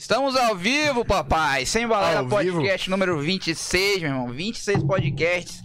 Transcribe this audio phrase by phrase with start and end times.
[0.00, 1.66] Estamos ao vivo, papai.
[1.66, 4.28] Sem Balela Ao Podcast número 26, meu irmão.
[4.30, 5.62] 26 podcasts.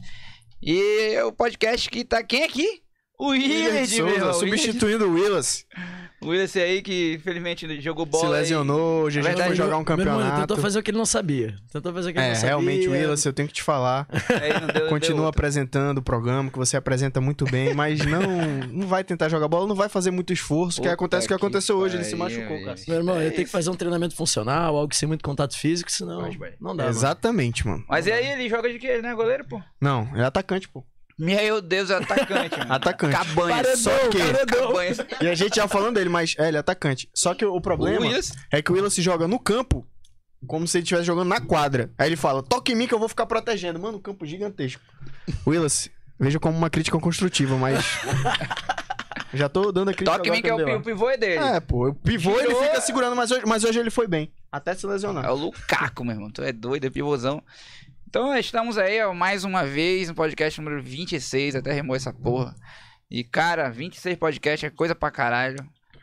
[0.62, 2.82] E o podcast que tá quem aqui?
[3.18, 5.66] O Willard, Souza, substituindo o Willis.
[6.22, 8.26] O Willard aí que infelizmente jogou bola.
[8.26, 10.42] Se lesionou, hoje a gente foi jogar um Meu irmão, ele campeonato.
[10.42, 11.56] tentou fazer o que ele não sabia.
[11.72, 12.48] Tentou fazer o que ele É, não sabia.
[12.50, 14.08] realmente, Willis, eu tenho que te falar.
[14.62, 18.22] Não deu- Continua apresentando o programa, que você apresenta muito bem, mas não,
[18.72, 21.34] não vai tentar jogar bola, não vai fazer muito esforço, que Puta acontece o que
[21.34, 22.76] que aconteceu hoje, ele se machucou, cara.
[22.88, 25.92] Meu irmão, É ele tem que fazer um treinamento funcional, algo sem muito contato físico,
[25.92, 26.54] senão vai.
[26.60, 26.88] não dá.
[26.88, 27.84] Exatamente, mano.
[27.88, 29.62] Mas e aí, ele joga de quê, né, goleiro, pô?
[29.82, 30.84] Não, é atacante, pô.
[31.18, 32.74] Meu Deus, é atacante, mano.
[32.74, 33.16] Atacante.
[33.36, 34.68] Paredão, Só que- paredão.
[34.68, 34.98] Cabanhas.
[35.22, 37.10] E a gente já falando dele, mas é, ele é atacante.
[37.14, 38.34] Só que o problema Willis.
[38.52, 39.88] é que o Willis se joga no campo
[40.46, 41.90] como se ele estivesse jogando na quadra.
[41.98, 43.80] Aí ele fala, toque em mim que eu vou ficar protegendo.
[43.80, 44.82] Mano, um campo gigantesco.
[45.48, 45.90] Willis,
[46.20, 47.80] veja como uma crítica construtiva, mas...
[49.34, 51.10] já tô dando a crítica Toque em mim que é o, agora pi- o pivô
[51.10, 51.44] é dele.
[51.44, 54.32] É, pô, o pivô ele fica segurando, mas hoje, mas hoje ele foi bem.
[54.52, 55.26] Até se lesionar.
[55.26, 56.30] É o Lukaku, meu irmão.
[56.32, 57.42] Tu é doido, é pivôzão.
[58.16, 61.54] Então, estamos aí, ó, mais uma vez no podcast número 26.
[61.54, 62.56] Até remou essa porra.
[63.12, 65.58] E, cara, 26 podcast é coisa pra caralho.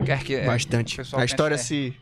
[0.05, 0.93] Quer que, é, Bastante.
[0.93, 1.97] o pessoal A história se,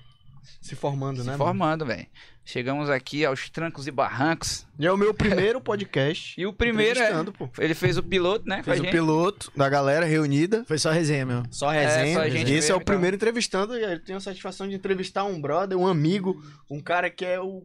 [0.60, 1.32] se formando, é, né?
[1.34, 1.38] se mano?
[1.38, 2.08] formando, velho.
[2.44, 4.66] Chegamos aqui aos trancos e barrancos.
[4.80, 6.34] E é o meu primeiro podcast.
[6.36, 7.12] E o primeiro é.
[7.26, 7.48] pô.
[7.60, 8.64] Ele fez o piloto, né?
[8.64, 8.90] Fez o gente.
[8.90, 10.64] piloto da galera reunida.
[10.66, 11.44] Foi só resenha mesmo.
[11.52, 12.14] Só resenha.
[12.14, 12.84] só a gente Esse é o e tal.
[12.84, 13.78] primeiro entrevistando.
[13.78, 17.40] E eu tenho a satisfação de entrevistar um brother, um amigo, um cara que é
[17.40, 17.64] o.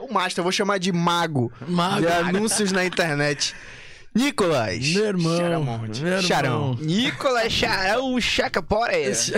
[0.00, 2.00] É o master, eu vou chamar de mago Mago.
[2.00, 3.54] de anúncios na internet.
[4.14, 4.78] Nicolas.
[4.94, 5.36] Meu irmão.
[5.36, 6.00] Charamonte.
[6.02, 6.22] Meu irmão.
[6.22, 6.74] Charão.
[6.80, 8.94] Nicolas Charão Chacapore.
[8.96, 9.32] Esse-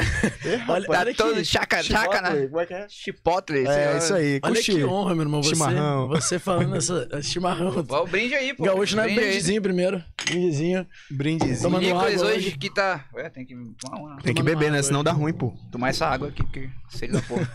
[0.69, 2.47] Olha, Tá olha todo que, chaca, chaca, né?
[2.47, 2.87] Como é que é?
[2.89, 3.67] Chipotle.
[3.67, 3.99] sei É, lá.
[3.99, 4.41] isso aí.
[4.43, 4.73] olha Curti.
[4.75, 5.43] que honra, meu irmão.
[5.43, 6.09] Você, Chimarrão.
[6.09, 7.85] você falando essa chimarrão.
[7.89, 8.65] Ó, o brinde aí, pô.
[8.65, 9.27] Gaúcho não é Brinde aí.
[9.27, 10.03] brindezinho primeiro.
[10.25, 10.87] Brindezinho.
[11.11, 11.63] Brindezinho.
[11.63, 13.05] Tomando Nicolas água hoje que tá.
[13.15, 14.17] Ué, tem que tomar uma.
[14.23, 14.83] Tem que beber, né?
[14.83, 15.53] Senão dá ruim, pô.
[15.71, 17.49] Tomar essa água aqui, porque seria da porra.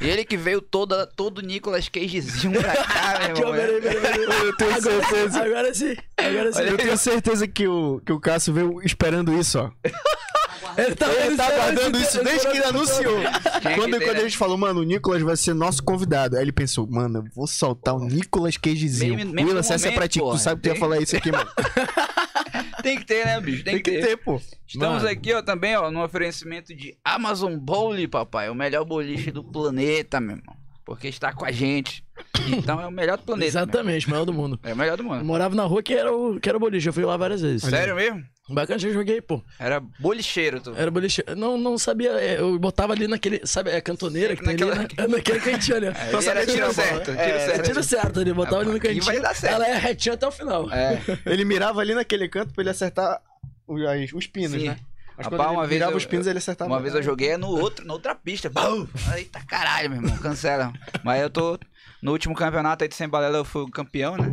[0.00, 3.80] e ele que veio toda, todo Nicolas Cagezinho pra cá, meu Aqui, ó, irmão.
[3.80, 4.40] peraí, peraí, peraí.
[4.46, 5.42] Eu tenho certeza.
[5.44, 5.96] Agora sim.
[6.16, 9.70] Agora Eu tenho certeza que o, que o Cássio veio esperando isso, ó.
[10.76, 13.18] Ele tá, Ele tá esperando aguardando isso tempo, desde que ele anunciou.
[13.60, 16.36] Que Quando, quando a gente falou, mano, o Nicolas vai ser nosso convidado.
[16.36, 19.24] Aí ele pensou, mano, eu vou soltar o Nicolas Cagezinho.
[19.24, 21.32] No essa é pra ti, que tu sabe que tu ia Tem- falar isso aqui,
[21.32, 21.48] mano.
[22.82, 23.64] Tem que ter, né, bicho?
[23.64, 24.40] Tem, Tem que ter, pô.
[24.66, 25.08] Estamos Mano.
[25.08, 28.48] aqui, ó, também, ó, no oferecimento de Amazon Bowling, papai.
[28.48, 30.56] O melhor boliche do planeta, meu irmão.
[30.88, 32.02] Porque está com a gente.
[32.48, 33.46] Então é o melhor do planeta.
[33.46, 34.58] Exatamente, o maior do mundo.
[34.62, 35.22] É o melhor do Eu mundo.
[35.24, 36.88] morava na rua que era o, que era o boliche.
[36.88, 37.62] Eu fui lá várias vezes.
[37.62, 38.24] Sério mesmo?
[38.48, 39.42] Bacana, eu joguei, pô.
[39.58, 40.74] Era bolicheiro, tu.
[40.74, 41.22] Era boliche.
[41.36, 42.12] Não, não sabia.
[42.12, 43.46] é, Eu botava ali naquele.
[43.46, 45.86] Sabe, a cantoneira que tem ali Naquela- na, naquele cantinho ali.
[46.10, 47.24] Só era sabia tiro certo, né?
[47.26, 47.62] tiro É, certo.
[47.66, 49.04] Tiro certo ali, botava ali no cantinho.
[49.04, 49.54] vai dar certo.
[49.56, 50.72] Ela é retinha até o final.
[50.72, 50.98] É.
[51.26, 53.20] Ele mirava ali naquele canto pra ele acertar
[53.66, 53.82] os,
[54.14, 54.68] os pinos, Sim.
[54.68, 54.78] né?
[55.18, 56.70] Mas Rapaz, quando uma ele vez eu- os pinos, ele acertava.
[56.70, 58.48] Uma vez eu joguei no outro, na outra pista.
[58.48, 58.86] Bum!
[59.16, 60.72] Eita caralho, meu irmão, cancela.
[61.02, 61.58] Mas eu tô.
[62.00, 64.32] No último campeonato aí de Sem Balela eu fui o campeão, né?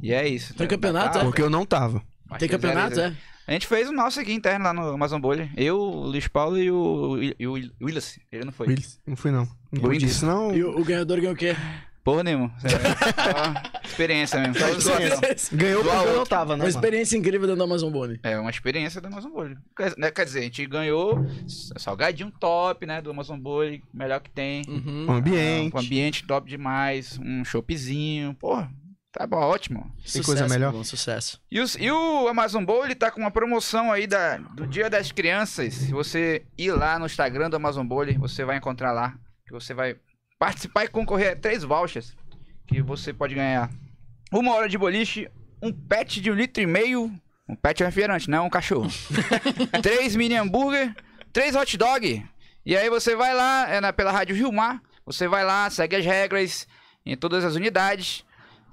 [0.00, 0.54] E é isso.
[0.54, 1.24] Tem campeonato, é?
[1.24, 2.00] Porque eu não tava.
[2.30, 3.12] Mas Tem campeonato, é?
[3.44, 5.50] A gente fez o nosso aqui interno lá no Amazon Bowling.
[5.56, 7.54] Eu, o Luiz Paulo e o, e o
[7.84, 8.20] Willis.
[8.30, 8.68] Ele não foi.
[8.68, 9.48] Willis, Não fui, não.
[9.72, 10.54] Não disso, não.
[10.54, 11.56] E o, o ganhador ganhou o quê?
[12.04, 12.52] Porra nenhuma.
[12.58, 12.66] Só
[13.84, 14.54] experiência mesmo.
[14.58, 15.20] Só zoação.
[15.58, 16.54] Ganhou porque eu não tava, né?
[16.54, 16.68] Uma mano?
[16.68, 18.18] experiência incrível dentro do Amazon Bowling.
[18.22, 19.56] É uma experiência do Amazon Bowling.
[19.76, 23.00] Quer, né, quer dizer, a gente ganhou salgadinho top, né?
[23.00, 24.62] Do Amazon Bowling, melhor que tem.
[24.68, 25.06] Uhum.
[25.08, 25.76] O ambiente.
[25.76, 28.34] Um ambiente top demais, um choppzinho.
[28.34, 28.68] Porra,
[29.12, 29.88] tá bom, ótimo.
[30.12, 30.72] Tem coisa melhor?
[30.72, 31.40] Bom, sucesso.
[31.50, 34.90] E, os- e o Amazon Bowl, ele tá com uma promoção aí da, do Dia
[34.90, 35.74] das Crianças.
[35.74, 39.14] Se você ir lá no Instagram do Amazon Bowl, você vai encontrar lá.
[39.46, 39.96] Que você vai
[40.42, 42.16] participar e concorrer a três vouchers.
[42.66, 43.70] Que você pode ganhar
[44.32, 45.30] uma hora de boliche,
[45.62, 47.12] um pet de um litro e meio.
[47.48, 48.88] Um pet é um refrigerante, não é um cachorro.
[49.80, 50.96] três mini hambúrguer,
[51.32, 52.26] três hot dog.
[52.66, 54.82] E aí você vai lá, é na, pela Rádio Rio Mar.
[55.06, 56.66] Você vai lá, segue as regras
[57.06, 58.24] em todas as unidades.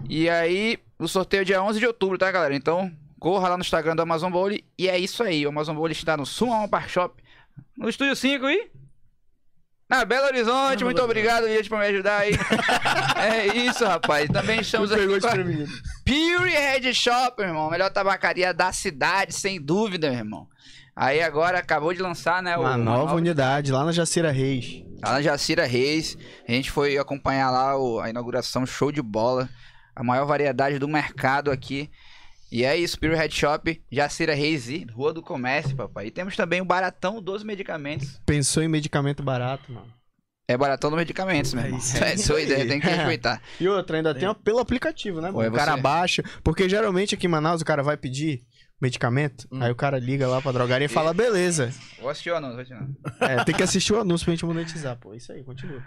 [0.10, 2.56] E aí, o sorteio é dia 11 de outubro, tá, galera?
[2.56, 4.50] Então, corra lá no Instagram do Amazon Bowl.
[4.52, 5.46] E é isso aí.
[5.46, 7.24] O Amazon Bowl está no Suma Park Shop.
[7.78, 8.72] No Estúdio 5 aí.
[9.90, 10.84] Na Belo Horizonte.
[10.84, 12.32] Muito obrigado, gente, por me ajudar aí.
[13.18, 14.30] é isso, rapaz.
[14.30, 15.32] Também estamos aqui com a
[16.06, 17.70] Pure Head Shop, meu irmão.
[17.72, 20.48] Melhor tabacaria da cidade, sem dúvida, meu irmão.
[20.96, 22.56] Aí agora acabou de lançar, né?
[22.58, 24.84] o- Uma nova unidade lá na Jacira Reis.
[25.04, 29.50] Lá na Jacira Reis, a gente foi acompanhar lá o- a inauguração, show de bola.
[29.96, 31.90] A maior variedade do mercado aqui.
[32.52, 36.08] E é isso, Pure Head Shop, Jacira Reis e Rua do Comércio, papai.
[36.08, 38.20] E temos também o Baratão dos Medicamentos.
[38.26, 39.88] Pensou em medicamento barato, mano.
[40.48, 41.78] É Baratão dos Medicamentos, meu irmão.
[41.80, 42.46] isso É sua aí.
[42.46, 43.40] ideia, tem que respeitar.
[43.62, 45.82] E outra, ainda tem ó, pelo aplicativo, né, é O cara você?
[45.82, 46.24] baixa.
[46.44, 48.42] Porque geralmente aqui em Manaus o cara vai pedir
[48.82, 49.62] medicamento, Hum.
[49.62, 51.72] aí o cara liga lá pra drogaria e fala, beleza.
[52.02, 52.50] Vou assistir ou não?
[52.54, 52.82] Vou assistir.
[53.20, 55.14] É, tem que assistir o anúncio pra gente monetizar, pô.
[55.14, 55.84] Isso aí, continua.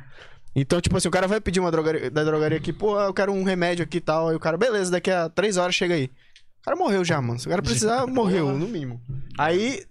[0.55, 3.33] Então, tipo assim, o cara vai pedir uma drogaria, da drogaria aqui, pô, eu quero
[3.33, 4.29] um remédio aqui e tal.
[4.29, 6.11] Aí o cara, beleza, daqui a três horas chega aí.
[6.63, 7.39] O cara morreu já, mano.
[7.41, 9.01] Se o cara precisar, morreu, no mínimo.
[9.37, 9.85] Aí,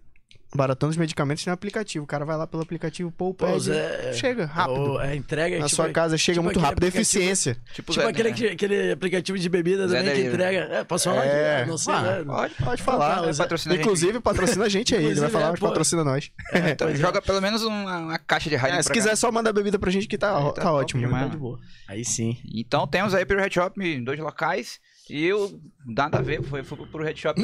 [0.55, 2.03] baratando os medicamentos no aplicativo.
[2.05, 3.59] O cara vai lá pelo aplicativo, pô, Pô, pede.
[3.65, 4.93] Zé, Chega, rápido.
[4.93, 6.85] o- a entrega Na tipo, sua casa chega tipo muito rápido.
[6.85, 7.55] Eficiência.
[7.73, 8.31] Tipo, Tipo Zé- aquele, é.
[8.33, 10.43] que- aquele aplicativo de bebida Zé também que Delivery.
[10.55, 10.73] entrega.
[10.75, 11.25] É, posso falar?
[11.25, 11.57] É.
[11.61, 11.69] aqui?
[11.69, 12.23] Não sei, Ah, né?
[12.23, 12.53] Pode.
[12.55, 13.29] Pode falar.
[13.29, 13.85] É, patrocina a gente.
[13.85, 15.03] Inclusive, patrocina a gente aí.
[15.03, 15.67] Ele vai Inclusive, falar, é, pô.
[15.67, 16.31] patrocina nós.
[16.71, 19.77] Então, joga pelo menos uma, uma caixa de rádio É, se quiser, só mandar bebida
[19.77, 21.01] pra gente que tá, tá tá, ótimo.
[21.01, 21.31] demais, Tá mano.
[21.31, 21.59] de boa.
[21.89, 22.37] Aí sim.
[22.55, 24.79] Então temos aí pro Red Shop em dois locais.
[25.09, 27.39] E eu, nada a ver, foi, fui pro Red Shop.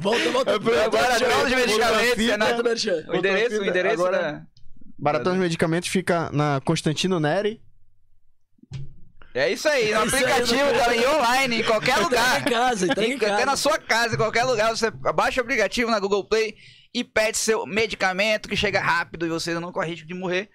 [0.00, 0.54] volta, volta.
[0.84, 2.26] Agora, não de medicamentos.
[2.26, 2.62] Renato.
[3.10, 4.42] O endereço, o endereço Agora- da...
[5.00, 7.60] Baratão dos Medicamentos fica na Constantino Neri.
[9.32, 12.40] É isso aí, no É isso aí, aplicativo, cara, em online, em qualquer Entrega lugar.
[12.40, 13.56] em casa, em Até na casa.
[13.56, 16.56] sua casa, em qualquer lugar, você baixa o aplicativo na Google Play
[16.92, 20.48] e pede seu medicamento que chega rápido e você não corre risco de morrer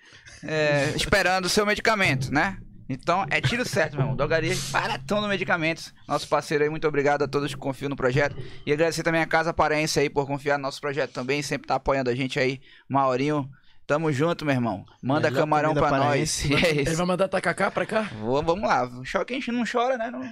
[0.44, 2.58] é, esperando o seu medicamento, né?
[3.02, 4.16] Então é tiro certo, meu irmão.
[4.16, 5.94] Drogaria Baratão no Medicamentos.
[6.08, 8.36] Nosso parceiro aí, muito obrigado a todos que confiam no projeto.
[8.66, 11.42] E agradecer também a Casa Paraense aí por confiar no nosso projeto também.
[11.42, 12.60] Sempre tá apoiando a gente aí.
[12.88, 13.50] Maurinho,
[13.88, 14.86] tamo junto, meu irmão.
[15.02, 16.46] Manda Melhor camarão pra nós.
[16.52, 18.02] é Ele vai mandar tacacá pra cá?
[18.20, 18.90] Vamos, vamos lá.
[19.12, 20.12] Chora que a gente não chora, né?
[20.12, 20.24] Não...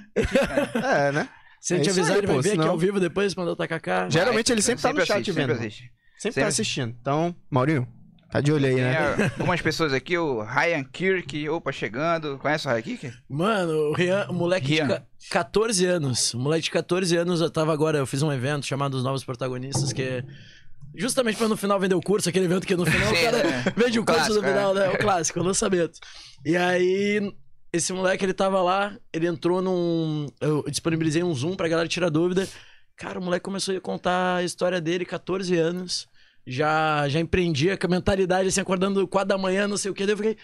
[0.84, 1.30] É, né?
[1.60, 3.00] Se ele É te isso avisar, aí, ele vai pô, ver aqui senão- ao vivo
[3.00, 4.10] depois, mandar o tacacá.
[4.10, 5.50] Geralmente ele sempre tá no chat assiste, vendo.
[5.52, 5.81] Sempre assiste.
[5.81, 6.42] Sempre Sempre.
[6.42, 6.96] tá assistindo.
[7.02, 7.88] Então, Maurinho,
[8.31, 8.98] tá de olho aí, né?
[8.98, 12.38] a- algumas pessoas aqui, o Ryan Kirk, opa, chegando.
[12.38, 13.13] Conhece o Ryan Kirk?
[13.30, 14.88] Mano, o Rian, o moleque Rian.
[14.88, 16.33] de ca- 14 anos.
[16.33, 19.24] O moleque de 14 anos, eu tava agora, eu fiz um evento chamado Os Novos
[19.24, 20.24] Protagonistas, que é
[20.95, 23.38] justamente pra no final vender o curso, aquele evento que no final o Sim, cara
[23.38, 23.63] é.
[23.75, 24.80] vende o curso Clássico, no final, é.
[24.80, 24.89] né?
[24.89, 26.00] O clássico, o lançamento.
[26.45, 27.34] E aí,
[27.72, 30.27] esse moleque, ele tava lá, ele entrou num.
[30.42, 32.48] Eu disponibilizei um Zoom pra galera tirar dúvida.
[32.98, 36.07] Cara, o moleque começou a contar a história dele, 14 anos.
[36.46, 40.06] Já, já empreendia com a mentalidade, assim, acordando 4 da manhã, não sei o que.
[40.06, 40.38] Daí eu fiquei.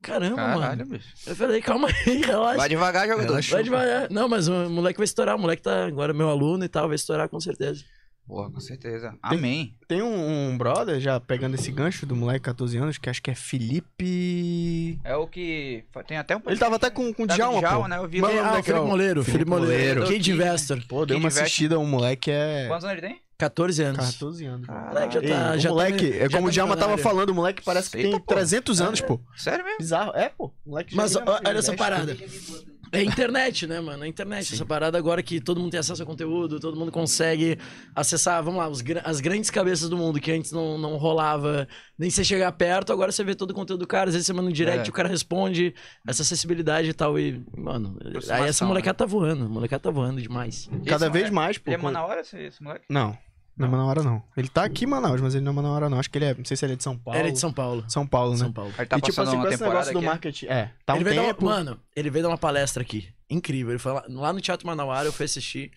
[0.00, 0.90] Caramba, Caralho, mano.
[0.90, 1.08] bicho.
[1.26, 2.56] Eu falei, calma aí, relaxa.
[2.56, 3.26] Vai devagar, jogador.
[3.28, 3.54] Relaxa.
[3.54, 4.10] Vai devagar.
[4.10, 5.36] Não, mas o moleque vai estourar.
[5.36, 7.84] O moleque tá agora meu aluno e tal, vai estourar com certeza.
[8.28, 9.16] Porra, com certeza.
[9.22, 9.74] Amém.
[9.88, 13.30] Tem um, um brother, já pegando esse gancho do moleque 14 anos, que acho que
[13.30, 15.00] é Felipe.
[15.02, 15.82] É o que.
[16.06, 16.42] Tem até um.
[16.46, 17.96] Ele tava até com, com o Tá Djalma, Djalma, né?
[17.96, 18.40] Eu vi Mas lá.
[18.40, 19.24] o nome ah, Felipe Moleiro.
[19.24, 20.00] Felipe Felipe Moleiro.
[20.00, 20.06] Moleiro.
[20.06, 20.86] Kid Investor.
[20.86, 22.66] Pô, deu uma assistida, o moleque é.
[22.68, 23.27] Quantos anos ele tem?
[23.38, 24.04] 14 anos.
[24.14, 24.66] 14 anos.
[24.66, 24.88] Caralho.
[24.94, 27.34] Moleque já Ei, tá, o já moleque, tá, é como o Djalma tava falando, o
[27.34, 28.34] moleque parece que tem pô.
[28.34, 29.20] 300 anos, pô.
[29.36, 29.78] Sério mesmo?
[29.78, 30.12] Bizarro.
[30.16, 30.52] É, pô.
[30.66, 32.14] Moleque Mas já- ó, olha essa mexe parada.
[32.16, 32.78] tudo.
[32.90, 34.02] É internet, né, mano?
[34.02, 34.54] É internet.
[34.54, 37.58] Essa parada agora que todo mundo tem acesso a conteúdo, todo mundo consegue
[37.94, 41.68] acessar, vamos lá, os as grandes cabeças do mundo que antes não, não rolava,
[41.98, 44.32] nem você chegar perto, agora você vê todo o conteúdo do cara, às vezes você
[44.32, 44.90] manda um direct, É.
[44.90, 45.74] o cara responde,
[46.06, 47.98] essa acessibilidade e tal, e, mano,
[48.30, 50.66] aí essa molecada tá voando, a molecada tá voando demais.
[50.86, 51.70] Cada Esse vez moleque- mais, pô.
[51.70, 52.86] Ele é quando- Manaus, esse, esse moleque?
[52.88, 53.14] Não.
[53.58, 54.22] Não é Manaus, não.
[54.36, 55.98] Ele tá aqui em Manaus, mas ele não é Manaus, não.
[55.98, 56.34] Acho que ele é.
[56.34, 57.18] Não sei se ele é de São Paulo.
[57.18, 57.84] Ele é de São Paulo.
[57.88, 58.36] São Paulo, né?
[58.38, 58.72] São Paulo.
[58.78, 60.06] Ele tá e tipo passando assim, uma com esse negócio do aqui.
[60.06, 60.46] marketing.
[60.46, 61.44] É, tá um ele veio dar uma- tempo.
[61.44, 63.08] mano, ele veio dar uma palestra aqui.
[63.28, 63.72] Incrível.
[63.72, 65.70] Ele foi lá, lá no Teatro Manauara, eu fui assistir.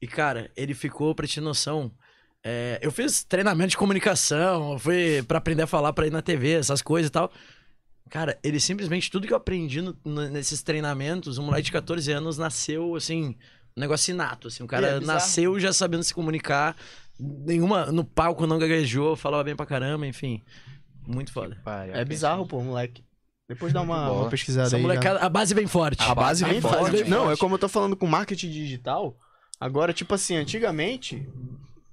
[0.00, 1.90] E, cara, ele ficou, pra te ter noção.
[2.44, 6.20] é, eu fiz treinamento de comunicação, eu fui pra aprender a falar pra ir na
[6.20, 7.30] TV, essas coisas e tal.
[8.10, 9.96] Cara, ele simplesmente, tudo que eu aprendi no-
[10.28, 13.36] nesses treinamentos, um moleque de 14 anos nasceu, assim,
[13.76, 14.62] um negócio inato, assim.
[14.64, 15.06] O é cara bizarro.
[15.06, 16.76] nasceu já sabendo se comunicar.
[17.46, 20.42] Nenhuma, no palco não gaguejou, falava bem pra caramba, enfim.
[21.06, 21.56] Muito foda.
[21.92, 23.04] É bizarro, pô, moleque.
[23.48, 24.82] Depois dá uma, uma pesquisada Essa aí.
[24.82, 26.02] molecada, a base vem forte.
[26.02, 26.96] A base vem A base forte.
[27.02, 27.34] vem Não, forte.
[27.34, 29.16] é como eu tô falando com marketing digital.
[29.60, 31.28] Agora, tipo assim, antigamente.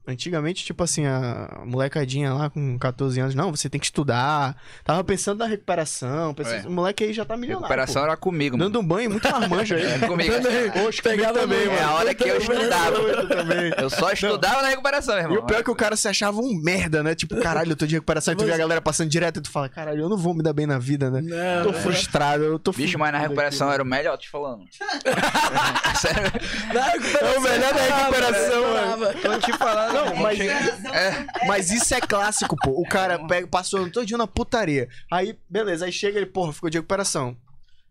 [0.10, 4.56] Antigamente, tipo assim, a molecadinha lá com 14 anos, não, você tem que estudar.
[4.84, 6.34] Tava pensando na recuperação.
[6.34, 6.68] Pensando, É.
[6.68, 7.68] O moleque aí já tá milionário.
[7.68, 8.64] Recuperação era comigo, pô.
[8.64, 8.72] mano.
[8.72, 9.84] Dando um banho muito marmanjo aí.
[10.02, 10.34] É comigo.
[10.74, 11.88] Poxa, pegava também, É mano.
[11.88, 12.98] a hora que eu estudava.
[12.98, 13.72] Eu também.
[13.90, 15.36] Só estudava na recuperação, irmão.
[15.36, 17.14] E o pior é que o cara se achava um merda, né?
[17.14, 18.34] Tipo, caralho, eu tô de recuperação.
[18.34, 20.42] E tu vê a galera passando direto e tu fala, caralho, eu não vou me
[20.42, 21.22] dar bem na vida, né?
[21.22, 21.82] Não, Tô é.
[21.82, 24.64] frustrado, eu tô Bicho, mas na recuperação aqui, era o melhor, tô te falando.
[26.00, 26.32] Sério,
[26.74, 29.14] Na recuperação, É o melhor da recuperação, mano.
[29.22, 29.99] tô te falando.
[30.06, 32.72] Não, mas- Chega- É, Mas isso é clássico, pô.
[32.72, 34.88] O cara pega, passou todo dia na putaria.
[35.12, 37.36] Aí, beleza, aí chega ele, porra, ficou de recuperação.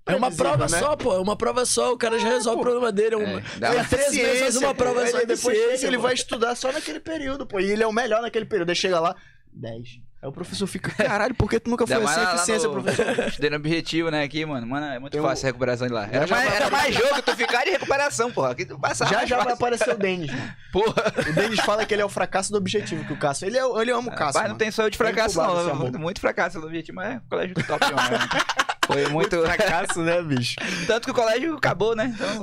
[0.07, 0.79] É uma prova né?
[0.79, 1.15] só, pô.
[1.15, 1.93] É uma prova só.
[1.93, 3.15] O cara já resolve o problema dele.
[3.15, 3.41] É uma...
[3.41, 5.19] É, é três meses faz uma prova Aí só.
[5.25, 7.61] depois ele vai estudar só naquele período, pô.
[7.61, 8.71] E ele é o melhor naquele período.
[8.71, 9.15] Aí chega lá,
[9.53, 10.01] 10.
[10.21, 12.17] Aí o professor fica, caralho, por que tu nunca foi Ainda assim?
[12.17, 13.29] mais lá Eficiência, no- professor.
[13.29, 14.67] Estudei no objetivo, né, aqui, mano.
[14.67, 16.09] Mano, é muito fácil a recuperação de lá.
[16.11, 18.51] Era já mais, vai era mais jogo tu ficar de recuperação, porra.
[18.51, 19.55] Aqui tu passava Já já vai fácil.
[19.67, 20.53] aparecer o Denis, mano.
[20.73, 21.03] Porra.
[21.31, 23.47] O Denis fala que ele é o fracasso do objetivo, que o Cássio.
[23.47, 24.27] Ele, é, ele ama o Cássio.
[24.35, 25.59] Rapaz, não tem só eu de Tá fracasso, não.
[25.59, 25.75] amor.
[25.77, 28.19] Muito, muito fracasso no objetivo, mas é colégio top, mano.
[28.89, 29.39] Foi muito.
[29.43, 30.57] Fracasso, né, bicho?
[30.87, 32.11] Tanto que o colégio acabou, né?
[32.15, 32.41] Então, o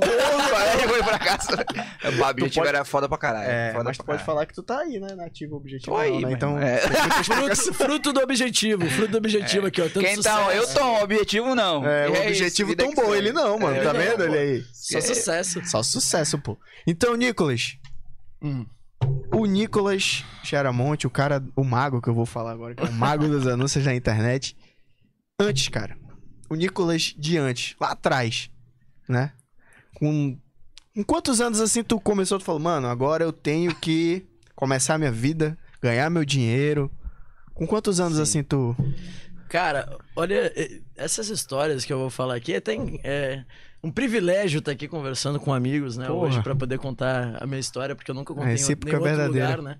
[0.48, 1.48] colégio foi fracasso.
[1.50, 3.50] O objetivo pode- era foda pra caralho.
[3.50, 4.26] É, foda mas tu pode caralho.
[4.26, 5.16] falar que tu tá aí, né?
[5.16, 5.90] Nativo objetivo.
[5.96, 6.32] Tô aí, não, né?
[6.32, 6.80] Então, É.
[7.72, 9.84] Fruto, do objetivo, fruto do objetivo aqui, ó.
[9.84, 10.46] Tanto Quem então?
[10.46, 10.56] sucesso.
[10.56, 11.86] Eu tô, objetivo não.
[11.86, 13.76] É, o isso, objetivo que tombou ele não, mano.
[13.76, 14.64] É, tá não, vendo ele aí?
[14.72, 15.64] Só sucesso.
[15.64, 16.58] Só sucesso, pô.
[16.86, 17.78] Então, Nicolas.
[18.42, 18.66] Hum.
[19.32, 22.92] O Nicolas Charamonte, o cara, o mago que eu vou falar agora, que é o
[22.92, 24.56] mago dos anúncios na internet.
[25.40, 25.96] Antes, cara.
[26.48, 28.50] O Nicolas de antes, lá atrás,
[29.08, 29.32] né?
[29.94, 30.38] Com,
[30.94, 32.38] com quantos anos assim tu começou?
[32.38, 36.90] Tu falou, mano, agora eu tenho que começar a minha vida, ganhar meu dinheiro.
[37.56, 38.76] Com quantos anos assim tu.
[39.48, 40.52] Cara, olha,
[40.96, 43.44] essas histórias que eu vou falar aqui é até é
[43.82, 46.26] um privilégio estar aqui conversando com amigos, né, Porra.
[46.28, 49.08] hoje, pra poder contar a minha história, porque eu nunca contei em outro- recíproca nenhum
[49.10, 49.56] outro verdadeira.
[49.56, 49.78] lugar, né?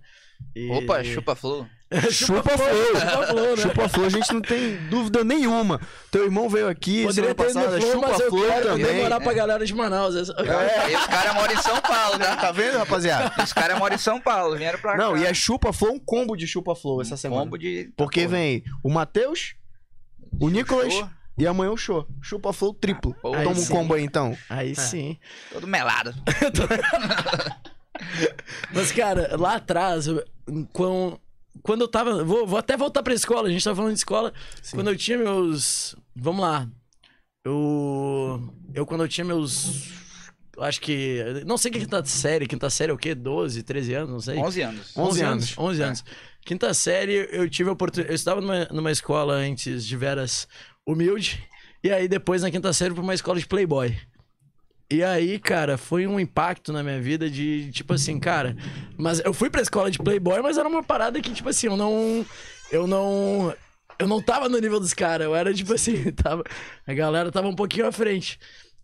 [0.55, 1.67] E- Opa, chupa flow.
[2.11, 3.57] Chupa flow!
[3.57, 4.07] Chupa flow, né?
[4.09, 5.81] A gente não tem dúvida nenhuma.
[6.11, 8.87] Teu irmão veio aqui Poderia semana passada, flow, Chupa mas eu Flow quero também.
[8.87, 10.17] demorar pra galera de Manaus.
[10.17, 10.93] Essa- É.
[10.93, 12.37] Esse cara mora em São Paulo, tá?
[12.37, 13.43] Tá vendo, rapaziada?
[13.43, 15.19] Esse cara mora em São Paulo, vieram pra Não, cá.
[15.21, 17.43] e é Chupa Flow, um combo de Chupa Flow essa semana.
[17.43, 17.93] combo de...
[17.97, 18.33] Porque Porra.
[18.37, 19.55] vem o Matheus,
[20.41, 22.05] o Nicolas Show, e amanhã o show.
[22.21, 23.15] Chupa Flow triplo.
[23.19, 23.45] Ah.
[23.45, 24.37] Toma um combo aí então.
[24.51, 25.17] Aí sim.
[25.53, 26.13] Todo melado.
[28.73, 30.23] Mas, cara, lá atrás, eu-
[31.67, 32.25] quando, eu tava.
[32.25, 34.33] Vou, vou até voltar pra escola, a gente tava falando de escola.
[34.73, 35.97] Quando eu tinha meus.
[36.15, 36.69] Vamos lá.
[37.45, 38.55] Eu.
[38.73, 39.89] Eu, quando eu tinha meus.
[40.59, 41.23] Acho que.
[41.45, 42.47] Não sei que quinta série.
[42.47, 43.15] Quinta série é o quê?
[43.15, 44.39] 12, 13 anos, não sei.
[44.39, 44.97] 11 anos.
[44.97, 45.59] 11 anos.
[45.59, 46.05] 11 anos.
[46.45, 48.13] Quinta série, eu tive a oportunidade.
[48.13, 50.47] Eu estava numa, numa escola antes de veras
[50.87, 51.45] humilde.
[51.83, 53.97] E aí, depois, na quinta série, pra uma escola de Playboy.
[54.91, 58.57] E aí, cara, foi um impacto na minha vida de, tipo assim, cara.
[58.97, 61.77] Mas eu fui pra escola de Playboy, mas era uma parada que, tipo assim, eu
[61.77, 62.25] não.
[62.71, 63.55] Eu não.
[63.99, 65.25] Eu não tava no nível dos caras.
[65.25, 66.45] Eu era, tipo assim, tava.
[66.87, 68.39] A galera tava um pouquinho à frente.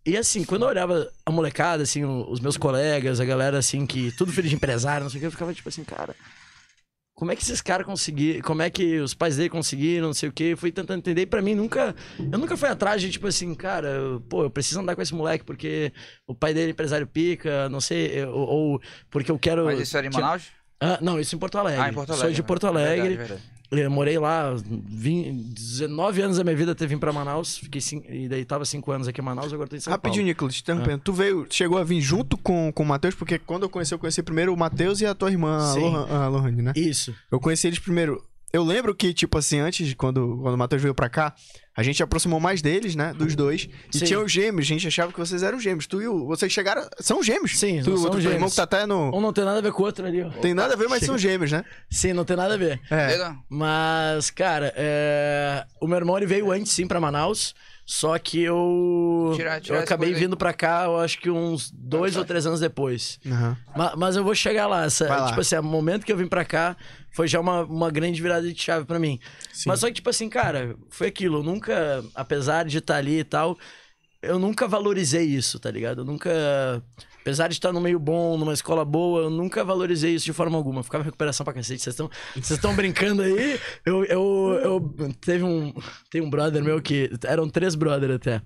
[0.05, 4.11] E assim, quando eu olhava a molecada, assim, os meus colegas, a galera, assim, que
[4.17, 6.17] tudo filho de empresário, não sei o que, eu ficava tipo assim, cara.
[7.23, 8.41] Como é que esses caras conseguiram?
[8.43, 10.09] Como é que os pais dele conseguiram?
[10.09, 10.43] Não sei o quê.
[10.55, 11.21] Eu fui tentando entender.
[11.21, 11.95] E pra mim, nunca.
[12.19, 15.15] Eu nunca fui atrás de, tipo assim, cara, eu- pô, eu preciso andar com esse
[15.15, 15.93] moleque porque
[16.27, 18.09] o pai dele é empresário pica, não sei.
[18.25, 19.65] eu- Ou, porque eu quero.
[19.67, 20.49] Mas isso era em Manaus?
[20.83, 21.81] Ah, não, isso em Porto Alegre.
[21.81, 22.29] Ah, em Porto Alegre.
[22.29, 23.17] Sou de Porto Alegre.
[23.17, 23.53] Verdade, verdade.
[23.71, 24.55] Eu morei lá,
[24.87, 27.57] vim, 19 anos da minha vida até vir pra Manaus.
[27.57, 30.25] Fiquei cinco, e daí tava 5 anos aqui em Manaus, agora tô em São Rapidinho,
[30.25, 30.29] Paulo.
[30.29, 30.99] Nicolas, te interrompendo.
[31.03, 33.99] Tu veio, chegou a vir junto com, com o Matheus, porque quando eu conheci, eu
[33.99, 35.95] conheci primeiro o Matheus e a tua irmã, Sim.
[36.11, 36.73] A Lohane, né?
[36.77, 37.15] Isso.
[37.31, 38.23] Eu conheci eles primeiro.
[38.53, 41.35] Eu lembro que, tipo assim, antes, de quando, quando o Matheus veio pra cá,
[41.75, 43.15] a gente aproximou mais deles, né?
[43.15, 43.67] Dos dois.
[43.93, 44.05] E Sim.
[44.05, 45.87] tinha os gêmeos, a gente achava que vocês eram gêmeos.
[45.87, 46.27] Tu e o.
[46.27, 46.87] Vocês chegaram.
[47.01, 47.59] São gêmeos.
[47.59, 48.51] Sim, tu, são o teu irmão gêmeos.
[48.51, 49.17] que tá até no.
[49.17, 50.29] Um não tem nada a ver com o outro ali, ó.
[50.29, 51.65] Tem nada a ver, mas são gêmeos, né?
[51.91, 52.79] Sim, não tem nada a ver.
[52.91, 53.33] É.
[53.49, 57.55] Mas, cara, é, o meu irmão ele veio antes sim pra Manaus.
[57.85, 59.33] Só que eu.
[59.37, 62.61] Tira- tira eu acabei vindo pra cá, eu acho que uns dois ou três anos
[62.61, 63.19] depois.
[63.27, 63.57] Aham.
[63.77, 64.85] Ma- Mas, eu vou chegar lá.
[64.85, 65.27] Essa, lá.
[65.29, 66.77] Tipo assim, o momento que eu vim pra cá
[67.11, 69.19] foi já uma, uma grande virada de chave pra mim.
[69.53, 69.69] Sim.
[69.69, 71.41] Mas só que, tipo assim, cara, foi aquilo.
[71.41, 73.59] Eu nunca, apesar de estar ali e tal,
[74.23, 76.03] eu nunca valorizei isso, tá ligado?
[76.03, 76.31] Eu nunca.
[77.21, 80.57] Apesar de estar no meio bom, numa escola boa, eu nunca valorizei isso de forma
[80.57, 80.83] alguma.
[80.83, 81.81] Ficava em recuperação pra cacete.
[81.81, 83.61] Vocês estão vocês estão brincando aí?
[83.85, 85.15] Eu, eu, eu.
[85.21, 85.73] Teve um.
[86.11, 87.11] Tem um brother meu que.
[87.25, 88.43] Eram três brothers até.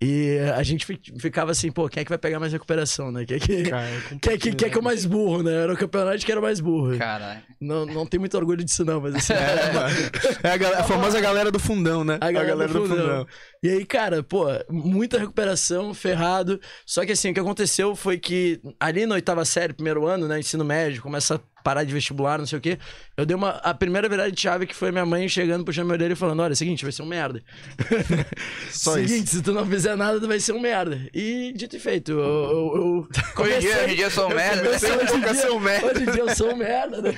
[0.00, 3.24] E a gente fi- ficava assim, pô, quem é que vai pegar mais recuperação, né?
[3.24, 5.42] Quem é que, Cara, é quem é que, quem é que é o mais burro,
[5.42, 5.52] né?
[5.52, 6.96] Era o campeonato que era o mais burro.
[6.96, 7.40] Caralho.
[7.60, 9.32] Não, não tem muito orgulho disso, não, mas assim.
[9.32, 12.16] É a, galera- a famosa galera do fundão, né?
[12.20, 13.26] A galera, do fundão.
[13.60, 16.60] E aí, cara, pô, muita recuperação, ferrado.
[16.86, 20.38] Só que assim, o que aconteceu foi que ali na oitava série, primeiro ano, né,
[20.38, 22.78] ensino médio, começa a parar de vestibular, não sei o quê.
[23.16, 25.94] Eu dei uma a primeira virada de chave que foi minha mãe chegando puxando meu
[25.94, 27.42] orelha e falando: "Olha, é o seguinte, vai ser um merda".
[28.70, 29.36] Só seguinte, isso.
[29.36, 31.00] se tu não fizer nada, tu vai ser um merda.
[31.12, 33.08] E dito e feito, eu, eu, eu
[33.44, 34.56] Hoje em dia, hoje em dia eu sou merda.
[34.62, 34.64] né?
[34.68, 35.86] comecei- Você hoje, em nunca dia, ser um merda.
[35.86, 37.14] hoje em dia eu sou um merda, né?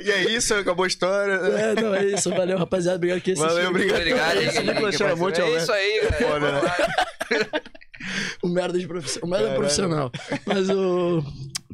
[0.00, 1.32] E é isso, acabou a história.
[1.32, 2.30] É, não, é isso.
[2.30, 2.96] Valeu, rapaziada.
[2.96, 3.52] Obrigado que assistiu.
[3.54, 3.98] Valeu, obrigado.
[4.00, 6.18] Obrigado, que Charamonte é É isso aí, né?
[6.20, 7.62] galera.
[8.42, 9.26] O merda de profissional.
[9.26, 9.60] O merda Caralho.
[9.60, 10.12] profissional.
[10.44, 11.24] Mas o.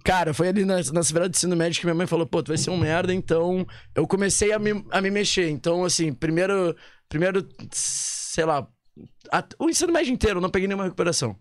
[0.04, 2.48] Cara, foi ali na, na virada de ensino médio que minha mãe falou, pô, tu
[2.48, 5.48] vai ser um merda, então eu comecei a me, a me mexer.
[5.48, 6.74] Então, assim, primeiro,
[7.08, 8.66] primeiro, sei lá,
[9.30, 11.36] a- o ensino médio inteiro eu não peguei nenhuma recuperação.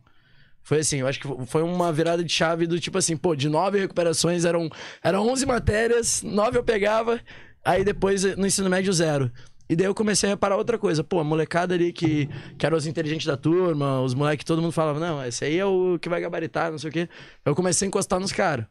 [0.64, 3.50] Foi assim, eu acho que foi uma virada de chave do tipo assim, pô, de
[3.50, 4.70] nove recuperações eram,
[5.04, 7.20] eram 11 matérias, nove eu pegava,
[7.66, 9.32] aí depois no ensino médio zero.
[9.72, 11.02] E daí eu comecei a reparar outra coisa.
[11.02, 12.28] Pô, a molecada ali que,
[12.60, 15.66] que eram os inteligentes da turma, os moleques, todo mundo falava, não, esse aí é
[15.66, 17.08] o que vai gabaritar, não sei o quê.
[17.46, 18.66] Eu comecei a encostar nos caras.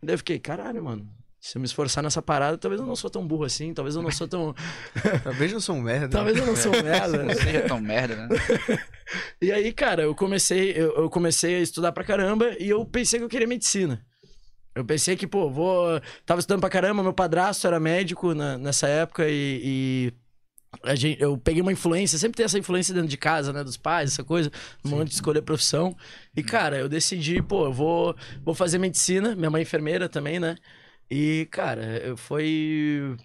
[0.00, 1.04] Daí eu fiquei, caralho, mano.
[1.40, 4.02] Se eu me esforçar nessa parada, talvez eu não sou tão burro assim, talvez eu
[4.02, 4.54] não sou tão.
[5.24, 6.08] Talvez eu sou um merda.
[6.08, 7.22] talvez eu não sou um merda.
[7.24, 8.28] Não seja tão merda, né?
[9.42, 13.18] E aí, cara, eu comecei, eu, eu comecei a estudar pra caramba e eu pensei
[13.18, 14.00] que eu queria medicina.
[14.74, 16.00] Eu pensei que, pô, vou.
[16.24, 19.60] Tava estudando pra caramba, meu padrasto era médico na- nessa época e.
[19.64, 20.12] e
[20.94, 23.64] gente, eu peguei uma influência, sempre tem essa influência dentro de casa, né?
[23.64, 24.50] Dos pais, essa coisa,
[24.84, 25.96] um monte de escolher profissão.
[26.36, 30.38] E, cara, eu decidi, pô, eu vou, vou fazer medicina, minha mãe é enfermeira também,
[30.40, 30.56] né?
[31.10, 33.16] E, cara, eu foi.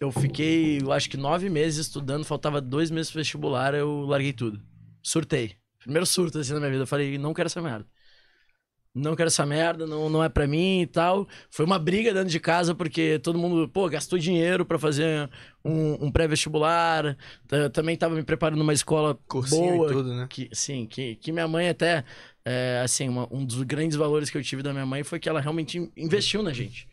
[0.00, 4.32] Eu fiquei, eu acho que nove meses estudando, faltava dois meses pro vestibular, eu larguei
[4.32, 4.62] tudo.
[5.02, 5.56] Surtei.
[5.78, 6.82] Primeiro surto assim na minha vida.
[6.84, 7.86] Eu falei, não quero essa merda.
[8.92, 11.28] Não quero essa merda, não, não é pra mim e tal.
[11.48, 15.30] Foi uma briga dentro de casa, porque todo mundo, pô, gastou dinheiro pra fazer
[15.64, 17.16] um, um pré-vestibular.
[17.72, 19.90] Também tava me preparando numa escola Cursinho boa.
[19.90, 20.26] e tudo, né?
[20.28, 22.02] Que, sim, que, que minha mãe até,
[22.44, 25.28] é, assim, uma- um dos grandes valores que eu tive da minha mãe foi que
[25.28, 26.88] ela realmente in- investiu na gente.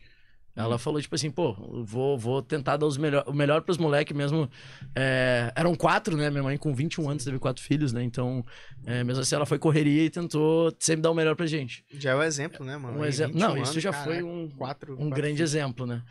[0.58, 1.52] Ela falou, tipo assim, pô,
[1.84, 4.50] vou, vou tentar dar os melhor, o melhor pros moleques mesmo.
[4.92, 6.28] É, eram quatro, né?
[6.30, 8.02] Minha mãe com 21 anos teve quatro filhos, né?
[8.02, 8.44] Então,
[8.84, 11.84] é, mesmo assim, ela foi correria e tentou sempre dar o melhor pra gente.
[11.92, 12.98] Já é o exemplo, né, mano?
[12.98, 13.34] Um Em exemplo.
[13.34, 15.54] 21 Não, isso anos, já caraca, foi um, quatro, um quatro grande filhos.
[15.54, 16.02] exemplo, né?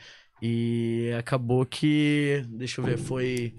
[0.41, 2.41] E acabou que.
[2.47, 3.53] Deixa eu ver, foi.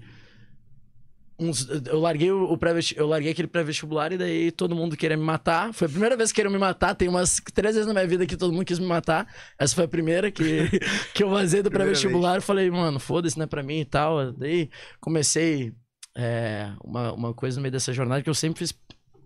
[1.39, 5.23] Uns, eu larguei o pré eu larguei aquele pré-vestibular e daí todo mundo queria me
[5.23, 5.73] matar.
[5.73, 6.93] Foi a primeira vez que queriam me matar.
[6.95, 9.25] Tem umas três vezes na minha vida que todo mundo quis me matar.
[9.57, 10.67] Essa foi a primeira que,
[11.15, 12.41] que eu vazei do pré-vestibular.
[12.41, 14.33] Falei, mano, foda-se, não é pra mim e tal.
[14.33, 14.69] Daí
[14.99, 15.73] comecei
[16.17, 18.73] é, uma, uma coisa no meio dessa jornada que eu sempre fiz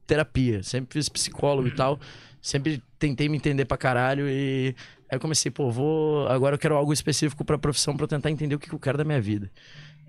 [0.05, 2.00] terapia, sempre fiz psicólogo e tal.
[2.39, 4.75] Sempre tentei me entender pra caralho e
[5.10, 6.27] aí eu comecei, pô, vou.
[6.27, 8.79] Agora eu quero algo específico pra profissão pra eu tentar entender o que, que eu
[8.79, 9.50] quero da minha vida.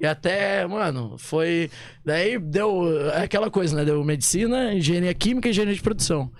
[0.00, 1.70] E até, mano, foi.
[2.04, 3.84] Daí deu é aquela coisa, né?
[3.84, 6.30] Deu medicina, engenharia química e engenharia de produção.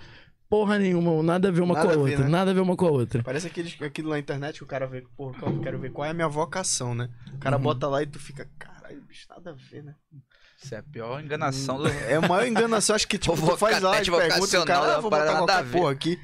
[0.49, 2.23] Porra nenhuma, nada a ver uma Nada com a a ver, outra.
[2.25, 2.29] né?
[2.29, 3.23] Nada a ver uma com a outra.
[3.23, 6.11] Parece aquele, aquilo na internet que o cara vê, porra, eu quero ver qual é
[6.11, 7.09] a minha vocação, né?
[7.33, 9.95] O cara bota lá e tu fica, caralho, bicho, nada a ver, né?
[10.61, 11.87] Isso é a pior enganação do.
[11.87, 14.93] É a maior enganação, acho que tipo, tu faz lá e pergunta o cara, ah,
[14.95, 15.77] uma vou botar nada a qualquer ver.
[15.79, 16.19] porra aqui.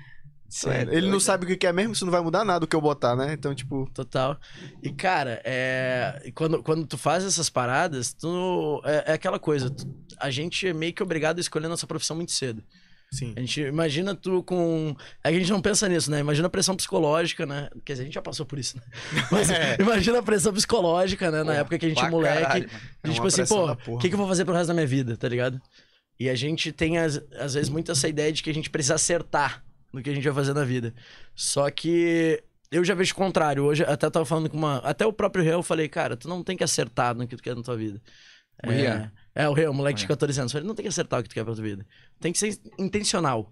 [0.69, 2.75] É Ele não sabe o que é mesmo, isso não vai mudar nada o que
[2.75, 3.33] eu botar, né?
[3.33, 4.37] Então, tipo, Total.
[4.83, 6.31] E, cara, é...
[6.35, 8.81] quando, quando tu faz essas paradas, tu...
[8.83, 9.69] é, é aquela coisa.
[9.69, 9.87] tu-
[10.19, 12.61] A gente é meio que obrigado a escolher nossa profissão muito cedo.
[13.13, 13.33] sim.
[13.35, 14.95] A gente imagina tu com.
[15.23, 16.19] É a gente não pensa nisso, né?
[16.19, 17.69] Imagina a pressão psicológica, né?
[17.85, 18.83] Quer dizer, a gente já passou por isso, né?
[19.31, 19.49] Mas
[19.79, 21.43] imagina a pressão psicológica, né?
[21.43, 22.41] Na época que a gente é moleque.
[22.43, 22.81] caralho, mano.
[23.03, 24.87] É de tipo assim, pô, o que, que eu vou fazer pro resto da minha
[24.87, 25.59] vida, tá ligado?
[26.19, 28.93] E a gente tem, às, às vezes, muito essa ideia de que a gente precisa
[28.95, 30.93] acertar no que a gente vai fazer na vida.
[31.35, 33.63] Só que eu já vejo o contrário.
[33.63, 34.77] Hoje, até tava falando com uma.
[34.77, 37.43] Até o próprio Real, eu falei, cara, tu não tem que acertar no que tu
[37.43, 38.01] quer na tua vida.
[38.65, 39.11] O é, Rian?
[39.35, 40.15] é, o Real, moleque de Rian.
[40.15, 40.51] 14 anos.
[40.53, 41.85] Eu falei, não tem que acertar o que tu quer pra tua vida.
[42.19, 43.51] Tem que ser intencional.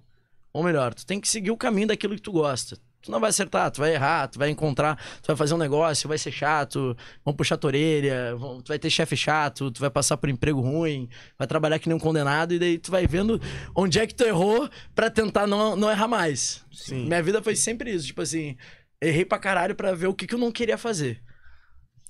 [0.54, 2.78] Ou melhor, tu tem que seguir o caminho daquilo que tu gosta.
[3.02, 6.08] Tu não vai acertar, tu vai errar, tu vai encontrar, tu vai fazer um negócio,
[6.10, 9.90] vai ser chato, vão puxar tua orelha, vão- tu vai ter chefe chato, tu vai
[9.90, 11.08] passar por emprego ruim,
[11.38, 13.42] vai trabalhar que nem um condenado, e daí tu vai vendo
[13.74, 16.66] onde é que tu errou pra tentar não, não errar mais.
[16.74, 17.06] Sim.
[17.06, 18.58] Minha vida foi sempre isso, tipo assim,
[19.02, 21.22] errei pra caralho pra ver o que, que eu não queria fazer.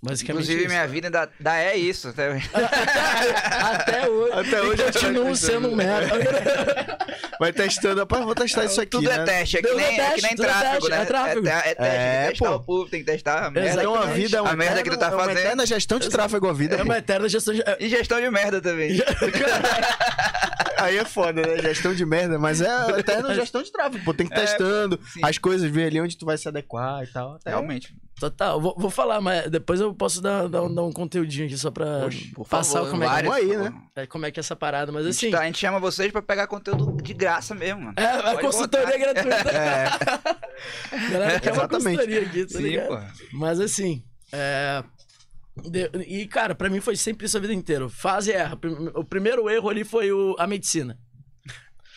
[0.01, 0.69] Basicamente Inclusive, isso.
[0.69, 2.07] minha vida ainda, ainda é isso.
[2.07, 2.29] Até...
[3.73, 4.31] Até hoje.
[4.33, 6.09] Até e hoje eu continuo sendo um merda.
[7.39, 9.15] Vai testando, rapaz, vou testar isso aqui, Tudo né?
[9.15, 10.89] é teste, é que Tudo nem, é é que teste, nem tudo é tráfego, teste,
[10.89, 11.01] né?
[11.01, 11.47] é tráfego.
[11.47, 12.55] É, é teste, tem É, que testar pô.
[12.55, 13.79] o público, tem que testar a merda.
[13.81, 15.45] Então a vida é, um A merda que tu tá eterno- é uma fazendo.
[15.45, 17.63] eterna gestão de tráfego a vida, É uma eterna gestão de.
[17.79, 18.91] E gestão de merda também.
[20.81, 21.61] Aí é foda, né?
[21.61, 22.67] Gestão de merda, mas é
[22.99, 24.13] eterna gestão de tráfego, pô.
[24.13, 25.21] Tem que ir É, testando sim.
[25.23, 27.35] as coisas, ver ali onde tu vai se adequar e tal.
[27.35, 27.95] Até Realmente.
[28.19, 31.57] Total, vou, vou falar, mas depois eu posso dar, dar, um, dar um conteúdinho aqui
[31.57, 33.81] só pra Oxe, passar favor, como, é que, vários, Vamos aí, né?
[33.95, 34.91] é, como é que é essa parada.
[34.91, 35.31] Mas A gente, assim.
[35.31, 37.93] tá- a gente chama vocês pra pegar conteúdo de graça mesmo, mano.
[37.95, 39.13] É, a consultoria botar.
[39.23, 39.49] gratuita.
[39.51, 39.89] É,
[41.11, 41.69] Galera, quer uma Exatamente.
[41.97, 42.87] consultoria aqui, tá Sim, ligado?
[42.89, 42.99] pô.
[43.33, 44.83] Mas assim, é...
[46.07, 47.89] E, cara, pra mim foi sempre isso a vida inteira.
[47.89, 48.57] Faz e erra.
[48.95, 50.35] O primeiro erro ali foi o...
[50.39, 50.99] a medicina.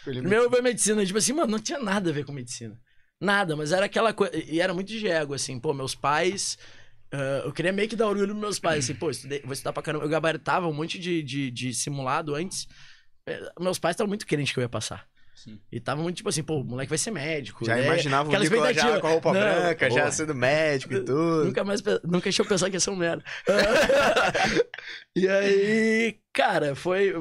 [0.04, 1.04] Primeiro foi a medicina.
[1.04, 2.78] Tipo assim, mano, não tinha nada a ver com medicina.
[3.20, 4.36] Nada, mas era aquela coisa...
[4.36, 5.60] E era muito de ego, assim.
[5.60, 6.58] Pô, meus pais...
[7.12, 9.72] ah, eu queria meio que dar orgulho pros meus pais, assim, pô, estudei, vou estudar
[9.72, 10.04] pra caramba.
[10.04, 12.66] Eu gabaritava um monte de, de, de simulado antes.
[13.26, 15.06] Eh, Meus pais estavam muito querentes que eu ia passar.
[15.42, 15.58] Sim.
[15.72, 17.64] E tava muito tipo assim, pô, o moleque vai ser médico.
[17.64, 17.84] Já né?
[17.84, 21.00] imaginava o Aquela Nicolas já com a roupa Não, branca, já pô, sendo médico e
[21.00, 21.46] tudo.
[21.46, 23.24] Nunca mais nunca deixou eu pensar que ia ser um merda.
[25.16, 27.12] e aí, cara, foi.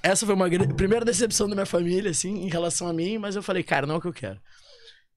[0.00, 3.34] Essa foi uma grande- primeira decepção da minha família, assim, em relação a mim, mas
[3.34, 4.40] eu falei, cara, não é o que eu quero.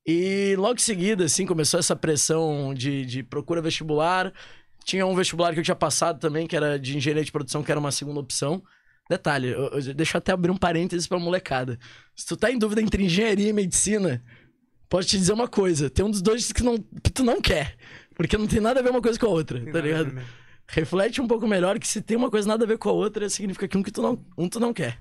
[0.03, 4.33] E logo em seguida, assim, começou essa pressão de, de procura vestibular.
[4.83, 7.69] Tinha um vestibular que eu tinha passado também, que era de engenharia de produção, que
[7.69, 8.63] era uma segunda opção.
[9.09, 11.79] Detalhe, eu, eu- deixa eu até abrir um parênteses pra molecada.
[12.15, 14.23] Se tu tá em dúvida entre engenharia e medicina,
[14.87, 17.75] posso te dizer uma coisa: tem um dos dois que, não, que tu não quer.
[18.15, 20.21] Porque não tem nada a ver uma coisa com a outra, Tem tá a ligado?
[20.67, 23.27] Reflete um pouco melhor que se tem uma coisa nada a ver com a outra,
[23.29, 24.99] significa que um que tu não, um tu não quer.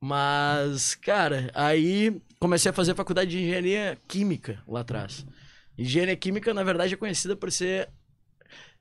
[0.00, 5.26] Mas, cara, aí comecei a fazer faculdade de engenharia química lá atrás.
[5.76, 7.88] Engenharia química, na verdade, é conhecida por ser.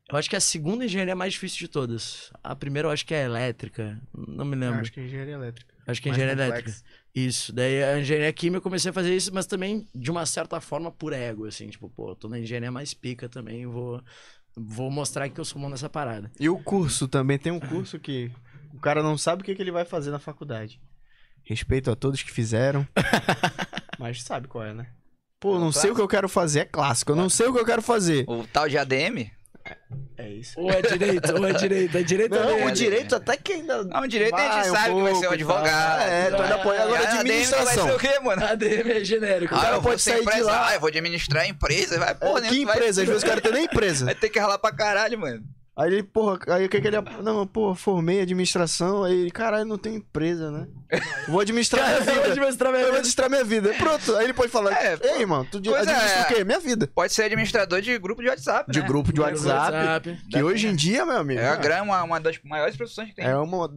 [0.10, 2.32] Eu acho que é a segunda engenharia mais difícil de todas.
[2.44, 4.00] A primeira eu acho que é elétrica.
[4.14, 4.82] Não me lembro.
[4.82, 5.74] Acho que é engenharia elétrica.
[5.88, 6.70] Acho que é mais engenharia complexo.
[6.70, 7.06] elétrica.
[7.16, 7.54] Isso.
[7.54, 10.92] Daí a engenharia química eu comecei a fazer isso, mas também de uma certa forma
[10.92, 11.70] por ego, assim.
[11.70, 14.00] Tipo, pô, eu tô na engenharia mais pica também, vou,
[14.56, 16.32] vou mostrar que eu sou bom nessa parada.
[16.40, 18.32] E o curso também tem um curso que
[18.74, 20.80] o cara não sabe o que, que ele vai fazer na faculdade.
[21.44, 22.88] Respeito a todos que fizeram.
[23.98, 24.88] mas sabe qual é, né?
[25.40, 27.12] Pô, não sei o que eu quero fazer, é clássico.
[27.12, 28.26] Eu não sei o que eu quero fazer.
[28.28, 29.32] O tal de ADM?
[30.18, 30.60] É isso.
[30.60, 31.98] Ou é direito, ou é direito.
[31.98, 32.66] É direito Não, também.
[32.66, 33.84] o é- direito até que ainda.
[33.84, 35.98] Não, o direito a gente vai um sabe que vai ser um pouco advogado.
[36.00, 36.08] tal.
[36.08, 36.82] É, tu ainda pode.
[36.82, 37.66] Agora, a ADM administração.
[37.66, 38.46] vai ser o quê, mano?
[38.46, 39.56] ADM é genérico.
[39.56, 40.70] Ah, cara eu vou pode ser sair de empresário, lá.
[40.70, 42.00] Ah, eu vou administrar a empresa.
[42.00, 43.02] Vai, porra, É, nem que vai- empresa?
[43.02, 44.06] Às vezes o cara tem nem empresa.
[44.06, 45.44] Vai ter que ralar pra caralho, mano.
[45.78, 46.96] Aí ele, porra, aí o que que ele.
[47.22, 49.04] Não, pô, formei administração.
[49.04, 50.68] Aí ele, caralho, não tem empresa, né?
[51.28, 52.28] Vou administrar minha eu vou vida.
[52.32, 52.98] administrar minha Eu vou vida.
[53.00, 53.74] administrar minha vida.
[53.74, 54.16] Pronto.
[54.16, 56.44] Aí ele pode falar: É, Ei, irmão, tu administra é- o quê?
[56.46, 56.90] Minha vida.
[56.96, 58.88] Pode ser administrador de grupo de WhatsApp, De né?
[58.88, 60.18] grupo de WhatsApp.
[60.32, 61.42] Que hoje em dia, meu amigo.
[61.42, 63.26] É a grande, uma, uma das maiores profissões que tem.
[63.26, 63.68] É uma.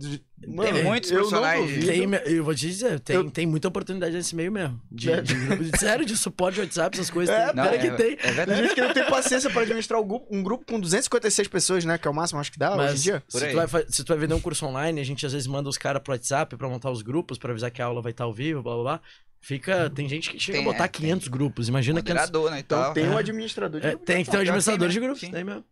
[0.46, 1.87] Mano, muitos eu não profissionais duvido.
[1.87, 4.81] Tem, eu vou te dizer, tem, Eu- tem muita oportunidade nesse meio mesmo.
[4.90, 5.20] De, É.
[5.20, 7.35] de de- sério, de suporte de WhatsApp, essas coisas.
[7.35, 8.12] É, tem, Não, é, que tem.
[8.12, 8.62] é Tem verdade.
[8.62, 11.98] gente que não tem paciência pra administrar o grupo- um grupo com 256 pessoas, né?
[11.98, 13.22] Que é o máximo, acho que dá hoje em Mas dia.
[13.29, 15.68] Se tu, vai, se tu vai vender um curso online, a gente às vezes manda
[15.68, 18.24] os caras pro WhatsApp pra montar os grupos, pra avisar que a aula vai estar
[18.24, 19.01] ao vivo, blá blá blá.
[19.40, 19.88] Fica.
[19.90, 21.01] Tem gente que chega Tem, a botar é, tem.
[21.03, 21.68] 500 grupos.
[21.68, 22.27] Imagina 500.
[22.27, 22.59] Moderador, né?
[22.59, 23.09] Então tem é.
[23.09, 24.05] um administrador de É, grupo.
[24.05, 25.64] tem que ter um que administrador tem de grupos, tem mesmo.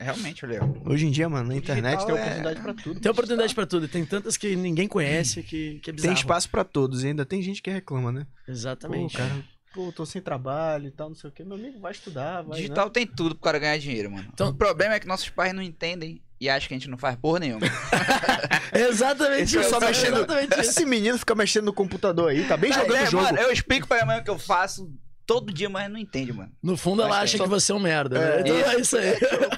[0.00, 0.82] É, realmente, Léo.
[0.84, 3.00] Hoje em dia, mano, na internet Digital tem é- oportunidade pra tudo.
[3.00, 3.86] Tem oportunidade pra tudo.
[3.86, 6.14] e Tem tantas que ninguém conhece que, que é bizarro.
[6.14, 8.26] Tem espaço pra todos e ainda tem gente que reclama, né?
[8.46, 9.16] Pô, Exatamente.
[9.16, 11.42] cara, pô, tô sem trabalho e tal, não sei o quê.
[11.44, 12.58] Meu amigo, vai estudar, vai.
[12.58, 14.28] Digital tem tudo pro cara ganhar dinheiro, mano.
[14.32, 16.98] Então- o problema é que nossos pais não entendem e acham que a gente não
[16.98, 17.66] faz porra nenhuma.
[18.72, 19.70] Exatamente Esse isso.
[19.70, 20.16] só mexendo.
[20.18, 20.70] Exatamente isso.
[20.70, 23.24] Esse menino fica mexendo no computador aí, tá bem jogando é, o jogo.
[23.24, 24.90] Mano, eu explico pra minha mãe o que eu faço
[25.26, 26.52] todo dia, mas não entende, mano.
[26.62, 27.44] No fundo, ela acha tem.
[27.44, 28.18] que você é um merda.
[28.18, 28.36] né?
[28.36, 29.12] É, Então é isso aí.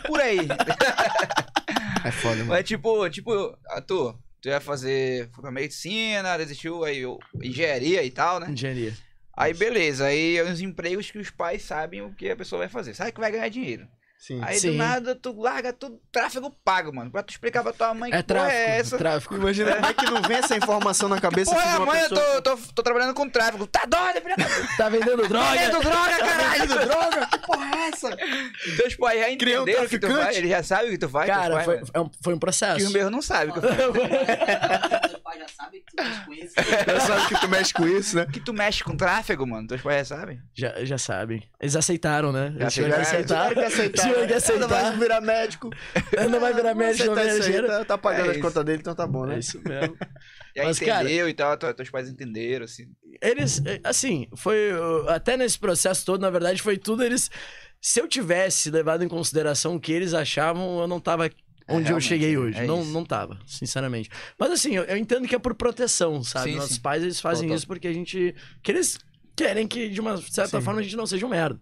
[0.07, 0.38] Por aí.
[2.04, 2.50] É foda, mano.
[2.50, 7.02] Mas tipo, tipo, Arthur, tu ia fazer, foi pra medicina, desistiu aí,
[7.42, 8.50] engenharia e tal, né?
[8.50, 8.94] Engenharia.
[9.37, 12.68] Aí beleza, aí é os empregos que os pais sabem o que a pessoa vai
[12.68, 12.94] fazer.
[12.94, 13.87] Sabe que vai ganhar dinheiro.
[14.18, 14.40] Sim.
[14.42, 14.72] Aí Sim.
[14.72, 17.09] do nada tu larga tudo, tráfego pago, mano.
[17.11, 18.59] Pra tu explicar pra tua mãe É que porra tráfico.
[18.61, 18.98] é essa.
[18.98, 19.35] Tráfico.
[19.37, 22.20] Imagina como é que não vem essa informação na cabeça Porra, de uma mãe, pessoa.
[22.20, 23.66] eu tô, tô, tô trabalhando com tráfego.
[23.68, 24.76] Tá doido, filha da puta?
[24.76, 25.50] Tá vendendo droga?
[25.52, 26.66] Vendendo droga, caralho!
[26.88, 27.26] droga?
[27.26, 28.16] Que porra é essa?
[28.76, 31.09] Teus pais já Criou um o que tu faz, eles já sabem o que tu
[31.09, 31.26] faz.
[31.26, 32.76] Cara, pais, foi, é um- foi um processo.
[32.78, 33.78] Que os meus não sabem o que eu faço.
[35.11, 36.54] Seu pai já sabe que tu mexe com isso.
[36.87, 38.26] Já sabe que tu mexe com isso, né?
[38.33, 39.66] Que tu mexe com tráfego, mano.
[39.68, 40.40] Teus pais já sabem.
[40.54, 41.42] Já, já sabem.
[41.61, 42.52] Eles aceitaram, né?
[42.57, 44.07] Já Eles tiveram que aceitaram.
[44.08, 44.62] Tiveram que aceitar.
[44.62, 45.70] Ainda vai virar médico.
[46.18, 48.94] Ainda vai virar médico, não isso aí, tá, tá pagando É as contas dele, então
[48.94, 49.36] tá bom, né?
[49.36, 49.96] É isso mesmo.
[50.56, 52.86] Mas, cara- entendeu e tal, tu- teus pais entenderam, assim.
[53.22, 54.72] Eles, eh, assim, foi.
[54.72, 57.30] uh, Até nesse processo todo, na verdade, foi tudo eles.
[57.80, 61.26] Se eu tivesse levado em consideração o que eles achavam, eu não tava
[61.68, 62.58] onde eu realmente, cheguei hoje.
[62.58, 62.90] é não, isso.
[62.92, 64.08] não tava, sinceramente.
[64.38, 66.50] Mas assim, eu, eu entendo que é por proteção, sabe?
[66.52, 66.80] Sim, Nossos sim.
[66.82, 67.56] pais, eles fazem Total.
[67.56, 68.34] isso porque a gente.
[68.62, 68.98] Que eles
[69.38, 70.64] querem que, de uma certa Sim.
[70.64, 71.59] forma, a gente não seja um merda.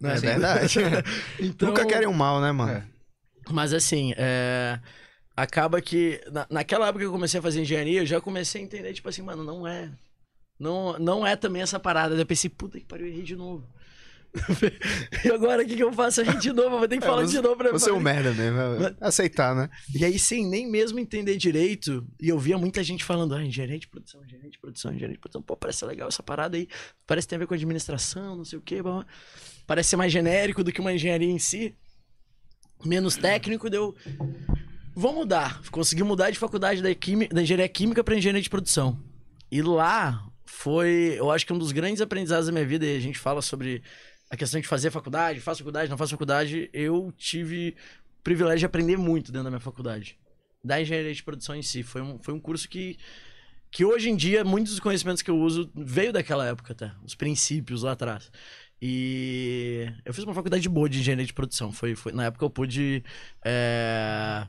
[0.00, 0.14] né?
[0.16, 0.78] É verdade.
[1.38, 2.72] Então- Nunca querem o mal, né, mano?
[2.72, 2.84] É.
[3.50, 4.78] Mas assim, é...
[5.36, 8.64] acaba que na- naquela época que eu comecei a fazer engenharia, eu já comecei a
[8.64, 9.90] entender, tipo assim, mano, não é.
[10.58, 12.14] Não, não é também essa parada.
[12.14, 13.66] Eu pensei, puta que pariu, eu errei de novo.
[15.24, 16.20] e agora o que, que eu faço?
[16.20, 17.90] Eu errei de novo, eu vou ter que É, falar você- de novo pra Você
[17.90, 18.58] é um merda mesmo.
[18.58, 19.68] é Aceitar, né?
[19.94, 23.78] E aí, sem nem mesmo entender direito, e eu via muita gente falando, ah, engenharia
[23.78, 26.66] de produção, engenharia de produção, engenharia de produção, pô, parece legal essa parada aí,
[27.06, 29.04] parece que tem a ver com administração, não sei o quê, blá,
[29.66, 31.76] parece ser mais genérico do que uma engenharia em si,
[32.84, 33.94] menos técnico, deu...
[34.94, 38.98] Vou mudar, consegui mudar de faculdade da, quimi- da engenharia química para engenharia de produção.
[39.50, 43.00] E lá foi, eu acho que um dos grandes aprendizados da minha vida, e a
[43.00, 43.82] gente fala sobre
[44.32, 47.76] a questão de fazer faculdade, faço faculdade, não faço faculdade, eu tive
[48.18, 50.18] o privilégio de aprender muito dentro da minha faculdade.
[50.64, 51.82] Da engenharia de produção em si.
[51.82, 52.96] Foi um, foi um curso que,
[53.70, 57.14] que hoje em dia, muitos dos conhecimentos que eu uso veio daquela época até, os
[57.14, 58.32] princípios lá atrás.
[58.80, 61.70] E eu fiz uma faculdade boa de engenharia de produção.
[61.70, 63.04] Foi, foi, na época eu pude.
[63.44, 64.48] é,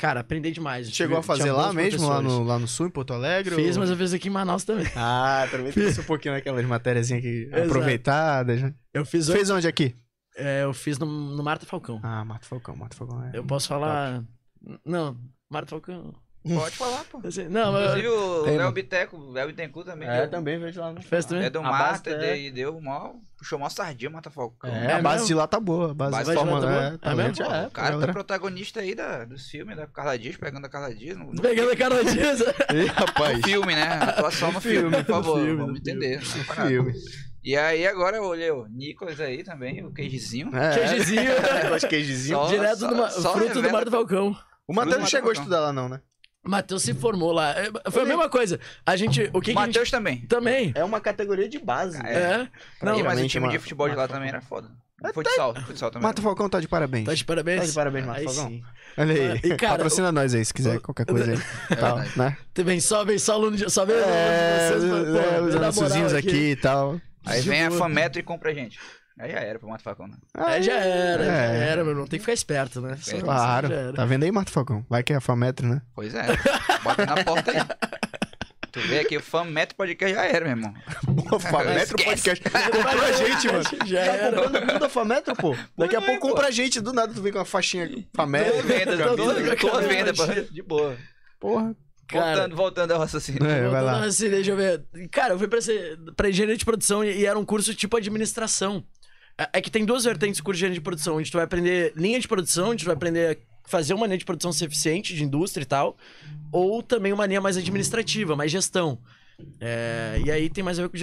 [0.00, 0.90] Cara, aprender demais.
[0.90, 3.54] Chegou a fazer lá mesmo, lá no, lá no Sul, em Porto Alegre?
[3.54, 4.86] Fiz, ou- mas eu fiz aqui em Manaus também.
[4.96, 7.64] Ah, também fiz um pouquinho naquelas matériazinhas que Exato.
[7.66, 8.74] aproveitadas, né?
[8.94, 9.94] Eu fiz, Fez onde aqui?
[10.38, 12.00] é, eu fiz no, no Marta Falcão.
[12.02, 13.22] Ah, Marta Falcão, Marta Falcão.
[13.24, 13.30] É.
[13.36, 14.24] Eu posso falar.
[14.86, 15.18] Não,
[15.50, 16.14] Marta Falcão.
[16.54, 17.20] Pode falar, pô.
[17.26, 17.82] Assim, não, mas.
[17.98, 18.72] Inclusive o Tem, Léo.
[18.72, 20.08] Biteco, o Léo Bittencourt também.
[20.08, 21.44] É, deu- também vejo lá no Fez também?
[21.44, 22.38] É do Mata base, é.
[22.38, 23.12] e deu mó.
[23.36, 24.70] Puxou mó sardinha, Mata Falcão.
[24.70, 25.26] É, É a base mesmo?
[25.28, 25.90] de lá tá boa.
[25.90, 26.82] A base, Base de de lá tá boa?
[26.82, 27.54] é, É talento, mesmo?
[27.54, 30.94] é, o cara tá protagonista aí da, dos filmes da Carla Dias, pegando a Carla
[30.94, 32.44] Dias no, no Pegando a cara disso.
[32.74, 33.40] Ih, rapaz.
[33.44, 33.82] filme, né?
[34.02, 35.36] Atuação no filme, por favor.
[35.40, 36.16] filme, vamos no entender.
[36.16, 36.66] é.
[36.68, 36.92] Filme.
[37.42, 40.50] E aí agora eu olhei o Nicolas aí também, o queijezinho.
[40.54, 40.70] É,
[41.78, 42.36] de queijezinho.
[42.38, 44.36] Só- Direto do fruto do Mar do Falcão.
[44.66, 46.00] O Matheus não chegou a estudar lá, não, né?
[46.42, 47.50] Matheus se formou lá.
[47.52, 48.58] É, Foi a mesma coisa.
[48.84, 49.30] A gente.
[49.32, 49.66] O que, a gente.
[49.66, 50.26] Matheus também.
[50.26, 50.72] Também.
[50.74, 51.98] É uma categoria de base.
[51.98, 52.02] É.
[52.02, 52.48] né?
[52.80, 52.84] É.
[52.84, 54.70] Não, mas o time de futebol de lá também era foda.
[55.14, 56.06] Futsal, futsal também.
[56.06, 57.06] Mata Falcão tá de parabéns.
[57.06, 57.60] Tá de parabéns.
[57.60, 58.50] Tá de parabéns, Marcos Aí Falcão.
[58.52, 58.62] sim.
[58.98, 59.40] Olha aí.
[59.44, 61.38] E, cara, Patrocina nós aí, se quiser, qualquer coisa aí.
[61.76, 62.18] Tal, verdade.
[62.18, 62.36] né?
[62.54, 63.70] Vem só, vem só aluno de.
[63.70, 66.56] Só vem É, aluno de vocês, pô, é, pô, os na moral anúnciozinhos aqui e
[66.56, 67.00] tal.
[67.24, 67.70] Aí vem a.
[67.70, 68.78] Fametro e compra a gente.
[69.20, 70.14] Aí já era pro Mata Falcão, né?
[70.34, 71.68] É, já era, já É.
[71.68, 72.06] era, meu irmão.
[72.06, 72.96] Tem que ficar esperto, né?
[73.00, 73.68] Só- Claro.
[73.68, 73.92] já.
[73.92, 74.84] Tá vendo aí, Marta Falcão?
[74.88, 75.82] Vai que é a Fametro, né?
[75.94, 76.24] Pois é.
[76.82, 77.58] Bota na porta aí.
[78.72, 80.72] Tu vê aqui, o Fametro Podcast já era, meu irmão.
[81.28, 81.96] Pô, Fametro.
[82.02, 82.42] Podcast.
[82.44, 83.64] Comprou a gente, mano.
[83.86, 84.42] Já Tá era.
[84.42, 85.56] comprando tudo a Fametro, pô.
[85.76, 86.28] Daqui a é, pouco pô.
[86.28, 86.80] compra a gente.
[86.80, 88.52] Do nada tu vem com uma faixinha Fametro.
[88.52, 90.24] Toda venda, toda venda, pô.
[90.52, 90.96] De boa.
[91.40, 91.74] Porra.
[92.06, 93.44] Cara, Voltando, voltando ao raciocínio.
[93.46, 94.04] É, vai lá.
[94.04, 94.84] assim, deixa eu ver.
[95.12, 97.96] Cara, eu fui pra, ser, pra engenharia de produção e, e era um curso tipo
[97.96, 98.84] administração.
[99.40, 101.94] É, é que tem duas vertentes curso de engenharia de produção, onde tu vai aprender
[101.96, 105.62] linha de produção, onde tu vai aprender fazer uma linha de produção eficiente, de indústria
[105.62, 105.96] e tal,
[106.50, 108.98] ou também uma linha mais administrativa, mais gestão.
[109.60, 110.96] É, e aí tem mais a ver com.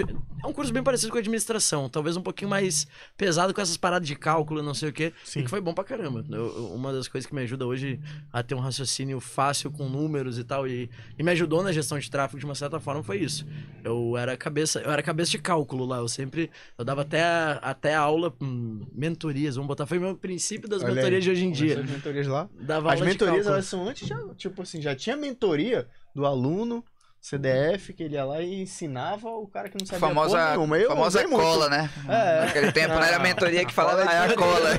[0.44, 4.08] É um curso bem parecido com administração, talvez um pouquinho mais pesado com essas paradas
[4.08, 5.14] de cálculo, não sei o quê.
[5.24, 5.40] Sim.
[5.40, 6.24] E que foi bom pra caramba.
[6.30, 8.00] Eu- uma das coisas que me ajuda hoje
[8.32, 11.98] a ter um raciocínio fácil com números e tal, e, e me ajudou na gestão
[12.00, 13.46] de tráfego de uma certa forma, foi isso.
[13.84, 15.98] Eu era cabeça, eu era cabeça de cálculo lá.
[15.98, 16.50] Eu sempre.
[16.78, 17.24] Eu dava até,
[17.62, 19.86] até aula, hum, mentorias, vamos botar.
[19.86, 20.96] Foi o meu princípio das Olha aí.
[20.96, 21.80] mentorias de hoje em dia.
[21.82, 22.50] As mentorias lá.
[22.60, 26.84] Dava As mentorias, elas são antes, já, tipo assim, já tinha mentoria do aluno,
[27.20, 30.78] CDF, que ele ia lá e ensinava o cara que não sabia Famosa, porra nenhuma.
[30.78, 31.44] Eu famosa usei muito.
[31.44, 31.90] cola, né?
[32.08, 32.46] É.
[32.46, 34.70] Naquele tempo não era a mentoria que falava, cola ah, é a cola.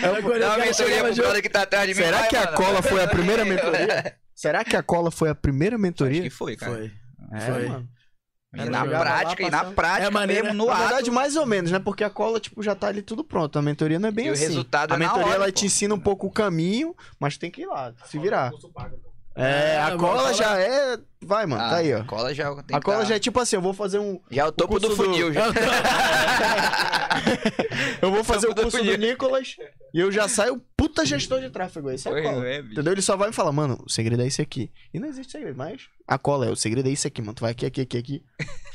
[0.00, 2.02] Dá o uma cara mentoria pro brother que tá atrás de mim.
[2.02, 3.44] Será que a cola foi a primeira É.
[3.44, 4.16] mentoria?
[4.34, 6.22] Será que a cola foi a primeira Acho mentoria?
[6.22, 6.72] que foi, cara.
[6.72, 6.92] Foi.
[7.32, 7.68] É, Foi.
[7.68, 7.88] mano.
[8.52, 10.82] E Cara, na jogava lá, prática, e na prática É maneira- mesmo, no Na ato.
[10.82, 11.80] verdade, mais ou menos, né?
[11.80, 13.58] Porque a cola, tipo, já tá ali tudo pronto.
[13.58, 14.44] A mentoria não é bem E o assim.
[14.44, 15.50] resultado a é na mentoria, hora, ela pô.
[15.52, 18.52] te ensina um pouco o caminho, mas tem que ir lá, se virar.
[19.36, 20.96] É, Ah, a cola cola- já é...
[21.20, 22.00] Vai, mano, Ah, tá aí, ó.
[22.00, 24.20] A cola já tem A cola tá- já é tipo assim, eu vou fazer um...
[24.30, 25.32] Já é o topo do curso do- funil.
[25.32, 25.42] já.
[28.02, 28.98] Eu vou fazer o do curso do funil.
[28.98, 29.56] Nicolas
[29.92, 31.90] e eu já saio puta gestor de tráfego.
[31.90, 32.46] Esse é a cola.
[32.46, 32.58] é.
[32.58, 32.92] Entendeu?
[32.92, 34.70] Ele só vai me falar, mano, o segredo é esse aqui.
[34.92, 37.34] E não existe segredo, mas a cola é, o segredo é isso aqui, mano.
[37.34, 38.22] Tu vai aqui, aqui, aqui, aqui.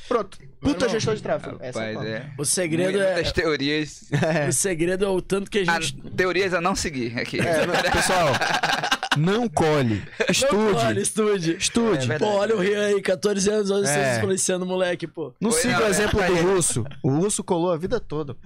[0.07, 0.37] Pronto.
[0.61, 1.57] Puta irmão, gestor de tráfego.
[1.59, 2.17] Essa é a Rapaz, cola.
[2.17, 2.31] é.
[2.37, 3.13] O segredo é.
[3.15, 4.01] Muitas teorias.
[4.49, 6.01] O segredo é o tanto que a Ah, gente.
[6.11, 7.39] teorias a não seguir aqui.
[7.39, 8.27] É, não, pessoal,
[9.17, 10.03] não colhe.
[10.19, 11.01] Olha, Estude.
[11.01, 11.57] estude.
[11.57, 12.11] Estude.
[12.11, 12.19] É.
[12.19, 13.93] Pô, olha o Rio aí, 14 anos, olha É.
[13.93, 15.33] vocês influenciando o moleque, pô.
[15.41, 16.41] Não Foi, siga não, o é, exemplo é, do é.
[16.41, 16.85] Russo.
[17.03, 18.35] O Russo colou a vida toda.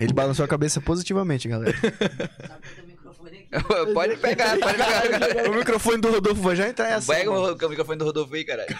[0.00, 1.76] Ele balançou a cabeça positivamente, galera.
[1.76, 3.92] Sabe que tem microfone aqui.
[3.92, 5.50] pode pegar, pode pegar.
[5.50, 7.14] o microfone do Rodolfo vai já entrar em ação.
[7.14, 8.76] Pega o, microfone do Rodolfo aí, caralho.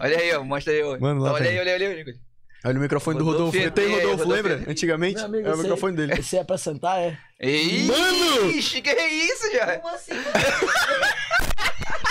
[0.00, 0.42] Olha aí, ó.
[0.42, 0.98] Mostra aí, ó.
[0.98, 2.25] Mano, lá olha aí, olha aí, olha aí, Nicolas.
[2.66, 3.70] Olha o microfone do Rodolfo Rodolfo.
[3.74, 4.50] Tem Rodolfo Rodolfo, lembra?
[4.52, 4.70] Rodolfo.
[4.72, 5.16] Antigamente?
[5.16, 6.12] Meu amigo, é o esse aí- microfone dele.
[6.18, 7.16] Esse é pra sentar, é?
[7.40, 8.50] Ih, Mano!
[8.50, 9.78] Ixi, que é isso, já?
[9.78, 10.12] Como assim?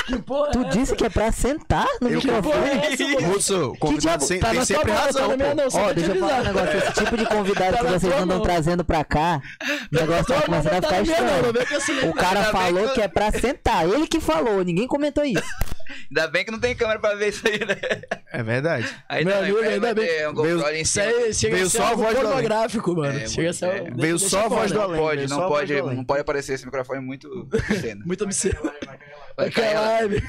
[0.06, 0.78] Que porra Tu é essa?
[0.78, 2.56] disse que é pra sentar no Eu- microfone?
[2.70, 3.26] é?
[3.26, 4.24] Russo, Que convidado diabo?
[4.26, 6.78] sem, Tá tem sempre mão, razão, tá minha não, Ó, deixa eu falar um negócio.
[6.78, 8.42] Esse tipo de convidado Tá que vocês andam mão.
[8.42, 9.42] trazendo pra cá,
[9.92, 12.10] o negócio Tua tá começando a tá ficar não estranho.
[12.10, 13.90] O cara falou que- que é pra sentar.
[13.90, 15.42] Ele que falou, ninguém comentou isso.
[16.10, 17.76] Ainda bem que não tem câmera pra ver isso aí, né?
[18.32, 18.88] É verdade.
[19.10, 20.28] Aí Meu não, amigo, aí ainda vai bem.
[20.28, 21.06] um GoPro ali em cima.
[21.06, 23.20] aí chega Veio a ser só a voz do pornográfico, mano.
[23.20, 24.02] É, chega muito- algo- é.
[24.02, 25.02] Veio só a voz do além.
[25.02, 27.48] Pode, veio não só pode, não pode aparecer esse microfone muito
[27.82, 28.04] cena.
[28.06, 28.60] Muito obsceno.
[29.38, 29.74] Vai cair.
[29.74, 30.24] Caralho.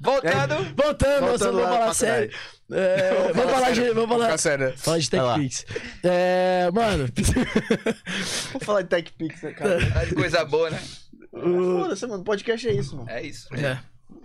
[0.00, 0.54] Voltando.
[0.76, 2.30] Voltando, Voltando nós vamos lá falar sério.
[2.72, 3.90] É, vamos falar falar de.
[3.90, 4.38] Vamos falar.
[4.38, 4.74] Sério.
[4.76, 5.10] Falar de.
[5.10, 5.66] TechPix.
[6.02, 7.06] É, mano.
[8.52, 9.78] Vamos falar de TechPix, né, cara?
[10.06, 10.80] De Coisa boa, né?
[11.32, 12.24] Foda-se, mano.
[12.24, 13.08] Podcast é isso, mano.
[13.10, 13.48] É isso.
[13.54, 13.78] É.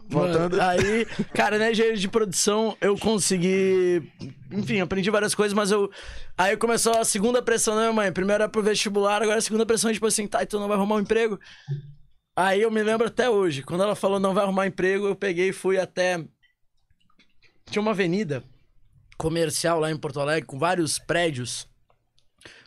[0.10, 0.58] Voltando.
[0.58, 4.12] Mano, aí, cara, né, engenharia de produção, eu consegui.
[4.52, 5.92] Enfim, aprendi várias coisas, mas eu.
[6.36, 8.12] Aí começou a segunda pressão da minha mãe.
[8.12, 10.96] Primeiro era pro vestibular, agora a segunda pressão, tipo assim, tá, então não vai arrumar
[10.96, 11.40] um emprego.
[12.36, 15.50] Aí eu me lembro até hoje, quando ela falou não vai arrumar emprego, eu peguei
[15.50, 16.24] e fui até.
[17.70, 18.44] Tinha uma avenida
[19.16, 21.68] comercial lá em Porto Alegre, com vários prédios,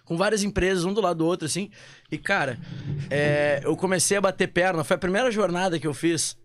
[0.05, 1.71] com várias empresas, um do lado do outro, assim.
[2.09, 2.57] E, cara,
[3.11, 4.85] é, eu comecei a bater perna.
[4.85, 6.37] Foi a primeira jornada que eu fiz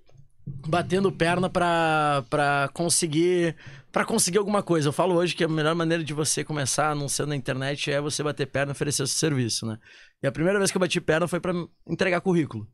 [0.67, 3.55] batendo perna pra conseguir
[3.91, 4.89] para conseguir alguma coisa.
[4.89, 8.21] Eu falo hoje que a melhor maneira de você começar anunciando na internet é você
[8.21, 9.79] bater perna e oferecer o seu serviço, né?
[10.21, 11.51] E a primeira vez que eu bati perna foi pra
[11.87, 12.67] entregar currículo.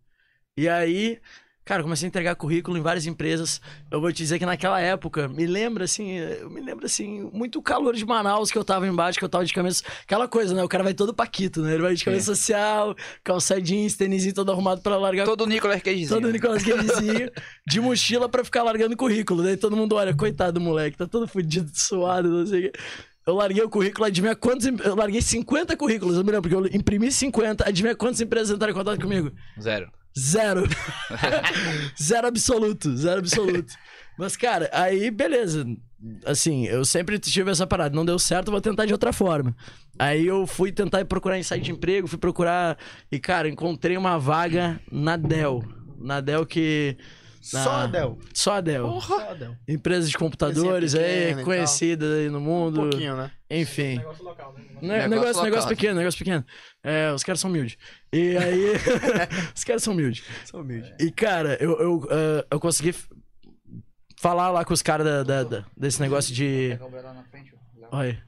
[0.57, 1.19] E aí,
[1.65, 3.61] cara, comecei a entregar currículo em várias empresas.
[3.89, 7.61] Eu vou te dizer que naquela época, me lembra assim, eu me lembro assim, muito
[7.61, 9.83] calor de Manaus que eu tava embaixo, que eu tava de camisa.
[10.03, 10.63] Aquela coisa, né?
[10.63, 11.73] O cara vai todo paquito, né?
[11.73, 16.09] Ele vai de camisa social, calça jeans, tênisinho todo arrumado pra largar Todo Nicolas Cagezinho.
[16.09, 17.31] Todo Nicolas Cagezinho
[17.65, 19.43] de mochila pra ficar largando currículo.
[19.43, 22.79] Daí todo mundo olha, coitado do moleque, tá todo fudido, suado, não sei o quê.
[23.25, 24.65] Eu larguei o currículo, adivinha quantos.
[24.65, 28.73] Eu larguei 50 currículos, eu me lembro, porque eu imprimi 50, adivinha quantas empresas entraram
[28.73, 29.31] em contato comigo?
[29.61, 29.89] Zero.
[30.17, 30.63] Zero.
[32.01, 33.73] zero absoluto, zero absoluto.
[34.17, 35.65] Mas, cara, aí beleza.
[36.25, 37.95] Assim, eu sempre tive essa parada.
[37.95, 39.55] Não deu certo, vou tentar de outra forma.
[39.97, 42.77] Aí eu fui tentar procurar em site de emprego, fui procurar.
[43.11, 45.63] E, cara, encontrei uma vaga na Dell.
[45.99, 46.97] Na Dell que.
[47.43, 47.63] Só Ah.
[47.63, 48.17] Só a Dell.
[48.33, 48.53] Só
[49.29, 49.55] a Del.
[49.67, 52.81] Empresa de computadores pequena aí, e conhecida aí no Um mundo.
[52.89, 53.31] pouquinho, né?
[53.49, 53.97] Enfim.
[53.97, 54.63] Negócio local, né?
[54.63, 55.43] Ne- Negócio negócio, local.
[55.45, 56.45] negócio pequeno, negócio pequeno.
[56.81, 57.77] É, os caras são humildes.
[58.13, 58.73] E aí.
[59.55, 60.23] os caras são humildes.
[60.45, 60.93] Sou humilde.
[60.99, 62.95] E, cara, eu, eu, ah, eu consegui
[64.19, 66.79] falar lá com os caras da, da- da- desse negócio de.
[67.91, 68.23] Olha.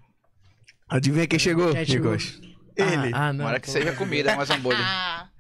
[0.90, 2.12] Adivinha quem chegou, Quem chegou?
[2.16, 2.40] Nicolas?
[2.78, 3.12] Ele.
[3.14, 3.40] Ah, ah, não.
[3.40, 4.78] Tomara que seja comida, Amazon Bolha.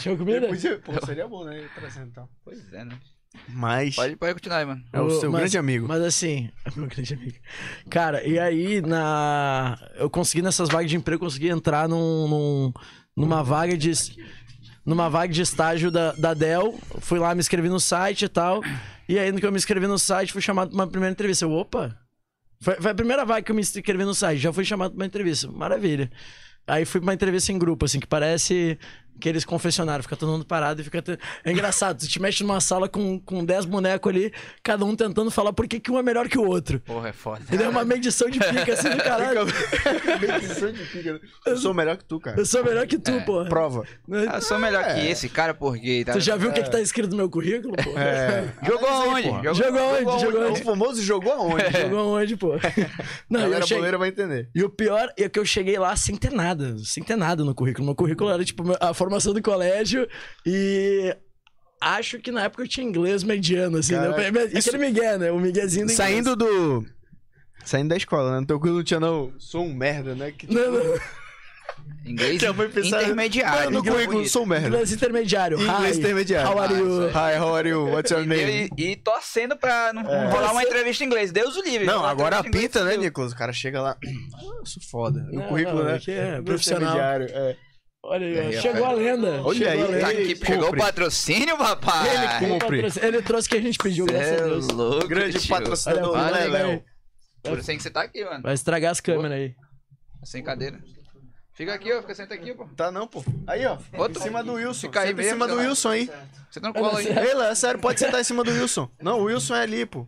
[0.00, 0.48] Tinha comida?
[0.48, 1.68] Podia- Pô, seria bom, né?
[1.74, 2.28] Trazendo então.
[2.44, 2.96] Pois é, né?
[3.48, 4.82] Mas Pode, pode continuar aí, mano.
[4.92, 5.86] é o seu Mas- grande amigo.
[5.86, 7.36] Mas assim, meu grande amigo.
[7.90, 9.78] Cara, e aí na.
[9.96, 12.72] Eu consegui nessas vagas de emprego, eu consegui entrar num, num-
[13.16, 13.92] numa vaga de.
[14.86, 16.78] Numa vaga de estágio da, da Dell.
[17.00, 18.62] Fui lá, me inscrevi no site e tal.
[19.06, 21.44] E aí, no que eu me inscrevi no site, fui chamado pra uma primeira entrevista.
[21.44, 21.94] Eu, opa!
[22.62, 25.00] Foi, foi a primeira vaga que eu me inscrevi no site, já fui chamado pra
[25.00, 25.46] uma entrevista.
[25.52, 26.10] Maravilha.
[26.68, 28.78] Aí fui pra uma entrevista em grupo, assim, que parece
[29.18, 31.02] aqueles confessionários, fica todo mundo parado e fica.
[31.02, 34.94] te- É engraçado, tu te mexe numa sala com, com 10 bonecos ali, cada um
[34.96, 36.80] tentando falar por que, que um é melhor que o outro.
[36.80, 37.42] Porra, é foda.
[37.52, 39.40] E é uma medição de pica assim do caralho.
[41.46, 42.38] Eu sou melhor que tu, cara.
[42.38, 43.44] Eu sou melhor que tu, pô.
[43.46, 43.84] Prova.
[44.28, 46.04] Ah, Eu sou melhor que esse cara porque...
[46.04, 46.12] Tá...
[46.12, 47.98] Tu já viu o que, que tá escrito no meu currículo, pô?
[47.98, 48.48] É.
[48.64, 49.28] Jogou aonde?
[49.28, 49.54] porra.
[49.54, 50.20] Jogou onde?
[50.22, 50.62] Jogou O onde?
[50.62, 51.80] famoso jogou aonde?
[51.80, 52.52] Jogou onde, pô?
[53.28, 53.76] Não, A galera cheguei...
[53.78, 54.48] boleira vai entender.
[54.54, 57.54] E o pior é que eu cheguei lá sem ter nada, sem ter nada no
[57.54, 57.86] currículo.
[57.86, 60.06] Meu currículo era tipo a formação do colégio
[60.44, 61.16] e
[61.80, 63.94] acho que na época eu tinha inglês mediano, assim.
[63.94, 64.00] né?
[64.10, 65.30] Caraca, Aquele isso- migué, né?
[65.32, 65.92] O miguezinho do.
[65.92, 66.84] Saindo do.
[67.64, 68.40] Saindo da escola, né?
[68.40, 69.32] No teu currículo não tinha, não.
[69.38, 70.30] Sou um merda, né?
[70.30, 70.98] Que, tipo, Não, não.
[72.06, 73.64] Inglês mãe pensava- intermediário.
[73.66, 74.68] Mano, no currículo, sou um merda.
[74.68, 75.60] Inglês intermediário.
[75.60, 76.50] Inglês Hi, intermediário.
[76.50, 77.08] How are you?
[77.08, 77.86] Hi, how are you?
[77.88, 78.42] What's your E, name?
[78.42, 81.30] ele- e torcendo pra não rolar uma entrevista em inglês.
[81.32, 81.86] Deus o livre.
[81.86, 83.32] Não, agora pinta, né, Nicolas?
[83.32, 83.96] O cara chega lá.
[84.02, 85.26] Ah, eu sou foda.
[85.30, 86.00] E o Não, currículo, não, né?
[86.06, 86.88] é do profissional.
[86.94, 87.56] intermediário, É.
[88.02, 88.42] Olha aí, ó.
[88.48, 89.42] Aí, chegou a lenda.
[89.42, 90.00] Olha chegou aí, a lenda.
[90.00, 92.08] Tá aqui, chegou o patrocínio, papai.
[92.14, 92.86] Ele cumpre.
[93.02, 94.68] Ele trouxe o que a gente pediu, graças a Cê é Deus.
[94.68, 95.48] louco, Grande tio.
[95.48, 96.84] patrocinador, Olha, né, Léo?
[97.42, 98.42] Por isso que você tá aqui, mano.
[98.42, 99.54] Vai estragar as câmeras aí.
[100.24, 100.78] Sem cadeira.
[101.54, 102.00] Fica aqui, ó.
[102.00, 102.66] Fica senta aqui, pô.
[102.76, 103.24] Tá não, pô.
[103.46, 103.78] Aí, ó.
[103.94, 104.20] Outro.
[104.20, 104.80] Em cima do Wilson.
[104.86, 105.56] Fica aí em cima do.
[105.56, 106.10] Wilson aí.
[106.50, 107.06] Você não cola aí.
[107.08, 108.88] Ei, Léo, é sério, pode sentar em cima do Wilson.
[109.02, 110.06] Não, o Wilson é ali, pô.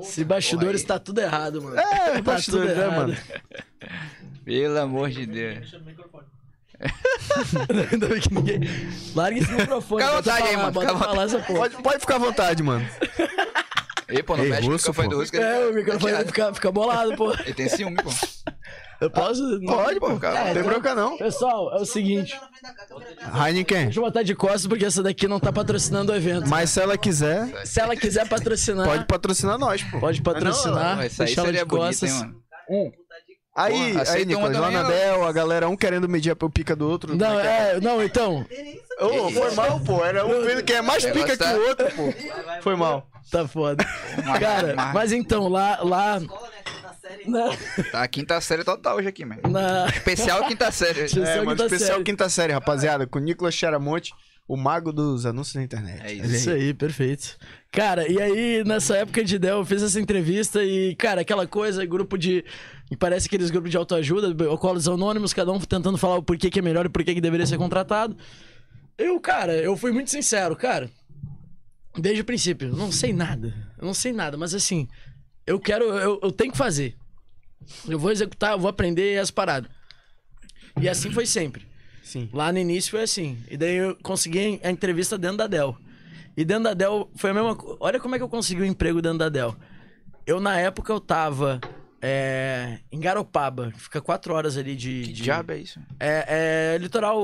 [0.00, 1.78] Esse bastidores tá tudo errado, mano.
[1.78, 3.08] É, tá bastidores, tudo né, errado.
[3.08, 3.16] mano?
[4.44, 5.76] Pelo amor de Deus.
[7.92, 8.60] Ainda bem que ninguém.
[9.14, 10.02] Larga esse microfone.
[10.02, 11.58] Fica à vontade aí, mano, fica lá essa porra.
[11.60, 12.86] Pode, pode ficar à vontade, mano.
[14.08, 15.14] Ei, pô, não Ei, mexe com o russo, microfone pô.
[15.14, 15.32] do Russo.
[15.32, 16.26] que É, o microfone chateado.
[16.26, 17.32] fica, fica bolado, pô.
[17.32, 18.10] Ele tem ciúme, pô.
[19.00, 19.42] Eu posso?
[19.66, 20.16] Pode, pô.
[20.18, 20.44] cara.
[20.46, 21.16] Não tem bronca, não.
[21.16, 22.38] Pessoal, é o seguinte.
[23.46, 23.84] Heineken.
[23.84, 26.48] Deixa eu botar de costas porque essa daqui não tá patrocinando o evento.
[26.48, 29.98] Mas se ela quiser, Se ela quiser patrocinar, pode patrocinar nós, pô.
[29.98, 30.96] pode patrocinar.
[30.98, 32.10] Não, Isso aí deixa ela seria de bonito, costas.
[32.10, 32.42] hein, mano.
[33.54, 34.84] Aí, Porra, aí, Nicolas, lá na ó.
[34.84, 37.14] Del, a galera um querendo medir a pica do outro.
[37.14, 38.46] Não, é, não, então.
[38.98, 40.02] Ô, foi mal, pô.
[40.04, 42.14] Era um vendo que é mais pica que o outro, pô.
[42.62, 43.06] Foi mal.
[43.30, 43.84] Tá foda.
[44.40, 46.18] Cara, mas então, lá, lá.
[46.20, 46.26] Né?
[46.82, 47.30] Na série.
[47.30, 47.56] Na,
[47.90, 49.42] Tá a quinta série total hoje aqui, mano.
[49.48, 51.00] na, Especial quinta série.
[51.00, 52.04] É, Especial mano, quinta especial série.
[52.04, 54.12] quinta série, rapaziada, com Nicolas Charamonte,
[54.48, 56.02] o mago dos anúncios na internet.
[56.04, 57.36] É Isso aí, perfeito.
[57.70, 61.84] Cara, e aí, nessa época de Dell, eu fiz essa entrevista e, cara, aquela coisa,
[61.86, 62.44] grupo de.
[62.92, 66.58] Me parece aqueles grupos de autoajuda, alcoólicos anônimos, cada um tentando falar o porquê que
[66.58, 68.14] é melhor e porquê que deveria ser contratado.
[68.98, 70.90] Eu, cara, eu fui muito sincero, cara.
[71.96, 73.54] Desde o princípio, eu não sei nada.
[73.78, 74.86] Eu não sei nada, mas assim,
[75.46, 75.86] eu quero.
[75.86, 76.94] Eu, eu tenho que fazer.
[77.88, 79.70] Eu vou executar, eu vou aprender as paradas.
[80.78, 81.66] E assim foi sempre.
[82.02, 82.28] Sim.
[82.30, 83.42] Lá no início foi assim.
[83.50, 85.74] E daí eu consegui a entrevista dentro da Dell.
[86.36, 87.78] E dentro da Dell foi a mesma coisa.
[87.80, 89.56] Olha como é que eu consegui o emprego dentro da Dell.
[90.26, 91.58] Eu, na época, eu tava
[92.04, 95.02] é, em Garopaba, fica quatro horas ali de.
[95.04, 95.78] Que de- diabo é isso?
[96.00, 97.16] É, é litoral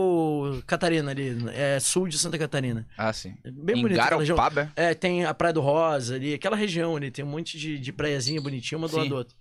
[0.66, 2.87] Catarina ali, é sul de Santa Catarina.
[2.97, 3.35] Ah, sim.
[3.43, 3.97] É Bem em bonito.
[3.99, 4.72] Garopaba?
[4.76, 7.93] É, tem a Praia do Rosa ali, aquela região ali, tem um monte de, de
[7.93, 8.99] praiazinha bonitinha, uma do Sim.
[8.99, 9.37] lado do outro.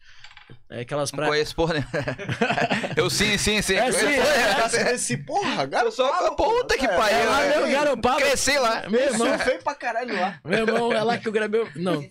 [0.69, 1.31] É aquelas Não praias.
[1.33, 1.91] conheço porra nenhuma.
[2.95, 3.75] Eu sim, sim, sim.
[3.75, 4.75] É, sim, Conheço.
[4.77, 7.17] é, Esse porra, sou puta que pariu.
[7.17, 7.61] É lá, velho.
[7.67, 8.17] meu garopaba.
[8.17, 8.83] Cresci lá.
[8.89, 10.39] Meu irmão, feio pra caralho lá.
[10.43, 11.65] meu irmão, é lá que eu gravei.
[11.75, 12.01] Não.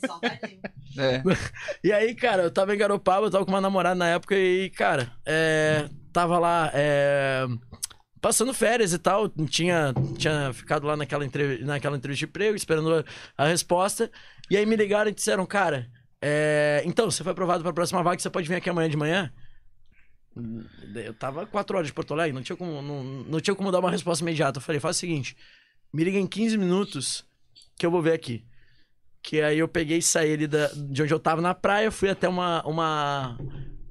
[0.98, 1.22] É.
[1.84, 4.70] E aí, cara, eu tava em Garopaba, eu tava com uma namorada na época e,
[4.70, 7.44] cara, é, tava lá, é,
[8.20, 13.04] passando férias e tal, tinha, tinha ficado lá naquela, entrev naquela entrevista de emprego, esperando
[13.36, 14.10] a, a resposta,
[14.50, 15.86] e aí me ligaram e disseram, cara,
[16.28, 19.32] é, então, você foi aprovado pra próxima vaga, você pode vir aqui amanhã de manhã?
[20.92, 23.78] Eu tava quatro horas de Porto Alegre, não tinha como, não, não tinha como dar
[23.78, 24.58] uma resposta imediata.
[24.58, 25.36] Eu falei, faz o seguinte,
[25.94, 27.24] me liga em 15 minutos
[27.78, 28.44] que eu vou ver aqui.
[29.22, 32.10] Que aí eu peguei e saí ali da, de onde eu tava na praia, fui
[32.10, 32.60] até uma.
[32.66, 33.38] uma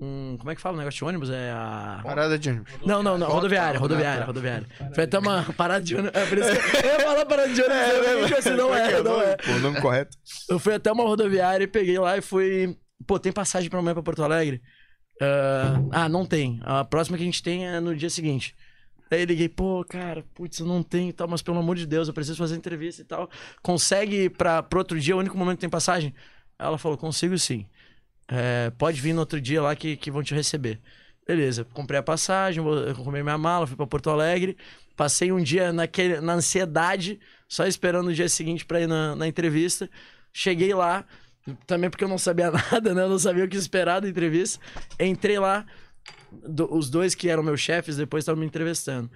[0.05, 1.29] um, como é que fala o negócio de ônibus?
[1.29, 1.99] É a.
[2.03, 2.73] Parada de ônibus.
[2.85, 4.67] Não, não, não, rodoviária, rodoviária, rodoviária.
[4.93, 6.15] Foi até uma parada de ônibus.
[6.15, 9.03] É por isso que eu ia falar parada de ônibus, é, mesmo, assim, não é,
[9.03, 9.37] não é.
[9.55, 10.17] O nome correto.
[10.49, 12.77] Eu fui até uma rodoviária e peguei lá e fui.
[13.05, 14.61] Pô, tem passagem pra amanhã pra Porto Alegre?
[15.21, 16.59] Ah, ah, não tem.
[16.63, 18.55] A próxima que a gente tem é no dia seguinte.
[19.11, 21.85] Aí eu liguei, pô, cara, putz, eu não tenho e tal, mas pelo amor de
[21.85, 23.29] Deus, eu preciso fazer entrevista e tal.
[23.61, 26.13] Consegue ir pra, pro outro dia, o único momento que tem passagem?
[26.57, 27.65] Ela falou, consigo sim.
[28.27, 30.79] É, pode vir no outro dia lá que, que vão te receber.
[31.27, 32.63] Beleza, comprei a passagem,
[32.95, 34.57] comprei minha mala, fui pra Porto Alegre.
[34.95, 37.19] Passei um dia naquele, na ansiedade,
[37.49, 39.89] só esperando o dia seguinte pra ir na, na entrevista.
[40.31, 41.05] Cheguei lá,
[41.67, 43.03] também porque eu não sabia nada, né?
[43.03, 44.59] Eu não sabia o que esperar da entrevista.
[44.99, 45.65] Entrei lá,
[46.31, 49.09] do- os dois que eram meus chefes depois estavam me entrevistando.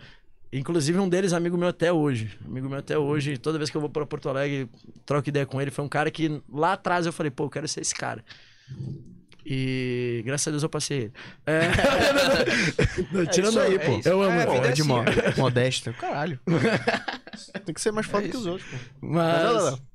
[0.51, 2.38] Inclusive um deles amigo meu até hoje.
[2.43, 3.38] Amigo meu até hoje.
[3.38, 4.68] Toda vez que eu vou pra Porto Alegre,
[5.05, 5.70] troco ideia com ele.
[5.70, 8.26] Foi um cara que lá atrás eu falei, pô, eu quero ser esse cara.
[9.45, 11.13] E graças a Deus eu passei ele.
[11.47, 11.61] É...
[13.11, 13.97] Não, tirando isso aí, aí, é pô.
[13.97, 14.09] isso.
[14.09, 14.32] Eu amo.
[14.32, 15.93] É, vida Porra, é de assim, modesta.
[15.93, 16.39] Caralho.
[17.65, 18.78] Tem que ser mais foda que os outros, pô.
[19.01, 19.43] Mas...
[19.43, 19.89] Não, não, não.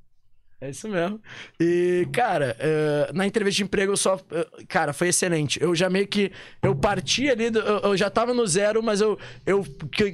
[0.61, 1.21] É isso mesmo.
[1.61, 4.19] E, cara, eh, na entrevista de emprego eu só.
[4.67, 5.63] cara, foi excelente.
[5.63, 6.33] Eu já meio que.
[6.63, 9.63] Eu parti ali, do- eu, eu já tava no zero, mas eu, eu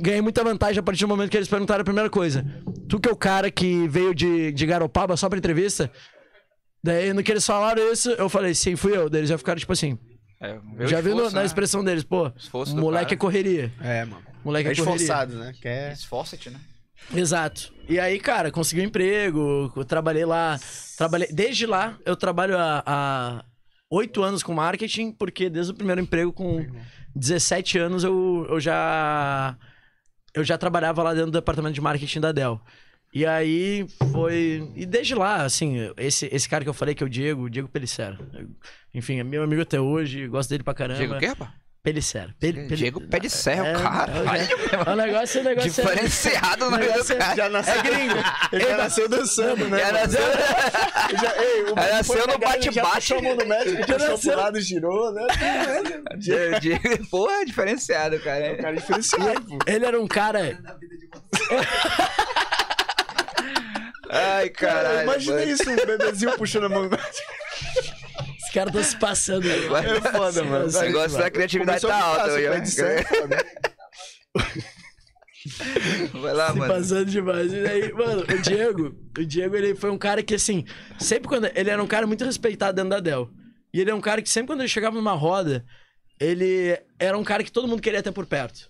[0.00, 2.44] ganhei muita vantagem a partir do momento que eles perguntaram a primeira coisa.
[2.88, 5.88] Tu que é o cara que veio de, de Garopaba só pra entrevista?
[6.82, 9.08] Daí, no que eles falaram isso, eu falei, sim, fui eu.
[9.10, 9.98] Daí eles já ficaram tipo assim.
[10.40, 11.46] É, já viu no- esforço, na né?
[11.46, 13.70] expressão deles, pô, Esforço moleque é correria.
[13.82, 14.22] É, mano.
[14.42, 14.96] Moleque É é, correria.
[14.96, 15.52] esforçado, né?
[15.60, 15.92] Quer...
[15.92, 16.58] Esforça-te, né?
[17.14, 17.72] Exato.
[17.88, 20.58] E aí, cara, consegui um emprego, trabalhei lá.
[20.96, 23.44] Trabalhei, desde lá, eu trabalho há- há
[23.90, 26.66] oito anos com marketing, porque desde o primeiro emprego, com
[27.14, 29.56] 17 anos, eu, eu já.
[30.34, 32.60] Eu já trabalhava lá dentro do departamento de marketing da Dell.
[33.12, 34.70] E aí foi.
[34.76, 37.50] E desde lá, assim, esse, esse cara que eu falei, que é o Diego, o
[37.50, 38.18] Diego Pelicero.
[38.94, 40.98] Enfim, é meu amigo até hoje, gosto dele pra caramba.
[40.98, 41.50] Diego o quê, rapaz?
[41.82, 42.34] Pelicero.
[42.38, 44.12] Pel, Pel- Diego de Serra, É, cara.
[44.12, 47.36] É, o negócio, o negócio é- Diferenciado no meio do negócio é- cara.
[47.36, 48.14] Já nasceu, É gringo.
[48.52, 49.78] Ele já nasceu dançando, né?
[49.78, 50.20] Já nasceu-
[51.22, 53.14] Já, ei, o Já nasceu no bate-bate.
[53.22, 55.26] mão do médico, puxou pro lado, girou, né?
[56.18, 58.52] Diego, Diego, porra, diferenciado, cara.
[58.52, 59.58] O cara é diferenciado, pô.
[59.66, 60.60] Ele era um cara.
[60.62, 61.66] Na vida de vocês.
[64.12, 65.02] Ai, Cara, caralho.
[65.04, 67.32] imagina isso, um bebezinho puxando a mão do médico.
[68.42, 69.44] Esse cara tá se passando.
[69.46, 69.54] né?
[69.96, 70.66] É foda, mano.
[70.68, 73.14] O negócio da criatividade tá a ficar, alta seu aí, pé de serra, ó.
[73.20, 73.44] foda.
[76.20, 76.74] Vai lá, se mano.
[76.74, 77.52] passando demais.
[77.52, 80.64] E aí, mano, o Diego, o Diego, ele foi um cara que, assim,
[80.98, 81.48] sempre quando.
[81.54, 83.30] Ele era um cara muito respeitado dentro da Dell.
[83.72, 85.64] E ele é um cara que sempre quando ele chegava numa roda,
[86.18, 88.69] ele era um cara que todo mundo queria ter por perto.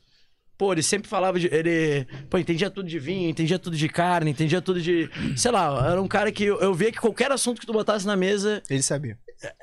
[0.60, 1.46] Pô, ele sempre falava de.
[1.46, 2.06] Ele.
[2.28, 5.08] Pô, entendia tudo de vinho, entendia tudo de carne, entendia tudo de.
[5.34, 8.06] Sei lá, era um cara que eu, eu via que qualquer assunto que tu botasse
[8.06, 9.18] na mesa, Ele sabia.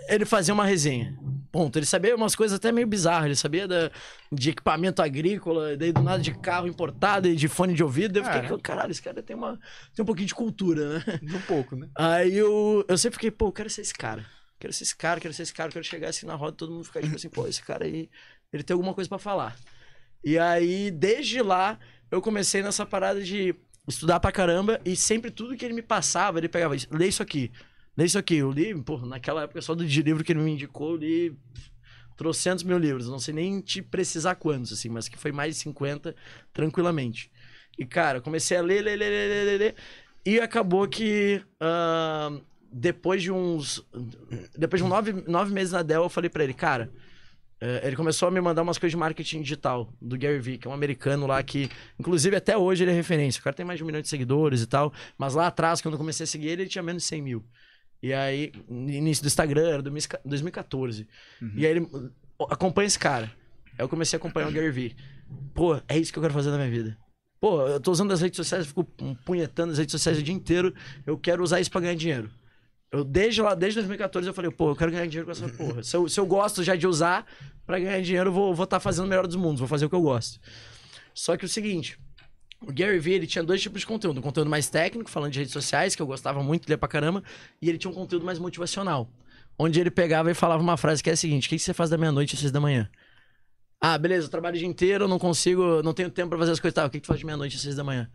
[0.10, 1.16] ele fazia uma resenha.
[1.52, 1.78] Ponto.
[1.78, 3.26] Ele sabia umas coisas até meio bizarras.
[3.28, 3.92] Ele sabia da,
[4.32, 8.18] de equipamento agrícola, daí do nada de carro importado e de fone de ouvido.
[8.18, 8.58] Eu fiquei, Cara.
[8.60, 9.52] caralho, esse cara tem, uma,
[9.96, 11.20] tem um pouquinho de cultura, né?
[11.32, 11.88] Um pouco, né?
[11.96, 14.26] Aí eu, eu sempre fiquei, pô, eu quero ser esse cara.
[14.60, 16.72] Quero ser esse cara, quero ser esse cara, quero chegar assim na roda e todo
[16.72, 18.10] mundo ficar tipo assim, pô, esse cara aí,
[18.52, 19.56] ele tem alguma coisa pra falar.
[20.24, 21.80] E aí, desde lá,
[22.12, 23.56] eu comecei nessa parada de
[23.88, 27.52] estudar pra caramba e sempre tudo que ele me passava, ele pegava, lê isso aqui,
[27.96, 28.38] lê isso aqui.
[28.38, 31.38] Eu li, pô, naquela época só do livro que ele me indicou, eu li
[32.18, 35.62] trocentos mil livros, não sei nem te precisar quantos, assim, mas que foi mais de
[35.62, 36.16] 50,
[36.52, 37.32] tranquilamente.
[37.78, 39.76] E, cara, comecei a ler, ler, ler, ler, ler, ler,
[40.26, 42.32] e acabou que ah,
[42.72, 43.86] depois de uns.
[44.58, 46.92] Depois de nove, nove meses na Dell, eu falei pra ele, cara.
[47.60, 50.68] Eh, ele começou a me mandar umas coisas de marketing digital do Gary Vee, que
[50.68, 53.40] é um americano lá que, inclusive, até hoje ele é referência.
[53.40, 54.94] O cara tem mais de um milhão de seguidores e tal.
[55.18, 57.46] Mas lá atrás, quando eu comecei a seguir ele, ele tinha menos de 100 mil.
[58.02, 61.08] E aí, no início do Instagram, era 2014.
[61.56, 61.88] E aí ele
[62.38, 63.32] "Ó, acompanha esse cara.
[63.78, 64.96] Aí eu comecei a acompanhar o Gary Vee.
[65.54, 66.98] Pô, é isso que eu quero fazer na minha vida.
[67.40, 68.84] Pô, eu tô usando as redes sociais, fico
[69.26, 70.74] punhetando as redes sociais o dia inteiro.
[71.06, 72.30] Eu quero usar isso pra ganhar dinheiro.
[72.92, 75.84] Eu, desde lá, desde 2014, eu falei, pô, eu quero ganhar dinheiro com essa porra.
[75.84, 77.26] Se eu, se eu gosto já de usar,
[77.66, 79.90] pra ganhar dinheiro, eu vou estar tá fazendo o melhor dos mundos, vou fazer o
[79.90, 80.40] que eu gosto.
[81.14, 82.00] Só que o seguinte,
[82.62, 84.20] o Gary Vee, ele tinha dois tipos de conteúdo.
[84.20, 86.88] Um conteúdo mais técnico, falando de redes sociais, que eu gostava muito de ler pra
[86.88, 87.24] caramba.
[87.62, 89.12] E ele tinha um conteúdo mais motivacional.
[89.60, 91.90] Onde ele pegava e falava uma frase que é a seguinte: O que você faz
[91.90, 92.90] da meia-noite às seis da manhã?
[93.80, 96.52] Ah, beleza, eu trabalho o dia inteiro, eu não consigo, não tenho tempo pra fazer
[96.52, 96.74] as coisas.
[96.74, 98.10] Tá, o que que tu faz de meia-noite às seis da manhã?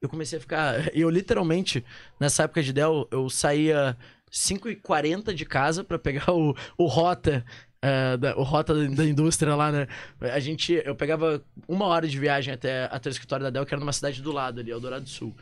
[0.00, 0.90] Eu comecei a ficar.
[0.96, 1.84] Eu literalmente,
[2.20, 3.96] nessa época de Dell, eu saía
[4.30, 7.44] 5h40 de casa pra pegar o, o Rota.
[7.80, 9.86] é, da- o rota da, indústria lá, né?
[10.20, 13.72] A gente, eu pegava uma hora de viagem até, até o escritório da Dell, que
[13.72, 15.32] era numa cidade do lado ali, Eldorado do Sul.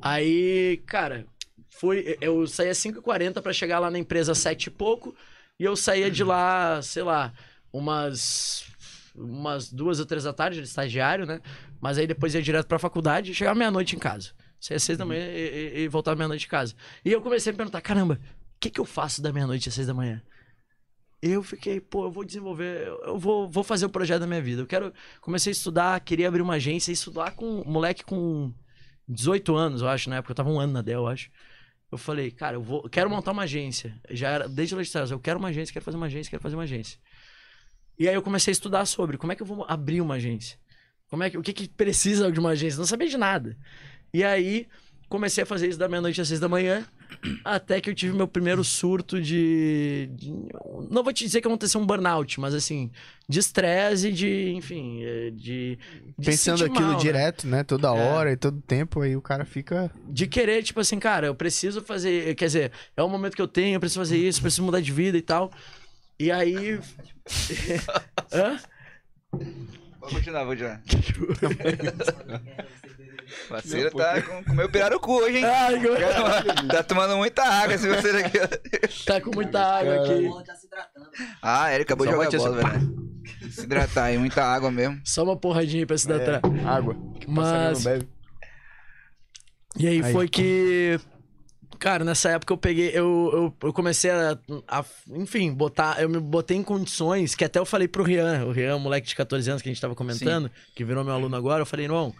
[0.00, 1.26] Aí, cara,
[1.68, 5.14] foi, eu saía 5h40 pra chegar lá na empresa às 7 e pouco,
[5.58, 7.32] e eu saía de lá, sei lá,
[7.72, 8.64] umas
[9.12, 11.40] umas duas ou três da tarde, de estagiário, né?
[11.80, 14.32] Mas aí depois ia direto pra faculdade e chegava meia-noite em casa.
[14.60, 16.74] Saía às seis da manhã e, e- e voltava meia-noite em casa.
[17.04, 18.20] E eu comecei a me perguntar, caramba,
[18.56, 20.22] o que, que eu faço da meia-noite às seis da manhã?
[21.22, 24.62] Eu fiquei, pô, eu vou desenvolver, eu vou, vou fazer o projeto da minha vida.
[24.62, 24.92] Eu quero.
[25.20, 28.52] Comecei a estudar, queria abrir uma agência, estudar com um moleque com
[29.06, 30.32] 18 anos, eu acho, na época.
[30.32, 31.30] Eu tava um ano na Dell, eu acho.
[31.92, 34.00] Eu falei, cara, eu vou, quero montar uma agência.
[34.10, 36.42] Já era, desde lá de trás, eu quero uma agência, quero fazer uma agência, quero
[36.42, 36.98] fazer uma agência.
[37.98, 40.58] E aí eu comecei a estudar sobre como é que eu vou abrir uma agência.
[41.10, 42.78] Como é que, o que, que precisa de uma agência?
[42.78, 43.56] Não sabia de nada.
[44.14, 44.66] E aí
[45.08, 46.86] comecei a fazer isso da meia-noite às seis da manhã,
[47.44, 50.32] até que eu tive meu primeiro surto de, de-
[50.88, 52.92] Não vou te dizer que aconteceu um burnout, mas assim,
[53.28, 55.76] de estresse de, enfim, eh, de.
[56.16, 57.00] de Pensando aquilo mal, né?
[57.00, 57.64] direto, né?
[57.64, 57.90] Toda É.
[57.90, 59.90] hora e todo tempo, aí o cara fica.
[60.08, 62.36] de querer, tipo assim, cara, eu preciso fazer.
[62.36, 64.92] Quer dizer, é o momento que eu tenho, eu preciso fazer isso, preciso mudar de
[64.92, 65.50] vida e tal.
[66.20, 66.78] E aí.
[68.32, 68.60] Hã?
[70.00, 70.80] Vou continuar, vou continuar.
[73.48, 75.44] Parceiro tá com, comeu pirarucu hoje, hein?
[75.44, 78.38] Ai, que- tá tomando muita água esse você daqui.
[79.04, 80.26] tá com muita água aqui.
[80.26, 81.08] O tá se hidratando.
[81.40, 83.10] Ah, ele acabou de Só jogar bate bola, velho.
[83.52, 85.00] Se hidratar aí, muita água mesmo.
[85.04, 86.66] Só uma porradinha aí pra se dar É, atrás.
[86.66, 86.94] água.
[87.20, 88.08] Que o passarinho Mas- não bebe.
[89.78, 90.12] E aí, Aí.
[90.12, 90.98] foi que.
[91.80, 92.90] Cara, nessa época eu peguei.
[92.90, 96.00] Eu, eu, eu comecei a, a- Enfim, botar.
[96.00, 99.16] Eu me botei em condições que até eu falei pro Rian, o Rian, moleque de
[99.16, 102.14] 14 anos que a gente tava comentando, que virou meu aluno agora, eu falei, irmão,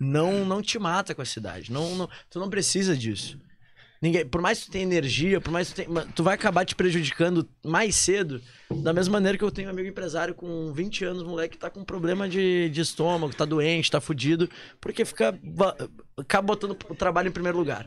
[0.00, 1.70] não, não te mata com a cidade.
[1.70, 3.38] Não, não, tu não precisa disso.
[4.00, 6.64] Ninguém, por mais que tu tenha energia, por mais que tu tenha, tu vai acabar
[6.64, 8.40] te prejudicando mais cedo,
[8.70, 11.70] da mesma maneira que eu tenho um amigo empresário com 20 anos, moleque, que tá
[11.70, 14.48] com problema de, de estômago, tá doente, tá fudido,
[14.80, 15.38] porque fica.
[16.18, 17.86] acaba botando o trabalho em primeiro lugar.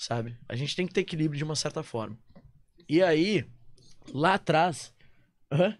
[0.00, 0.34] Sabe?
[0.48, 2.16] A gente tem que ter equilíbrio de uma certa forma.
[2.88, 3.44] E aí,
[4.14, 4.94] lá atrás.
[5.52, 5.76] Hã?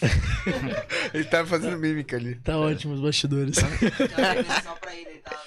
[1.12, 2.36] Ele tava fazendo mímica ali.
[2.36, 3.58] Tá ótimo os bastidores.
[3.58, 3.66] Tá.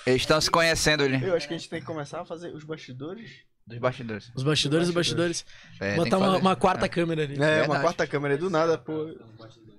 [0.06, 1.24] Eles estão se conhecendo ali.
[1.24, 3.32] Eu acho que a gente tem que começar a fazer os bastidores.
[3.66, 4.32] Dos bastidores.
[4.36, 5.46] Os bastidores, os bastidores.
[5.80, 7.34] É, tem Botar uma, uma quarta câmera ali.
[7.34, 7.82] É, uma Verdade.
[7.82, 9.08] quarta câmera do nada, pô.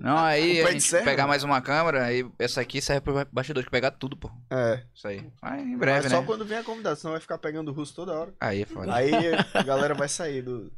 [0.03, 1.05] Não, aí a gente serra?
[1.05, 4.31] pegar mais uma câmera, aí essa aqui serve pro bastidor que pegar tudo, pô.
[4.51, 4.83] É.
[4.95, 5.25] Isso aí.
[5.41, 6.27] Mas em Mas breve, só né?
[6.27, 8.35] quando vem a convidada, senão vai ficar pegando o russo toda hora.
[8.41, 8.95] Aí é foda.
[8.95, 9.11] Aí
[9.55, 10.73] a galera vai sair do.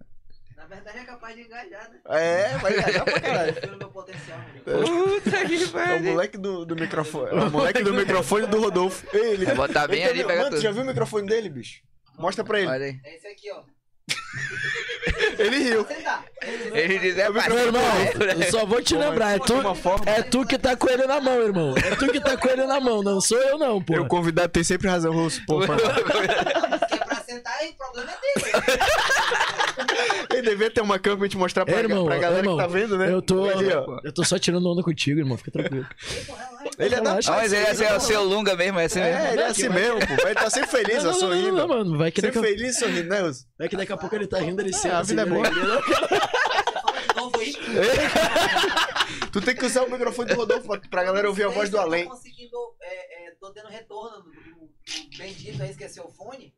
[0.56, 1.98] Na verdade é capaz de engajar, né?
[2.08, 3.54] É, vai engajar pra caralho.
[3.60, 4.60] Pelo meu potencial, né?
[4.64, 6.02] Puta que É o pariu.
[6.02, 7.30] moleque do, do microfone.
[7.30, 9.06] É o moleque do microfone do Rodolfo.
[9.14, 9.44] Ele.
[9.54, 10.62] Botar bem ele ali e pega Mano, tu tudo.
[10.62, 11.82] já viu o microfone dele, bicho?
[12.18, 12.68] Mostra pra ele.
[12.70, 12.98] Olha aí.
[13.04, 13.62] É esse aqui, ó.
[15.38, 15.86] Ele riu.
[16.72, 17.82] Ele diz, é Meu irmão,
[18.36, 19.55] eu só vou te lembrar, é tu,
[20.07, 21.74] é tu que tá com ele na mão, irmão.
[21.76, 24.00] É tu que tá com ele na mão, não sou eu não, pô.
[24.00, 25.40] O convidado tem sempre razão, Russo.
[25.46, 25.62] Pô.
[25.66, 28.52] Se é pra sentar, aí o problema é dele.
[30.39, 32.62] Ele devia ter uma câmera pra gente mostrar pra, É, irmão, pra galera irmão, que
[32.62, 33.12] tá vendo, né?
[33.12, 33.99] Eu tô, Ali, ó.
[34.05, 35.87] eu tô só tirando onda contigo, irmão, fica tranquilo.
[36.78, 37.14] Ele é da.
[37.14, 39.20] Não, mas ele é seu, seu lunga mesmo, é assim mesmo.
[39.20, 40.26] É, ele é assim mesmo, pô.
[40.26, 41.57] Ele tá sempre feliz, Não, ó, não, não, sorrindo.
[41.57, 43.22] não, mano, vai que, daqui Sempre a, feliz sorrindo, né,
[43.59, 44.99] vai que daqui a pouco ele tá rindo, ele senta.
[44.99, 45.51] a vida é assim, boa.
[45.51, 45.55] né?
[49.32, 51.76] Tu tem que usar o microfone do Rodolfo pra, pra galera ouvir a voz do
[51.76, 52.05] Eu além.
[52.05, 56.55] Tô conseguindo, é, é, tô dando retorno do- do bendito aí, esqueceu o fone.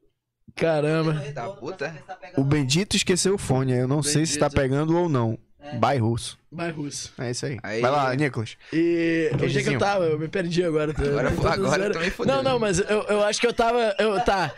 [0.57, 1.12] Caramba.
[1.32, 1.94] Da pra puta.
[2.07, 4.61] tá pegando O Bendito esqueceu o fone, eu não sei se tá Bendito.
[4.62, 5.38] pegando ou não.
[5.61, 5.78] É.
[5.78, 6.38] Vai, Russo.
[6.50, 7.12] Vai, Russo.
[7.18, 7.59] É isso aí.
[7.62, 8.57] Aí- Vai lá, Nicolas.
[8.72, 10.04] E onde é que eu tava?
[10.04, 10.92] Eu me perdi agora.
[10.96, 12.36] Agora- Eu tô agora tu me fudeu.
[12.36, 13.94] Não, não, mas eu, eu acho que eu tava.
[13.98, 14.52] Eu, tá.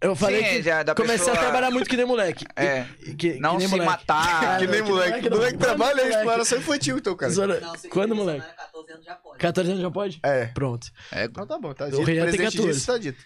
[0.00, 2.44] Eu falei Sim, que já da comecei pessoa- a trabalhar muito que nem moleque.
[2.56, 2.84] É.
[3.04, 3.90] Que, que Não nem se moleque.
[3.90, 4.58] matar.
[4.60, 5.10] que nem que moleque.
[5.10, 5.36] moleque não.
[5.38, 6.16] Moleque trabalha é Moleque.
[6.18, 7.32] exploração infantil, então, cara.
[7.32, 8.40] Zora- Não, Quando, isso moleque?
[8.40, 9.38] não é 14 anos já pode.
[9.38, 10.20] 14 anos já pode?
[10.22, 10.46] É.
[10.46, 10.86] Pronto.
[11.12, 12.02] É, Então tá bom, tá O dito.
[12.02, 12.72] Rian tem Presidente 14.
[12.72, 13.18] disso tá dito.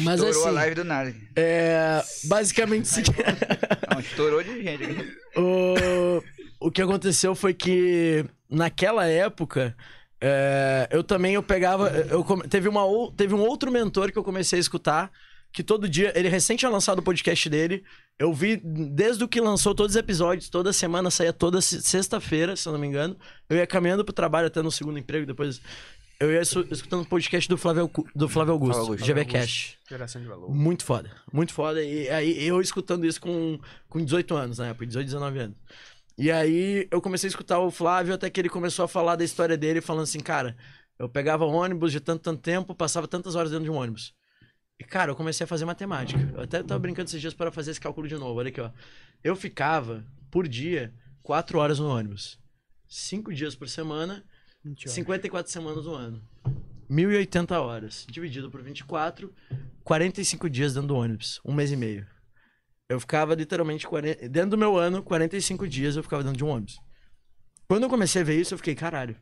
[0.00, 1.14] Mas estourou a assim, live do nada.
[1.36, 3.18] é, basicamente o seguinte-
[3.92, 4.84] Não, estourou de gente.
[5.36, 6.22] o,
[6.66, 9.76] o que aconteceu foi que naquela época
[10.20, 12.82] é, eu também eu pegava eu teve uma
[13.16, 15.10] teve um outro mentor que eu comecei a escutar
[15.52, 16.12] que todo dia.
[16.16, 17.84] Ele recente tinha lançado o podcast dele.
[18.18, 22.56] Eu vi desde o que lançou todos os episódios, toda semana, saía toda se- sexta-feira,
[22.56, 23.16] se eu não me engano.
[23.48, 25.60] Eu ia caminhando pro trabalho até no segundo emprego, depois.
[26.20, 29.14] Eu ia escutando o podcast do Flávio, do Flávio Augusto, Flávio Augusto.
[29.14, 29.78] GV Cash.
[29.88, 30.54] Geração de valor.
[30.54, 31.82] Muito foda, muito foda.
[31.82, 33.58] E aí eu escutando isso com,
[33.88, 35.56] com 18 anos, na época, 18, 19 anos.
[36.16, 39.24] E aí eu comecei a escutar o Flávio até que ele começou a falar da
[39.24, 40.56] história dele, falando assim, cara,
[40.98, 44.14] eu pegava ônibus de tanto, tanto tempo, passava tantas horas dentro de um ônibus.
[44.78, 46.20] E, cara, eu comecei a fazer matemática.
[46.34, 48.38] Eu até tava brincando esses dias para fazer esse cálculo de novo.
[48.38, 48.70] Olha aqui, ó.
[49.22, 50.92] Eu ficava, por dia,
[51.22, 52.38] 4 horas no ônibus.
[52.88, 54.24] 5 dias por semana,
[54.86, 56.22] 54 semanas no ano.
[56.90, 58.06] 1.080 horas.
[58.10, 59.32] Dividido por 24,
[59.82, 61.40] 45 dias dentro do ônibus.
[61.44, 62.06] Um mês e meio.
[62.88, 64.28] Eu ficava literalmente 40...
[64.28, 66.78] dentro do meu ano, 45 dias eu ficava dentro de um ônibus.
[67.66, 69.16] Quando eu comecei a ver isso, eu fiquei, caralho.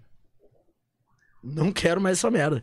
[1.45, 2.63] Não quero mais essa merda.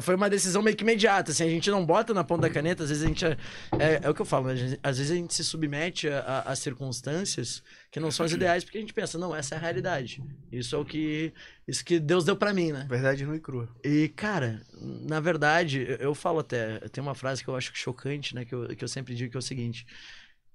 [0.00, 2.82] Foi uma decisão meio que imediata, assim, a gente não bota na ponta da caneta,
[2.82, 3.24] às vezes a gente.
[3.26, 3.36] É,
[3.78, 4.78] é, é o que eu falo, né?
[4.82, 8.78] Às vezes a gente se submete a, a- circunstâncias que não são as ideais, porque
[8.78, 10.22] a gente pensa, não, essa é a realidade.
[10.50, 11.32] Isso é o que.
[11.66, 12.86] Isso que Deus deu pra mim, né?
[12.88, 13.68] Verdade nua e crua.
[13.84, 18.34] E, cara, na verdade, eu, eu falo até, tem uma frase que eu acho chocante,
[18.34, 18.44] né?
[18.46, 19.86] Que eu, que eu sempre digo que é o seguinte.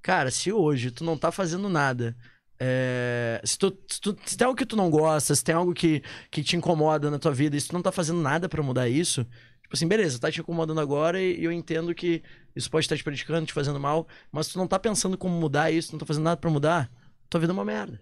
[0.01, 2.15] Cara, se hoje tu não tá fazendo nada.
[2.59, 5.73] É, se, tu, se, tu- se tem algo que tu não gosta, se tem algo
[5.73, 6.01] que,
[6.31, 8.87] que te incomoda na tua vida, e se tu não tá fazendo nada pra mudar
[8.87, 9.23] isso,
[9.61, 12.21] tipo assim, beleza, tá te incomodando agora e, e eu entendo que
[12.55, 15.71] isso pode estar te prejudicando, te fazendo mal, mas tu não tá pensando como mudar
[15.71, 16.89] isso, não tá fazendo nada pra mudar,
[17.29, 17.99] tua vida é uma merda.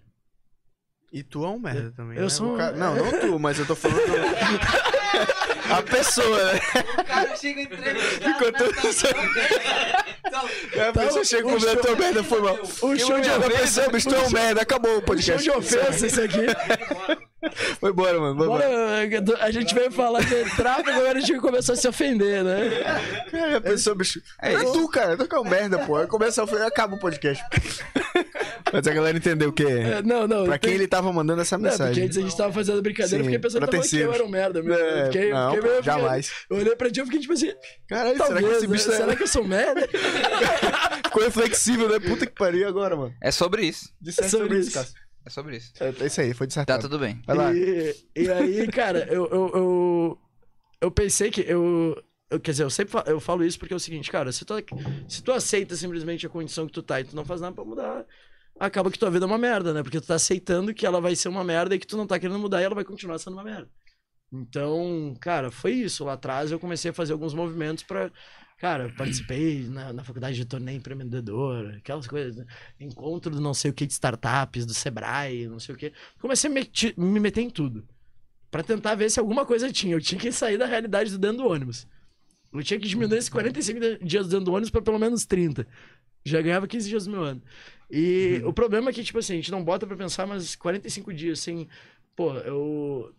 [1.12, 2.16] E tu é um merda também.
[2.16, 2.28] eu né?
[2.30, 4.00] sou um- cara- Não, não tu, mas eu tô falando.
[5.70, 6.60] a pessoa, né?
[7.00, 8.30] O cara chega entrevistado.
[8.30, 8.92] Enquanto eu
[10.32, 12.58] Então, É, a pessoa chega com a tua merda, foi mal.
[12.82, 15.42] O show de a ofensa, bicho, tu é um merda, acabou o o show podcast.
[15.42, 16.46] de ofensa esse aqui.
[17.80, 18.36] Foi embora, mano.
[18.36, 18.68] Foi embora.
[18.68, 22.70] Bora, a gente veio falar de tráfico, agora a gente começou a se ofender, né?
[23.30, 24.20] Cara, a pessoa, bicho.
[24.40, 25.96] É, tu, cara, tu que é um merda, pô.
[25.96, 27.42] Aí começa a ofender, acaba o podcast.
[28.72, 29.98] Mas a galera entendeu o que é.
[29.98, 30.44] É, Não, não.
[30.44, 32.04] Pra quem tem- ele tava mandando essa Não, porque mensagem.
[32.04, 34.24] antes a gente tava fazendo brincadeira, eu Sim, fiquei pensando que tava que eu era
[34.24, 34.82] um merda mesmo.
[34.82, 36.30] É, fiquei, não, fiquei meio- jamais.
[36.48, 37.52] Eu olhei pra ti e fiquei tipo assim,
[37.88, 38.96] Caralho, será que esse bicho né?
[38.96, 39.88] tá- será que eu sou um merda?
[41.04, 41.98] ficou reflexível, né?
[42.00, 43.14] Puta que pariu agora, mano.
[43.20, 43.90] É sobre isso.
[44.00, 44.78] Disserte Sobre sobre isso, isso.
[44.78, 44.94] Cássio.
[45.24, 45.72] É sobre isso.
[45.80, 46.82] É é isso aí, foi Tá dissertado.
[46.82, 47.22] tudo bem.
[47.26, 47.52] Vai lá.
[47.54, 50.18] E, e aí, cara, eu, eu, eu,
[50.80, 51.96] eu pensei que eu,
[52.30, 54.44] eu- Quer dizer, eu sempre fa- eu falo isso porque é o seguinte, cara, se
[54.44, 54.54] tu,
[55.08, 57.64] se tu aceita simplesmente a condição que tu tá e tu não faz nada pra
[57.64, 58.04] mudar,
[58.58, 59.82] acaba que tua vida é uma merda, né?
[59.82, 62.18] Porque tu tá aceitando que ela vai ser uma merda e que tu não tá
[62.18, 63.68] querendo mudar e ela vai continuar sendo uma merda.
[64.32, 66.04] Então, cara, foi isso.
[66.04, 68.10] Lá atrás eu comecei a fazer alguns movimentos pra.
[68.62, 72.46] Cara, eu participei na, na faculdade de torneio empreendedor, aquelas coisas, né?
[72.78, 75.92] encontro do não sei o que de startups, do Sebrae, não sei o que.
[76.20, 77.84] Comecei a meti- me meter em tudo.
[78.52, 79.96] Pra tentar ver se alguma coisa tinha.
[79.96, 81.88] Eu tinha que sair da realidade do dentro do ônibus.
[82.52, 85.66] Eu tinha que diminuir esses 45 de- dias dentro do ônibus pra pelo menos 30.
[86.24, 87.42] Já ganhava 15 dias do meu ano.
[87.90, 91.12] E o problema é que, tipo assim, a gente não bota pra pensar, mas 45
[91.12, 91.66] dias sem.
[92.14, 93.12] Pô, eu.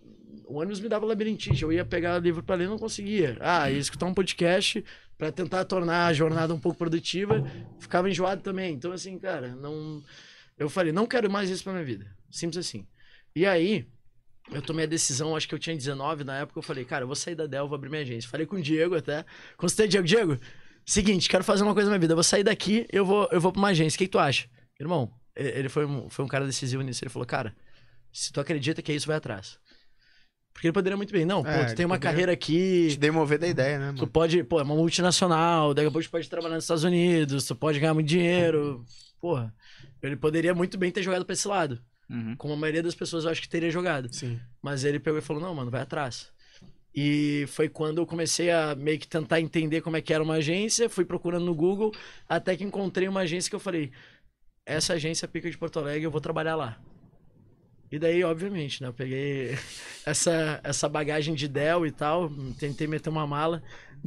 [0.45, 1.63] O ônibus me dava labirintite.
[1.63, 3.35] Eu ia pegar livro pra ler e não conseguia.
[3.41, 4.83] Ah, ia escutar um podcast
[5.17, 7.43] pra tentar tornar a jornada um pouco produtiva.
[7.79, 8.73] Ficava enjoado também.
[8.73, 10.03] Então, assim, cara, não.
[10.57, 12.05] Eu falei, não quero mais isso pra minha vida.
[12.29, 12.85] Simples assim.
[13.35, 13.87] E aí,
[14.51, 17.07] eu tomei a decisão, acho que eu tinha 19 na época, eu falei, cara, eu
[17.07, 18.29] vou sair da Dell, vou abrir minha agência.
[18.29, 19.25] Falei com o Diego até.
[19.57, 20.39] Consultei, Diego, Diego,
[20.85, 22.13] seguinte, quero fazer uma coisa na minha vida.
[22.13, 23.95] Eu vou sair daqui, eu vou, eu vou pra uma agência.
[23.95, 24.47] O que, que tu acha?
[24.79, 27.03] Irmão, ele foi um, foi um cara decisivo nisso.
[27.03, 27.55] Ele falou, cara,
[28.11, 29.57] se tu acredita que é isso, vai atrás.
[30.53, 32.97] Porque ele poderia muito bem, não, pô, É, tu ele tem uma carreira aqui, Te
[32.97, 34.07] demover da ideia, né, Tu mano?
[34.07, 37.55] pode, pô, é uma multinacional, daqui a pouco tu pode trabalhar nos Estados Unidos, tu
[37.55, 38.85] pode ganhar muito dinheiro.
[39.19, 39.53] Porra,
[40.01, 41.81] ele poderia muito bem ter jogado pra esse lado.
[42.09, 42.35] Uhum.
[42.37, 44.13] Como a maioria das pessoas eu acho que teria jogado.
[44.13, 44.39] Sim.
[44.61, 46.31] Mas ele pegou e falou: não, mano, vai atrás.
[46.95, 50.35] E foi quando eu comecei a meio que tentar entender como é que era uma
[50.35, 51.91] agência, fui procurando no Google,
[52.29, 53.91] até que encontrei uma agência que eu falei:
[54.65, 56.77] essa agência é pica de Porto Alegre, eu vou trabalhar lá.
[57.93, 58.87] E daí, obviamente, né?
[58.87, 59.55] Eu peguei
[60.03, 62.27] essa, essa bagagem de Dell e tal,
[62.57, 63.61] tentei meter uma mala.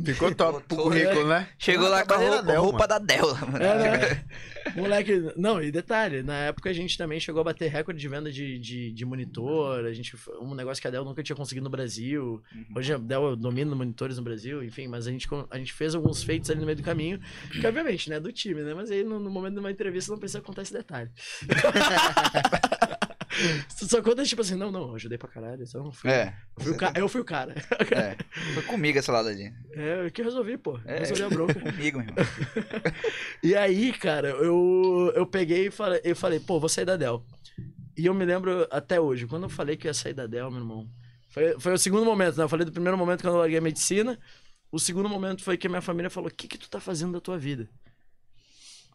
[0.05, 1.49] Ficou top pro currículo, né?
[1.57, 3.34] Chegou lá com a roupa, Dell, roupa da Dell.
[3.37, 3.64] mano.
[3.64, 4.24] É, né?
[4.74, 8.30] Moleque, não, e detalhe, na época a gente também chegou a bater recorde de venda
[8.30, 11.70] de, de, de monitor, a gente, um negócio que a Dell nunca tinha conseguido no
[11.70, 12.43] Brasil,
[12.74, 16.24] hoje a Dell domina monitores no Brasil, enfim, mas a gente, a gente fez alguns
[16.24, 17.20] feitos ali no meio do caminho,
[17.53, 20.18] que obviamente, né, do time, né, mas aí no, no momento de uma entrevista não
[20.18, 21.09] precisa contar esse detalhe.
[23.68, 26.62] Só conta tipo assim, não, não, eu ajudei pra caralho, então eu fui, É, eu
[26.64, 27.55] fui o ca- eu fui o cara.
[27.95, 28.16] é.
[28.55, 29.53] Foi comigo essa lado ali.
[29.72, 30.99] É, eu que resolvi, pô, É.
[31.01, 31.55] resolvi a bronca.
[31.61, 32.24] Comigo, meu irmão.
[33.43, 37.24] E aí, cara, eu, eu peguei e falei, eu falei, pô, vou sair da Dell.
[37.97, 40.61] E eu me lembro até hoje, quando eu falei que ia sair da Dell, meu
[40.61, 40.89] irmão.
[41.30, 42.45] Foi, foi o segundo momento, né?
[42.45, 44.18] Eu falei do primeiro momento quando eu larguei a medicina.
[44.72, 47.12] O segundo momento foi que a minha família falou: O que, que tu tá fazendo
[47.12, 47.68] da tua vida?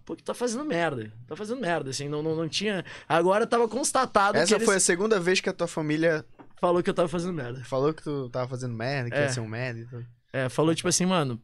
[0.05, 1.11] Pô, que tá fazendo merda.
[1.27, 2.09] Tá fazendo merda, assim.
[2.09, 2.83] Não, não, não tinha.
[3.07, 6.25] Agora tava constatado que Essa eles foi a segunda vez que a tua família
[6.59, 7.63] falou que eu tava fazendo merda.
[7.63, 9.21] falou que tu tava fazendo merda, que É.
[9.23, 10.05] ia ser um merda e tudo.
[10.33, 11.41] É, falou tipo assim, mano,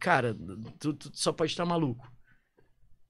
[0.00, 0.36] cara,
[0.78, 2.06] tu, tu só pode estar maluco.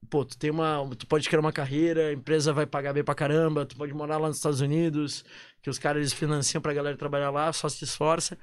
[0.09, 0.87] Pô, tu tem uma.
[0.97, 4.17] Tu pode criar uma carreira, a empresa vai pagar bem pra caramba, tu pode morar
[4.17, 5.25] lá nos Estados Unidos,
[5.63, 8.37] que os caras eles financiam pra galera trabalhar lá, só se esforça.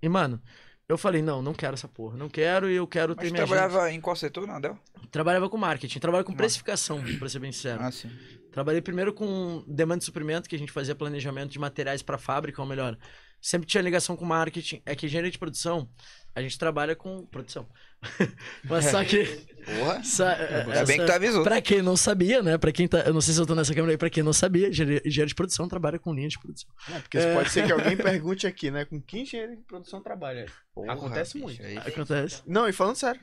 [0.00, 0.40] E, mano,
[0.88, 2.16] eu falei, não, não quero essa porra.
[2.16, 4.78] Não quero e eu quero Mas ter minha trabalhava em qual setor, não, Del?
[4.98, 5.10] gente.
[5.10, 7.82] Trabalhava com marketing, trabalhava com precificação, pra ser bem sincero.
[7.82, 8.10] Ah, sim.
[8.52, 12.62] Trabalhei primeiro com demanda de suprimento, que a gente fazia planejamento de materiais para fábrica,
[12.62, 12.96] ou melhor,
[13.40, 14.80] sempre tinha ligação com marketing.
[14.86, 15.88] É que engenharia de produção,
[16.36, 17.66] a gente trabalha com produção.
[18.64, 19.24] Mas só que.
[19.64, 20.04] Porra.
[20.04, 21.42] sa- Ainda bem que tu essa- avisou.
[21.42, 22.56] Pra quem não sabia, né?
[22.58, 23.00] Pra quem tá.
[23.00, 25.34] Eu não sei se eu tô nessa câmera aí, pra quem não sabia, engenharia de
[25.34, 26.70] produção trabalha com linha de produção.
[26.94, 28.84] É, porque pode ser que alguém pergunte aqui, né?
[28.84, 30.46] Com quem engenheiro de produção trabalha?
[30.74, 31.62] Porra, Acontece bicho, muito.
[31.64, 32.42] aí- Acontece.
[32.46, 33.20] Não, e falando sério.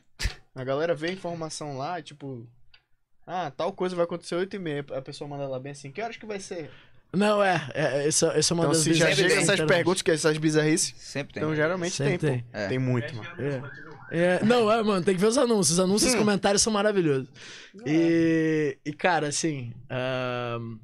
[0.56, 2.46] A galera vê a informação lá, e, tipo.
[3.26, 4.86] Ah, tal coisa vai acontecer 8 e meia.
[4.92, 6.70] A pessoa manda lá bem assim, que horas que vai ser?
[7.16, 7.62] Não, é.
[7.74, 10.96] é essa, essa é uma Então, das se já chega essas perguntas, que essas bizarrices,
[10.98, 11.44] Sempre tem.
[11.44, 12.40] então geralmente Sempre tem, tem.
[12.42, 12.58] pô.
[12.58, 12.68] É.
[12.68, 13.30] Tem muito, mano.
[13.40, 13.62] É.
[14.16, 15.72] É, não, é, mano, tem que ver os anúncios.
[15.78, 16.16] Os anúncios Hum.
[16.16, 17.28] e os comentários são maravilhosos.
[17.86, 19.74] E, e, cara, assim.
[19.90, 20.78] ahn,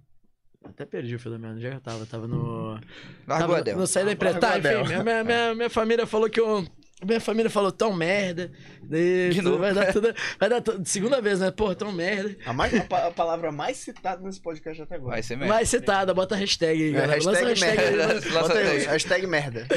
[0.65, 1.55] até perdi o fio da meada.
[1.55, 2.05] Onde é que eu tava?
[2.07, 2.79] Tava no.
[3.27, 3.77] Largou tava a Del.
[3.77, 4.39] no sair da empresa.
[4.39, 6.65] Tá, enfim, minha, minha, minha, minha família falou que eu.
[7.05, 8.51] Minha família falou tão merda.
[8.83, 9.59] De novo.
[9.59, 10.13] Vai dar tudo.
[10.39, 10.85] Vai dar tudo.
[10.87, 11.49] Segunda vez, né?
[11.49, 12.35] Porra, tão merda.
[12.45, 15.11] A, mais, a, pa- a palavra mais citada nesse podcast até agora.
[15.11, 15.53] Vai ser mesmo.
[15.53, 17.23] Mais citada, bota a hashtag aí, É, galera.
[17.23, 17.95] Lança a hashtag hashtag aí.
[17.95, 18.13] merda.
[18.13, 18.91] lança- Lança Bota aí, hashtag.
[18.91, 19.67] hashtag merda.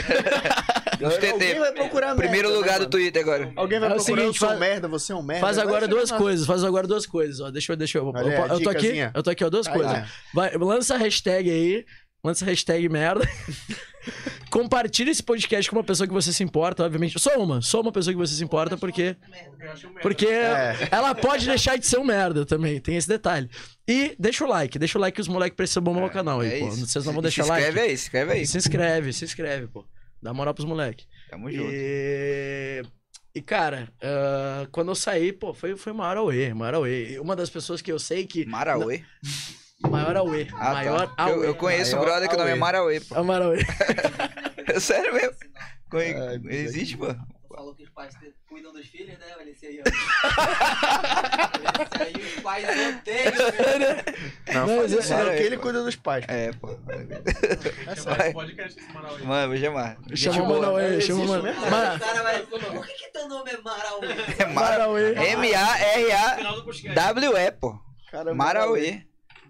[1.02, 1.30] TT.
[1.32, 2.90] Alguém vai procurar Primeiro merda, lugar né, do?
[2.90, 3.52] Twitter agora.
[3.56, 5.40] Alguém vai É procurar seguinte, eu sou faz- merda, você é um merda.
[5.46, 7.50] Faz agora duas coisas, faz agora duas coisas, ó.
[7.50, 8.06] Deixa eu, deixa eu.
[8.06, 10.08] Olha eu, a eu tô aqui, eu tô aqui, ó, duas Aí, coisas.
[10.32, 11.84] Vai, lança a hashtag aí,
[12.22, 13.28] lança a hashtag merda.
[14.50, 17.18] Compartilha esse podcast com uma pessoa que você se importa, obviamente.
[17.18, 19.16] Só uma, só uma pessoa que você se importa, porque.
[20.00, 20.88] Porque É.
[20.90, 23.48] ela pode deixar de ser um merda também, tem esse detalhe.
[23.88, 26.52] E deixa o like, deixa o like que os moleques precisam bombar o canal aí,
[26.54, 26.68] É pô.
[26.68, 26.86] isso.
[26.86, 27.66] Vocês não vão deixar se like.
[27.68, 28.46] inscreve aí, se inscreve aí.
[28.46, 29.84] Se inscreve, se inscreve, pô.
[30.22, 31.06] Dá moral pros moleques.
[31.30, 31.68] Tamo junto.
[31.72, 32.82] E,
[33.34, 37.12] e cara, ah, quando eu saí, pô, foi, foi maior auê, maior auê.
[37.14, 38.44] E Uma das pessoas que eu sei que.
[38.44, 39.02] Marauê.
[39.88, 40.16] Maior.
[40.58, 41.28] Ah, maior tá.
[41.28, 41.46] Eu, auê.
[41.48, 42.60] eu conheço Maior brother que o nome é Auê.
[42.60, 43.14] Marauê, pô.
[43.16, 43.58] É maior auê.
[44.80, 45.36] Sério mesmo.
[46.50, 47.06] Existe, pô.
[47.54, 48.14] Falou que os pais
[48.48, 49.26] cuidam dos filhos, né?
[49.38, 49.82] Olha esse aí, ó.
[51.94, 54.04] esse aí os pais odeiam, velho.
[54.54, 56.24] Não, Mas faz é- isso, não, é, que ele cuida dos pais.
[56.28, 56.70] É, pô.
[56.70, 56.76] É
[57.94, 58.18] sério.
[58.18, 58.32] Vai.
[58.32, 59.20] podcast esse Manaus.
[59.22, 59.96] Mano, vou chamar.
[60.14, 60.66] Chama o mano boa.
[60.68, 61.24] auê, chama o?
[61.24, 61.28] O
[62.22, 62.40] vai.
[62.46, 64.06] Por que, que teu nome é Marauê?
[64.38, 64.84] É Mara Mara...
[64.84, 65.12] auê.
[65.32, 67.78] M-A-R-A-W-E, pô.
[68.34, 69.02] Marauê.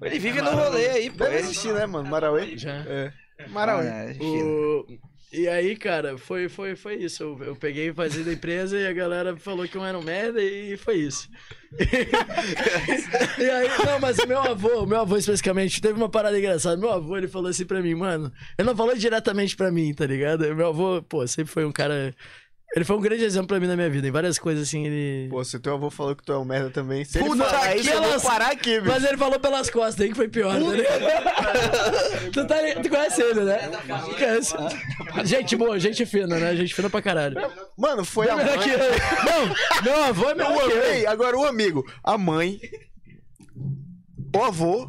[0.02, 1.24] Ele vive no rolê aí, pô.
[1.24, 2.08] Deve existir, né, mano?
[2.08, 2.56] Marauê?
[2.56, 2.84] Já.
[2.86, 3.12] É.
[3.48, 3.88] Marauê.
[3.88, 4.86] Ah, é, O...
[5.32, 7.22] E aí, cara, foi, foi, foi isso.
[7.22, 10.02] Eu, eu peguei e fazia da empresa e a galera falou que eu era um
[10.02, 11.26] merda e foi isso.
[13.38, 16.76] e aí, não, mas meu avô, meu avô especificamente, teve uma parada engraçada.
[16.76, 18.30] Meu avô, ele falou assim pra mim, mano.
[18.58, 20.54] Ele não falou diretamente pra mim, tá ligado?
[20.54, 22.14] Meu avô, pô, sempre foi um cara.
[22.74, 24.08] Ele foi um grande exemplo pra mim na minha vida.
[24.08, 25.28] Em várias coisas assim, ele.
[25.28, 27.76] Pô, se teu avô falou que tu é um merda também, se ele Puta falar
[27.76, 28.92] isso, eu vou parar aqui, bicho.
[28.92, 31.02] Mas ele falou pelas costas aí que foi pior, ligado?
[32.32, 33.58] tu, tá, tu conhece ele, né?
[34.18, 34.54] Conhece.
[35.24, 36.56] Gente boa, gente fina, né?
[36.56, 37.36] Gente fina pra caralho.
[37.76, 38.44] Mano, foi a mãe.
[38.46, 38.78] Melhor que eu.
[38.78, 40.82] Não, meu avô é O melhor que eu.
[40.82, 42.58] amei, agora o amigo, a mãe,
[44.34, 44.88] o avô,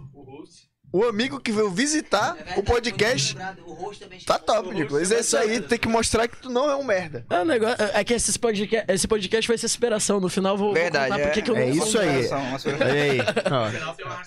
[0.93, 3.35] o amigo que veio visitar É verdade, o podcast.
[3.67, 3.91] O
[4.25, 5.11] Tá top, Nicolas.
[5.11, 7.25] É isso aí, tu tem que mostrar que tu não é um merda.
[7.29, 10.19] É, o negócio, é que esse podcast, esse podcast vai ser superação.
[10.19, 11.25] No final vou, vou Verdade, contar é.
[11.25, 12.29] porque que eu É não isso sou um aí.
[12.81, 13.21] aí.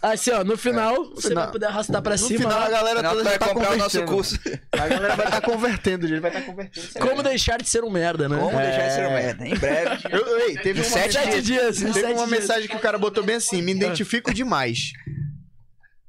[0.02, 2.40] Assim, ó, no final, você final- vai poder arrastar pra No cima.
[2.40, 4.38] final a galera toda vai tá comprar o nosso curso.
[4.72, 6.20] A galera vai estar convertendo, gente.
[6.20, 6.88] Vai estar convertendo.
[6.98, 8.36] como deixar de ser um merda, né?
[8.38, 9.22] Como deixar de ser um É.
[9.22, 9.46] merda?
[9.48, 10.02] Em breve.
[10.10, 13.36] Eu, ei, teve Em uma, sete dias, teve uma mensagem que o cara botou bem
[13.36, 14.92] assim: me identifico demais.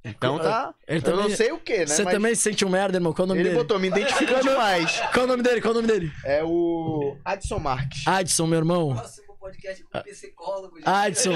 [0.10, 0.74] Então tá.
[0.88, 1.86] Ele Eu também- não sei o que, né?
[1.88, 3.14] Você mas também se sente um merda, irmão?
[3.14, 3.62] Qual o nome Ele dele?
[3.62, 5.00] botou, me identifico demais.
[5.14, 5.62] Qual o nome dele?
[5.62, 6.12] Qual o nome dele?
[6.24, 8.08] É o Adson Marques.
[8.08, 8.96] Adson, meu irmão.
[8.96, 10.76] Próximo podcast com psicólogo.
[10.78, 10.88] gente.
[10.90, 11.32] Adson,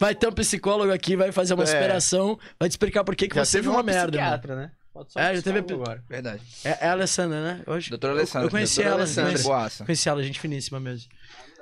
[0.00, 1.66] vai ter um psicólogo aqui, vai fazer uma É.
[1.66, 4.00] superação, vai te explicar por que, que Já você teve uma uma merda.
[4.00, 4.10] mano.
[4.12, 4.70] psiquiatra, né?
[4.92, 6.02] Pode só É, um já teve- agora.
[6.08, 6.42] Verdade.
[6.64, 7.62] É, é a Alessandra, né?
[7.68, 8.46] Acho- Doutora eu- Alessandra.
[8.46, 9.30] Eu conheci Doutora ela, Alessandra.
[9.30, 9.84] conheci, Boaça.
[9.84, 11.08] conheci ela, gente finíssima mesmo.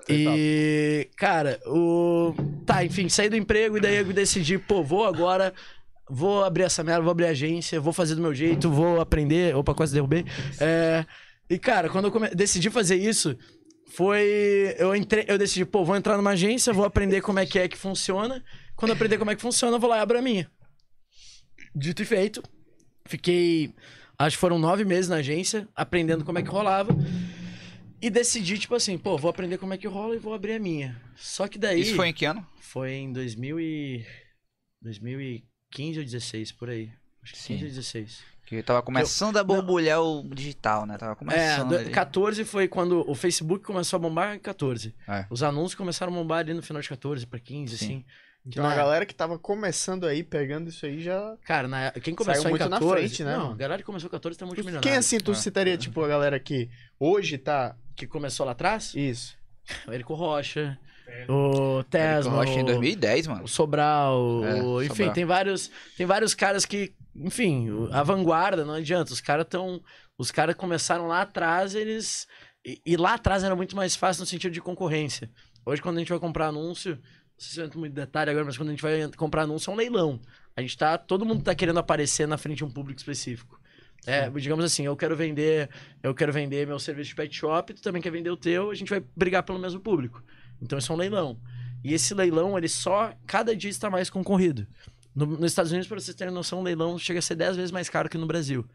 [0.08, 2.32] E, cara, o.
[2.64, 5.52] Tá, enfim, saí do emprego e daí eu decidi, pô, vou agora.
[6.08, 9.56] Vou abrir essa merda, vou abrir agência, vou fazer do meu jeito, vou aprender.
[9.56, 10.24] Opa, quase derrubei.
[10.60, 11.04] É,
[11.50, 13.36] e, cara, quando eu come- decidi fazer isso,
[13.88, 14.74] foi.
[14.78, 17.66] Eu, entrei, eu decidi, pô, vou entrar numa agência, vou aprender como é que é
[17.68, 18.44] que funciona.
[18.76, 20.48] Quando eu aprender como é que funciona, eu vou lá e abro a minha.
[21.74, 22.42] Dito e feito.
[23.06, 23.74] Fiquei.
[24.18, 26.96] Acho que foram nove meses na agência, aprendendo como é que rolava.
[28.00, 30.58] E decidi, tipo assim, pô, vou aprender como é que rola e vou abrir a
[30.60, 31.00] minha.
[31.16, 31.80] Só que daí.
[31.80, 32.46] Isso foi em que ano?
[32.60, 34.04] Foi em 2000 e...
[35.72, 36.90] 2015 ou 16, por aí.
[37.22, 37.54] Acho que Sim.
[37.54, 38.18] 15 ou 16.
[38.46, 40.96] Que tava começando a borbulhar o digital, né?
[40.96, 41.68] Tava É, começando.
[41.70, 41.90] do- ali.
[41.90, 44.94] 14 foi quando o Facebook começou a bombar em 14.
[45.08, 45.26] É.
[45.28, 47.84] Os anúncios começaram a bombar ali no final de 14 pra 15, Sim.
[47.84, 48.04] assim.
[48.46, 51.36] Então a Na- galera que tava começando aí, pegando isso aí já.
[51.44, 52.94] Cara, na- quem começou Saiu em muito na 14...
[53.08, 54.88] frente, né, Não, a galera que começou em 14 tá multimilionário.
[54.88, 55.34] Quem assim tu É.
[55.34, 57.74] citaria, tipo, a galera que hoje tá.
[57.96, 58.94] Que começou lá atrás?
[58.94, 59.36] Isso.
[59.88, 60.78] O Érico Rocha,
[61.28, 63.44] o Tesma, Rocha em o- 2010, mano.
[63.44, 65.12] o Sobral, É, o- enfim, Sobral.
[65.14, 69.80] tem vários, tem vários caras que, enfim, a vanguarda, não adianta, os caras estão,
[70.18, 72.26] os caras começaram lá atrás, eles
[72.64, 75.30] e, e lá atrás era muito mais fácil no sentido de concorrência.
[75.64, 77.00] Hoje quando a gente vai comprar anúncio, não
[77.38, 79.70] sei se eu entro muito em detalhe agora, mas quando a gente vai comprar anúncio
[79.70, 80.20] é um leilão.
[80.56, 83.60] A gente tá, todo mundo tá querendo aparecer na frente de um público específico.
[84.06, 85.68] É, digamos assim, eu quero vender,
[86.02, 88.74] eu quero vender meu serviço de pet shop, tu também quer vender o teu, a
[88.74, 90.22] gente vai brigar pelo mesmo público.
[90.60, 91.38] Então isso é um leilão.
[91.84, 94.66] E esse leilão, ele só cada dia está mais concorrido.
[95.14, 97.70] No- nos Estados Unidos, para vocês terem noção, um leilão chega a ser 10 vezes
[97.70, 98.66] mais caro que no Brasil,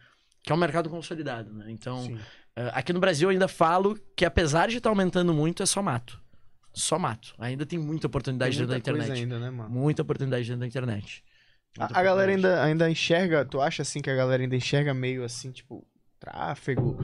[0.43, 1.65] que é um mercado consolidado, né?
[1.69, 2.17] Então,
[2.55, 5.81] eh, aqui no Brasil eu ainda falo que apesar de estar aumentando muito, é só
[5.81, 6.19] mato.
[6.73, 7.33] Só mato.
[7.37, 9.19] Ainda tem muita oportunidade Tem dentro da internet.
[9.21, 9.69] ainda, né, mano?
[9.69, 11.21] Muita oportunidade dentro da internet.
[11.77, 14.93] Muita A, a galera ainda, ainda enxerga, tu acha assim que a galera ainda enxerga
[14.93, 15.85] meio assim, tipo,
[16.19, 16.97] tráfego?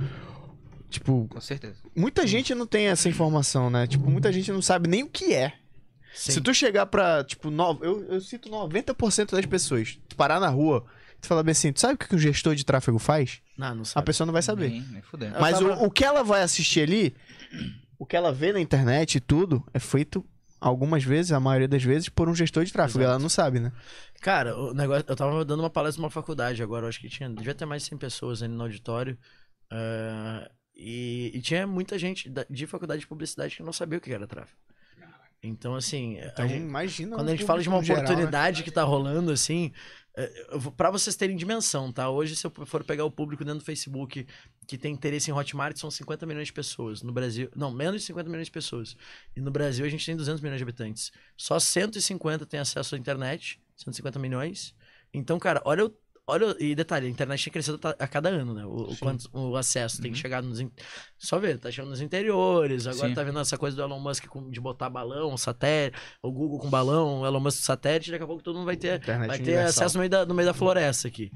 [0.90, 1.76] Tipo, Com certeza.
[1.96, 3.86] muita gente não tem essa informação, né?
[3.88, 5.54] Tipo, muita gente não sabe nem o que é.
[6.14, 6.32] Sim.
[6.32, 7.78] Se tu chegar pra, tipo, no...
[7.82, 10.84] eu, eu cito 90% das pessoas, tu parar na rua,
[11.22, 13.42] tu falar bem assim, tu sabe o que que o gestor de tráfego faz?
[13.58, 14.06] Não, não A sabe.
[14.06, 14.70] pessoa não vai saber.
[14.70, 15.04] Nem, nem
[15.40, 17.16] Mas tava- o, o que ela vai assistir ali,
[18.00, 20.26] o que ela vê na internet e tudo, é feito
[20.60, 23.00] algumas vezes, a maioria das vezes, por um gestor de tráfego.
[23.00, 23.12] Exato.
[23.12, 23.72] Ela não sabe, né?
[24.22, 27.30] Cara, o negócio, eu tava dando uma palestra numa faculdade agora, eu acho que tinha,
[27.30, 29.16] devia ter mais de 100 pessoas ali no auditório.
[29.72, 34.02] eh, e, e tinha muita gente da- de faculdade de publicidade que não sabia o
[34.02, 34.58] que era tráfego.
[35.42, 37.16] Então, assim, Então, gente- imagina.
[37.16, 38.10] quando a gente fala de uma no geral, né?
[38.10, 39.72] oportunidade que tá rolando, assim,
[40.16, 40.28] é,
[40.76, 42.10] pra vocês terem dimensão, tá?
[42.10, 44.26] Hoje, se eu for pegar o público dentro do Facebook
[44.68, 47.04] que tem interesse em Hotmart, são 50 milhões de pessoas.
[47.04, 48.98] No Brasil, não, menos de 50 milhões de pessoas.
[49.36, 51.12] E no Brasil, a gente tem 200 milhões de habitantes.
[51.38, 54.74] Só 150 têm acesso à internet, 150 milhões.
[55.14, 55.94] Então, cara, olha o.
[56.30, 58.66] Olha, e detalhe, a internet tem crescido a cada ano, né?
[58.66, 60.60] O, o, quanto, o acesso tem que chegar nos.
[61.18, 63.16] Só ver, tá chegando nos interiores, agora Sim.
[63.16, 66.70] tá vendo essa coisa do Elon Musk com- de botar balão, satélite, o Google com
[66.70, 69.38] balão, o Elon Musk com satélite, daqui a pouco todo mundo vai ter, Internet vai
[69.38, 69.70] ter universal.
[69.86, 71.32] acesso no meio, da, no meio da floresta aqui.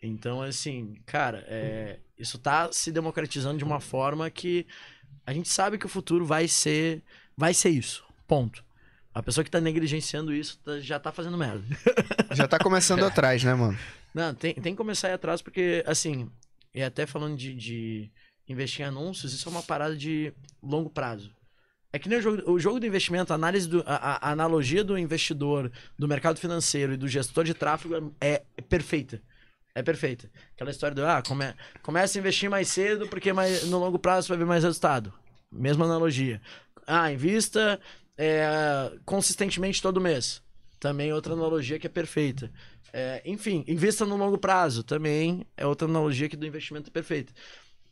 [0.00, 4.64] Então, assim, cara, é, isso tá se democratizando de uma forma que
[5.26, 7.02] a gente sabe que o futuro vai ser,
[7.36, 8.04] vai ser isso.
[8.28, 8.64] Ponto.
[9.12, 11.64] A pessoa que tá negligenciando isso tá- já tá fazendo merda.
[12.32, 13.76] Já tá começando atrás, né, mano?
[14.16, 16.30] Não, tem, tem que começar a ir atrás, porque, assim,
[16.74, 18.10] e até falando de, de
[18.48, 21.36] investir em anúncios, isso é uma parada de longo prazo.
[21.92, 24.82] É que nem o jogo, o jogo do investimento, a análise do, a, a analogia
[24.82, 29.20] do investidor, do mercado financeiro e do gestor de tráfego é, é perfeita.
[29.74, 30.30] É perfeita.
[30.54, 34.28] Aquela história do, ah, come, começa a investir mais cedo porque mais, no longo prazo
[34.28, 35.12] vai ver mais resultado.
[35.52, 36.40] Mesma analogia.
[36.86, 37.78] Ah, invista
[38.16, 40.42] é, consistentemente todo mês.
[40.80, 42.50] Também outra analogia que é perfeita.
[42.98, 44.82] É, enfim, invista no longo prazo.
[44.82, 47.30] Também é outra analogia que do investimento perfeita.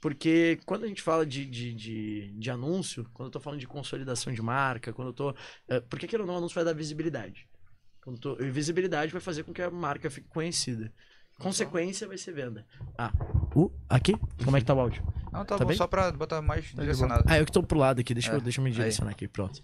[0.00, 3.66] Porque quando a gente fala de, de, de, de anúncio, quando eu tô falando de
[3.66, 5.34] consolidação de marca, quando eu tô.
[5.68, 7.46] É, porque aquilo não, anúncio vai dar visibilidade.
[8.02, 10.90] Quando eu tô- visibilidade vai fazer com que a marca fique conhecida.
[11.38, 12.64] Consequência vai ser venda.
[12.96, 13.12] Ah,
[13.56, 14.14] uh, aqui?
[14.44, 15.02] Como é que tá o áudio?
[15.32, 15.76] Não, tá, Tá bom, bem?
[15.76, 17.24] só pra botar mais de direcionado.
[17.26, 18.76] Ah, eu que tô pro lado aqui, deixa, eu, É, deixa eu me aí.
[18.76, 19.60] direcionar aqui, pronto.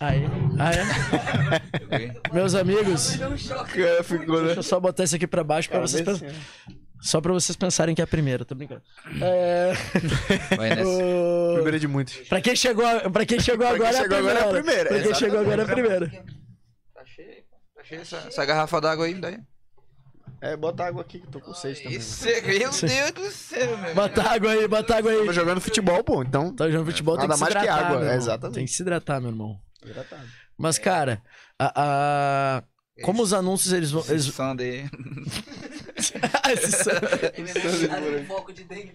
[0.00, 0.22] Aí,
[0.60, 0.82] ah, é?
[2.32, 3.16] Meus amigos,
[4.04, 4.44] ficou, né?
[4.46, 6.30] deixa eu só botar isso aqui pra baixo pra vocês, pen-
[7.00, 8.82] só pra vocês pensarem que é a primeira, tô brincando.
[9.20, 9.72] É,
[10.56, 10.88] Vai nessa.
[10.88, 12.14] o- Primeira de muitos.
[12.28, 14.48] Pra quem chegou, pra quem chegou Pra quem agora chegou é a agora é a
[14.62, 14.88] primeira.
[14.88, 16.06] Pra quem chegou agora é a primeira.
[16.94, 17.42] Tá cheio,
[17.74, 19.38] tá cheio essa, essa garrafa d'água aí, daí.
[20.40, 21.98] É, bota água aqui que eu tô com sede também.
[21.98, 23.94] Isso, meu Deus do céu, meu.
[23.96, 25.26] Bota água aí, bota água aí.
[25.26, 26.54] Tô jogando futebol, pô, então.
[26.54, 28.14] Tá jogando futebol, tem Nada que se mais que hidratar, água, irmão.
[28.16, 28.54] exatamente.
[28.54, 29.58] Tem que se hidratar, meu irmão.
[30.56, 31.22] Mas, cara,
[31.58, 31.72] a,
[32.58, 32.62] a-
[33.02, 34.04] como os anúncios eles vão.
[34.08, 34.24] Eles...
[34.24, 34.88] Sunday.
[35.96, 36.90] Esse som-
[37.34, 38.92] Ele é um foco de dele.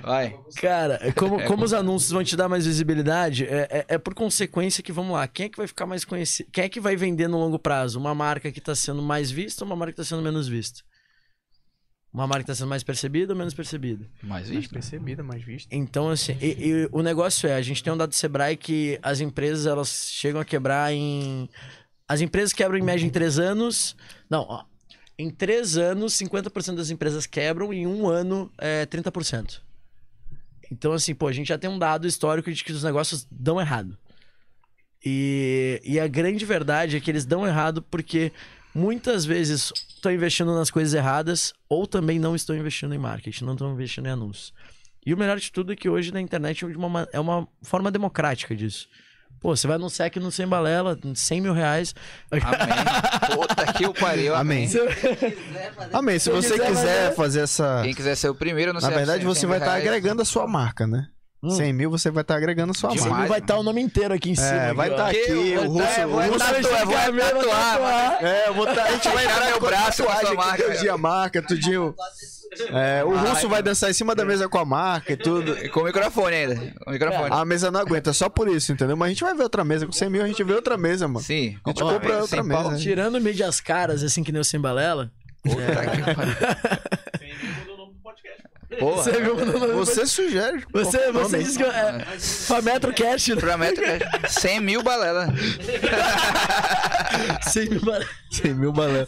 [0.00, 0.36] Vai.
[0.60, 4.14] Cara, é como, como os anúncios vão te dar mais visibilidade, é, é- é por
[4.14, 6.48] consequência que, vamos lá, quem é que vai ficar mais conhecido?
[6.52, 7.98] Quem é que vai vender no longo prazo?
[7.98, 10.82] Uma marca que tá sendo mais vista ou uma marca que tá sendo menos vista?
[12.12, 14.04] Uma marca que tá sendo mais percebida ou menos percebida?
[14.22, 14.72] Mais Mais visto?
[14.72, 15.74] percebida, mais vista.
[15.74, 18.98] Então, assim, e- e o negócio é, a gente tem um dado do Sebrae que
[19.02, 21.48] as empresas, elas chegam a quebrar em...
[22.06, 23.96] As empresas quebram em média em três anos...
[24.28, 24.64] Não, ó.
[25.18, 29.60] Em três anos, 50% das empresas quebram, em um ano, é 30%.
[30.70, 33.60] Então, assim, pô, a gente já tem um dado histórico de que os negócios dão
[33.60, 33.96] errado.
[35.04, 38.32] E, e a grande verdade é que eles dão errado porque
[38.74, 39.72] muitas vezes
[40.02, 44.06] estão investindo nas coisas erradas ou também não estão investindo em marketing, não estão investindo
[44.06, 44.52] em anúncios.
[45.06, 47.90] E o melhor de tudo é que hoje na internet é uma, é uma forma
[47.90, 48.88] democrática disso.
[49.40, 51.94] Pô, você vai num sec no Sem Balela, 100 mil reais.
[52.30, 53.34] Amém.
[53.34, 54.34] Puta que o pariu.
[54.36, 54.68] Amém.
[55.92, 56.18] Amém.
[56.18, 57.80] Se você quiser, fazer essa.
[57.82, 60.86] Quem quiser ser o primeiro no Na verdade, você vai estar agregando a sua marca,
[60.86, 61.08] né?
[61.44, 61.50] Hum.
[61.50, 63.10] 100 mil você vai estar agregando a sua Demais.
[63.10, 63.26] marca.
[63.28, 64.46] vai estar o nome inteiro aqui em cima.
[64.48, 65.08] É, vai aqui, estar ó.
[65.10, 66.00] aqui, Que eu o vou- russo.
[66.00, 68.24] é, vou o russo tatuar, vou Vai tatuar, tatuar.
[68.24, 70.62] É, eu vou tá, a gente vai entrar meu braço com a sua marca.
[70.68, 71.94] Deus dia marca, tudinho.
[72.70, 75.56] É, o russo vai dançar em cima da mesa com a marca e tudo.
[75.70, 76.74] Com o microfone ainda.
[76.86, 77.28] O microfone.
[77.32, 78.96] A mesa não aguenta, só por isso, entendeu?
[78.96, 79.84] Mas a gente vai ver outra mesa.
[79.86, 81.24] Com 100 mil a gente vê outra mesa, mano.
[81.24, 81.56] Sim.
[81.64, 82.76] A gente compra outra mesa.
[82.76, 85.10] Tirando mídias caras, assim que nem o Simbalela.
[85.42, 86.34] Puta que pariu.
[88.78, 89.02] Porra.
[89.02, 89.36] Você viu
[89.74, 90.64] Você sugere.
[90.72, 92.04] Você, você disse que é
[92.46, 93.36] Fametro Cash, né?
[93.36, 95.28] Prometo que é 100 mil balela.
[97.42, 98.10] Sim, me parece.
[98.30, 99.06] 100 mil balé.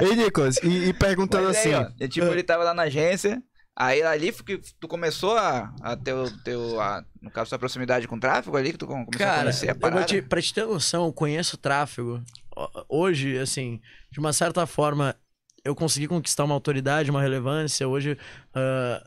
[0.00, 1.74] Ei, Nicolas, e, e perguntando Mas assim.
[1.74, 3.42] aí, ó, e, tipo, ele tava lá na agência.
[3.76, 8.06] Aí ali que tu começou a, a ter o teu, a, no caso, sua proximidade
[8.06, 10.04] com o tráfego ali, que tu começou a Cara, conhecer a eu vou parada.
[10.04, 12.22] te, pra te ter noção, eu conheço o tráfego.
[12.88, 15.16] Hoje, assim, de uma certa forma,
[15.64, 17.86] eu consegui conquistar uma autoridade, uma relevância.
[17.88, 18.16] Hoje,
[18.54, 19.02] ah,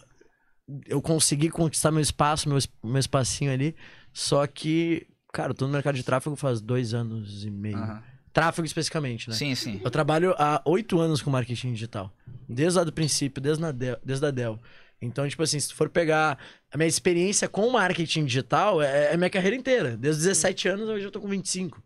[0.88, 3.76] eu consegui conquistar meu espaço, meu, meu espacinho ali.
[4.12, 7.78] Só que, cara, eu tô no mercado de tráfego faz dois anos e meio.
[7.78, 8.04] Aham.
[8.32, 9.36] Tráfego especificamente, né?
[9.36, 9.80] Sim, sim.
[9.84, 12.12] Eu trabalho há oito anos com marketing digital.
[12.50, 14.60] Desde lá do princípio, desde, na Dell, desde a Dell.
[15.00, 16.40] Então, tipo assim, se tu for pegar
[16.72, 19.96] a minha experiência com marketing digital, é, é minha carreira inteira.
[19.98, 21.84] Desde os 17 anos, hoje eu tô com 25.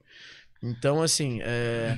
[0.62, 1.97] Então, assim, é,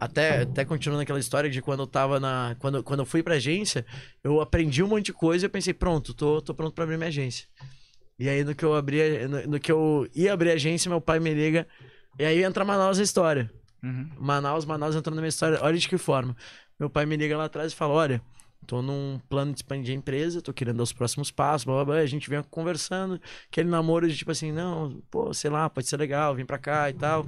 [0.00, 2.56] até, até continuando aquela história de quando eu tava na.
[2.58, 3.84] Quando, quando eu fui pra agência,
[4.22, 6.96] eu aprendi um monte de coisa e eu pensei, pronto, tô, tô pronto pra abrir
[6.96, 7.46] minha agência.
[8.18, 10.88] E aí, no que eu abri, a- no, no que eu ia abrir a agência,
[10.88, 11.66] meu pai me liga.
[12.18, 13.50] E aí entra Manaus na história.
[13.82, 14.10] Uhum.
[14.18, 15.58] Manaus, Manaus entrando na minha história.
[15.62, 16.36] Olha de que forma.
[16.80, 18.20] Meu pai me liga lá atrás e fala: Olha,
[18.66, 21.84] tô num plano de expandir a empresa, tô querendo dar os próximos passos, blá blá
[21.84, 21.94] blá.
[21.96, 25.96] A gente vem conversando, aquele namoro de tipo assim: Não, pô, sei lá, pode ser
[25.96, 27.24] legal, vem pra cá e tal.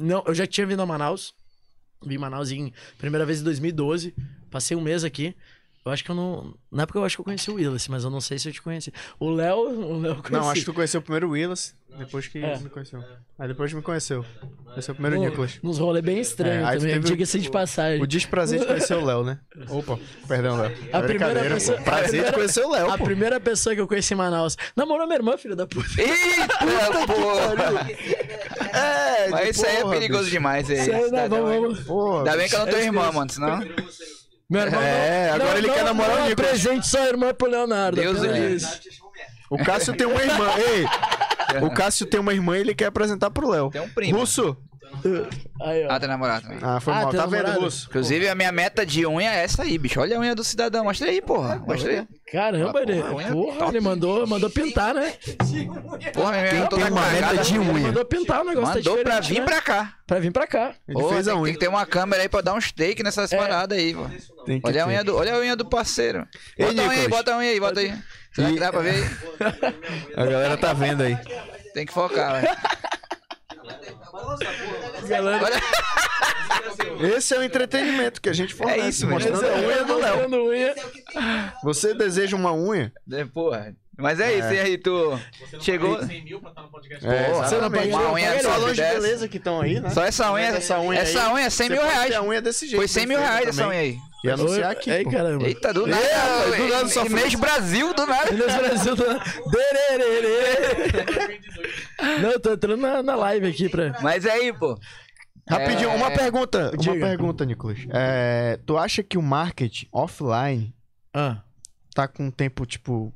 [0.00, 1.34] Não, eu já tinha vindo a Manaus.
[2.02, 4.14] Vim em Manaus em primeira vez em 2012.
[4.50, 5.36] Passei um mês aqui.
[5.84, 6.54] Eu acho que eu não.
[6.70, 8.52] Na época eu acho que eu conheci o Willis, mas eu não sei se eu
[8.52, 8.92] te conheci.
[9.18, 10.32] O Léo, o Léo conheci.
[10.32, 12.58] Não, acho que tu conheceu primeiro o Willis, depois que É.
[12.58, 13.02] me conheceu.
[13.38, 14.22] Aí depois me conheceu.
[14.66, 15.58] Conheceu primeiro o Num- Nicolas.
[15.62, 18.02] Nos rolê bem estranho É, aí tu também, diga-se de passagem.
[18.02, 19.38] O desprazer de conhecer o Léo, né?
[19.70, 20.66] Opa, perdão, Léo.
[20.66, 21.84] A primeira Brincadeira, pessoa- pô.
[21.84, 23.04] Prazer a primeira- de conhecer o Léo, A pô.
[23.04, 24.58] primeira pessoa que eu conheci em Manaus.
[24.76, 25.88] Namorou minha irmã, filho da puta.
[25.98, 26.58] Eita,
[27.08, 27.88] porra!
[28.78, 30.30] É, Mas isso aí é perigoso bicho.
[30.32, 30.68] demais.
[30.70, 31.04] Aí, Isso aí, né?
[31.06, 32.18] cidadão, Vamos, vamos.
[32.18, 33.60] Ainda bem que eu não tenho irmã, mano, senão...
[34.50, 34.82] Meu irmão.
[34.82, 36.50] É, não- agora não- ele quer não- namorar não o Nicolas.
[36.50, 38.00] presente só a irmã pro Leonardo.
[38.00, 38.80] Deus isso.
[39.48, 40.46] O Cássio tem uma irmã.
[40.58, 40.84] Ei,
[41.62, 43.70] o Cássio tem uma irmã e ele quer apresentar pro Léo.
[43.70, 44.18] Tem um primo.
[44.18, 44.56] Russo.
[45.62, 45.92] Aí, ó.
[45.92, 46.58] Ah, tem namorado também.
[46.62, 47.10] Ah, foi Ah, mal.
[47.10, 47.50] tem Tá vendo?
[47.60, 47.86] Russo?
[47.88, 50.00] Inclusive, a minha meta de unha é essa aí, bicho.
[50.00, 50.84] Olha a unha do cidadão.
[50.84, 51.56] Mostra aí, porra.
[51.66, 52.08] Mostra aí.
[52.32, 55.12] Caramba, Ah, ele, porra, unha porra, ele mandou, mandou pintar, né?
[56.14, 57.32] Porra, minha unha Quem toda tem uma cagada.
[57.32, 57.86] meta de Ele unha?
[57.88, 58.68] mandou pintar o negócio.
[58.82, 59.46] tá Mandou pra diferente, vir né?
[59.46, 59.94] pra cá.
[60.06, 60.74] Pra vir pra cá.
[60.88, 61.44] Ele Porra, fez a tem, unha.
[61.46, 63.36] tem que ter uma câmera aí pra dar uns take nessas É.
[63.36, 64.06] paradas aí, pô.
[64.46, 64.90] Tem que Olha a, ter.
[64.92, 66.26] unha do, olha a unha do parceiro.
[66.58, 67.08] Ei, Bota a unha aí, Nicolas.
[67.18, 67.94] bota a unha aí, bota aí.
[68.32, 69.04] Será que E- dá pra ver aí?
[70.16, 71.16] A galera tá vendo aí.
[71.74, 72.48] Tem que focar, velho.
[75.08, 78.80] Galera, Olha, Esse é o entretenimento que a gente fornece.
[78.80, 79.18] É isso, mano.
[79.18, 80.48] mostrando a unha do Léo.
[80.48, 80.74] unha.
[81.62, 82.92] Você deseja uma unha?
[83.10, 83.74] É, porra.
[84.00, 85.18] Mas é isso, e aí, tu
[85.60, 86.02] chegou.
[86.04, 87.06] 100 mil pra estar no podcast.
[87.06, 88.94] É, Porra, você não pagaria- Uma unha pagaria- só Salões de dessa.
[89.00, 89.90] beleza que estão aí, né?
[89.90, 90.46] Só essa unha.
[90.48, 92.14] Essa unha Essa unha é 100 você mil reais.
[92.14, 92.76] a unha desse jeito.
[92.76, 93.98] Foi 100 mil reais essa unha aí.
[94.22, 95.10] E anunciar aqui, Ei, pô.
[95.10, 95.46] caramba.
[95.46, 96.04] Eita, do Ei, nada.
[96.14, 98.30] rapaz, do nada só mês Brasil, do nada.
[98.32, 99.24] Minas Brasil tá...
[99.50, 101.00] Dererê.
[102.20, 103.96] Não, eu tô entrando na, na live aqui pra...
[104.02, 104.78] Mas aí, pô.
[105.48, 106.70] Rapidinho, É, uma pergunta.
[106.78, 106.92] diga.
[106.92, 107.78] Uma pergunta, Nicolas.
[107.92, 110.72] É, tu acha que o marketing offline
[111.14, 111.38] Ah,
[111.94, 113.12] tá com um tempo, tipo,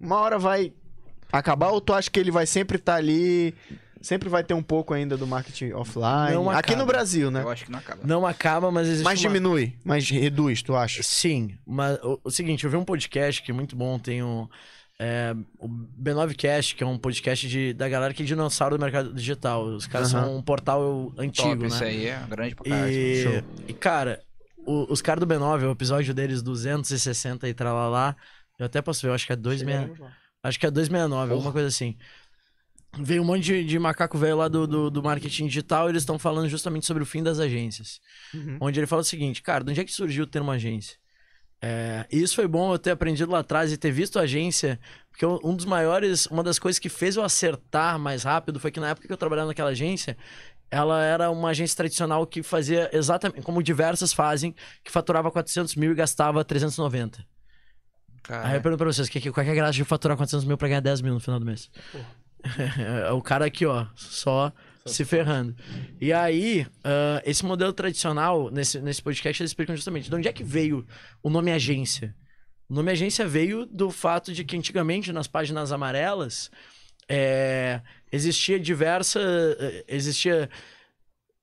[0.00, 0.72] uma hora vai
[1.32, 3.54] acabar ou tu acha que ele vai sempre estar ali,
[4.00, 6.32] sempre vai ter um pouco ainda do marketing offline?
[6.34, 7.42] Não Aqui no Brasil, né?
[7.42, 8.00] Eu acho que não acaba.
[8.06, 9.28] não acaba, mas existe Mas uma...
[9.28, 11.02] diminui, mas reduz, tu acha?
[11.02, 14.48] Sim, mas o, o seguinte, eu vi um podcast que é muito bom, tem o,
[14.98, 19.12] é, o B9cast, que é um podcast de, da galera que é dinossauro do mercado
[19.12, 19.64] digital.
[19.64, 20.24] Os caras Aham.
[20.24, 21.66] são um portal antigo, Top, né?
[21.68, 22.92] isso aí é grande pra caralho.
[22.92, 23.42] E, Show.
[23.68, 24.20] e, cara,
[24.66, 28.16] o- os caras do B9, o episódio deles 260 e tralalá,
[28.58, 30.12] eu até posso ver, eu acho que é 269.
[30.42, 31.96] Acho que é 269, alguma coisa assim.
[32.98, 36.02] Veio um monte de, de macaco velho lá do, do, do marketing digital e eles
[36.02, 38.00] estão falando justamente sobre o fim das agências.
[38.32, 38.56] Uhum.
[38.60, 40.96] Onde ele fala o seguinte, cara, de onde é que surgiu o termo agência?
[41.60, 44.78] É, e isso foi bom eu ter aprendido lá atrás e ter visto a agência,
[45.10, 48.70] porque um um dos maiores, uma das coisas que fez eu acertar mais rápido foi
[48.70, 50.16] que na época que eu trabalhava naquela agência,
[50.70, 54.54] ela era uma agência tradicional que fazia exatamente como diversas fazem,
[54.84, 57.26] que faturava 400 mil e gastava 390.
[58.44, 60.56] Aí eu pergunto pra vocês, que, que, qual é a graça de faturar 400 mil
[60.58, 61.70] pra ganhar 10 mil no final do mês?
[63.06, 64.52] É o cara aqui, ó, só
[64.86, 65.56] se ferrando.
[66.00, 70.32] E aí, ah, esse modelo tradicional, nesse, nesse podcast, eles explicam justamente de onde é
[70.32, 70.86] que veio
[71.22, 72.14] o nome agência.
[72.68, 76.48] O nome agência veio do fato de que antigamente, nas páginas amarelas,
[77.08, 77.80] é,
[78.12, 79.18] existia diversa.
[79.20, 80.48] eh, Existia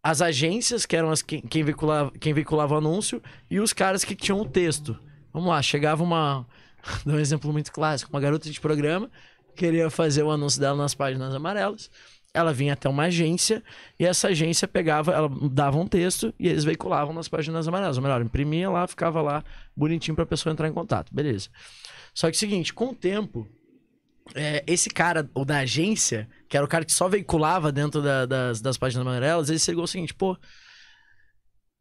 [0.01, 4.03] as agências, que eram as quem, quem, veiculava, quem veiculava o anúncio, e os caras
[4.05, 4.97] que tinham o texto.
[5.33, 6.47] Vamos lá, chegava uma.
[7.05, 9.09] Dá um exemplo muito clássico: uma garota de programa
[9.55, 11.89] queria fazer o anúncio dela nas páginas amarelas.
[12.33, 13.63] Ela vinha até uma agência
[13.97, 17.95] e essa agência pegava, ela dava um texto e eles veiculavam nas páginas amarelas.
[17.95, 19.41] Ou melhor, imprimia lá, ficava lá
[19.73, 21.15] bonitinho pra pessoa entrar em contato.
[21.15, 21.47] Beleza.
[22.13, 23.47] Só que é o seguinte, com o tempo,
[24.33, 28.25] é, esse cara, o da agência, que era o cara que só veiculava dentro da-
[28.25, 30.37] das, das páginas amarelas, ele chegou o seguinte, pô,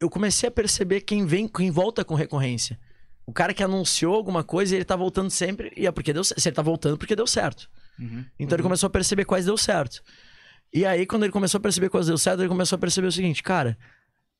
[0.00, 2.78] eu comecei a perceber quem vem, quem volta com recorrência.
[3.26, 6.22] O cara que anunciou alguma coisa e ele tá voltando sempre, e é porque deu
[6.22, 6.40] certo.
[6.40, 7.70] Se ele tá voltando, porque deu certo.
[7.98, 8.24] Uhum.
[8.38, 10.02] Então ele começou a perceber quais deu certo.
[10.72, 13.12] E aí, quando ele começou a perceber quais deu certo, ele começou a perceber o
[13.12, 13.78] seguinte, cara,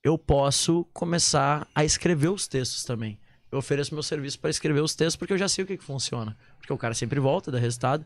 [0.03, 3.19] eu posso começar a escrever os textos também.
[3.51, 5.85] Eu ofereço meu serviço para escrever os textos porque eu já sei o que, que
[5.85, 6.37] funciona.
[6.59, 8.05] Porque o cara sempre volta, dá resultado.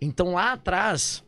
[0.00, 1.24] Então lá atrás,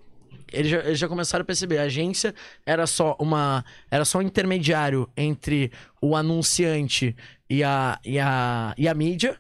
[0.53, 1.79] eles já, eles já começaram a perceber.
[1.79, 2.35] A agência
[2.67, 3.65] era só uma.
[3.91, 5.71] Era só um intermediário entre
[6.01, 7.15] o anunciante
[7.49, 9.39] e a, e a, e a mídia.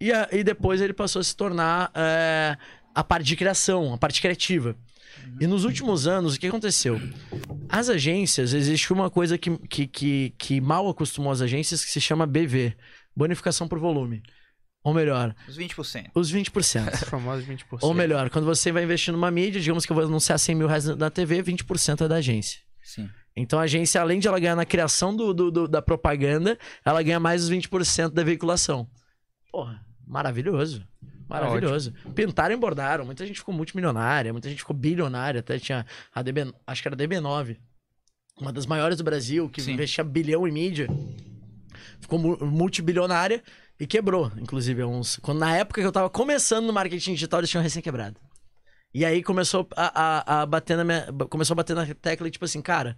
[0.00, 2.56] E, a- e depois ele passou a se tornar é,
[2.94, 4.76] a parte de criação, a parte criativa.
[5.40, 7.00] E nos últimos anos, o que aconteceu?
[7.68, 12.00] As agências, existe uma coisa que, que, que, que mal acostumou as agências que se
[12.00, 12.74] chama BV
[13.14, 14.22] bonificação por volume.
[14.82, 16.10] Ou melhor, Os 20%.
[16.14, 16.92] os 20%.
[16.94, 17.64] Os famosos 20%.
[17.82, 20.66] Ou melhor, quando você vai investir numa mídia, digamos que eu vou anunciar 100 mil
[20.66, 22.60] reais na TV, 20% é da agência.
[22.82, 23.08] Sim.
[23.36, 27.02] Então a agência, além de ela ganhar na criação do, do- do- da propaganda, ela
[27.02, 28.88] ganha mais os 20% da veiculação.
[29.52, 30.86] Porra, maravilhoso.
[31.28, 31.92] Maravilhoso.
[32.14, 33.04] Pintaram e bordaram.
[33.04, 35.40] Muita gente ficou multimilionária, muita gente ficou bilionária.
[35.40, 37.56] Até tinha a DB, acho que era a DB9,
[38.40, 39.74] uma das maiores do Brasil, que Sim.
[39.74, 40.88] investia bilhão em mídia.
[42.00, 43.42] Ficou mu- multibilionária
[43.80, 45.16] e quebrou, inclusive, uns.
[45.16, 48.20] Quando, na época que eu tava começando no marketing digital, eles tinham recém-quebrado.
[48.92, 50.02] E aí começou a,
[50.34, 52.94] a, a bater na minha, começou a bater na tecla e tipo assim, cara,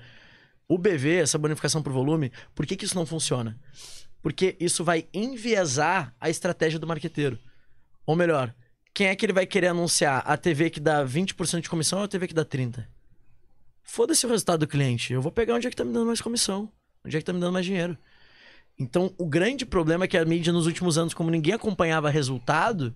[0.67, 3.57] o BV, essa bonificação por volume, por que, que isso não funciona?
[4.21, 7.39] Porque isso vai enviesar a estratégia do marqueteiro.
[8.05, 8.53] Ou melhor,
[8.93, 10.25] quem é que ele vai querer anunciar?
[10.27, 12.85] A TV que dá 20% de comissão ou a TV que dá 30%?
[13.85, 15.13] Foda-se o resultado do cliente.
[15.13, 16.73] Eu vou pegar onde é que tá me dando mais comissão.
[17.05, 17.97] Onde é que tá me dando mais dinheiro.
[18.79, 22.95] Então, o grande problema é que a mídia nos últimos anos, como ninguém acompanhava resultado,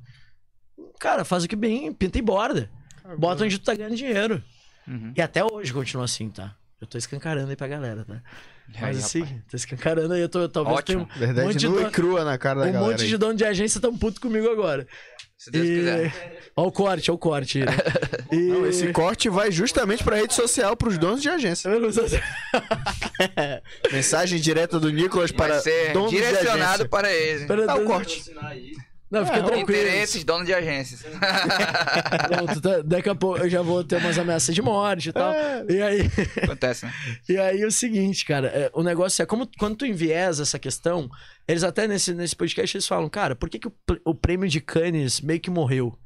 [0.99, 2.71] cara, faz o que bem, pinta e borda.
[3.19, 4.43] Bota onde tu tá ganhando dinheiro.
[4.87, 5.13] Uhum.
[5.17, 6.57] E até hoje continua assim, tá?
[6.81, 8.23] Eu tô escancarando aí pra galera, tá?
[8.69, 9.41] Mas Aí, assim, rapaz.
[9.51, 11.07] tô escancarando aí, eu tô, talvez Ótimo.
[11.07, 12.91] tenha um Verdade monte de dono- crua na cara da um galera.
[12.93, 13.09] monte aí.
[13.09, 14.87] de dono de agência tão puto comigo agora.
[15.39, 15.69] Se Deus E...
[15.77, 16.51] quiser.
[16.57, 17.61] Ó o corte, ó o corte.
[17.61, 17.67] né?
[18.33, 18.37] E...
[18.37, 21.71] Não, esse corte vai justamente pra rede social, pros donos de agência.
[23.93, 26.89] Mensagem direta do Nicolas Vai para ser donos de direcionado agência.
[26.89, 27.47] para eles.
[27.47, 28.25] Pera- Dá o corte.
[29.21, 29.81] Não, fica É, tranquilo.
[29.81, 31.03] Interesses, dono de agências.
[32.29, 35.33] Pronto, tá- daqui a pouco eu já vou ter umas ameaças de morte e tal.
[35.33, 35.65] É.
[35.69, 36.11] E aí,
[36.43, 36.93] Acontece, né?
[37.29, 41.09] e aí o seguinte, cara, é, o negócio é como quando tu enviesa essa questão,
[41.47, 43.73] eles até nesse, nesse podcast eles falam, cara, por que, que o,
[44.05, 45.97] o prêmio de Cannes meio que morreu?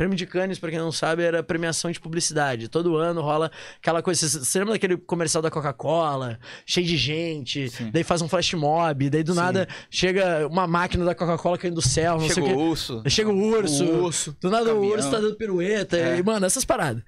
[0.00, 2.68] Prêmio de Cannes, pra quem não sabe, era premiação de publicidade.
[2.68, 4.26] Todo ano rola aquela coisa.
[4.26, 6.38] Você lembra daquele comercial da Coca-Cola?
[6.64, 7.90] Cheio de gente, Sim.
[7.90, 11.82] daí faz um flash mob, daí do nada chega uma máquina da Coca-Cola caindo do
[11.82, 13.02] céu, não Chega o o urso.
[13.08, 13.84] Chega o urso.
[13.84, 14.36] O urso.
[14.40, 14.94] Do nada o Caminhão.
[14.96, 15.98] urso tá dando pirueta.
[15.98, 16.16] É.
[16.16, 17.02] E, mano, essas paradas.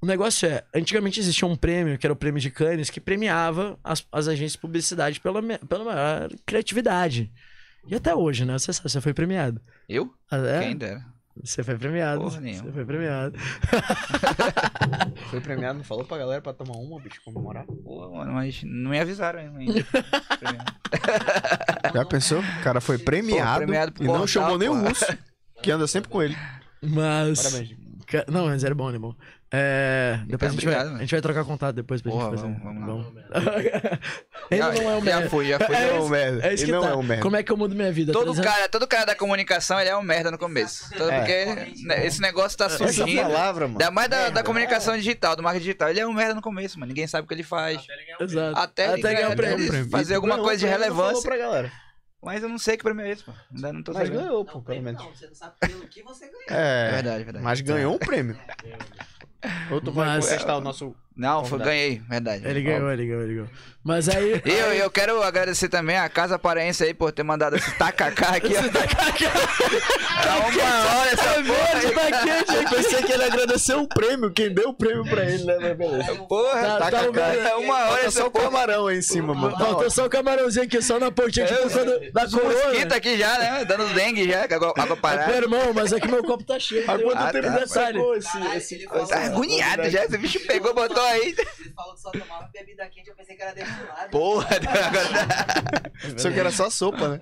[0.00, 3.78] O negócio é, antigamente existia um prêmio, que era o prêmio de Cannes, que premiava
[3.84, 7.30] as, as agências de publicidade pela, pela maior criatividade.
[7.86, 8.58] E até hoje, né?
[8.58, 9.60] Você sabe, você foi premiado.
[9.88, 10.12] Eu?
[10.28, 10.60] Ah, é?
[10.62, 11.11] Quem dera.
[11.40, 12.20] Você foi premiado.
[12.20, 12.64] Porra nenhuma.
[12.64, 13.38] Você foi premiado.
[15.30, 17.64] Foi premiado, não falou pra galera pra tomar uma, bicho, comemorar.
[17.64, 19.72] Pô, mano, mas não me avisaram ainda.
[21.94, 22.40] Já pensou?
[22.40, 25.06] O cara foi premiado, Pô, premiado e não portal, chamou nem o urso,
[25.62, 26.36] que anda sempre com ele.
[26.82, 27.42] Mas.
[27.42, 27.76] Parabéns.
[28.28, 29.14] Não, mas era bom, né, bom.
[29.54, 32.54] É, depois a gente, vai, a gente vai trocar contato depois pra Porra, gente fazer.
[32.54, 33.52] vamos- vamos lá.
[34.50, 35.28] Ele Já- não é um Já merda.
[35.30, 35.76] fui, já fui.
[35.76, 36.46] Ele É não é um merda.
[36.48, 36.88] É isso Ele que não tá.
[36.90, 37.22] é um merda.
[37.22, 38.12] Como é que eu mudo minha vida?
[38.14, 40.88] Todo cara, todo cara da comunicação, ele é um merda no começo.
[40.96, 41.18] Todo, É.
[41.18, 43.20] Porque né, esse negócio tá Essa surgindo.
[43.22, 43.78] palavra, mano.
[43.80, 45.90] Ainda mais da, da comunicação digital, do marketing digital.
[45.90, 46.88] Ele é um merda no começo, mano.
[46.88, 47.84] Ninguém sabe o que ele faz.
[48.20, 48.58] Exato.
[48.58, 49.90] Até ele ganhar ganhar o prêmio.
[49.90, 51.22] fazer alguma coisa de relevância.
[51.22, 51.70] pra galera.
[52.24, 53.32] Mas eu não sei que prêmio é esse, pô.
[53.54, 54.22] Ainda não tô Mas sabendo.
[54.24, 55.02] ganhou, pô, pelo menos.
[55.02, 56.42] não, você não sabe pelo que você ganhou.
[56.50, 57.44] É É, verdade, verdade.
[57.44, 58.38] mas ganhou um prêmio.
[59.70, 60.94] Ou tu vai Mas- contestar o nosso...
[61.16, 62.46] Não, foi, ganhei, verdade.
[62.46, 63.48] Ele ganhou, ele ganhou, ele ganhou.
[63.84, 64.40] Mas aí.
[64.44, 68.28] E eu, eu quero agradecer também a Casa Paraense aí por ter mandado esse tacacá
[68.36, 68.62] aqui, ó.
[70.22, 71.90] Tá uma hora essa porra aí.
[71.92, 75.44] tá quente, Eu pensei que ele agradeceu um prêmio, quem deu o prêmio pra ele,
[75.44, 75.56] né?
[75.60, 76.14] Mas beleza.
[76.28, 77.32] Porra, Tá- tá, tá cara.
[77.32, 77.46] vendo?
[77.48, 79.56] É uma hora essa só o camarão aí em cima, mano.
[79.58, 82.96] Tá Faltou só o camarãozinho aqui, só na pontinha, tipo, quando, da coroa.
[82.96, 83.64] aqui já, né?
[83.64, 85.36] Dando dengue já, água, água Meu parada.
[85.36, 86.84] irmão, mas aqui meu copo tá cheio.
[86.90, 87.90] Há quanto tempo tá.
[88.16, 88.56] esse...
[88.56, 91.34] Esse ele falou- Tá agoniado já, esse bicho pegou, botou aí.
[91.60, 94.10] Ele falou que só tomava bebida quente, eu pensei que era destilado.
[94.10, 95.92] Porra, agora...
[96.16, 97.20] Só que era só sopa, né?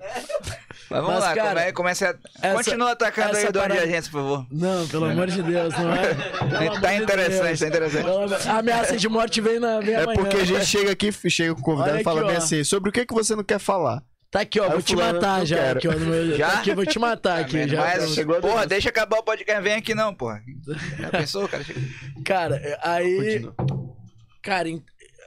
[0.89, 2.15] Mas vamos Mas, lá, cara, come- comece a...
[2.41, 4.45] essa- Continua atacando aí essa o dono de parada- agência, por favor.
[4.51, 6.13] Não, pelo amor de Deus, não é?
[6.59, 7.59] Pelo Tá de interessante, Deus.
[7.59, 8.03] tá interessante.
[8.03, 10.19] Pelo A ameaça de morte vem, na, vem É amanhã.
[10.19, 12.39] porque a gente chega aqui, chega com o convidado Olha e fala aqui, bem ó.
[12.43, 14.03] assim, sobre o que, que você não quer falar?
[14.31, 15.57] Tá aqui, ó, vou te matar já.
[15.57, 15.77] quero.
[15.77, 16.37] Aqui, ó, no meu...
[16.37, 16.49] Já?
[16.49, 17.67] Tá aqui, vou te matar aqui.
[17.67, 20.41] já, Mas, porra, deixa acabar o podcast, vem aqui não, porra.
[20.97, 21.65] Já pensou, cara?
[22.23, 23.41] Cara, aí...
[23.41, 23.55] Continua.
[24.41, 24.69] Cara,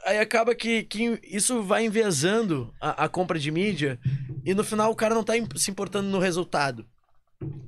[0.07, 4.01] aí acaba que, que isso vai enviesando a, a compra de mídia
[4.43, 6.87] e no final o cara não tá se importando no resultado.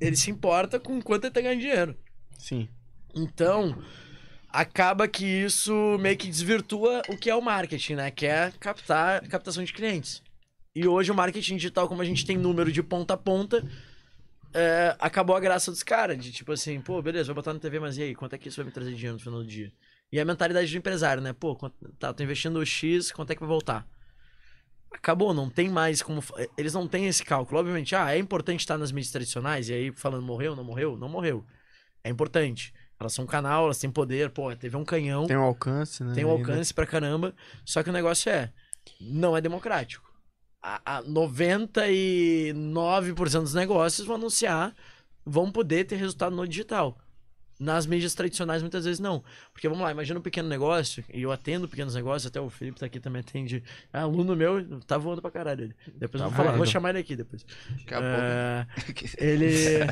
[0.01, 1.95] Ele se importa com quanto ele tá ganhando dinheiro.
[2.39, 2.67] Sim.
[3.13, 3.77] Então,
[4.49, 8.09] acaba que isso meio que desvirtua o que é o marketing, né?
[8.09, 10.25] Que é captar captação de clientes.
[10.77, 13.67] E hoje o marketing digital, como a gente tem número de ponta a ponta,
[14.53, 16.23] é, acabou a graça dos caras.
[16.23, 18.13] De tipo assim, pô, beleza, vai botar na TV, mas e aí?
[18.13, 19.73] Quanto é que isso vai me trazer dinheiro no final do dia?
[20.11, 21.33] E a mentalidade do empresário, né?
[21.33, 21.55] Pô,
[21.97, 23.87] tá, tô investindo X, quanto é que vai voltar?
[24.91, 26.23] Acabou, não tem mais como.
[26.55, 27.59] Eles não têm esse cálculo.
[27.59, 30.95] Obviamente, ah, é importante estar nas mídias tradicionais, e aí falando morreu, não morreu?
[30.95, 31.43] Não morreu.
[32.03, 32.71] É importante.
[32.99, 36.03] Elas são um canal, elas têm poder, pô, TV é um canhão, Tem um alcance,
[36.03, 36.13] né?
[36.13, 36.51] tem um ainda.
[36.51, 37.33] alcance pra caramba.
[37.65, 38.51] Só que o negócio é,
[39.01, 40.06] não é democrático.
[40.61, 44.73] A, a 99% dos negócios vão anunciar,
[45.25, 46.97] vão poder ter resultado no digital.
[47.59, 49.23] Nas mídias tradicionais, muitas vezes não.
[49.51, 52.79] Porque vamos lá, imagina um pequeno negócio, e eu atendo pequenos negócios, até o Felipe
[52.79, 53.63] tá aqui também atende.
[53.91, 55.75] É aluno meu, tá voando pra caralho ele.
[55.95, 57.43] Depois eu vou, falar, vou chamar ele aqui depois.
[57.79, 58.67] Daqui a É,
[59.17, 59.87] ele.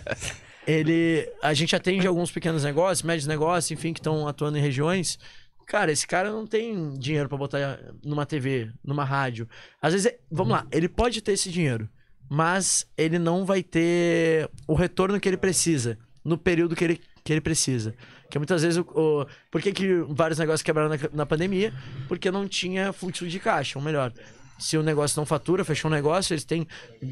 [0.67, 1.31] Ele.
[1.41, 5.17] A gente atende alguns pequenos negócios, médios negócios, enfim, que estão atuando em regiões.
[5.65, 9.47] Cara, esse cara não tem dinheiro pra botar numa TV, numa rádio.
[9.81, 11.89] Às vezes, vamos lá, ele pode ter esse dinheiro,
[12.29, 17.33] mas ele não vai ter o retorno que ele precisa no período que ele, que
[17.33, 17.95] ele precisa.
[18.29, 21.73] Que muitas vezes o, o- por que, que vários negócios quebraram na, na pandemia?
[22.07, 24.11] Porque não tinha fluxo de caixa, ou melhor,
[24.59, 26.67] se o negócio não fatura, fechou um negócio, eles têm.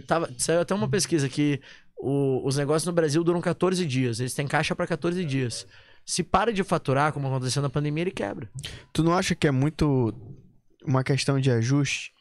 [0.08, 1.60] Tava, saiu até uma pesquisa que
[1.98, 4.20] o- os negócios no Brasil duram 14 dias.
[4.20, 5.68] Eles têm caixa para 14 dias.
[6.06, 8.50] Se para de faturar, como aconteceu na pandemia, ele quebra.
[8.92, 10.14] Tu não acha que é muito
[10.86, 12.12] uma questão de ajuste?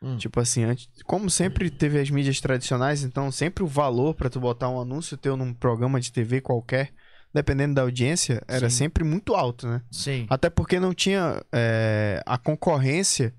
[0.00, 0.16] Hum.
[0.16, 4.40] Tipo assim, antes, como sempre teve as mídias tradicionais, então sempre o valor pra tu
[4.40, 6.92] botar um anúncio teu num programa de TV qualquer,
[7.32, 8.76] dependendo da audiência, era Sim.
[8.76, 9.80] sempre muito alto, né?
[9.90, 10.26] Sim.
[10.28, 13.32] Até porque não tinha é, a concorrência,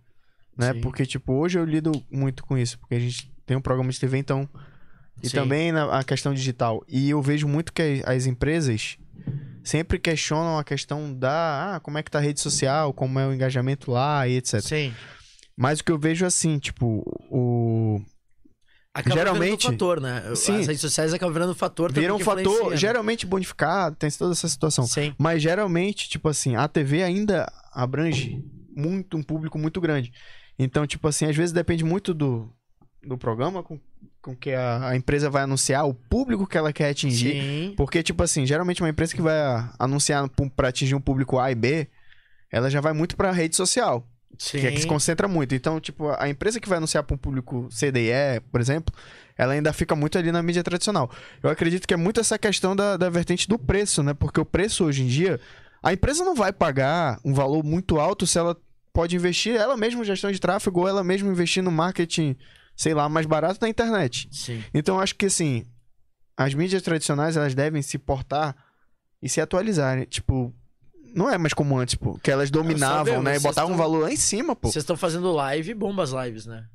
[0.57, 0.73] né?
[0.73, 0.81] Sim.
[0.81, 3.99] Porque, tipo, hoje eu lido muito com isso, porque a gente tem um programa de
[3.99, 4.47] TV, então.
[5.21, 5.35] E Sim.
[5.35, 6.83] também na a questão digital.
[6.87, 8.97] E eu vejo muito que as empresas
[9.63, 11.75] sempre questionam a questão da.
[11.75, 14.61] Ah, como é que tá a rede social, como é o engajamento lá e etc.
[14.61, 14.93] Sim.
[15.55, 18.01] Mas o que eu vejo assim, tipo, o.
[18.93, 20.35] Acaba Geralmente- um fator, né?
[20.35, 20.59] Sim.
[20.59, 22.77] As redes sociais acabam virando um fator também Vira um fator né?
[22.77, 24.85] geralmente bonificado, tem toda essa situação.
[24.85, 25.15] Sim.
[25.17, 28.43] Mas geralmente, tipo assim, a TV ainda abrange
[28.75, 30.11] muito um público muito grande.
[30.59, 32.53] Então, tipo assim, às vezes depende muito do,
[33.01, 33.79] do programa com,
[34.23, 37.33] com que a, a empresa vai anunciar, o público que ela quer atingir.
[37.33, 37.73] Sim.
[37.75, 41.51] Porque, tipo assim, geralmente uma empresa que vai a- anunciar pra atingir um público A
[41.51, 41.87] e B,
[42.51, 44.59] ela já vai muito pra rede social, Sim.
[44.61, 45.53] que é que se concentra muito.
[45.53, 48.61] Então, tipo, a empresa que vai anunciar pra um público C, D e E, por
[48.61, 48.95] exemplo,
[49.37, 51.11] ela ainda fica muito ali na mídia tradicional.
[51.41, 54.13] Eu acredito que é muito essa questão da, da vertente do preço, né?
[54.13, 55.37] Porque o preço hoje em dia,
[55.83, 58.55] a empresa não vai pagar um valor muito alto se ela
[58.93, 62.37] pode investir ela mesma em gestão de tráfego ou ela mesma investir no marketing,
[62.75, 64.27] sei lá, mais barato na internet.
[64.31, 64.63] Sim.
[64.73, 65.65] Então eu acho que assim,
[66.35, 68.55] as mídias tradicionais elas devem se portar
[69.21, 70.05] e se atualizarem.
[70.05, 70.53] Tipo,
[71.15, 73.37] não é mais como antes, pô, que elas dominavam, né?
[73.37, 74.69] E botavam um valor lá em cima, pô.
[74.69, 76.65] Vocês estão fazendo live, bomba as lives, né?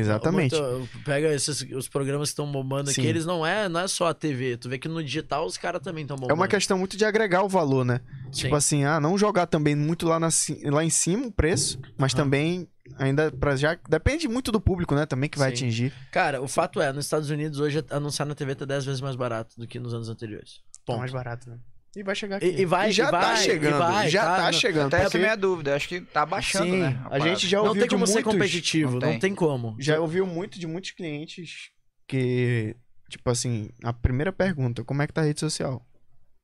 [0.00, 0.54] Exatamente.
[0.60, 4.08] Muito- pega esses, os programas que estão bombando aqui, eles não é, não é só
[4.08, 4.56] a TV.
[4.56, 6.32] Tu vê que no digital os caras também estão bombando.
[6.32, 8.00] É uma questão muito de agregar o valor, né?
[8.32, 8.42] Sim.
[8.42, 10.28] Tipo assim, ah, não jogar também muito lá, na,
[10.64, 12.68] lá em cima o preço, mas também
[12.98, 13.78] ainda pra já.
[13.88, 15.06] Depende muito do público, né?
[15.06, 15.64] Também que vai Sim.
[15.64, 15.92] atingir.
[16.10, 19.16] Cara, o fato é, nos Estados Unidos hoje anunciar na TV tá 10 vezes mais
[19.16, 20.60] barato do que nos anos anteriores.
[20.86, 20.98] Tá Ponto.
[21.00, 21.58] mais barato, né?
[21.96, 22.46] E vai chegar aqui.
[22.46, 23.78] E- e vai- já e tá vai, e chegando.
[23.78, 24.86] vai, já tá, tá, não- chegando.
[24.86, 25.74] Até essa porque é a minha dúvida.
[25.74, 27.02] Acho que tá baixando, Sim, né?
[27.10, 29.18] a gente já Não ouviu tem como de ser muitos, competitivo, Não não tem.
[29.18, 29.76] tem como.
[29.80, 31.70] Já ouviu muito de muitos clientes
[32.06, 32.76] que,
[33.08, 35.84] tipo assim, a primeira pergunta, como é que tá a rede social?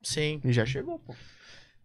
[0.03, 0.41] Sim.
[0.43, 1.15] E já chegou, pô.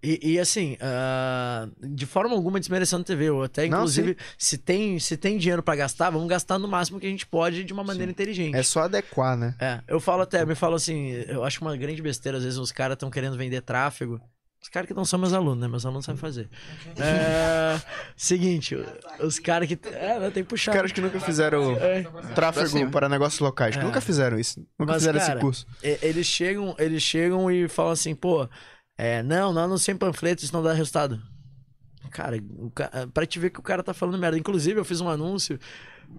[0.03, 3.27] E, e, assim, ah, de forma alguma desmerecendo TV.
[3.29, 6.99] Eu até, Não, inclusive, se, tem, se tem dinheiro pra gastar, vamos gastar no máximo
[6.99, 8.57] que a gente pode de uma maneira inteligente.
[8.57, 9.55] É só adequar, né?
[9.61, 12.73] É, eu falo até, me falo assim, eu acho uma grande besteira, às vezes os
[12.73, 14.21] caras estão querendo vender tráfego.
[14.61, 15.67] Os caras que não são meus alunos, né?
[15.67, 16.49] Meus alunos sabem fazer.
[16.97, 17.81] É,
[18.17, 18.77] seguinte,
[19.21, 19.77] os caras que.
[19.89, 20.71] É, né, tem que puxar.
[20.71, 22.03] Os caras que nunca fizeram É,
[22.35, 23.85] tráfego para negócios locais, que É.
[23.85, 24.61] nunca fizeram isso.
[24.79, 25.67] Nunca Mas, fizeram cara, esse curso.
[25.83, 28.49] eles chegam, eles chegam e falam assim, pô,
[28.99, 31.21] é, não, não, não sem panfleto, isso não dá resultado.
[32.11, 32.91] Cara, o ca...
[33.13, 34.39] pra te ver que o cara tá falando merda.
[34.39, 35.59] Inclusive, eu fiz um anúncio.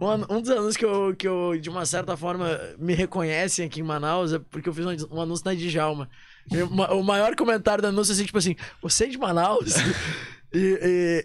[0.02, 3.80] Um, um dos anúncios que eu, que eu, de uma certa forma, me reconhecem aqui
[3.80, 6.10] em Manaus é porque eu fiz um, um anúncio na Djalma.
[6.52, 9.76] O ma- o maior comentário do anúncio é assim, tipo assim, você é de Manaus?
[10.52, 10.58] e,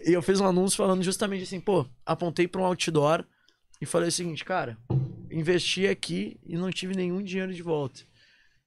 [0.05, 3.25] e- e eu fiz um anúncio falando justamente assim, pô, apontei pra um outdoor
[3.81, 4.77] e falei o seguinte, cara,
[5.31, 8.01] investi aqui e não tive nenhum dinheiro de volta.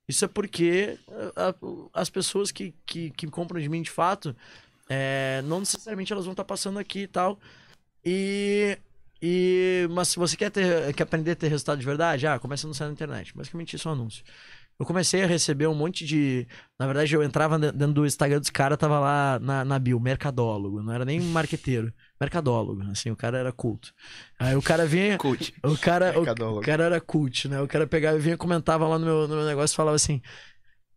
[0.08, 0.98] Isso é porque
[1.36, 1.54] a-
[2.00, 4.36] as pessoas que, que, que compram de mim de fato,
[4.88, 7.40] é, não necessariamente elas vão estar passando aqui e tal.
[8.04, 8.78] E,
[9.22, 9.88] e.
[9.92, 12.68] Mas se você quer, ter, quer aprender a ter resultado de verdade, ah, começa a
[12.68, 13.34] anunciar na internet.
[13.36, 14.24] Basicamente isso é um anúncio.
[14.82, 16.44] Eu comecei a receber um monte de.
[16.76, 20.00] Na verdade, eu entrava de- dentro do Instagram dos caras, tava lá na, na bio,
[20.00, 20.82] mercadólogo.
[20.82, 21.92] Não era nem marqueteiro.
[22.20, 22.82] Mercadólogo.
[22.90, 23.92] Assim, o cara era culto.
[24.40, 25.16] Aí o cara vinha.
[25.18, 25.54] Cult.
[25.62, 26.24] O cara, o,
[26.59, 27.60] o cara era cult, né?
[27.60, 30.20] O cara pegava e vinha comentava lá no meu, no meu negócio e falava assim: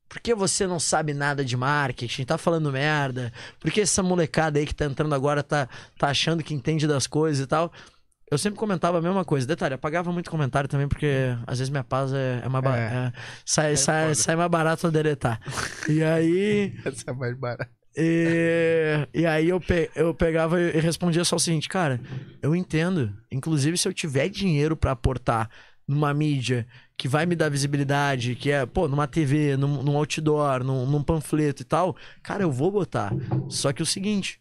[0.10, 2.26] Por que você não sabe nada de marketing?
[2.26, 3.32] Tá falando merda?
[3.60, 7.06] Por que essa molecada aí que tá entrando agora tá, tá achando que entende das
[7.06, 7.72] coisas e tal?
[8.32, 9.46] Eu sempre comentava a mesma coisa.
[9.46, 11.08] Detalhe, apagava muito comentário também, porque
[11.46, 12.82] às vezes minha paz é, é mais ba- É.
[12.82, 13.14] é,
[13.46, 14.16] sai, sai, foda.
[14.16, 15.40] sai mais barato eu deletar.
[15.88, 16.74] E aí.
[16.86, 17.70] Essa é mais barata.
[17.98, 22.02] E, e aí eu, pe- eu pegava e respondia só o seguinte, cara,
[22.42, 23.14] eu entendo.
[23.32, 25.50] Inclusive, se eu tiver dinheiro pra aportar
[25.88, 26.66] numa mídia
[26.98, 31.04] que vai me dar visibilidade, que é, pô, numa TV, num, num outdoor, num, num
[31.04, 33.14] panfleto e tal, cara, eu vou botar.
[33.50, 34.40] Só que o seguinte,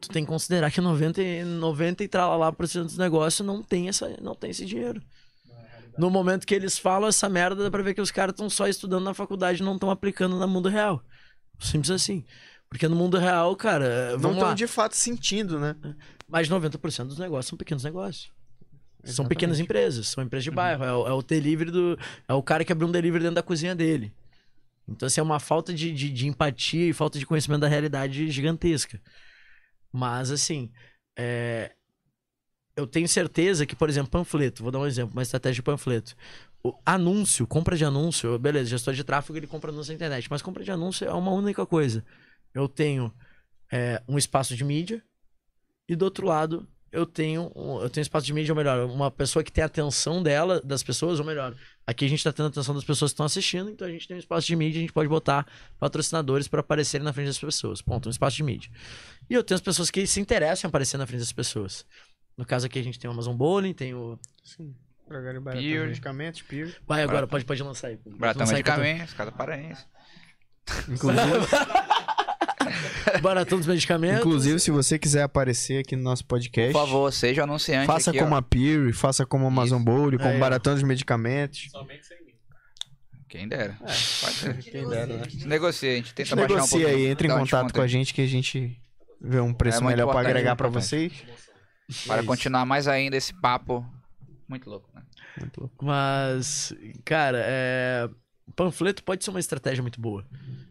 [0.00, 3.62] tu tem que considerar que 90, e- 90 e tralalá por cento dos negócios não
[3.62, 5.02] tem, essa, não tem esse dinheiro.
[5.98, 8.66] No momento que eles falam essa merda, dá pra ver que os caras estão só
[8.66, 11.02] estudando na faculdade e não estão aplicando no mundo real.
[11.60, 12.24] Simples assim.
[12.68, 15.76] Porque no mundo real, cara, Não estão de fato sentindo, né?
[16.26, 18.32] Mais de 90% dos negócios são pequenos negócios.
[19.04, 19.28] São Exatamente.
[19.28, 20.82] pequenas empresas, são empresas de bairro.
[20.82, 21.98] É o, é o delivery do.
[22.26, 24.14] É o cara que abriu um delivery dentro da cozinha dele.
[24.88, 28.30] Então, assim, é uma falta de, de, de empatia e falta de conhecimento da realidade
[28.30, 29.00] gigantesca.
[29.92, 30.70] Mas, assim,
[31.16, 31.74] é,
[32.76, 36.16] eu tenho certeza que, por exemplo, panfleto, vou dar um exemplo, uma estratégia de panfleto.
[36.64, 40.42] O anúncio, compra de anúncio, beleza, gestor de tráfego ele compra anúncio na internet, mas
[40.42, 42.04] compra de anúncio é uma única coisa.
[42.54, 43.12] Eu tenho
[43.70, 45.02] é, um espaço de mídia
[45.88, 49.10] e do outro lado eu tenho um- eu tenho espaço de mídia, ou melhor, uma
[49.10, 51.54] pessoa que tem a atenção dela, das pessoas, ou melhor,
[51.86, 54.06] aqui a gente tá tendo a atenção das pessoas que estão assistindo, então a gente
[54.06, 55.46] tem um espaço de mídia, a gente pode botar
[55.78, 57.80] patrocinadores para aparecerem na frente das pessoas.
[57.82, 58.70] Ponto, um espaço de mídia.
[59.28, 61.84] E eu tenho as pessoas que se interessam em aparecer na frente das pessoas.
[62.36, 64.18] No caso aqui a gente tem o Amazon Bowling, tem o.
[64.44, 64.74] Sim.
[65.08, 65.86] Pure.
[65.88, 66.74] medicamentos, Pure.
[66.86, 67.96] Vai agora, pode, pode lançar aí.
[67.98, 69.84] Pode Baratão lançar aí Medicamentos, Casa Paraense.
[70.88, 71.22] Inclusive,
[73.20, 74.20] Baratão dos medicamentos.
[74.20, 78.18] inclusive, se você quiser aparecer aqui no nosso podcast, Por favor, seja anunciante faça aqui,
[78.18, 78.38] como ó.
[78.38, 80.38] a Pure, faça como a Amazon Bowl, como ó.
[80.38, 81.68] Baratão dos Medicamentos.
[83.28, 83.76] Quem dera.
[83.80, 83.94] Pode
[84.34, 84.58] ser.
[84.62, 85.24] Quem dera, né?
[85.30, 86.98] Se negocia, a gente tenta Se baixar um negocia pouquinho.
[87.06, 88.78] aí, entre em um contato com a gente que a gente
[89.20, 90.82] vê um preço É melhor pra importante, agregar importante.
[90.84, 91.12] vocês.
[92.06, 93.86] Para É continuar mais ainda esse papo
[94.48, 95.02] muito louco, né?
[95.40, 95.82] Muito louco.
[95.82, 96.74] Mas,
[97.06, 98.08] cara, é...
[98.50, 100.26] panfleto pode ser uma estratégia muito boa.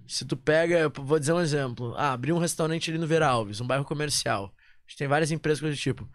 [0.07, 1.93] Se tu pega, vou dizer um exemplo.
[1.95, 4.53] Ah, abri um restaurante ali no Vera Alves, um bairro comercial.
[4.55, 6.09] A gente tem várias empresas coisa do tipo.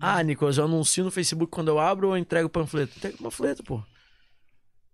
[0.00, 2.96] Ah, Nicolas, eu anuncio no Facebook quando eu abro ou eu entrego panfleto?
[2.96, 3.82] Entrega panfleto, pô.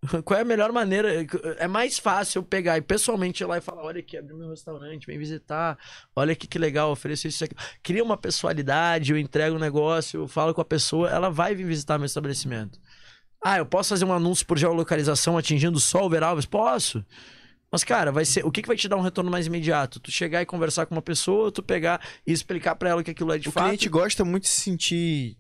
[0.25, 1.27] Qual é a melhor maneira?
[1.59, 4.51] É mais fácil eu pegar e pessoalmente ir lá e falar: olha aqui, abri meu
[4.51, 5.79] restaurante, vem visitar,
[6.15, 7.55] olha aqui que legal, ofereço isso aqui.
[7.83, 11.65] Cria uma pessoalidade, eu entrego um negócio, eu falo com a pessoa, ela vai vir
[11.65, 12.79] visitar meu estabelecimento.
[13.43, 16.45] Ah, eu posso fazer um anúncio por geolocalização atingindo só o Veralves?
[16.47, 17.05] Posso.
[17.71, 18.45] Mas, cara, vai ser.
[18.47, 20.01] O que, que vai te dar um retorno mais imediato?
[20.01, 23.33] Tu chegar e conversar com uma pessoa, tu pegar e explicar pra ela que aquilo
[23.33, 23.67] é de O fato.
[23.67, 25.37] cliente gosta muito de se sentir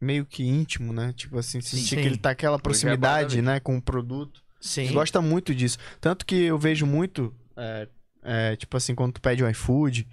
[0.00, 1.12] meio que íntimo, né?
[1.16, 1.96] Tipo assim, sentir Sim.
[1.96, 3.50] que ele tá aquela proximidade, mesmo.
[3.50, 4.40] né, com o produto.
[4.60, 4.82] Sim.
[4.84, 5.78] Ele gosta muito disso.
[6.00, 7.88] Tanto que eu vejo muito, é,
[8.26, 10.06] é, tipo assim, quando tu pede um iFood,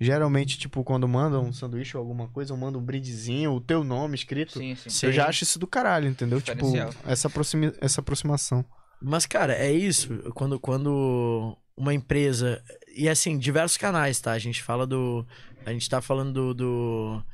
[0.00, 3.84] geralmente, tipo, quando manda um sanduíche ou alguma coisa, ou manda um brindezinho, o teu
[3.84, 4.58] nome escrito.
[4.58, 4.90] Sim, sim.
[4.90, 5.06] Sim.
[5.06, 6.40] Eu já acho isso do caralho, entendeu?
[6.40, 6.66] Tipo,
[7.06, 8.64] essa, aproximi- essa aproximação.
[9.00, 10.08] Mas, cara, é isso.
[10.34, 12.62] Quando, quando uma empresa.
[12.94, 14.32] E assim, diversos canais, tá?
[14.32, 15.26] A gente fala do.
[15.64, 16.54] A gente tá falando do.
[16.54, 17.24] do,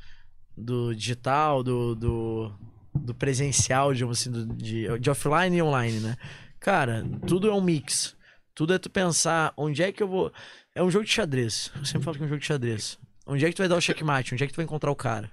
[0.57, 2.51] do digital, do, do,
[2.95, 6.15] do presencial, digamos assim, do, de, de offline e online, né?
[6.59, 8.15] Cara, tudo é um mix.
[8.57, 10.33] Tudo é tu pensar onde é que eu vou.
[10.73, 11.71] É um jogo de xadrez.
[11.75, 12.97] Eu sempre falo que é um jogo de xadrez.
[13.27, 14.33] Onde é que tu vai dar o checkmate?
[14.33, 15.29] Onde é que tu vai encontrar o cara?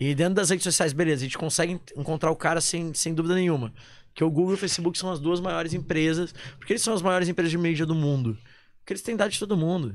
[0.00, 3.36] E dentro das redes sociais, beleza, a gente consegue encontrar o cara sem, sem dúvida
[3.36, 3.72] nenhuma.
[4.12, 6.34] Que o Google e o Facebook são as duas maiores empresas.
[6.58, 8.36] Porque eles são as maiores empresas de mídia do mundo.
[8.80, 9.94] Porque eles têm dados de todo mundo.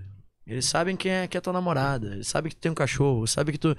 [0.50, 2.08] Eles sabem quem é, quem é tua namorada.
[2.08, 3.28] Eles sabem que tu tem um cachorro.
[3.28, 3.76] Sabem que tu.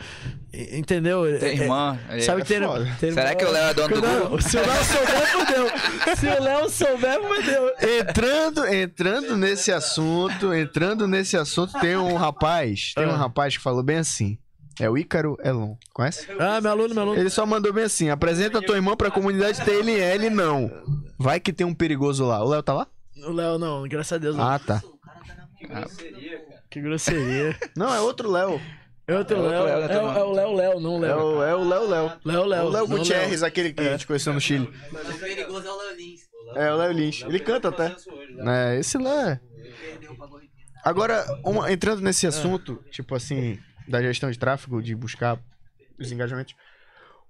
[0.53, 1.23] Entendeu?
[1.39, 1.99] Tem É- irmã.
[2.09, 2.97] é- Sabe é ter, foda.
[3.01, 4.41] ter- Será que o Léo é dono do Não, Google?
[4.41, 6.17] Se o Léo souber, fudeu.
[6.17, 7.73] Se o Léo souber, fudeu.
[8.01, 13.17] Entrando, entrando nesse assunto, entrando nesse assunto, tem um rapaz, tem um Ah.
[13.17, 14.39] rapaz que falou bem assim.
[14.79, 16.27] É o Ícaro Elon, conhece?
[16.39, 17.21] Ah, meu aluno, meu aluno.
[17.21, 20.71] Ele só mandou bem assim: apresenta tua irmã pra comunidade TLL, não.
[21.19, 22.43] Vai que tem um perigoso lá.
[22.43, 22.87] O Léo tá lá?
[23.27, 24.37] O Léo, não, graças a Deus.
[24.37, 24.45] não.
[24.49, 24.83] Ah, tá.
[25.59, 26.41] Que grosseria.
[27.77, 28.61] Não, é outro Léo.
[29.07, 29.89] É outro É Léo.
[29.89, 31.19] Né, É, o- é o Léo, Léo, não o É Léo.
[31.27, 32.13] o é o Léo Léo.
[32.25, 32.65] Léo, Léo.
[32.67, 34.71] o Léo Gutierrez, aquele que a gente conheceu no Chile.
[34.93, 36.21] O perigoso é o Léo Lins.
[36.55, 37.23] É, o Léo Lins.
[37.23, 37.97] Ele canta até.
[38.47, 39.41] É, esse Léo é.
[40.85, 45.39] Agora, uma- entrando nesse assunto, tipo assim, da gestão de tráfego, de buscar
[45.99, 46.55] os engajamentos,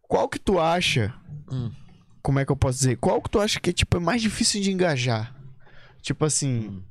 [0.03, 1.13] qual que tu acha,
[1.51, 1.73] Hum.
[2.23, 4.61] como é que eu posso dizer, qual que tu acha que tipo, é mais difícil
[4.61, 5.35] de engajar?
[6.03, 6.83] Tipo assim,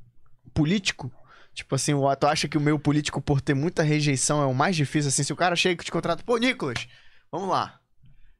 [0.52, 1.10] político?
[1.54, 4.54] Tipo assim, o- tu acha que o meu político, por ter muita rejeição, é o
[4.54, 5.08] mais difícil?
[5.08, 6.86] Assim, se o cara chega e te contrata, pô, Nicolas,
[7.30, 7.80] vamos lá,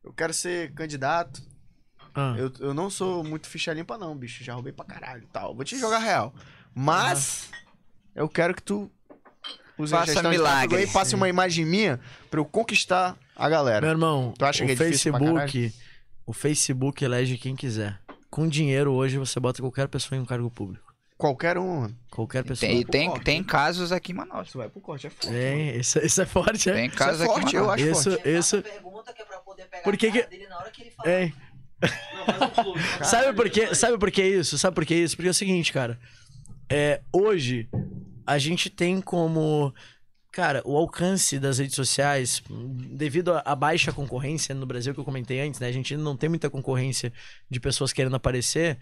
[0.04, 1.42] eu quero ser candidato,
[2.14, 2.34] Ah.
[2.38, 4.42] eu, eu não sou muito ficha limpa, não, bicho.
[4.44, 5.54] Já roubei pra caralho e tal.
[5.54, 6.34] Vou te jogar real.
[6.74, 7.50] Mas
[8.14, 8.90] eu quero que tu
[9.78, 12.00] use a Faça tráfego aí e passe uma imagem minha
[12.30, 13.86] pra eu conquistar a Meu galera.
[13.88, 15.72] irmão, Tu acha o que é Facebook,
[16.26, 18.00] o Facebook elege quem quiser.
[18.30, 20.89] Com dinheiro hoje você bota qualquer pessoa em um cargo público.
[21.20, 21.92] Qualquer um.
[22.10, 22.68] Qualquer pessoa.
[22.70, 23.24] Tem, tem, corte.
[23.24, 24.48] tem casos aqui em Manaus.
[24.48, 25.28] Isso vai pro corte, é forte.
[25.28, 26.72] Tem, isso, isso é forte, é?
[26.72, 27.80] Tem Isso casos é aqui em forte, eu Manaus.
[27.82, 28.28] acho Isso, forte.
[28.38, 28.62] isso.
[28.62, 31.10] pergunta que é pra poder pegar Por que que- dele na hora que ele fala.
[31.22, 31.34] Hein?
[33.04, 33.74] Sabe por quê?
[33.74, 34.58] Sabe por que isso?
[34.58, 35.16] Sabe por que isso?
[35.16, 35.98] Porque é o seguinte, cara.
[36.68, 37.68] É, hoje,
[38.26, 39.74] a gente tem como.
[40.32, 42.40] Cara, o alcance das redes sociais,
[42.92, 45.66] devido à à baixa concorrência no Brasil que eu comentei antes, né?
[45.66, 47.12] A gente ainda não tem muita concorrência
[47.50, 48.78] de pessoas querendo aparecer.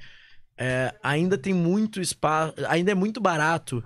[0.58, 2.54] É, ainda tem muito espaço.
[2.68, 3.82] Ainda é muito barato.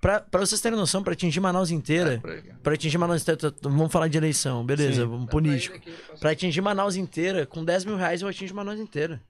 [0.00, 2.20] Pra, pra vocês terem noção, pra atingir Manaus inteira.
[2.62, 3.54] Pra atingir Manaus inteira.
[3.62, 5.08] Vamos falar de eleição, beleza, Sim.
[5.08, 5.78] vamos político.
[6.20, 9.22] Pra atingir Manaus inteira, com 10 mil reais eu atingo Manaus inteira.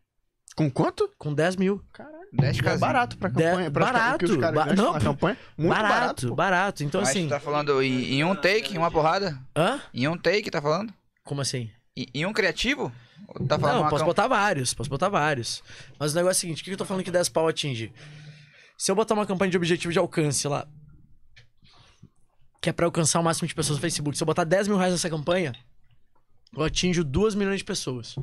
[0.56, 1.09] Com quanto?
[1.18, 1.80] Com 10 mil.
[2.32, 2.80] 10 É casinhos.
[2.80, 3.70] barato pra De- campanha.
[3.70, 5.36] Pra barato, os caras ba- não, na campanha.
[5.56, 5.94] Muito barato.
[5.94, 6.84] barato, barato.
[6.84, 7.28] Então Mas assim.
[7.28, 9.38] tá falando em, em um take, em uma porrada?
[9.56, 9.80] Hã?
[9.92, 10.92] Em um take, tá falando?
[11.24, 11.70] Como assim?
[11.96, 12.92] Em, em um criativo?
[13.48, 15.62] Tá falando Não, posso cam- botar vários, posso botar vários.
[15.98, 17.93] Mas o negócio é o seguinte: o que eu tô falando que 10 pau atinge?
[18.78, 20.66] Se eu botar uma campanha de objetivo de alcance lá,
[22.61, 24.77] que é pra alcançar o máximo de pessoas no Facebook, se eu botar 10 mil
[24.77, 25.52] reais nessa campanha,
[26.56, 28.15] eu atinjo 2 milhões de pessoas.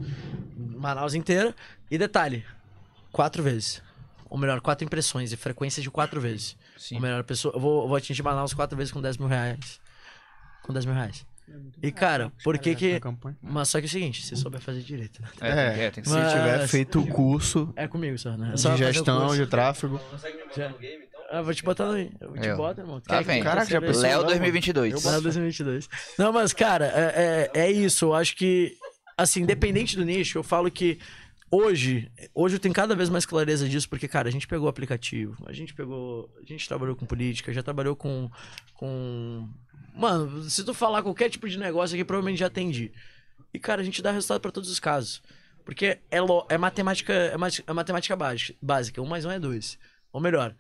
[0.56, 1.56] Manaus inteira.
[1.90, 2.46] E detalhe:
[3.12, 3.82] quatro vezes.
[4.30, 6.56] Ou melhor, quatro impressões e frequência de quatro vezes.
[6.78, 6.96] Sim.
[6.96, 9.80] Ou melhor, pessoa, eu vou, eu vou atingir Manaus quatro vezes com 10 mil reais.
[10.64, 11.26] Com 10 mil reais.
[11.84, 13.00] E cara, por que que.
[13.00, 13.38] Campanha.
[13.42, 15.28] Mas só que é o seguinte, se souber fazer direito, né?
[15.42, 16.22] É, tem que- é, tem que Se ser.
[16.22, 18.50] Mas- tiver feito o curso É comigo só, né?
[18.50, 19.36] É de só o gestão curso.
[19.36, 20.00] de tráfego.
[20.56, 20.74] Já.
[21.30, 21.98] Ah, vou te botar no.
[21.98, 22.58] Eu te Eu.
[22.58, 23.00] boto, irmão.
[23.02, 23.42] Tá bem.
[23.42, 24.02] Caraca, já pensou?
[24.04, 25.04] Léo, 2022.
[25.04, 25.90] Léo 2022.
[26.18, 28.06] Não, mas, cara, é, é, é isso.
[28.06, 28.76] Eu acho que,
[29.18, 31.00] assim, independente do nicho, eu falo que
[31.50, 35.36] hoje, hoje eu tenho cada vez mais clareza disso, porque, cara, a gente pegou aplicativo,
[35.48, 36.30] a gente pegou.
[36.42, 38.30] A gente trabalhou com política, já trabalhou com.
[38.74, 39.48] com...
[39.94, 42.92] Mano, se tu falar qualquer tipo de negócio aqui, provavelmente já atendi.
[43.54, 45.22] E, cara, a gente dá resultado pra todos os casos.
[45.66, 49.02] Porque é, lo- é matemática, é, ma- é matemática básica, básica.
[49.02, 49.78] Um mais um é dois.
[50.12, 50.56] Ou melhor,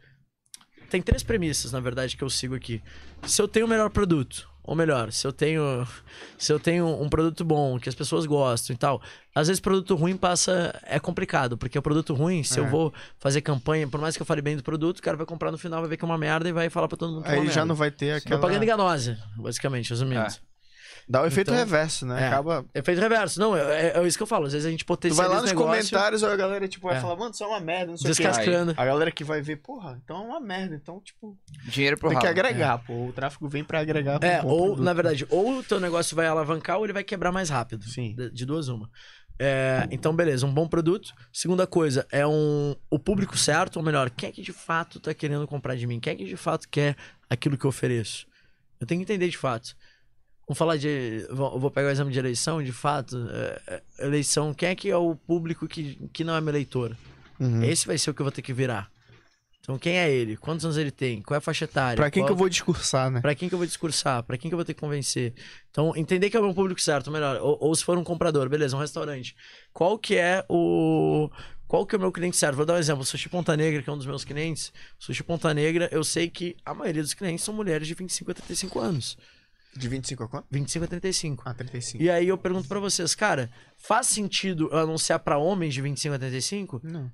[0.89, 2.83] tem três premissas, na verdade, que eu sigo aqui.
[3.25, 5.87] Se eu tenho o melhor produto, ou melhor, se eu tenho
[6.37, 9.01] se eu tenho um produto bom, que as pessoas gostam e tal,
[9.33, 12.69] às vezes produto ruim passa é complicado, porque o produto ruim, se eu É.
[12.69, 15.51] vou fazer campanha, por mais que eu fale bem do produto, o cara vai comprar
[15.51, 17.29] no final, vai ver que é uma merda e vai falar pra todo mundo que
[17.29, 17.65] é uma Aí já merda.
[17.65, 18.37] não vai ter aquela...
[18.39, 20.21] Propaganda enganosa, basicamente, resumindo.
[21.07, 22.23] Dá o efeito Então, reverso, né?
[22.23, 22.27] é.
[22.27, 22.65] Acaba...
[22.73, 23.39] Efeito reverso.
[23.39, 24.45] Não, é, é- é isso que eu falo.
[24.45, 26.97] Às vezes a gente Tu vai potencializa lá nos negócio, comentários, a galera tipo, vai
[26.97, 27.01] É.
[27.01, 28.23] falar, mano, isso é uma merda, não sei o quê.
[28.23, 28.73] descascando.
[28.77, 30.75] A galera que vai ver, porra, então é uma merda.
[30.75, 32.39] Então, tipo, Dinheiro pro tem que ralo.
[32.39, 33.07] agregar, pô.
[33.07, 34.23] O tráfego vem pra agregar.
[34.23, 34.83] É, bom ou, produto.
[34.83, 37.83] na verdade, ou o teu negócio vai alavancar ou ele vai quebrar mais rápido.
[37.85, 38.15] Sim.
[38.15, 38.89] De, de duas, uma.
[39.43, 41.13] É, então, beleza, um bom produto.
[41.33, 45.13] Segunda coisa, é um o público certo, ou melhor, quem é que de fato tá
[45.15, 45.99] querendo comprar de mim?
[45.99, 46.95] Quem é que de fato quer
[47.27, 48.27] aquilo que eu ofereço?
[48.79, 49.75] Eu tenho que entender de fato.
[50.47, 51.25] Vamos falar de.
[51.31, 53.15] vou- pegar o exame de eleição, de fato.
[53.31, 53.61] é,
[53.99, 56.95] é, eleição, quem é que é o público que, que não é meu eleitor?
[57.39, 57.63] Uhum.
[57.63, 58.89] Esse vai ser o que eu vou ter que virar.
[59.61, 60.35] Então, quem é ele?
[60.37, 61.21] Quantos anos ele tem?
[61.21, 61.95] Qual é a faixa etária?
[61.95, 63.21] Pra quem Qual- que eu vou discursar, né?
[63.21, 64.23] Pra quem que eu vou discursar?
[64.23, 65.33] Pra quem que eu vou ter que convencer?
[65.69, 67.37] Então, entender que é o meu público certo, melhor.
[67.39, 69.35] Ou, ou se for um comprador, beleza, um restaurante.
[69.71, 71.29] Qual que é o...
[71.67, 72.55] Qual que é o meu cliente certo?
[72.57, 73.05] Vou dar um exemplo.
[73.05, 74.73] Sushi Ponta Negra, que é um dos meus clientes.
[74.99, 78.33] Sushi Ponta Negra, eu sei que a maioria dos clientes são mulheres de 25 a
[78.33, 79.15] 35 anos.
[79.75, 80.47] De 25 a quanto?
[80.51, 81.43] 25 a 35.
[81.45, 82.03] Ah, 35.
[82.03, 86.15] E aí eu pergunto pra vocês, cara, faz sentido eu anunciar pra homens de 25
[86.15, 86.81] a 35?
[86.83, 87.09] Não.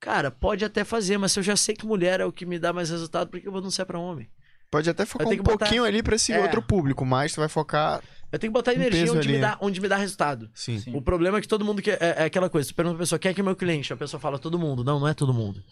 [0.00, 2.58] Cara, pode até fazer, mas se eu já sei que mulher é o que me
[2.58, 4.28] dá mais resultado, por que eu vou anunciar pra homem?
[4.70, 6.40] Pode até focar um botar- pouquinho ali pra esse É.
[6.42, 8.02] outro público, mas tu vai focar.
[8.30, 10.50] Eu tenho que botar energia onde me, dá, onde me dá resultado.
[10.54, 10.78] Sim.
[10.78, 10.94] Sim.
[10.94, 11.96] O problema é que todo mundo quer.
[12.02, 13.92] É, é aquela coisa, tu pergunta pra pessoa, quem é que é meu cliente?
[13.92, 14.84] A pessoa fala todo mundo.
[14.84, 15.64] Não, não é todo mundo.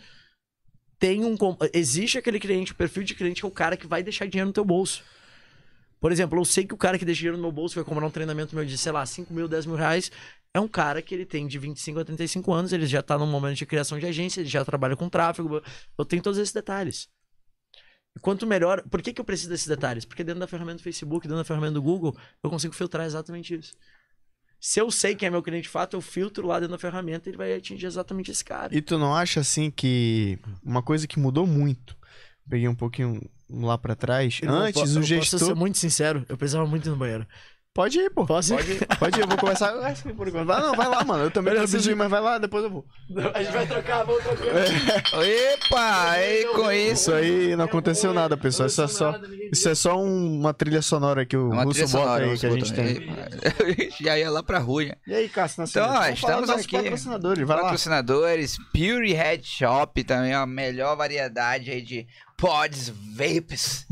[0.99, 1.37] Tem um.
[1.75, 4.47] Existe aquele cliente, o perfil de cliente que é o cara que vai deixar dinheiro
[4.49, 5.03] no teu bolso.
[6.01, 8.07] Por exemplo, eu sei que o cara que deixa dinheiro no meu bolso vai comprar
[8.07, 10.11] um treinamento meu de, sei lá, 5 mil, 10 mil reais.
[10.53, 13.27] É um cara que ele tem de 25 a 35 anos, ele já tá num
[13.27, 15.63] momento de criação de agência, ele já trabalha com tráfego.
[15.99, 17.09] Eu tenho todos esses detalhes.
[18.17, 18.83] E quanto melhor.
[18.89, 20.05] Por que, que eu preciso desses detalhes?
[20.05, 23.55] Porque dentro da ferramenta do Facebook, dentro da ferramenta do Google, eu consigo filtrar exatamente
[23.55, 23.73] isso.
[24.59, 27.29] Se eu sei quem é meu cliente de fato, eu filtro lá dentro da ferramenta
[27.29, 28.75] e ele vai atingir exatamente esse cara.
[28.75, 31.97] E tu não acha assim que uma coisa que mudou muito?
[32.49, 33.21] Peguei um pouquinho
[33.51, 34.39] lá pra trás.
[34.43, 35.39] Irmão, Antes o eu Posso gestor.
[35.41, 37.27] ser muito sincero, eu precisava muito ir no banheiro.
[37.75, 38.25] Pode ir, pô.
[38.25, 38.57] Posso ir?
[38.57, 39.71] Pode ir, pode ir, eu vou começar.
[39.97, 40.47] Sim, por enquanto.
[40.47, 41.25] Vai, não, vai lá, mano.
[41.25, 42.87] Eu também Melhor preciso ir, mas vai lá, depois eu vou.
[43.35, 44.47] A gente vai trocar, vamos trocar.
[45.23, 46.93] Epa, aí com isso.
[46.93, 48.67] Isso aí não aconteceu nada, pessoal.
[48.67, 49.21] Isso é só,
[49.53, 52.47] isso é só um- uma trilha sonora que o É Russo bota sonora, aí, que
[52.47, 52.95] a gente aí.
[52.95, 53.91] tem.
[54.01, 54.85] Já ia lá pra rua.
[55.07, 55.89] E aí, Cássio Nascimento?
[55.91, 56.77] Então, ó, estamos aqui.
[56.79, 57.63] patrocinadores, vai lá.
[57.65, 62.07] Patrocinadores, Pure Head Shop também, a melhor variedade aí de
[62.37, 63.87] pods, vapes.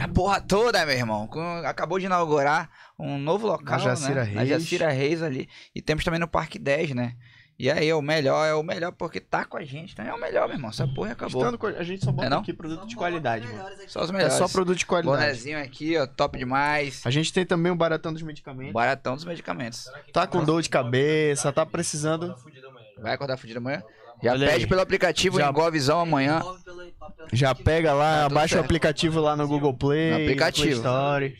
[0.00, 1.28] A porra toda, meu irmão.
[1.64, 4.32] Acabou de inaugurar um novo local, Na Jacira né?
[4.32, 4.48] Na Reis.
[4.62, 5.48] Jacira Reis ali.
[5.74, 7.14] E temos também no Parque 10, né?
[7.58, 9.92] E aí, é o melhor, é o melhor porque tá com a gente.
[9.92, 10.70] Então é o melhor, meu irmão.
[10.70, 11.42] Essa porra acabou.
[11.42, 12.38] Estando com- a gente só bota É não?
[12.40, 13.68] aqui produto de qualidade, mano.
[13.86, 14.34] Só os É melhores.
[14.34, 15.18] só produto de qualidade.
[15.22, 17.02] Bonezinho aqui, ó, top demais.
[17.04, 18.72] A gente tem também o baratão dos medicamentos.
[18.72, 19.84] Baratão dos medicamentos.
[20.12, 22.34] Tá com dor de cabeça, tá precisando.
[23.00, 23.82] Vai acordar fudido amanhã?
[24.22, 24.68] Já Olha pede aí.
[24.68, 26.40] pelo aplicativo Já- Igual Visão amanhã.
[27.32, 28.64] Já pega lá, tudo baixa o certo.
[28.64, 30.66] aplicativo lá no Google Play, No aplicativo.
[30.66, 31.34] Play Store.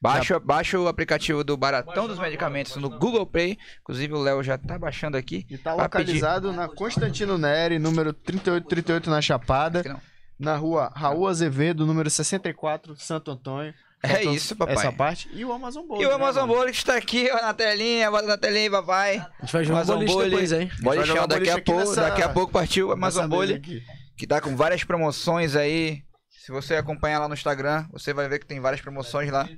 [0.00, 3.56] Baixa, baixa o aplicativo do Baratão dos Medicamentos no Google Play.
[3.82, 5.46] Inclusive o Léo já tá baixando aqui.
[5.48, 10.00] E tá Vai localizado na Constantino Neri, número 3838 na Chapada, não.
[10.38, 13.72] na rua Raul Azevedo, número 64, Santo Antônio.
[14.04, 14.74] É Faltou isso, papai.
[14.74, 15.28] Essa parte.
[15.32, 16.02] E o Amazon Bowl.
[16.02, 16.54] E o né, Amazon mano?
[16.54, 19.18] Bowl que está aqui, ó, na telinha, bota na telinha, papai.
[19.18, 20.70] A gente vai jogar Amazon Bowl, depois, hein?
[20.76, 23.42] Jogar Show, daqui a pouco, nessa- daqui a pouco partiu o Amazon Bowl,
[24.16, 26.02] que tá com várias promoções aí.
[26.44, 29.48] Se você acompanhar lá no Instagram, você vai ver que tem várias promoções lá.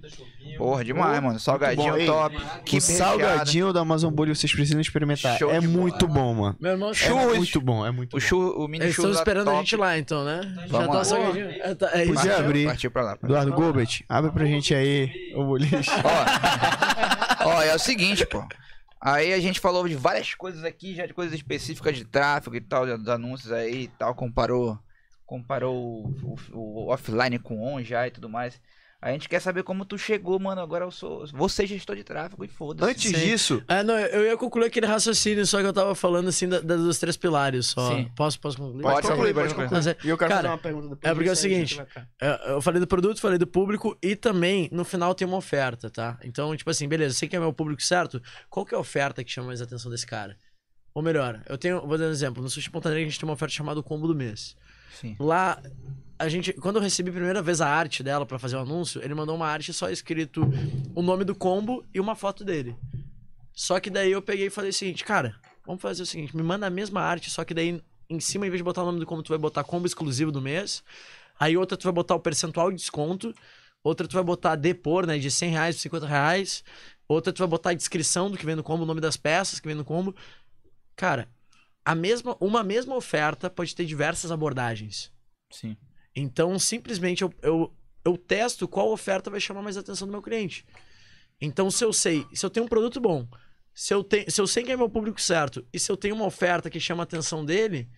[0.58, 1.40] Porra, demais, mano.
[1.40, 2.04] Salgadinho bom.
[2.04, 2.36] Top.
[2.66, 5.38] Que salgadinho da Amazon Bowl vocês precisam experimentar.
[5.38, 6.56] Show é de muito bom, mano.
[6.60, 7.38] Meu irmão, É Churros.
[7.38, 8.26] muito bom, é muito O, bom.
[8.26, 9.64] chu, o mini eles estão esperando a top.
[9.64, 10.42] gente lá, então, né?
[10.66, 11.04] Já Vamos tá lá.
[11.04, 11.48] salgadinho.
[11.48, 12.12] É, tá- é isso.
[12.14, 12.66] Podia abrir.
[12.66, 13.18] Partiu pra lá.
[13.22, 15.90] Eduardo Gobet, abre pra gente aí o boliche.
[17.44, 18.46] Ó, ó, é o seguinte, pô.
[19.00, 22.60] Aí a gente falou de várias coisas aqui, já de coisas específicas de tráfego e
[22.60, 24.78] tal, dos anúncios aí e tal, comparou,
[25.26, 28.60] comparou o, o- o offline com on já e tudo mais.
[29.02, 30.62] A gente quer saber como tu chegou, mano.
[30.62, 31.26] Agora eu sou.
[31.34, 32.90] Você gestor de tráfego e foda-se.
[32.90, 33.12] Antes Sim.
[33.26, 36.60] disso, É, não, eu ia concluir aquele raciocínio, só que eu tava falando assim da-
[36.60, 37.94] da- dos três pilares só.
[37.94, 38.10] Sim.
[38.16, 38.80] Posso, posso concluir?
[38.80, 39.68] Pode pode concluir, pode concluir.
[39.68, 39.96] concluir.
[40.02, 41.10] E eu quero Cara, fazer uma pergunta depois.
[41.10, 41.82] é porque é o seguinte,
[42.18, 45.90] É, Eu falei do produto, falei do público e também no final tem uma oferta,
[45.90, 46.18] tá?
[46.24, 48.22] Então, tipo assim, beleza, sei que é meu público certo.
[48.48, 50.34] Qual que é a oferta que chama mais a atenção desse cara?
[50.94, 52.42] Ou melhor, eu tenho, vou dar um exemplo.
[52.42, 54.56] No Sushi Ponta Negra a gente tem uma oferta chamada o Combo do Mês.
[55.00, 55.16] Sim.
[55.18, 55.60] Lá,
[56.18, 59.02] a gente, quando eu recebi a primeira vez a arte dela pra fazer o anúncio,
[59.02, 60.48] ele mandou uma arte só escrito
[60.94, 62.76] o nome do combo e uma foto dele.
[63.52, 65.34] Só que daí eu peguei e falei o seguinte, cara,
[65.66, 68.50] vamos fazer o seguinte, me manda a mesma arte, só que daí em cima, em
[68.50, 70.82] vez de botar o nome do combo, tu vai botar combo exclusivo do mês.
[71.38, 73.34] Aí outra tu vai botar o percentual de desconto.
[73.82, 76.64] Outra tu vai botar depor, né, de 100 reais, 50 reais.
[77.06, 79.60] Outra tu vai botar a descrição do que vem no combo, o nome das peças
[79.60, 80.14] que vem no combo.
[80.96, 81.28] Cara,
[81.84, 85.12] a mesma, uma mesma oferta pode ter diversas abordagens.
[85.50, 85.76] Sim.
[86.16, 90.22] Então, simplesmente, eu, eu, eu testo qual oferta vai chamar mais a atenção do meu
[90.22, 90.64] cliente.
[91.40, 93.28] Então, se eu sei, se eu tenho um produto bom,
[93.74, 96.14] se eu, tenho, se eu sei que é meu público certo, e se eu tenho
[96.14, 97.88] uma oferta que chama a atenção dele,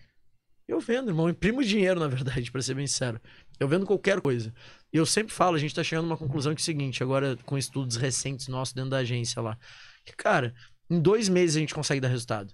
[0.67, 1.27] eu vendo, irmão.
[1.27, 3.21] Eu imprimo dinheiro, na verdade, pra ser bem sincero.
[3.61, 4.53] Eu vendo qualquer coisa.
[4.93, 7.03] E eu sempre falo, a gente tá chegando a uma conclusão que é o seguinte,
[7.03, 9.57] agora com estudos recentes nossos dentro da agência lá.
[10.05, 10.55] Que, cara,
[10.91, 12.53] em dois meses a gente consegue dar resultado.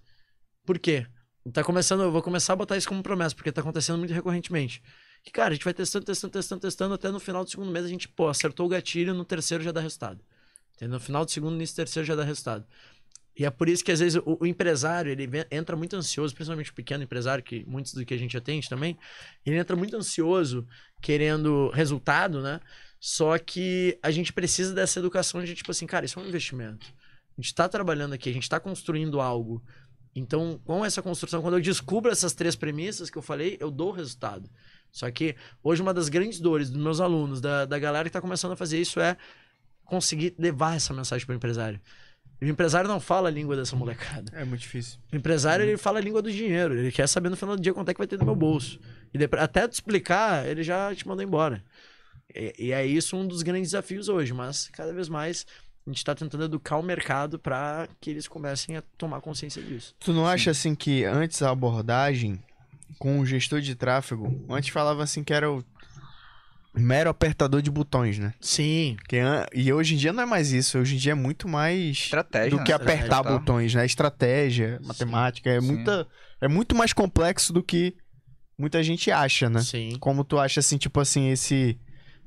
[0.64, 1.06] Por quê?
[1.51, 4.81] Tá começando, eu vou começar a botar isso como promessa, porque tá acontecendo muito recorrentemente.
[5.24, 7.85] Que, cara, a gente vai testando, testando, testando, testando, até no final do segundo mês
[7.85, 10.20] a gente, pô, acertou o gatilho, no terceiro já dá resultado.
[10.77, 10.94] Entendeu?
[10.94, 12.64] No final do segundo, do terceiro já dá resultado.
[13.36, 16.35] E é por isso que às vezes o, o empresário, ele vem- entra muito ansioso,
[16.35, 18.97] principalmente o pequeno empresário, que muitos do que a gente atende também,
[19.44, 20.66] ele entra muito ansioso,
[21.01, 22.60] querendo resultado, né?
[23.01, 26.86] Só que a gente precisa dessa educação de tipo assim, cara, isso é um investimento.
[27.36, 29.64] A gente tá trabalhando aqui, a gente tá construindo algo.
[30.14, 33.89] Então, com essa construção, quando eu descubro essas três premissas que eu falei, eu dou
[33.89, 34.48] o resultado.
[34.90, 38.20] Só que hoje uma das grandes dores dos meus alunos, da, da galera que tá
[38.20, 39.16] começando a fazer isso é
[39.84, 41.80] conseguir levar essa mensagem pro empresário.
[42.43, 44.32] E o empresário não fala a língua dessa molecada.
[44.34, 44.98] É muito difícil.
[45.12, 46.74] O empresário, ele fala a língua do dinheiro.
[46.74, 48.80] Ele quer saber no final do dia quanto é que vai ter no meu bolso.
[49.14, 51.64] E depois, até te explicar, ele já te mandou embora.
[52.34, 54.32] E, e é isso um dos grandes desafios hoje.
[54.32, 55.47] Mas, cada vez mais,
[55.86, 59.94] a gente tá tentando educar o mercado para que eles comecem a tomar consciência disso.
[59.98, 62.40] Tu não acha assim que antes a abordagem
[62.98, 65.64] com o gestor de tráfego, antes falava assim que era o
[66.74, 68.32] mero apertador de botões, né?
[68.40, 68.96] Sim.
[69.09, 69.18] Que
[69.52, 72.50] e hoje em dia não é mais isso, hoje em dia é muito mais Estratégia.
[72.50, 72.64] do né?
[72.64, 73.38] que apertar Estratégia, tá?
[73.38, 73.84] botões, né?
[73.86, 75.66] Estratégia, matemática, é Sim.
[75.66, 76.06] muita
[76.40, 77.96] é muito mais complexo do que
[78.56, 79.60] muita gente acha, né?
[79.60, 79.96] Sim.
[79.98, 81.78] Como tu acha assim, tipo assim, esse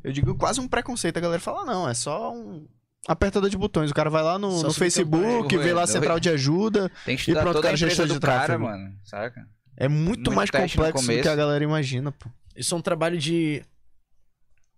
[0.03, 2.67] eu digo quase um preconceito, a galera fala não, é só um
[3.07, 3.91] apertador de botões.
[3.91, 6.91] O cara vai lá no, no Facebook, vê lá a Oi, central de ajuda.
[7.05, 8.63] Tem que estudar pronto, toda a cara, empresa gestor de do cara, tráfego.
[8.63, 8.95] mano.
[9.03, 9.47] Saca?
[9.77, 12.29] É muito, Muito mais complexo do que a galera imagina, pô.
[12.55, 13.63] Isso é um trabalho de.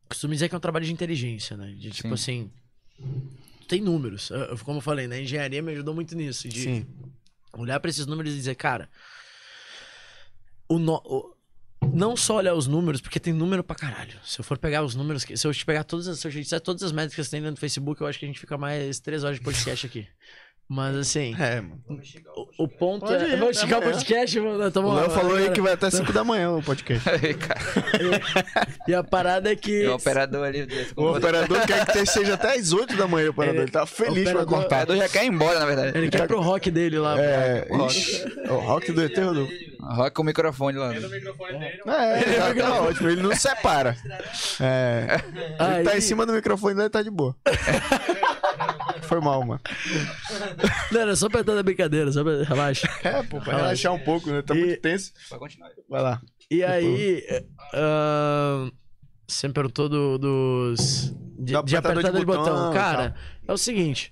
[0.10, 1.68] Costumo dizer que é um trabalho de inteligência, né?
[1.78, 2.52] De tipo Sim.
[3.00, 3.08] assim.
[3.68, 4.32] Tem números.
[4.64, 5.18] Como eu falei, né?
[5.18, 6.48] A engenharia me ajudou muito nisso.
[6.48, 6.88] De Sim.
[7.54, 8.90] olhar pra esses números e dizer, cara.
[10.70, 11.34] O no- o-
[11.94, 14.20] não só olhar os números, porque tem número pra caralho.
[14.24, 16.32] Se eu for pegar os números, que- se eu te pegar todas as, se eu
[16.32, 18.40] te disser todas as métricas que tem dentro do Facebook, eu acho que a gente
[18.40, 20.08] fica mais três horas de podcast aqui.
[20.70, 21.82] Mas assim, É, mano.
[22.58, 23.30] O, o ponto Pode é.
[23.34, 24.72] ir, Vamos esticar o podcast, mano.
[24.72, 27.08] Tamo- O Léo falou aí que vai até 5 da manhã o podcast.
[27.10, 27.60] Aí, cara,
[28.88, 29.88] E a parada é que.
[29.88, 33.32] o operador ali desse O operador quer que seja até às 8 da manhã, o
[33.32, 33.62] operador.
[33.62, 34.66] Ele tá feliz pra Operador- O cortar.
[34.84, 35.98] operador já quer ir embora, na verdade.
[35.98, 37.16] Ele quer ir pro rock dele lá.
[37.20, 39.52] É, ixi, o rock do ET Rodolfo.
[39.80, 40.90] Rock com o microfone lá.
[40.90, 41.00] né?
[41.86, 43.96] É, tá, tá ótimo, ele não separa.
[44.60, 45.22] É,
[45.78, 47.36] ele tá em cima do microfone dele, tá de boa.
[49.04, 49.62] Foi mal, mano.
[50.92, 52.44] Não, era só apertando a brincadeira, só pra...
[52.44, 52.88] relaxa.
[53.04, 54.42] É, pô, pra relaxar um pouco, né?
[54.42, 55.12] Tá E- muito tenso.
[55.30, 55.70] Pode continuar.
[55.90, 56.22] Vai lá.
[56.50, 57.24] E aí.
[57.74, 58.72] ahn,
[59.28, 61.14] você me perguntou do- dos.
[61.40, 62.44] De, Do de apertador apertador de de botão.
[62.56, 63.16] botão Cara,
[63.48, 64.12] é o seguinte.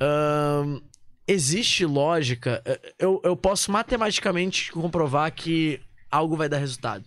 [0.00, 0.80] ahn,
[1.28, 2.62] existe lógica.
[2.64, 7.04] eh, Eu, eu posso matematicamente comprovar que algo vai dar resultado.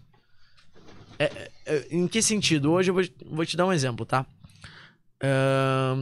[1.17, 2.71] É, é, é, em que sentido?
[2.73, 4.25] Hoje eu vou, vou te dar um exemplo, tá?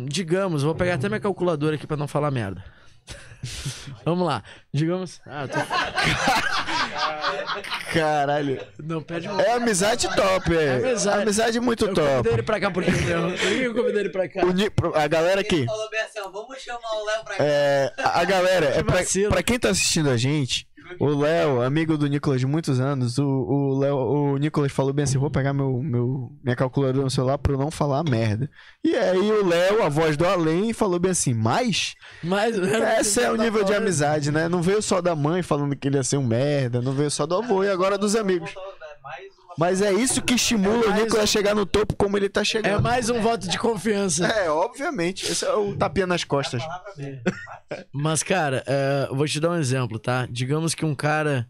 [0.08, 2.64] Digamos, vou pegar até minha calculadora aqui pra não falar merda.
[4.06, 4.42] Vamos lá.
[4.74, 5.20] Digamos.
[5.26, 5.58] Ah, eu tô...
[7.94, 8.60] Caralho.
[8.82, 9.40] Não, perde um.
[9.40, 10.76] É amizade top, é.
[10.76, 11.22] amizade.
[11.22, 12.08] Amizade muito Eu top.
[12.08, 12.92] convidei ele pra cá porque.
[12.94, 14.42] Por que eu convidei ele pra cá?
[14.46, 15.66] O A galera aqui.
[15.66, 17.44] Falou assim, vamos chamar o Léo pra cá.
[17.44, 20.68] É, a galera, é pra, pra quem tá assistindo a gente,
[21.00, 25.04] o Léo, amigo do Nicolas de muitos anos, o, o, Léo, o Nicolas falou bem
[25.04, 28.50] assim: vou pegar meu, meu, minha calculadora no celular pra eu não falar merda.
[28.84, 32.58] E aí o Léo, a voz do além, falou bem assim: mas Mas.
[33.00, 34.48] esse é o nível de amizade, né?
[34.48, 37.26] Não veio só da mãe falando que ele ia ser um merda, não veio só
[37.26, 38.54] do avô e agora dos amigos.
[39.02, 42.42] Mais Mas é isso que estimula o Nicolas a chegar no topo como ele tá
[42.42, 42.82] É chegando.
[42.82, 44.26] mais um voto de confiança.
[44.28, 45.26] É, obviamente.
[45.32, 46.62] Esse é o tapinha nas costas.
[47.92, 50.28] Mas, cara, é, eu vou te dar um exemplo, tá?
[50.30, 51.48] Digamos que um cara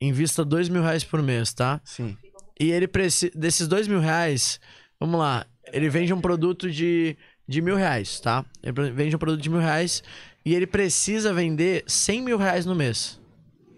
[0.00, 1.80] invista dois mil reais por mês, tá?
[1.84, 2.16] Sim.
[2.60, 3.32] E ele precisa.
[3.34, 4.60] Desses dois mil reais,
[4.98, 7.16] vamos lá, ele vende um produto de,
[7.46, 8.44] de mil reais, tá?
[8.62, 10.02] Ele vende um produto de mil reais
[10.44, 13.20] e ele precisa vender 100 mil reais no mês,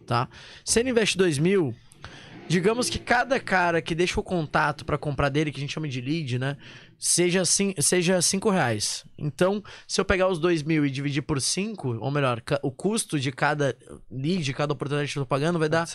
[0.07, 0.29] tá?
[0.65, 1.75] Se ele investe dois mil,
[2.51, 5.87] digamos que cada cara que deixa o contato pra comprar dele, que a gente chama
[5.89, 6.57] de lead, né?
[6.99, 9.05] Seja, cin- seja cinco reais.
[9.17, 13.21] Então, se eu pegar os dois mil e dividir por cinco, ou melhor, o custo
[13.21, 13.77] de cada
[14.11, 15.87] lead, de cada oportunidade que eu tô pagando, vai dar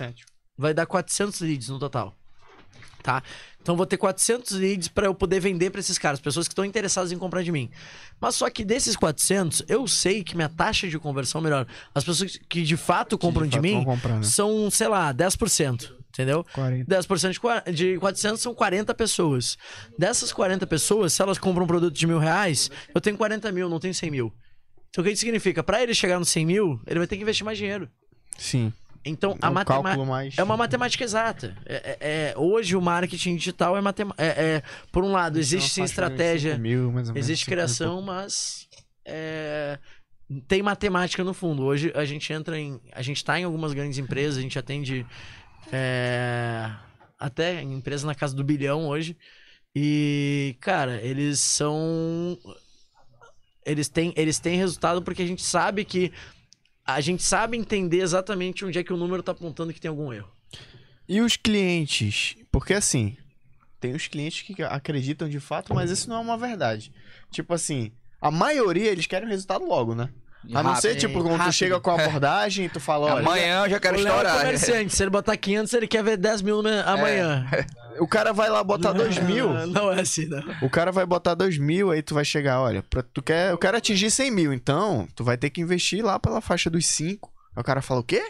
[0.58, 2.16] vai dar 400 leads no total.
[3.04, 3.22] Tá?
[3.62, 6.64] Então vou ter 400 leads para eu poder vender para esses caras, pessoas que estão
[6.66, 7.70] interessadas em comprar de mim.
[8.20, 12.40] Mas só que desses 400, eu sei que minha taxa de conversão melhor, as pessoas
[12.50, 14.24] que de fato compram de, fato mim comprar, né?
[14.24, 16.44] são, sei lá, 10%, entendeu?
[16.54, 16.86] 40.
[16.98, 19.58] 10% de, qua- de 400 são 40 pessoas.
[20.00, 23.70] Dessas 40 pessoas, se elas compram um produto de mil reais, eu tenho 40 mil,
[23.70, 24.34] não tenho 100 mil.
[24.90, 25.62] Então o que isso significa?
[25.64, 27.90] Para ele chegar nos 100 mil, ele vai ter que investir mais dinheiro.
[28.38, 28.72] Sim.
[29.08, 30.04] Então, É a matemática.
[30.06, 30.36] mais.
[30.36, 31.56] É uma matemática exata.
[31.66, 31.98] É, é-
[32.32, 34.24] é- hoje o marketing digital é matemática.
[34.24, 38.68] É, é- por um lado, existe sim estratégia, 5 mil, existe 5 mil criação, mas
[39.06, 39.78] é,
[40.48, 41.64] tem matemática no fundo.
[41.64, 42.80] Hoje a gente entra em.
[42.94, 45.06] A gente está em algumas grandes empresas, a gente atende
[45.72, 46.72] é,
[47.20, 49.18] até em empresas na casa do bilhão hoje.
[49.76, 52.38] E, cara, eles são.
[53.66, 56.14] Eles têm, eles têm resultado porque a gente sabe que
[56.86, 60.14] a gente sabe entender exatamente onde é que o número tá apontando que tem algum
[60.14, 60.32] erro.
[61.10, 62.36] E os clientes?
[62.52, 63.18] Porque assim,
[63.80, 66.94] tem os clientes que acreditam de fato, mas isso não é uma verdade.
[67.32, 70.10] Tipo assim, a maioria eles querem o resultado logo, né?
[70.54, 73.70] A não ser, tipo, quando tu chega com a abordagem, tu fala, olha, Amanhã eu
[73.72, 74.38] já quero o Léo é estourar.
[74.40, 76.82] comerciante, se ele botar 500, ele quer ver 10 mil É.
[76.82, 77.46] amanhã.
[78.00, 80.44] o cara vai lá botar dois mil, Não, não é assim, não.
[80.62, 83.58] o cara vai botar dois mil, aí tu vai chegar, olha, pra, tu quer, eu
[83.58, 87.32] quero atingir 100 mil, então tu vai ter que investir lá pela faixa dos 5.
[87.56, 88.22] Aí o cara fala, o quê?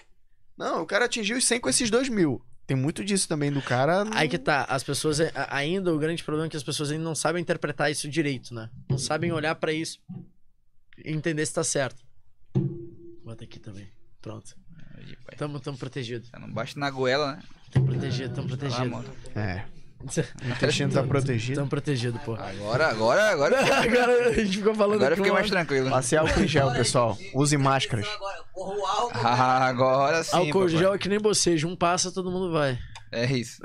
[0.58, 2.42] Não, eu quero atingir os 100 com esses dois mil.
[2.68, 4.06] Tem muito disso também do cara.
[4.12, 7.04] Aí que tá, as pessoas, é- ainda, o grande problema é que as pessoas ainda
[7.04, 8.70] não sabem interpretar isso direito, né?
[8.90, 10.00] Não sabem olhar pra isso
[11.04, 12.05] e entender se tá certo.
[13.26, 13.88] Bota aqui também.
[14.22, 14.56] Pronto.
[14.96, 16.28] Aí, pai, Tamo, tamo protegido.
[16.40, 17.40] Não bate na goela, né?
[17.72, 18.90] Tamo protegido, tamo Lá, protegido.
[18.90, 19.10] mano.
[19.36, 19.64] É,
[20.46, 21.56] o intestino tá protegido.
[21.58, 22.36] Tamo protegido, pô.
[22.36, 23.58] Agora, agora, agora.
[23.82, 25.90] Agora a gente ficou falando Agora eu fiquei mais tranquilo.
[25.90, 27.18] Passe álcool em gel, pessoal.
[27.34, 28.08] Use máscaras.
[29.14, 30.36] Ah, agora sim.
[30.36, 30.78] Álcool papai.
[30.78, 32.78] gel é que nem bocejo, um passa, todo mundo vai.
[33.12, 33.60] É isso.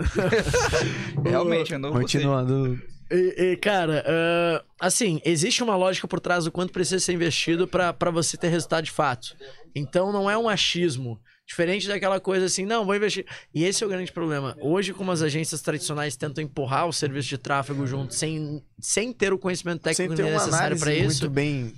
[1.25, 2.81] Realmente, eu não vou Continuando.
[3.11, 7.67] E, e, cara, ah, assim, existe uma lógica por trás do quanto precisa ser investido
[7.67, 9.37] pra pra você ter resultado de fato.
[9.75, 11.21] Então não é um achismo.
[11.47, 13.27] Diferente daquela coisa assim, não, vou investir.
[13.53, 14.57] E esse é o grande problema.
[14.61, 19.33] Hoje, como as agências tradicionais tentam empurrar o serviço de tráfego junto sem, sem ter
[19.33, 21.75] o conhecimento Sem técnico ter uma necessário análise pra isso, muito bem.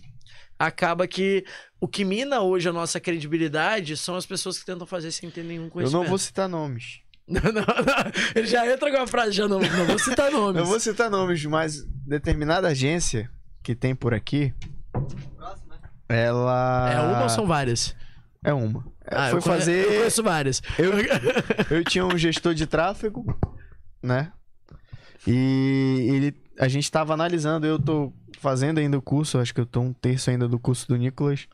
[0.58, 1.44] acaba que
[1.80, 5.42] o que mina hoje a nossa credibilidade são as pessoas que tentam fazer sem ter
[5.42, 6.02] nenhum Eu conhecimento.
[6.02, 7.00] não vou citar nomes.
[7.32, 8.12] Não, não, não.
[8.34, 10.60] Ele já entra com a frase, já não, não vou citar nomes.
[10.60, 13.30] Eu vou citar nomes, mas determinada agência
[13.62, 14.54] que tem por aqui,
[16.08, 16.90] ela.
[16.92, 17.94] É uma ou são várias?
[18.44, 18.84] É uma.
[19.06, 19.84] Ah, Foi eu fazer.
[19.84, 20.62] Eu conheço várias.
[20.78, 20.92] Eu,
[21.70, 23.24] eu tinha um gestor de tráfego,
[24.02, 24.32] né?
[25.26, 29.66] E ele, a gente tava analisando, eu tô fazendo ainda o curso, acho que eu
[29.66, 31.46] tô um terço ainda do curso do Nicolas,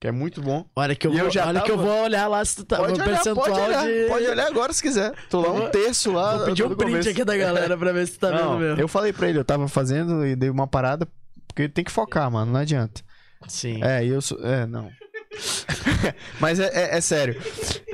[0.00, 0.64] que é muito bom.
[0.74, 2.56] Olha que eu E vou, eu já olha que eu tava- vou olhar lá se
[2.56, 4.08] tu tá Pode o olhar, percentual pode olhar, de...
[4.08, 5.12] pode olhar agora se quiser.
[5.28, 6.36] Tô lá um terço lá.
[6.38, 7.08] Vou pedir um print começo.
[7.10, 8.80] aqui da galera pra ver se tu tá Não, vendo mesmo.
[8.80, 11.06] eu falei pra ele, eu tava fazendo e dei uma parada,
[11.46, 13.02] porque tem que focar, mano, não adianta.
[13.46, 13.82] Sim.
[13.84, 14.38] É, eu sou.
[14.42, 14.90] É, não.
[16.40, 17.40] Mas é, é- é sério.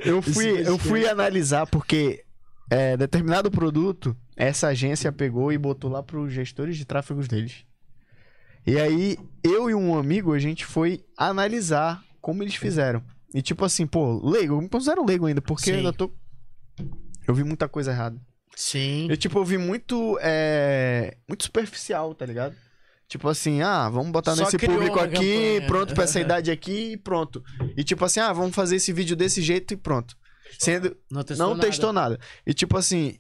[0.05, 2.23] Eu fui, eu fui analisar porque
[2.71, 7.65] é, determinado produto, essa agência pegou e botou lá pros gestores de tráfegos deles.
[8.67, 13.03] E aí, eu e um amigo, a gente foi analisar como eles fizeram.
[13.33, 16.11] E tipo assim, pô, leigo, eu me considero leigo ainda, porque eu ainda tô.
[17.27, 18.21] Eu vi muita coisa errada.
[18.57, 19.07] Sim.
[19.11, 20.19] Eu, tipo, eu vi muito.
[20.21, 21.17] É...
[21.29, 22.57] Muito superficial, tá ligado?
[23.09, 25.67] Tipo assim, ah, vamos botar Só nesse público aqui, campanha.
[25.67, 27.45] pronto, pra essa idade aqui e pronto.
[27.77, 30.17] E tipo assim, ah, vamos fazer esse vídeo desse jeito e pronto.
[30.59, 30.97] Sendo.
[31.11, 31.67] Não testou Não nada.
[31.69, 32.19] testou nada.
[32.45, 33.19] E tipo assim,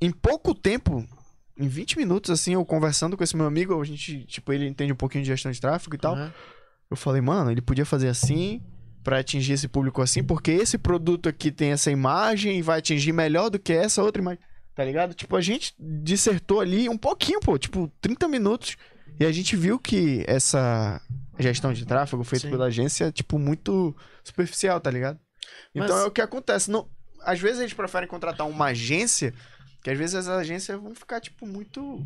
[0.00, 1.06] em pouco tempo,
[1.58, 4.92] em 20 minutos, assim, eu conversando com esse meu amigo, a gente, tipo, ele entende
[4.92, 6.14] um pouquinho de gestão de tráfego e tal.
[6.14, 6.32] Aham.
[6.90, 8.62] Eu falei, mano, ele podia fazer assim
[9.02, 13.12] pra atingir esse público assim, porque esse produto aqui tem essa imagem e vai atingir
[13.12, 14.40] melhor do que essa outra imagem.
[14.74, 15.14] Tá ligado?
[15.14, 18.76] Tipo, a gente dissertou ali um pouquinho, pô, tipo, 30 minutos.
[19.18, 21.00] E a gente viu que essa
[21.38, 22.50] gestão de tráfego feita Sim.
[22.50, 25.18] pela agência é, tipo, muito superficial, tá ligado?
[25.74, 26.70] Então Mas- é o que acontece.
[26.70, 26.86] Não,
[27.22, 29.32] às vezes a gente prefere contratar uma agência,
[29.86, 32.04] que às vezes as agências vão ficar, tipo, muito.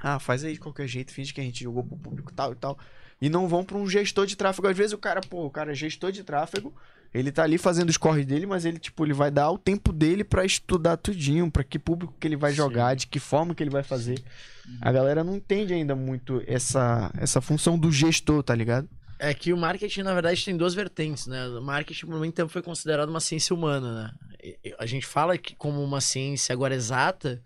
[0.00, 2.56] Ah, faz aí de qualquer jeito, finge que a gente jogou pro público tal e
[2.56, 2.78] tal.
[3.20, 4.66] E não vão pra um gestor de tráfego.
[4.68, 6.74] Às vezes o cara, pô, o cara é gestor de tráfego,
[7.12, 9.92] ele tá ali fazendo os corres dele, mas ele, tipo, ele vai dar o tempo
[9.92, 13.62] dele pra estudar tudinho, pra que público que ele vai jogar, de que forma que
[13.62, 14.24] ele vai fazer.
[14.80, 18.88] A galera não entende ainda muito essa, essa função do gestor, tá ligado?
[19.18, 21.46] É que o marketing, na verdade, tem duas vertentes, né?
[21.48, 24.54] O marketing, por muito tempo, foi considerado uma ciência humana, né?
[24.78, 27.42] A gente fala que como uma ciência agora exata,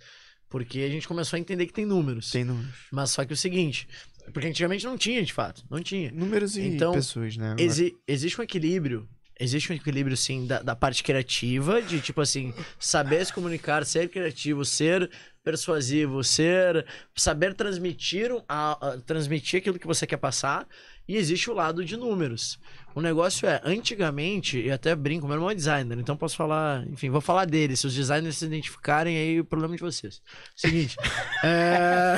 [0.48, 2.30] porque a gente começou a entender que tem números.
[2.30, 2.74] Tem números.
[2.90, 3.86] Mas só que o seguinte,
[4.32, 6.10] porque antigamente não tinha, de fato, não tinha.
[6.10, 7.54] Números e Então, pessoas, né?
[7.58, 9.08] Exi- existe um equilíbrio.
[9.40, 14.08] Existe um equilíbrio, sim, da, da parte criativa, de tipo assim, saber se comunicar, ser
[14.08, 15.08] criativo, ser
[15.44, 16.84] persuasivo, ser.
[17.16, 20.66] saber transmitir, a- a- transmitir aquilo que você quer passar.
[21.06, 22.58] E existe o lado de números.
[22.94, 27.08] O negócio é, antigamente, e até brinco, meu irmão é designer, então posso falar, enfim,
[27.08, 27.74] vou falar dele.
[27.76, 30.20] Se os designers se identificarem, aí o problema é de vocês.
[30.54, 30.96] Seguinte.
[31.42, 32.16] é...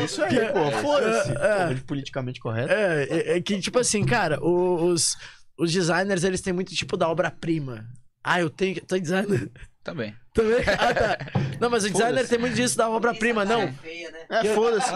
[0.00, 0.70] É isso aí, pô.
[0.82, 1.30] Foda-se.
[1.36, 2.72] É, de politicamente correto.
[2.72, 5.16] É, é, é que, tipo assim, cara, os,
[5.60, 7.84] os designers, eles têm muito tipo da obra-prima.
[8.24, 8.74] Ah, eu tenho.
[8.74, 9.50] que- Tô designer
[9.82, 10.14] Também.
[10.34, 10.60] também?
[10.78, 11.18] Ah, tá.
[11.60, 13.62] Não, mas o designer tem muito disso da obra-prima, não.
[13.62, 14.18] é feia, né?
[14.30, 14.90] É, foda-se.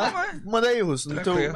[0.44, 1.08] Manda aí, Russo.
[1.10, 1.52] Teu, Tranquilo.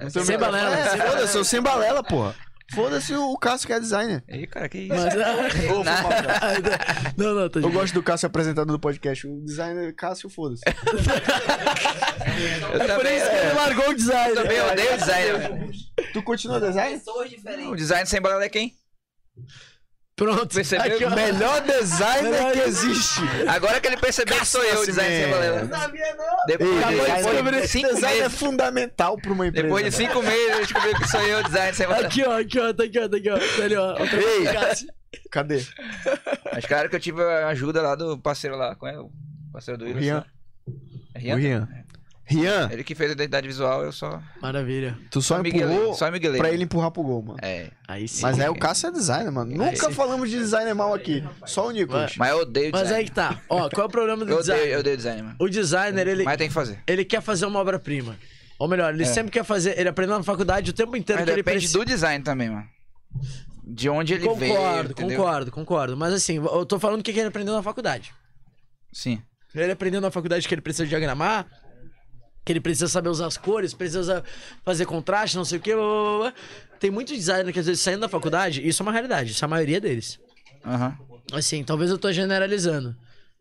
[0.00, 2.34] no teu Sem balela, É, sem foda-se, eu sem balela, porra.
[2.72, 4.24] Foda-se o Cássio que é designer.
[4.26, 4.94] Ei, cara, que isso?
[4.94, 6.40] Mas, Ô, foi mal, cara.
[7.16, 9.26] não, não, tô Eu gosto do Cássio apresentador do podcast.
[9.26, 10.62] O designer Cássio, foda-se.
[10.66, 10.72] Eu
[12.80, 14.34] Por também, isso que ele largou o eu design.
[14.34, 15.70] também odeio designer.
[16.12, 16.98] Tu continua design?
[16.98, 17.76] Pessoas O diferentes.
[17.76, 18.72] design sem balela é quem?
[20.16, 20.54] Pronto.
[20.54, 20.94] Percebeu?
[20.94, 21.06] Aqui.
[21.14, 23.20] Melhor designer que existe.
[23.48, 25.66] Agora que ele percebeu que sou eu, o design sem balela.
[25.66, 26.24] Sabia não?
[26.46, 29.64] Depois, Ei, de- design- depois de cinco design é meses, fundamental pra uma empresa.
[29.66, 32.06] depois de cinco meses, ele descobriu que sou eu, o design sem balela.
[32.06, 33.38] Aqui, ó, aqui, ó, tá aqui, ó, tá aqui, ó.
[33.38, 33.96] Tá ali, ó.
[33.98, 35.20] Ei.
[35.32, 35.66] Cadê?
[36.52, 39.10] Mas claro que eu tive a ajuda lá do parceiro lá, com o
[39.52, 39.98] parceiro do Wilson.
[40.00, 40.24] Rian.
[41.14, 41.68] É O Rian?
[42.26, 42.70] Rian.
[42.72, 44.20] Ele que fez a identidade visual, eu só.
[44.40, 44.96] Maravilha.
[45.10, 46.38] tu só Miguelei, empurrou Só Miguelei.
[46.40, 47.38] pra ele empurrar pro gol, mano.
[47.42, 47.70] É.
[47.86, 48.22] Aí sim.
[48.22, 49.54] Mas aí o Cássio é designer, mano.
[49.54, 51.22] Nunca Aí- falamos de designer mal aqui.
[51.44, 52.16] Só o Nicolas.
[52.16, 52.98] Mas eu odeio Mas design.
[53.00, 53.40] aí que tá.
[53.48, 54.60] Ó, qual é o problema do Eu design?
[54.62, 55.36] odeio, eu odeio design, mano.
[55.38, 56.78] O designer, ele, Mas tem que fazer.
[56.86, 58.16] ele quer fazer uma obra-prima.
[58.58, 59.06] Ou melhor, ele É.
[59.06, 59.78] sempre quer fazer.
[59.78, 61.78] Ele aprendeu na faculdade o tempo inteiro Mas que ele depende precisa.
[61.78, 62.66] do design também, mano.
[63.66, 64.54] De onde ele veio.
[64.54, 65.96] Concordo, concordo, concordo.
[65.96, 68.14] Mas assim, eu tô falando o que que ele aprendeu na faculdade.
[68.92, 69.20] Sim.
[69.54, 71.46] Ele aprendeu na faculdade que ele precisa diagramar,
[72.44, 74.22] que ele precisa saber usar as cores, precisa
[74.64, 75.74] fazer contraste, não sei o quê.
[75.74, 76.34] blá, blá, blá.
[76.78, 79.46] Tem muito designer que às vezes saindo da faculdade, isso é uma realidade, isso é
[79.46, 80.20] a maioria deles.
[80.64, 80.98] Aham.
[81.32, 82.94] Assim, talvez eu tô generalizando.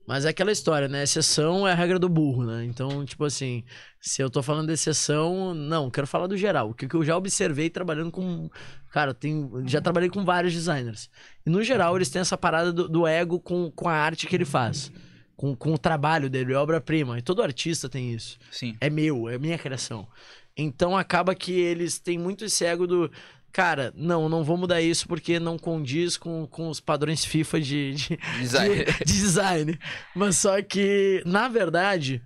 [0.05, 1.03] Mas é aquela história, né?
[1.03, 2.65] Exceção é a regra do burro, né?
[2.65, 3.63] Então, tipo assim,
[4.01, 6.71] se eu tô falando de exceção, não, quero falar do geral.
[6.71, 8.49] O que que eu já observei trabalhando com.
[8.91, 11.09] Cara, tem, já trabalhei com vários designers.
[11.45, 14.35] E no geral, eles têm essa parada do, do ego com, com a arte que
[14.35, 14.91] ele faz.
[15.35, 17.17] Com, com o trabalho dele, obra-prima.
[17.17, 18.77] E todo artista tem isso Sim.
[18.79, 20.07] é meu, é minha criação.
[20.55, 23.11] Então acaba que eles têm muito esse ego do.
[23.51, 27.93] Cara, não, não vou mudar isso porque não condiz com, com os padrões FIFA de,
[27.93, 28.75] de, Design.
[28.75, 29.79] de- de design.
[30.15, 32.21] Mas só que, na verdade,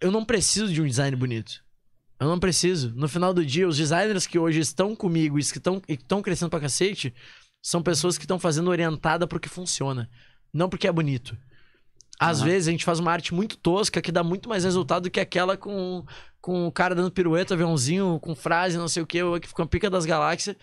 [0.00, 1.62] eu não preciso de um design bonito.
[2.20, 2.92] Eu não preciso.
[2.96, 6.02] No final do dia, os designers que hoje estão comigo e que estão e que
[6.02, 7.12] estão crescendo pra cacete
[7.62, 10.08] são pessoas que estão fazendo orientada pro que funciona.
[10.52, 11.36] Não porque é bonito.
[12.18, 12.50] Às Aham.
[12.50, 15.20] vezes a gente faz uma arte muito tosca que dá muito mais resultado do que
[15.20, 16.04] aquela com,
[16.40, 19.68] com o cara dando pirueta, aviãozinho, com frase, não sei o que, que fica uma
[19.68, 20.56] pica das galáxias.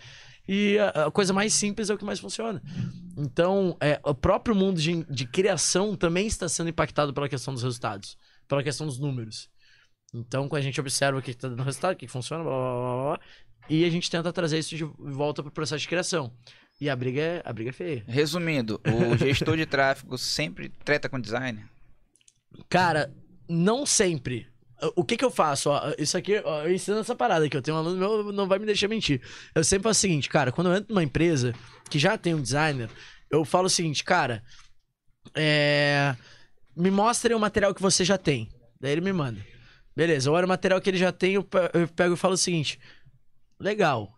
[0.48, 2.62] E a, a coisa mais simples é o que mais funciona.
[3.16, 7.62] Então, é, o próprio mundo de, de criação também está sendo impactado pela questão dos
[7.62, 8.16] resultados,
[8.46, 9.48] pela questão dos números.
[10.14, 12.72] Então, quando a gente observa o que está dando resultado, o que funciona, blá, blá,
[12.72, 13.20] blá, blá,
[13.68, 16.32] e a gente tenta trazer isso de volta para o processo de criação.
[16.80, 18.04] E a briga é, a briga é feia.
[18.06, 21.64] Resumindo, o gestor de tráfego sempre treta com design.
[22.68, 23.12] Cara,
[23.48, 24.46] não sempre.
[24.94, 25.70] O que que eu faço?
[25.70, 27.56] Ó, isso aqui, ó, eu ensino essa parada aqui.
[27.56, 29.22] Eu tenho um aluno meu, não vai me deixar mentir.
[29.54, 31.54] Eu sempre faço o seguinte, cara, quando eu entro numa empresa
[31.88, 32.90] que já tem um designer,
[33.30, 34.42] eu falo o seguinte, cara,
[35.34, 36.14] é...
[36.76, 38.50] me mostrem o material que você já tem.
[38.78, 39.40] Daí ele me manda.
[39.96, 41.44] Beleza, eu olho o material que ele já tem, eu
[41.96, 42.78] pego e falo o seguinte,
[43.58, 44.15] legal,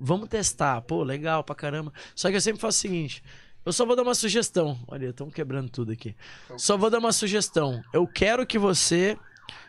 [0.00, 0.80] vamos testar.
[0.82, 1.92] Pô, legal pra caramba.
[2.14, 3.22] Só que eu sempre faço o seguinte,
[3.64, 4.78] eu só vou dar uma sugestão.
[4.88, 6.16] Olha, estão quebrando tudo aqui.
[6.56, 7.82] Só vou dar uma sugestão.
[7.92, 9.16] Eu quero que você.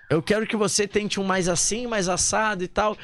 [0.09, 2.97] Eu quero que você tente um mais assim, mais assado e tal.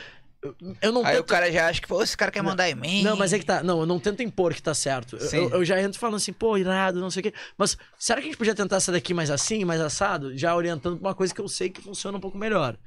[0.81, 1.25] Eu- não Aí o tento.
[1.29, 3.01] cara já acha que, pô, esse cara quer mandar em mim.
[3.03, 3.63] Não, mas é que tá.
[3.63, 5.17] Não, eu não tento impor que tá certo.
[5.33, 7.33] Eu, eu já entro falando assim, pô, irado, não sei o quê.
[7.57, 10.37] Mas será que a gente podia tentar essa daqui mais assim, mais assado?
[10.37, 12.77] Já orientando pra uma coisa que eu sei que funciona um pouco melhor.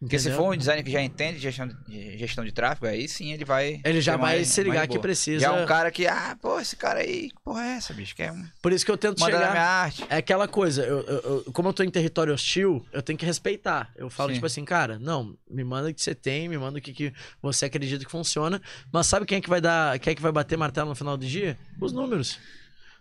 [0.00, 3.08] Porque se for um designer que já entende de gestão de, gestão de tráfego, aí
[3.08, 3.80] sim ele vai.
[3.84, 5.40] Ele já vai mais- se ligar que precisa.
[5.40, 8.14] Já um cara que, ah, pô, esse cara aí, que porra é essa, bicho?
[8.14, 9.50] Quer um- Por isso que eu tento mandar chegar.
[9.50, 10.04] minha arte.
[10.08, 13.26] É aquela coisa, eu, eu- eu- como eu tô em território hostil, eu tenho que
[13.26, 13.90] respeitar.
[13.96, 14.34] Eu falo, Sim.
[14.34, 17.12] tipo assim, cara, não, me manda o que você tem, me manda o que, que
[17.42, 18.62] você acredita que funciona.
[18.92, 21.16] Mas sabe quem é que vai dar, quem é que vai bater martelo no final
[21.16, 21.58] do dia?
[21.80, 22.38] Os números.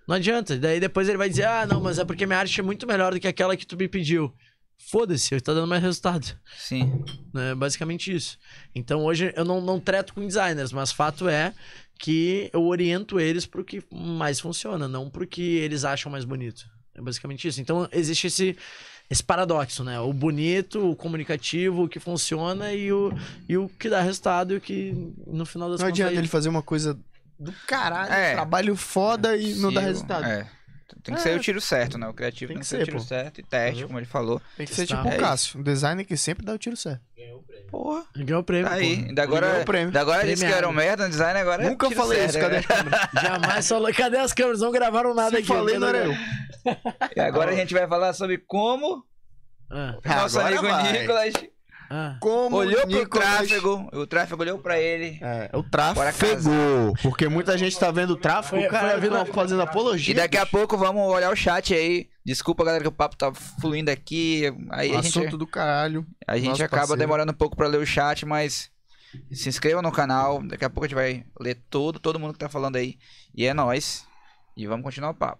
[0.08, 0.58] Não adianta.
[0.58, 3.14] Daí depois ele vai dizer, ah, não, mas é porque minha arte é muito melhor
[3.14, 4.34] do que aquela que tu me pediu.
[4.80, 6.26] Foda-se, tá dando mais resultado.
[6.58, 7.04] Sim.
[7.34, 7.54] né?
[7.56, 8.38] Basicamente isso.
[8.74, 11.54] Então hoje eu não, não treto com designers, mas fato é
[12.00, 16.66] que eu oriento eles pro que mais funciona, não pro que eles acham mais bonito.
[16.96, 17.60] É basicamente isso.
[17.60, 18.56] Então existe esse,
[19.10, 20.00] esse paradoxo, né?
[20.00, 23.12] O bonito, o comunicativo, o que funciona e o,
[23.50, 24.94] e o que dá resultado e o que
[25.26, 26.00] no final das Não contas.
[26.00, 26.98] adianta aí- ele fazer uma coisa
[27.40, 28.34] do caralho, É.
[28.34, 30.26] trabalho foda e não dá resultado.
[30.26, 30.50] É.
[31.04, 31.24] Tem que É.
[31.24, 32.08] ser o tiro certo, né?
[32.08, 33.04] O criativo Tem tem, que que ser ser, o tiro pô.
[33.04, 33.88] certo e teste, Entendeu?
[33.88, 34.42] como ele falou.
[34.56, 35.04] Tem que ser Testar.
[35.04, 37.02] tipo É o Cássio, um designer que sempre dá o tiro certo.
[37.70, 38.70] Porra, Ganhou o prêmio.
[38.70, 38.94] tá aí.
[38.94, 39.88] Ainda Ele ganhou agora, o prêmio.
[39.88, 42.30] ainda agora disse que era um merda no design, agora é Nunca tiro falei certo,
[42.30, 43.00] isso, cadê as câmeras?
[43.22, 43.94] Jamais falou.
[43.94, 44.62] Cadê as câmeras?
[44.62, 45.48] Não gravaram nada Se aqui.
[45.48, 46.14] falei, não era eu.
[47.16, 49.04] E agora a gente vai falar sobre como
[49.70, 50.92] Ah, Ah, nosso agora amigo vai.
[51.02, 51.34] Nicolas
[51.90, 52.18] ah.
[52.20, 55.20] Como olhou pro Nicolas- tráfego, o tráfego olhou pra ele.
[55.22, 56.94] É, o tráfego.
[57.02, 60.12] Porque muita gente tá vendo o tráfego, o cara tá fazendo apologia.
[60.14, 62.08] E daqui a pouco vamos olhar o chat aí.
[62.26, 64.44] Desculpa, galera, que o papo tá fluindo aqui.
[64.70, 66.06] Aí a gente, Assunto do caralho.
[66.28, 67.00] a gente acaba parceiro.
[67.00, 68.70] demorando um pouco pra ler o chat, mas
[69.32, 70.42] se inscreva no canal.
[70.46, 72.98] Daqui a pouco a gente vai ler todo, todo mundo que tá falando aí.
[73.34, 74.06] E é nóis.
[74.58, 75.40] E vamos continuar o papo.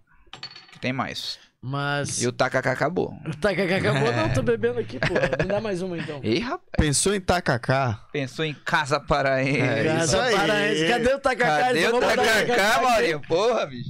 [0.72, 1.40] Que tem mais.
[1.70, 2.22] Mas.
[2.22, 3.14] E o tacacá acabou.
[3.42, 5.14] Tá, que acabou, não, tô bebendo aqui, pô.
[5.14, 6.22] Me dá mais uma então.
[6.24, 6.62] Ih, rapaz.
[6.78, 8.06] Pensou em tacacá?
[8.14, 9.60] Pensou em casa para ele.
[9.60, 10.36] É, Casa isso aí.
[10.36, 10.88] Paraense.
[10.88, 11.60] Cadê o Tacacá?
[11.60, 12.82] Cadê Eles o tacacá.
[12.82, 13.22] Maurinho?
[13.28, 13.90] Porra, bicho.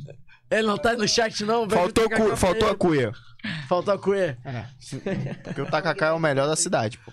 [0.49, 1.69] Ele não tá no chat, não?
[1.69, 3.11] Faltou, Tacacá cu- faltou a cuia.
[3.69, 4.37] Faltou a cuia.
[5.43, 7.11] Porque o tacacá é o melhor da cidade, pô.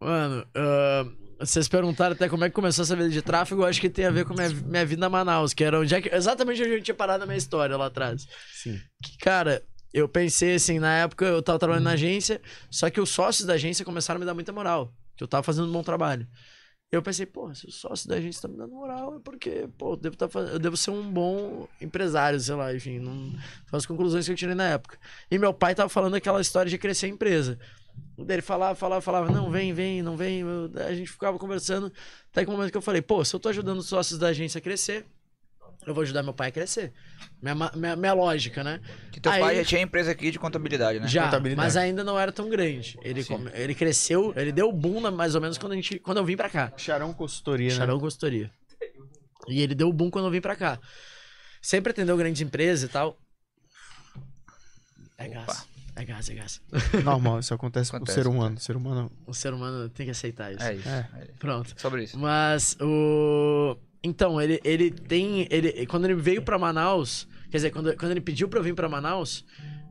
[0.00, 1.06] Mano, ah,
[1.38, 3.62] vocês perguntaram até como é que começou essa vida de tráfego.
[3.62, 5.94] Eu acho que tem a ver com minha, minha vida em Manaus, que era onde
[5.94, 8.26] é que, exatamente onde eu tinha parado a minha história lá atrás.
[8.54, 8.80] Sim.
[9.02, 9.62] Que, cara,
[9.92, 12.40] eu pensei assim, na época eu tava trabalhando na agência,
[12.70, 15.42] só que os sócios da agência começaram a me dar muita moral, que eu tava
[15.42, 16.26] fazendo um bom trabalho.
[16.90, 19.92] Eu pensei, pô, se o sócio da agência tá me dando moral, é porque, pô,
[19.92, 23.30] eu devo, tá eu devo ser um bom empresário, sei lá, enfim, não...
[23.66, 24.98] Foi as conclusões que eu tirei na época.
[25.30, 27.58] E meu pai tava falando aquela história de crescer a empresa.
[28.28, 30.42] Ele falava, falava, falava, não, vem, vem, não vem.
[30.86, 31.92] A gente ficava conversando.
[32.32, 34.28] Até que o momento que eu falei, pô, se eu tô ajudando os sócios da
[34.28, 35.06] agência a crescer,
[35.86, 36.92] eu vou ajudar meu pai a crescer.
[37.40, 38.80] Minha, minha, minha lógica, né?
[39.12, 41.06] Que teu Aí- pai já tinha empresa aqui de contabilidade, né?
[41.06, 41.64] Já, Contabilidade.
[41.66, 42.98] mas ainda não era tão grande.
[43.02, 45.98] Ele, come- ele cresceu, ele deu o boom na- mais ou menos quando, a gente,
[46.00, 46.72] quando eu vim pra cá.
[46.76, 47.74] Charão consultoria, né?
[47.76, 48.50] Charão Consultoria.
[49.46, 50.78] E ele deu o boom quando eu vim pra cá.
[51.62, 53.16] Sempre atendeu grandes empresas e tal.
[55.16, 55.66] É gás.
[55.98, 56.62] É gás, é gás.
[57.04, 58.56] Normal, isso acontece, com o Acontece, ser humano.
[58.56, 59.12] O ser humano.
[59.26, 60.62] O ser humano tem que aceitar isso.
[60.62, 60.88] É isso.
[60.88, 61.08] É.
[61.16, 61.32] é isso.
[61.38, 61.74] Pronto.
[61.76, 62.18] Sobre isso.
[62.18, 63.76] Mas o.
[64.02, 65.48] Então, ele, ele tem.
[65.50, 67.26] Ele, quando ele veio pra Manaus.
[67.50, 69.44] Quer dizer, quando, quando ele pediu pra eu vir pra Manaus,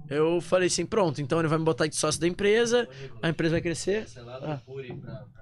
[0.09, 2.87] eu falei assim: pronto, então ele vai me botar de sócio da empresa,
[3.21, 4.05] a empresa vai crescer.
[4.43, 4.59] Ah.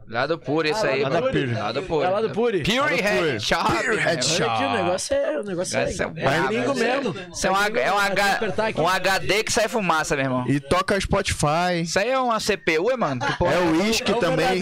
[0.07, 1.01] Lá do Puri, isso Ah, aí.
[1.01, 1.27] lá do mano.
[1.31, 1.51] Puri.
[1.53, 2.05] Lá do Puri.
[2.05, 2.59] É lá do Puri.
[2.63, 3.01] Puri Puri.
[3.01, 3.63] Headshot.
[3.65, 4.43] Pure Headshot.
[4.43, 7.15] Olha aqui, o negócio é, o negócio é, Esse é é gringo é- mesmo.
[7.33, 8.39] Isso é um, H- é um, H-
[8.77, 10.45] um HD que sai fumaça, meu irmão.
[10.47, 11.81] E toca Spotify.
[11.81, 13.19] Isso aí é uma CPU, é, mano?
[13.23, 14.59] É o É uísque também.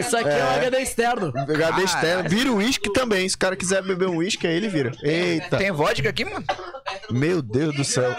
[0.00, 1.32] Isso aqui é, um HD externo.
[1.36, 2.28] HD externo.
[2.30, 3.28] Vira o uísque também.
[3.28, 4.92] Se o cara quiser beber um uísque, aí ele vira.
[5.02, 5.58] Eita.
[5.58, 6.42] Tem vodka aqui, mano?
[7.10, 8.16] Meu Deus do céu.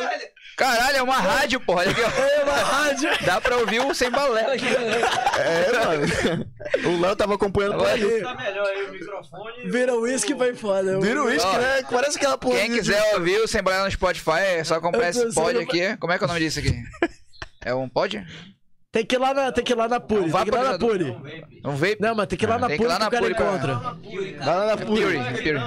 [0.60, 1.80] Caralho, é uma rádio, porra.
[1.82, 2.10] Olha aqui, ó.
[2.22, 3.10] É uma rádio.
[3.26, 4.66] Dá pra ouvir o sem balela aqui.
[4.68, 6.46] É, mano.
[6.98, 8.22] O Léo tava acompanhando por ali.
[8.22, 9.70] Tá melhor aí o microfone.
[9.72, 11.00] Vira uísque e vai foda.
[11.00, 11.82] Vira o uísque, né?
[11.90, 12.60] Parece aquela porra.
[12.60, 15.96] Quem de- quiser ouvir o sem balela no Spotify, é só comprar esse pod aqui.
[15.98, 16.76] Como é que é o nome disso aqui?
[17.64, 18.26] É um pod?
[18.92, 20.22] Tem que ir lá na, tem que ir lá na Puri.
[20.22, 20.80] Não, Tem que ir lá na.
[20.80, 21.12] Puri.
[21.64, 21.98] Um vape?
[22.00, 23.34] Não, mas tem que ir lá na Puri ir lá que o na cara Puri
[23.34, 23.76] encontra.
[24.44, 24.78] Vai lá na.
[24.78, 25.20] Pure.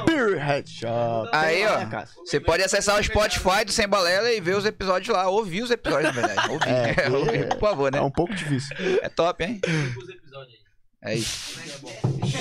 [0.07, 1.29] Pure Headshot.
[1.33, 5.15] Aí, É, ó, você pode acessar o Spotify do Sem Balela e ver os episódios
[5.17, 5.29] lá.
[5.29, 6.51] Ouvir os episódios, na verdade.
[6.51, 6.69] Ouvir.
[6.69, 7.99] É, Ouvir, por favor, né?
[7.99, 8.77] É um pouco difícil.
[9.01, 9.61] É top, hein?
[9.65, 10.62] Os episódios aí.
[11.05, 11.59] É isso.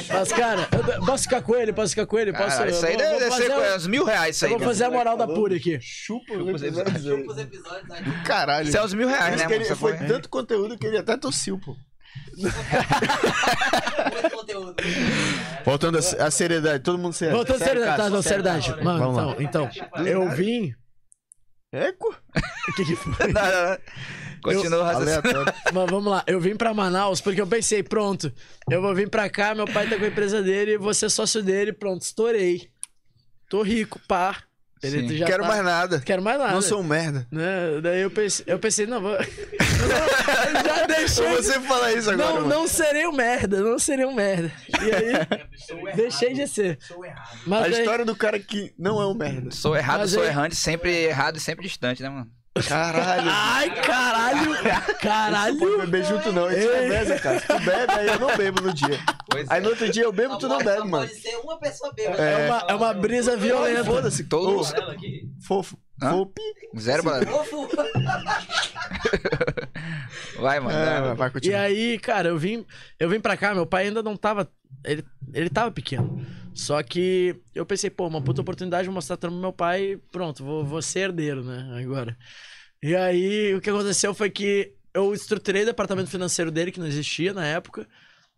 [0.08, 2.50] Mas, cara, eu posso ficar com ele, posso ficar com ele, posso.
[2.58, 4.50] Caralho, isso aí eu vou- deve, vou deve ser fazer- uns mil reais isso Eu
[4.50, 4.56] aí.
[4.58, 5.80] vou fazer a moral da Puri aqui.
[5.82, 8.04] Chupa os episódios Chupa os episódios aí.
[8.24, 8.68] Caralho.
[8.68, 9.56] Isso é uns mil reais, né, que mano?
[9.66, 11.76] ele- foi foi- tanto conteúdo que ele até tossiu, pô.
[14.12, 14.76] Muito conteúdo.
[15.66, 17.36] Voltando a, a seriedade, todo mundo sério.
[17.36, 18.84] Voltando a Sério, seriedade, tá, não, seriedade.
[18.84, 19.36] Mano, Vamos lá.
[19.40, 20.74] então, então, eu vim.
[21.72, 22.14] Eco?
[22.70, 23.28] O que que foi?
[23.32, 23.78] Não, não, não.
[24.44, 25.46] Continua o raciocínio.
[25.74, 28.34] Mas vamos lá, eu vim pra Manaus porque eu pensei, pronto,
[28.70, 31.44] eu vou vir pra cá, meu pai tá com a empresa dele, vou ser sócio
[31.44, 32.72] dele, pronto, estourei.
[33.48, 34.44] Tô rico, pá.
[34.84, 36.00] Ele já Quero tá- mais nada.
[36.04, 36.54] Quero mais nada.
[36.54, 37.28] Não sou um merda.
[37.32, 37.80] Né?
[37.84, 39.12] Daí eu pensei, eu pensei, não, vou.
[39.12, 39.18] Não,
[40.66, 41.36] já deixei.
[41.36, 42.48] Você fala isso agora, Não, mano.
[42.48, 44.52] não serei um merda, não serei um merda.
[44.70, 46.80] E aí, deixei de ser.
[47.46, 49.52] Mas A daí- história do cara que não é um merda.
[49.52, 52.28] Sou errado, Mas sou aí- errante, sempre errado e sempre distante, né, mano?
[52.68, 53.30] Caralho.
[53.32, 54.50] Ai, caralho!
[54.50, 55.58] Não Caralho!
[55.58, 56.50] pode beber junto, não.
[56.50, 56.90] É Ei.
[56.90, 57.40] mesa, cara.
[57.40, 59.00] Se tu bebe, aí eu não bebo no dia.
[59.30, 61.08] Pois Aí no outro dia eu bebo, tu não bebe, mano.
[61.08, 62.22] Pode ser uma pessoa bêbada.
[62.22, 63.86] É uma, é uma brisa violenta.
[63.86, 64.28] Foda-se.
[64.90, 65.30] Aqui.
[65.48, 65.78] Fofo.
[65.98, 66.42] Fopi.
[66.78, 67.26] Zero balela.
[67.46, 67.70] Fofo.
[70.40, 70.78] Vai, mano.
[70.78, 71.16] É, vai.
[71.16, 72.66] vai, vai E aí, cara, eu vim,
[73.00, 74.50] eu vim pra cá, meu pai ainda não tava.
[74.84, 76.26] Ele, ele tava pequeno.
[76.54, 80.44] Só que eu pensei, pô, uma puta oportunidade de mostrar trampo pro meu pai, pronto,
[80.44, 81.80] vou, vou ser herdeiro, né?
[81.82, 82.18] Agora.
[82.84, 86.88] E aí, o que aconteceu foi que eu estruturei o departamento financeiro dele, que não
[86.88, 87.88] existia na época.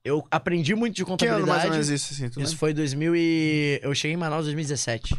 [0.06, 1.50] Eu aprendi muito de Que ano contabilidade.
[1.50, 2.26] mais ou menos isso, assim?
[2.30, 2.58] Tu Isso lembra?
[2.58, 3.80] foi 2000 e...
[3.82, 5.16] Eu cheguei em Manaus em 2017.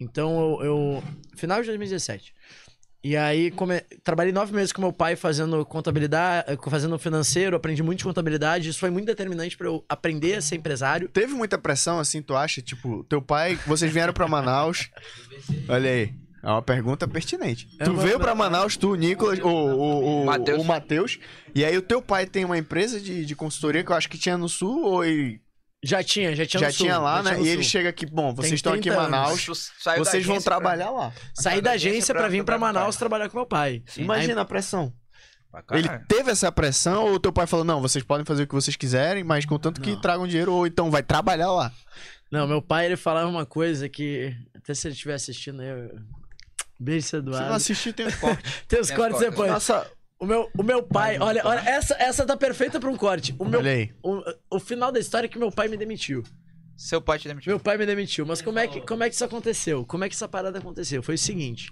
[0.00, 0.64] Então, eu...
[0.64, 1.04] eu-
[1.36, 2.32] Final de 2017.
[3.08, 3.80] E aí, come...
[4.04, 8.68] trabalhei nove meses com meu pai fazendo contabilidade, fazendo financeiro, aprendi muito de contabilidade.
[8.68, 11.08] Isso foi muito determinante pra eu aprender a ser empresário.
[11.08, 12.60] Teve muita pressão, assim, tu acha?
[12.60, 14.90] Tipo, teu pai, vocês vieram pra Manaus.
[15.70, 16.14] Olha aí.
[16.42, 17.66] É uma pergunta pertinente.
[17.78, 20.60] É tu veio pra Manaus, tu, o Nicolas, o, o, o, Matheus.
[20.60, 21.18] o Matheus.
[21.54, 24.18] E aí o teu pai tem uma empresa de, de consultoria que eu acho que
[24.18, 25.40] tinha no sul, ou ele
[25.82, 27.36] Já tinha, já tinha já no sul, tinha lá, já né?
[27.36, 29.10] tinha e ele chega aqui, bom, vocês Tem estão aqui em 30 anos.
[29.12, 31.12] Manaus, Tu saiu da vocês vão agência pra- trabalhar lá.
[31.34, 32.98] Saí da agência pra vir pra Manaus pai.
[32.98, 33.82] trabalhar com meu pai.
[33.96, 34.92] Imagina a pressão.
[35.50, 38.46] Pra cá, Ele teve essa pressão ou teu pai falou, não, vocês podem fazer o
[38.46, 40.00] que vocês quiserem, mas contanto que Não.
[40.00, 41.72] tragam dinheiro, ou então vai trabalhar lá.
[42.30, 44.34] Não, meu pai, ele falava uma coisa que...
[44.54, 45.68] Até se ele estiver assistindo aí...
[45.68, 45.98] Eu...
[46.80, 47.54] Beijo, Se não Eduardo.
[47.54, 48.42] assistir, tem um corte.
[48.68, 49.30] Tem os Tem os cortes cortes.
[49.30, 49.50] depois.
[49.50, 49.90] Nossa,
[50.20, 53.34] O meu, o meu pai, olha, olha, essa, essa tá perfeita pra um corte.
[53.38, 53.92] O, meu, olha aí.
[54.02, 54.20] o,
[54.50, 56.24] o final da história é que meu pai me demitiu.
[56.76, 57.50] Seu pai te demitiu.
[57.52, 58.26] Meu pai me demitiu.
[58.26, 59.84] Mas como é, que, como é que isso aconteceu?
[59.84, 61.02] Como é que essa parada aconteceu?
[61.02, 61.70] Foi o seguinte.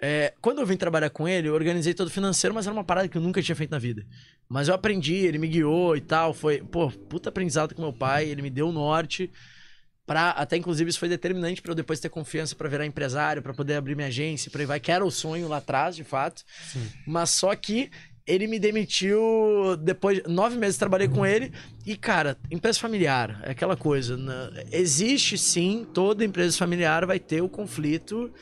[0.00, 2.84] é, quando eu vim trabalhar com ele, eu organizei todo o financeiro, mas era uma
[2.84, 4.06] parada que eu nunca tinha feito na vida.
[4.48, 6.32] Mas eu aprendi, ele me guiou e tal.
[6.32, 9.30] Foi, pô, puta aprendizado com meu pai, ele me deu o norte.
[10.10, 13.54] Pra, até inclusive isso foi determinante pra eu depois ter confiança pra virar empresário, pra
[13.54, 16.42] poder abrir minha agência, por aí vai, que era o sonho lá atrás, de fato.
[17.06, 17.88] Mas só que
[18.26, 21.52] ele me demitiu depois nove meses trabalhei com ele
[21.86, 24.64] e cara empresa familiar é aquela coisa né?
[24.72, 28.32] existe sim toda empresa familiar vai ter o conflito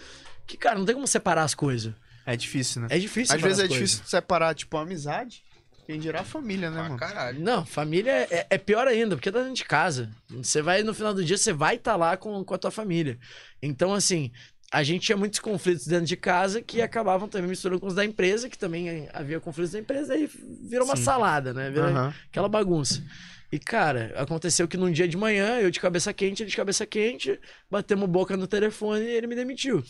[0.47, 1.93] que cara não tem como separar as coisas
[2.25, 2.89] É difícil, né?
[2.91, 3.89] é difícil Às vezes é as coisas.
[3.91, 5.43] difícil separar, tipo, a amizade.
[5.89, 6.99] Quem dirá a família, né, Ah, mano?
[6.99, 7.41] caralho.
[7.41, 11.15] não família é, é pior ainda porque tá dentro de casa você vai no final
[11.15, 13.19] do dia você vai estar lá com, com a tua família
[13.63, 14.31] então assim
[14.71, 18.05] a gente tinha muitos conflitos dentro de casa que acabavam também misturando com os da
[18.05, 20.27] empresa, que também havia conflitos da empresa, e
[20.69, 21.05] virou uma Sim.
[21.05, 21.71] salada, né?
[21.71, 22.15] Virou Aham.
[22.31, 23.03] aquela bagunça.
[23.51, 26.85] E, cara, aconteceu que num dia de manhã, eu de cabeça quente, ele de cabeça
[26.85, 27.41] quente,
[27.71, 29.83] batemos boca no telefone e ele me demitiu.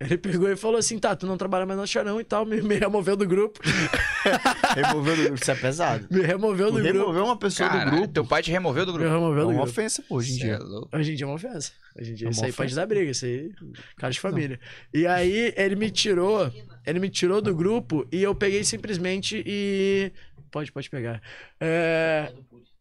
[0.00, 2.62] Ele pegou e falou assim: tá, tu não trabalha mais no Charão e tal, me,
[2.62, 3.58] me removeu do grupo.
[4.76, 5.34] Removeu do...
[5.34, 6.06] Isso é pesado.
[6.10, 6.98] Me removeu Tu do grupo.
[6.98, 8.12] removeu uma pessoa Caralho, do grupo.
[8.12, 9.12] teu pai te removeu do Me grupo.
[9.14, 9.70] removeu É do uma grupo.
[9.70, 10.52] ofensa, pô, hoje em dia.
[10.54, 10.96] é louco.
[10.96, 11.72] Hoje em dia é uma ofensa.
[11.98, 12.80] Hoje em dia É isso aí pode ofensa.
[12.80, 13.50] dar briga, isso aí.
[13.96, 14.60] Cara de família.
[14.94, 16.52] E aí ele me tirou.
[16.86, 20.12] Ele me tirou do grupo e eu peguei simplesmente e.
[20.50, 21.20] Pode, pode pegar.
[21.60, 22.32] É,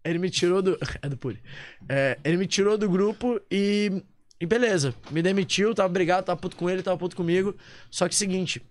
[0.05, 0.77] ele me tirou do.
[1.01, 1.41] É do Puri.
[1.89, 4.03] É, ele me tirou do grupo e.
[4.39, 7.55] E beleza, me demitiu, tava brigado, tava puto com ele, tava puto comigo.
[7.89, 8.61] Só que seguinte,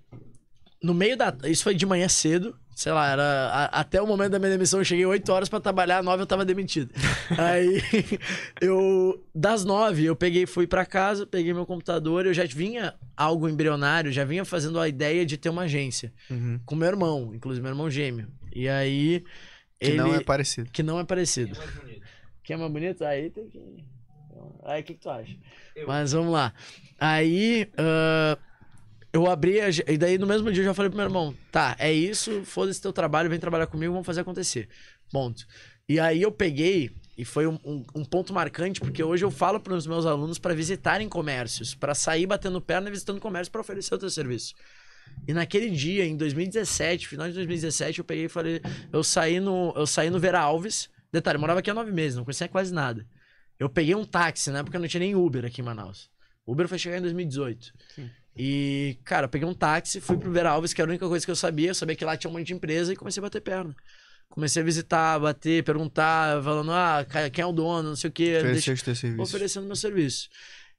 [0.82, 1.34] no meio da.
[1.44, 2.56] Isso foi de manhã cedo.
[2.74, 3.22] Sei lá, era.
[3.22, 6.26] a- até o momento da minha demissão, eu cheguei 8 horas pra trabalhar, 9 eu
[6.26, 6.93] tava demitido.
[7.38, 7.80] Aí
[8.60, 9.26] eu.
[9.34, 14.12] Das 9, eu peguei, fui pra casa, peguei meu computador, eu já vinha algo embrionário,
[14.12, 16.12] já vinha fazendo a ideia de ter uma agência.
[16.30, 16.60] Uhum.
[16.66, 18.28] Com meu irmão, inclusive meu irmão gêmeo.
[18.55, 19.24] E aí.
[19.80, 19.97] Que ele...
[19.97, 20.70] não é parecido.
[20.70, 21.59] Que não é parecido.
[22.44, 23.05] Quem é mais bonito?
[23.05, 23.59] Aí tem que.
[24.64, 25.35] Aí o que, que tu acha?
[25.86, 26.52] Mas vamos lá.
[26.98, 27.68] Aí.
[27.78, 28.39] ah,
[29.12, 29.60] eu abri.
[29.60, 29.68] A...
[29.70, 32.81] E daí no mesmo dia eu já falei pro meu irmão: tá, é isso, foda-se
[32.81, 34.68] teu trabalho, vem trabalhar comigo, vamos fazer acontecer.
[35.10, 35.47] Ponto.
[35.89, 36.90] E aí eu peguei.
[37.18, 40.39] E foi um, um- um ponto marcante, porque hoje eu falo para os meus alunos
[40.39, 44.52] para visitarem comércios, para sair batendo perna e visitando comércio para oferecer o teu serviço.
[45.27, 48.60] E naquele dia, em 2017, final de 2017, eu peguei e falei,
[48.93, 50.90] eu saí no, eu saí no Vera Alves.
[51.10, 53.06] Detalhe, eu morava aqui há nove meses, não conhecia quase nada.
[53.58, 54.62] Eu peguei um táxi, né?
[54.62, 56.10] Porque não tinha nem Uber aqui em Manaus.
[56.46, 57.72] Uber foi chegar em 2018.
[58.36, 61.24] E, cara, eu peguei um táxi, fui pro Vera Alves, que era a única coisa
[61.24, 61.70] que eu sabia.
[61.70, 63.74] Eu sabia que lá tinha um monte de empresa e comecei a bater perna.
[64.28, 68.38] Comecei a visitar, bater, perguntar, falando, ah, quem é o dono, não sei o quê.
[68.74, 69.34] os teus serviços.
[69.34, 70.28] oferecendo meu serviço.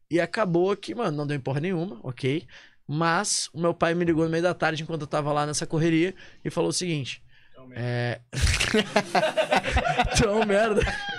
[0.09, 2.45] E acabou que, mano, não deu em porra nenhuma, ok.
[2.87, 5.65] Mas o meu pai me ligou no meio da tarde enquanto eu tava lá nessa
[5.65, 6.13] correria
[6.45, 7.21] e falou o seguinte.
[7.71, 8.21] É.
[10.13, 10.81] Então, merda.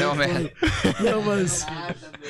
[0.00, 0.52] Não, merda.
[1.00, 1.64] Não, mas.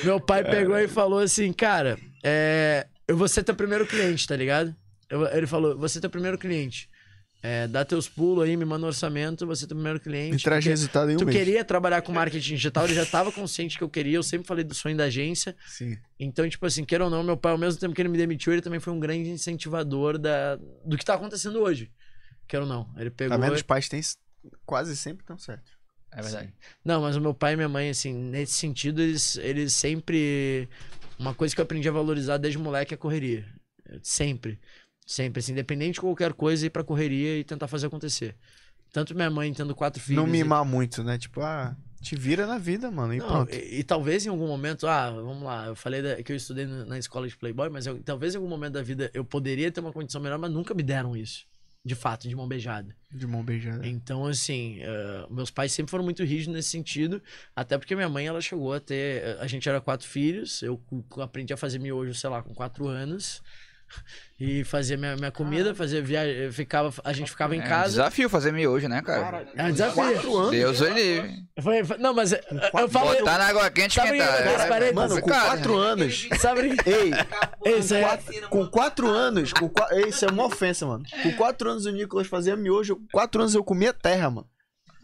[0.03, 4.35] Meu pai pegou e falou assim, cara, é, eu vou ser teu primeiro cliente, tá
[4.35, 4.75] ligado?
[5.09, 6.89] Eu- ele falou, você é teu primeiro cliente.
[7.43, 10.35] É, dá teus pulos aí, me manda um orçamento, você é teu primeiro cliente.
[10.35, 11.37] E traz resultado em um Tu mês.
[11.37, 14.63] queria trabalhar com marketing digital, ele já tava consciente que eu queria, eu sempre falei
[14.63, 15.55] do sonho da agência.
[15.67, 15.97] Sim.
[16.19, 18.51] Então, tipo assim, queira ou não, meu pai, ao mesmo tempo que ele me demitiu,
[18.53, 21.91] ele também foi um grande incentivador da, do que tá acontecendo hoje.
[22.47, 22.89] Queira ou não.
[22.97, 23.37] Ele pegou.
[23.37, 23.55] Tá vendo?
[23.55, 24.01] Os pais têm
[24.65, 25.76] quase sempre tão certo.
[26.17, 26.53] É verdade.
[26.83, 30.67] Não, mas o meu pai e minha mãe, assim, nesse sentido, eles, eles sempre.
[31.19, 33.45] Uma coisa que eu aprendi a valorizar desde moleque é a correria.
[34.01, 34.59] Sempre.
[35.05, 38.35] Sempre, assim, independente de qualquer coisa, ir pra correria e tentar fazer acontecer.
[38.91, 40.21] Tanto minha mãe tendo quatro filhos.
[40.21, 41.17] Não e- mimar muito, né?
[41.17, 43.13] Tipo, ah, te vira na vida, mano.
[43.13, 43.53] E Não, pronto.
[43.53, 46.65] e, e talvez em algum momento, ah, vamos lá, eu falei da- que eu estudei
[46.65, 49.71] na na escola de Playboy, mas eu- talvez em algum momento da vida eu poderia
[49.71, 51.45] ter uma condição melhor, mas nunca me deram isso.
[51.85, 52.93] De fato, de mão beijada.
[53.09, 53.87] De mão beijada.
[53.87, 57.21] Então, assim, eh, meus pais sempre foram muito rígidos nesse sentido,
[57.55, 59.23] até porque minha mãe, ela chegou a ter.
[59.23, 60.81] eh, A gente era quatro filhos, eu
[61.21, 63.41] aprendi a fazer miojo, sei lá, com quatro anos.
[64.39, 67.89] E fazia minha, minha comida, fazia viagem, ficava, a gente ficava em É um casa.
[67.89, 69.47] desafio fazer miojo, né, cara?
[69.55, 69.95] É um desafio.
[69.95, 70.51] Quatro anos?
[70.51, 71.43] Deus o livre.
[71.59, 73.15] Foi- foi- não, mas eh, eu falo.
[73.15, 74.41] Botar na água quente esquentar.
[74.41, 75.87] É, Mano, com complicado, quatro né?
[75.87, 76.29] anos.
[76.39, 76.61] Sabe?
[76.85, 77.11] Ei,
[77.79, 79.51] Isso é- Vacina, com quatro anos.
[79.53, 79.71] Com
[80.07, 81.03] Isso é uma ofensa, mano.
[81.23, 82.95] Com quatro anos o Nicolas fazia miojo.
[82.97, 84.47] Com quatro anos eu comia terra, mano.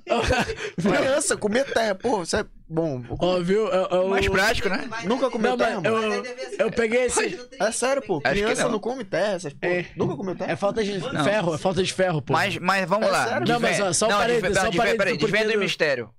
[0.82, 1.96] Criança, comia terra.
[1.96, 3.04] Pô, isso é bom.
[3.10, 3.68] Eu Ó, viu?
[3.68, 4.86] Eu, eu- Mais prático, né?
[4.90, 8.22] Mas- Nunca comeu terra, eu- deve ser- eu peguei esse- É sério, pô.
[8.24, 8.72] Acho Criança não.
[8.74, 8.80] não.
[8.80, 9.74] come terra, essas porra.
[9.74, 9.86] É.
[9.96, 10.52] Nunca comeu terra?
[10.52, 11.24] É falta de Não.
[11.24, 12.34] ferro, é falta de ferro, pô.
[12.34, 13.28] Mas, mas vamos É lá.
[13.28, 13.48] sério?
[13.48, 16.10] Não, mas, ó, só um parênteses, desve- só do porquê desvenda o mistério.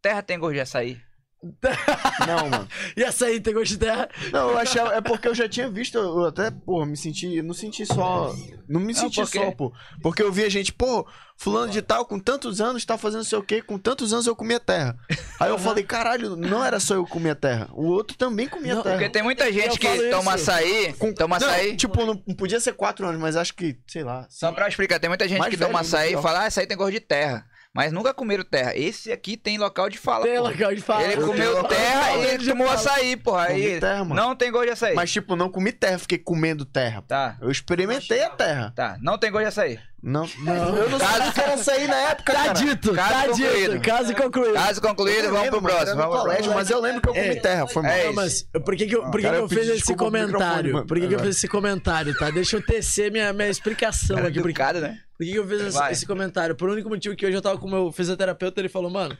[0.00, 0.98] Terra tem gosto de açaí?
[2.26, 2.68] Não, mano.
[2.96, 4.08] E essa aí tem gosto de terra?
[4.32, 4.94] Não, eu achava.
[4.94, 5.98] É porque eu já tinha visto.
[5.98, 7.36] Eu até, pô, me senti.
[7.36, 8.32] eu Não senti só.
[8.68, 9.72] Não me senti porque- só, pô.
[10.02, 11.04] Porque eu via gente, pô,
[11.36, 14.36] fulano de tal, com tantos anos, tá fazendo sei o quê, com tantos anos eu
[14.36, 14.96] comia terra.
[15.40, 17.68] Aí eu falei, caralho, não era só eu que comia terra.
[17.72, 18.94] O outro também comia Não, terra.
[18.94, 20.50] Porque tem muita gente Eu que toma isso.
[20.50, 21.76] açaí, toma Não, açaí.
[21.76, 24.26] Tipo, não, não podia ser quatro anos, mas acho que, sei lá.
[24.30, 26.46] Só pra explicar, tem muita gente Mais que velho toma ainda, açaí e fala, ah,
[26.46, 27.44] açaí tem gosto de terra.
[27.74, 28.76] Mas nunca comeram terra.
[28.76, 30.24] Esse aqui tem local de fala.
[30.26, 30.42] Tem pô.
[30.42, 31.04] local de fala.
[31.04, 33.46] Ele Eu comeu terra e ele tomou açaí, porra.
[33.46, 34.14] Comi Aí terra, mano.
[34.14, 34.94] não tem gosto de açaí.
[34.94, 37.02] Mas, tipo, não comi terra, fiquei comendo terra.
[37.08, 38.72] Tá, Eu experimentei a terra.
[38.76, 38.98] tá.
[39.00, 39.78] Não tem gosto de açaí.
[40.02, 40.24] Não,
[40.76, 42.52] eu não sabia que era açaí na época, Tá cara.
[42.54, 43.72] dito, Caso tá concluído.
[43.72, 43.82] dito.
[43.88, 44.52] Caso concluído.
[44.54, 45.96] Caso concluído, vamos lembro, pro próximo.
[45.96, 46.54] Vamos pro colégio, próximo.
[46.56, 47.34] mas eu lembro que eu comi É.
[47.36, 47.92] terra, foi mal.
[47.92, 48.14] É Não, isso.
[48.52, 50.84] mas por que, que, eu, por que, Cara, que eu eu fiz esse comentário?
[50.84, 52.30] Por que, que eu fiz esse comentário, tá?
[52.30, 54.40] Deixa eu tecer minha, minha explicação Cara aqui.
[54.40, 54.98] Educado, né?
[55.22, 56.56] Por que, que eu fiz esse, esse comentário?
[56.56, 59.16] Por único motivo que hoje eu tava com o meu fisioterapeuta, ele falou, mano.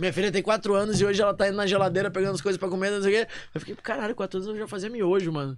[0.00, 2.58] Minha filha tem 4 anos e hoje ela tá indo na geladeira pegando as coisas
[2.58, 3.32] pra comer, não sei o quê.
[3.54, 5.56] Eu fiquei, caralho, 4 anos eu já fazia miojo, mano.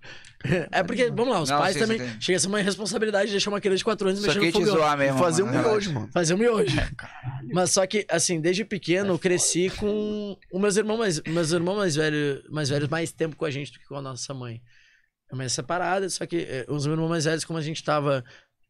[0.71, 1.99] É porque, vamos lá, os Não, pais sim, também.
[1.99, 2.21] sim, sim.
[2.21, 4.75] Chega a ser uma responsabilidade de deixar uma criança de 4 anos mexendo no fogão.
[4.77, 5.19] zoar mesmo.
[5.19, 6.11] Fazer um mano, miojo, mano.
[6.13, 6.77] Fazer um miojo.
[7.55, 11.77] Mas só que, assim, desde pequeno eu cresci com os meus irmãos mais, meus irmãos
[11.77, 14.61] mais velhos, mais velhos mais tempo com a gente do que com a nossa mãe.
[15.33, 18.23] É mais separada, só que eh, os meus irmãos mais velhos, como a gente tava.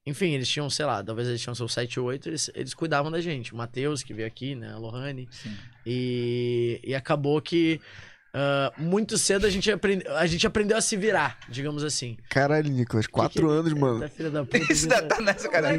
[0.05, 3.11] Enfim, eles tinham, sei lá, talvez eles tinham seus 7 ou 8, eles, eles cuidavam
[3.11, 3.53] da gente.
[3.53, 4.73] O Matheus, que veio aqui, né?
[4.73, 5.29] A Lohane.
[5.31, 5.57] Sim.
[5.87, 7.81] E, e acabou que
[8.35, 12.17] ah, muito cedo a gente, aprende, a gente aprendeu a se virar, digamos assim.
[12.31, 14.01] Caralho, Nicolas, quatro Que que- anos, mano.
[14.01, 14.59] Tá, filha da puta.
[14.73, 15.73] Isso ainda tá nessa, cara.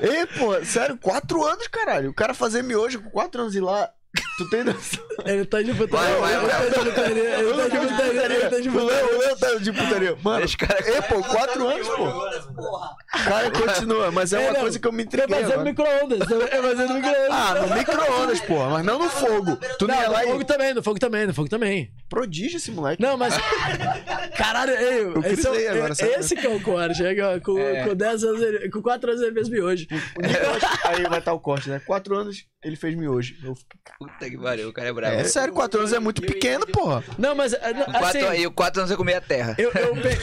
[0.00, 2.10] Ei, pô, sério, quatro anos, caralho.
[2.10, 3.90] O cara fazer miojo com quatro anos e lá.
[4.38, 4.98] Tu tem noção?
[5.24, 6.16] Ele tá de putaria.
[6.16, 6.66] Vai, vai, vai.
[6.66, 7.38] Ele tá de putaria.
[7.38, 8.24] Ele tá de putaria.
[8.24, 8.96] Ele tá de O putaria.
[9.04, 10.16] Léo, o Léo tá de putaria.
[10.22, 12.90] Mano, o cara- ei, pô, quatro anos, pô.
[13.24, 15.68] Cara, continua, mas é É, uma coisa que eu me É entreguei fazendo agora.
[15.68, 16.20] micro-ondas.
[16.30, 17.28] É fazendo micro-ondas.
[17.30, 19.56] Ah, no micro-ondas, pô, mas não no fogo.
[19.78, 21.92] Tu não lá no fogo também, no fogo também, no fogo também.
[22.08, 23.00] Prodígio esse moleque.
[23.02, 23.34] Não, mas.
[24.36, 26.12] Caralho, ei, Eu esse, é agora, sabe?
[26.12, 26.94] esse que é o core.
[26.94, 27.84] Chega com, É.
[27.86, 29.86] com 10 anos, ele- com 4 anos ele fez miojo.
[30.84, 31.80] Aí vai estar o corte, né?
[31.86, 33.34] Quatro anos ele fez miojo.
[33.44, 35.14] Eu fiquei, Puta que pariu, o cara é bravo.
[35.16, 37.04] É sério, quatro anos é muito pequeno, porra.
[37.18, 37.52] Não, mas.
[37.52, 39.54] ah, Quatro, Assim, aí, quatro anos eu comia terra.
[39.58, 40.18] eu, eu, pe-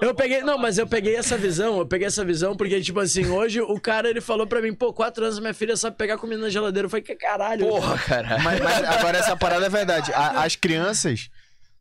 [0.00, 0.40] eu peguei.
[0.40, 1.76] Não, mas eu peguei essa visão.
[1.80, 4.90] Eu peguei essa visão porque, tipo assim, hoje o cara ele falou pra mim, pô,
[4.90, 6.86] 4 anos minha filha sabe pegar comida na geladeira.
[6.86, 7.66] Eu falei, que caralho.
[7.68, 8.38] Porra, cara.
[8.38, 10.10] Mas, mas agora essa parada é verdade.
[10.14, 11.28] A- as crianças,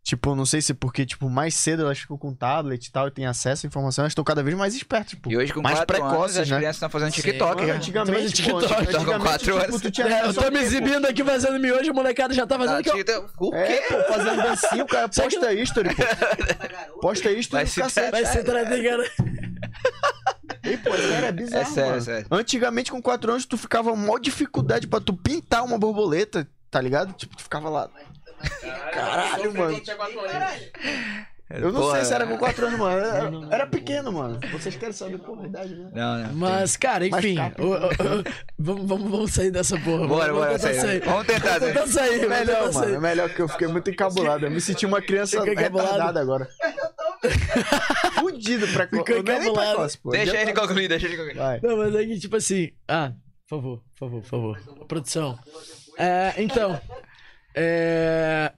[0.08, 3.12] tipo, não sei se porque, tipo, mais cedo elas ficam com tablet e tal e
[3.12, 5.30] têm acesso à informação, elas estão cada vez mais espertas, tipo.
[5.30, 6.56] E hoje com mais quatro anos precoces, as né?
[6.58, 7.56] crianças estão fazendo Sim, TikTok.
[7.56, 7.74] Mano, já.
[7.76, 11.60] antigamente, pô, TikTok, antigamente, com quatro tipo, tinha É, eu tô me exibindo aqui fazendo
[11.60, 12.78] miojo, a molecada já tá fazendo.
[12.78, 13.84] Tá, que eu- TikTok- O É, quê?
[13.94, 16.04] pô, fazendo dancinha, o cara posta history, pô.
[17.02, 18.12] Posta history Vai do se cacete.
[18.12, 19.04] Vai ser traficando.
[20.64, 22.02] E, pô, sério, é bizarro, É sério, mano.
[22.02, 22.28] é sério.
[22.32, 27.14] Antigamente, com 4 anos, tu ficava mó dificuldade pra tu pintar uma borboleta, tá ligado?
[27.14, 27.90] Tipo, tu ficava lá.
[28.92, 29.82] Caralho, mano.
[31.50, 31.96] Eu não Porra.
[31.96, 32.98] sei se era com 4 anos, mano.
[33.00, 34.38] Era, era pequeno, mano.
[34.52, 35.90] Vocês querem saber, porra, a idade, né?
[35.94, 36.34] Não, não.
[36.34, 37.36] Mas, cara, enfim.
[37.36, 37.62] capa.
[37.64, 37.76] o- o-
[38.20, 38.24] o-
[38.60, 40.06] vamos, vamos, vamos sair dessa porra.
[40.08, 41.00] Bora, vamos, bora, sair.
[41.06, 42.20] Vamos tentar, Vamos tentar sair.
[42.20, 42.86] vamos Melhor, mano.
[42.86, 43.00] É sair.
[43.00, 44.46] melhor que eu fiquei muito encabulado.
[44.46, 46.50] Eu me senti uma criança retardada agora.
[48.20, 49.88] Fudido pra Ficou é encabulado.
[50.12, 51.38] Deixa ele concluir, deixa ele concluir.
[51.38, 51.60] Vai.
[51.64, 52.72] Não, mas é que, tipo assim.
[52.88, 53.14] Ah,
[53.48, 54.86] por favor, por favor, por favor.
[54.88, 55.40] Produção.
[55.98, 56.80] É, então.
[57.60, 58.54] É.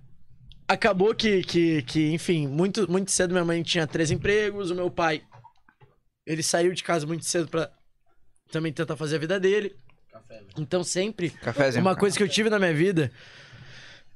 [0.68, 4.92] Acabou que, que, que, enfim, muito, muito cedo minha mãe tinha três empregos, o meu
[4.92, 5.24] pai.
[6.28, 7.72] Ele saiu de casa muito cedo pra
[8.52, 9.76] também tentar fazer a vida dele.
[10.58, 11.84] Então sempre Cafézinho.
[11.84, 13.12] uma coisa que eu tive na minha vida.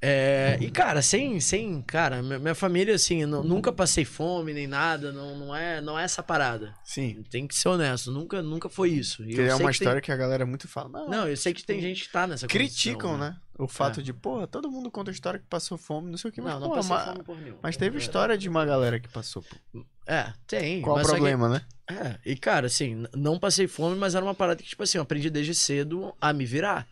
[0.06, 1.80] É, e, cara, sem, sem.
[1.82, 5.10] Cara, minha família, assim, nunca passei fome nem nada.
[5.12, 6.74] Não, não, é, não é essa parada.
[6.84, 7.24] Sim.
[7.30, 8.12] Tem que ser honesto.
[8.12, 9.24] Nunca, nunca foi isso.
[9.24, 10.90] E Que eu é sei uma que tem- história que a galera muito fala.
[10.90, 13.36] Não, Não, eu sei que tem gente que tá nessa criticam, condição, né?
[13.58, 14.02] O fato É.
[14.02, 16.60] de, porra, todo mundo conta história que passou fome, não sei o que, mas, Não,
[16.60, 17.56] não porra, passei ma- fome por nenhum.
[17.62, 19.42] mas teve história de uma galera que passou.
[19.72, 19.84] Pô.
[20.06, 20.82] É, tem.
[20.82, 21.62] Qual o só que- problema, né?
[21.90, 25.02] É, e cara, assim, não passei fome, mas era uma parada que, tipo assim, eu
[25.02, 26.86] aprendi desde cedo a me virar,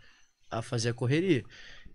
[0.51, 1.43] a fazer a correria.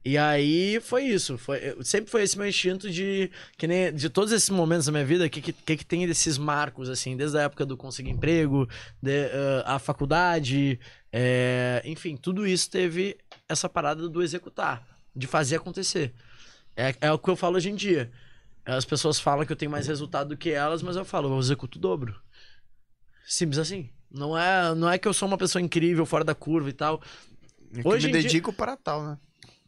[0.06, 1.38] E aí foi isso.
[1.38, 3.30] Foi, sempre foi esse meu instinto de.
[3.57, 3.94] Que nem.
[3.94, 7.18] De todos esses momentos da minha vida, que, que, que, que tem desses marcos, assim,
[7.18, 8.68] desde a época do conseguir emprego,
[9.02, 10.80] de, eh, a faculdade,
[11.11, 13.18] é, enfim, tudo isso teve
[13.48, 16.14] essa parada do executar, de fazer acontecer.
[16.76, 18.11] É, é o que eu falo hoje em dia.
[18.65, 21.40] As pessoas falam que eu tenho mais resultado do que elas, mas eu falo, eu
[21.40, 22.19] executo o dobro.
[23.26, 23.90] Simples assim.
[24.11, 27.02] Não é, não é que eu sou uma pessoa incrível, fora da curva e tal.
[27.76, 29.18] É Hoje me em dia- dedico para tal, né?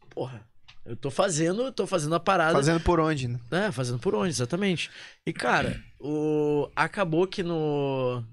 [0.10, 0.46] Porra,
[0.86, 2.54] eu tô fazendo, eu tô fazendo a parada.
[2.54, 3.40] Fazendo por onde, né?
[3.52, 4.90] É, fazendo por onde, exatamente.
[5.26, 6.70] E, cara, o...
[6.76, 8.24] acabou que no.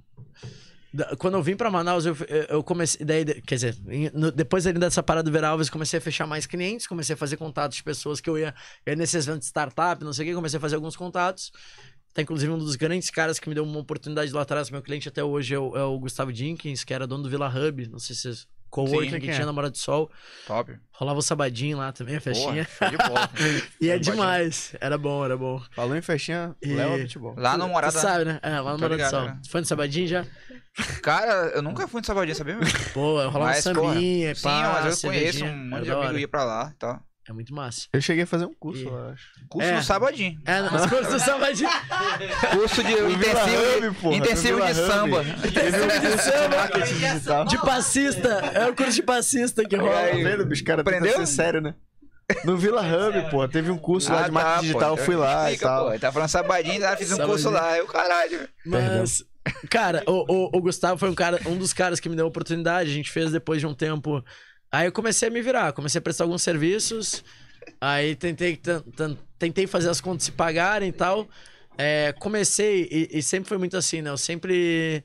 [1.18, 2.16] Quando eu vim pra Manaus, eu,
[2.48, 3.04] eu comecei.
[3.04, 3.76] Daí, quer dizer,
[4.34, 7.36] depois ali dessa parada do Vera Alves, comecei a fechar mais clientes, comecei a fazer
[7.36, 8.54] contatos de pessoas que eu ia,
[8.84, 11.52] eu ia nesses eventos de startup, não sei o que, comecei a fazer alguns contatos.
[12.14, 15.06] Tá, inclusive, um dos grandes caras que me deu uma oportunidade lá atrás, meu cliente
[15.08, 17.98] até hoje é o, é o Gustavo Jenkins, que era dono do Villa Hub, não
[17.98, 18.55] sei se vocês.
[18.70, 19.34] Coworking Sim, que quem é?
[19.34, 20.10] tinha Namorado de Sol.
[20.46, 20.76] Top.
[20.92, 22.66] Rolava o sabadinho lá também, a festinha.
[22.78, 23.30] Porra, de bola.
[23.80, 24.74] e é demais.
[24.80, 25.62] Era bom, era bom.
[25.72, 27.34] Falou em festinha, E- leva futebol.
[27.36, 27.98] Lá no Tu Morada.
[27.98, 28.40] sabe, né?
[28.42, 29.24] É, lá Namorado de ligado, Sol.
[29.26, 29.40] né?
[29.42, 30.26] Tu foi no sabadinho já?
[31.02, 32.56] Cara, eu nunca fui no Sabadinho, sabia?
[32.56, 32.64] meu?
[32.92, 36.18] Pô, rolava um Mas, porra, sambinha, Sim, pá, mas eu conheço um monte de amigo
[36.18, 37.00] ia pra lá e tal.
[37.28, 37.88] É muito massa.
[37.92, 39.24] Eu cheguei a fazer um curso, E- eu acho.
[39.48, 39.74] Curso É.
[39.76, 40.40] no Sabadinho.
[40.44, 41.68] É, nos cursos do sabadinho.
[42.52, 45.20] Curso de No Vila intensivo, Hub, porra, intensivo de Vila samba.
[45.20, 47.44] Um curso de marketing digital.
[47.46, 48.28] De passista.
[48.54, 49.92] É o curso de passista que rola.
[49.92, 50.64] Tá vendo, bicho?
[50.64, 51.16] Cara, Aprendeu?
[51.16, 51.74] ser sério, né?
[52.44, 55.58] No Villa Hub, pô, teve um curso lá de marketing digital, eu fui lá e
[55.58, 55.84] tal.
[55.86, 57.28] Pô, ele tá falando Sabadinho, lá, fiz um Sabadinho.
[57.28, 57.76] curso lá.
[57.78, 58.48] Eu, caralho.
[58.64, 59.24] Mas,
[59.70, 62.28] cara, o, o, o Gustavo foi um, cara, um dos caras que me deu a
[62.28, 62.90] oportunidade.
[62.90, 64.24] A gente fez depois de um tempo.
[64.76, 67.24] Aí eu comecei a me virar, comecei a prestar alguns serviços.
[67.80, 68.60] Aí tentei,
[69.38, 71.26] tentei fazer as contas se pagarem e tal.
[71.78, 74.10] É, comecei, e, e sempre foi muito assim, né?
[74.10, 75.02] Eu sempre.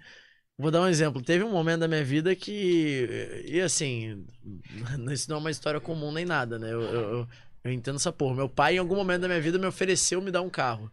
[0.57, 1.21] Vou dar um exemplo.
[1.21, 3.43] Teve um momento da minha vida que.
[3.45, 4.25] E assim.
[5.09, 6.73] Isso não é uma história comum nem nada, né?
[6.73, 7.27] Eu, eu,
[7.63, 8.35] eu- entendo essa porra.
[8.35, 10.91] Meu pai, em algum momento da minha vida, me ofereceu me dar um carro.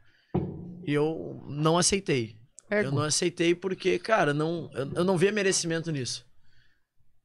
[0.87, 2.37] E eu não aceitei.
[2.85, 6.28] Eu não aceitei porque, cara, não, eu, eu não via merecimento nisso.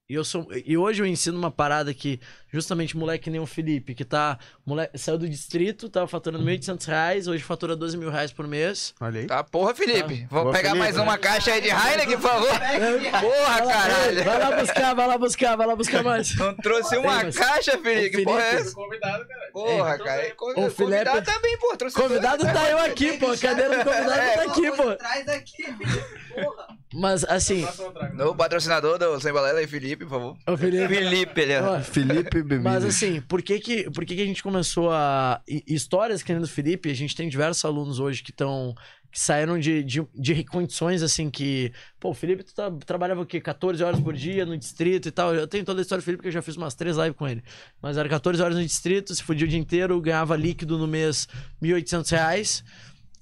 [0.10, 2.20] E, eu sou, e hoje eu ensino uma parada que,
[2.54, 4.38] justamente, moleque que nem o Felipe, que tá.
[4.66, 8.94] Moleque, saiu do distrito, tava faturando 1.800 reais, hoje fatura 12 mil reais por mês.
[9.02, 9.26] Olha aí.
[9.28, 10.26] Tá, porra, Felipe.
[10.30, 10.80] Vou Boa, pegar Felipe.
[10.86, 12.50] mais uma caixa aí de Heineken, por favor.
[13.20, 14.24] Porra, caralho.
[14.24, 16.36] Vai lá buscar, vai lá buscar, vai lá buscar mais.
[16.36, 18.04] Não trouxe uma Ei, mas- caixa, Felipe.
[18.10, 18.76] Que Felipe- porra é essa?
[18.76, 19.52] Convidado, cara.
[19.52, 20.22] Porra, cara.
[20.22, 21.78] O Felipe- Convidado também, pô.
[21.78, 23.32] Trouxe Convidado tá eu aqui, pô.
[23.32, 24.96] A cadeira do convidado É, tá aqui, pô.
[24.96, 26.04] Traz aqui, filho.
[26.36, 26.68] Porra.
[26.96, 27.68] Mas, assim.
[28.14, 30.38] Novo patrocinador do Sem Balela e Felipe, por favor.
[30.48, 30.88] o Felipe.
[30.88, 31.82] Felipe, ele é.
[31.82, 32.74] Felipe Bebidas.
[32.74, 35.42] Mas assim, por que que, por que que a gente começou a...
[35.48, 38.76] hi- Histórias que nem do Felipe, a gente tem diversos alunos hoje que estão...
[39.12, 41.72] Que saíram de, de, de condições assim que...
[42.00, 43.40] Pô, o Felipe tu tá- trabalhava o quê?
[43.40, 45.36] 14 horas por dia no distrito e tal.
[45.36, 47.28] Eu tenho toda a história do Felipe que eu já fiz umas três lives com
[47.28, 47.44] ele.
[47.80, 51.28] Mas era 14 horas no distrito, se fudia o dia inteiro, ganhava líquido no mês
[51.62, 52.64] 1.800 reais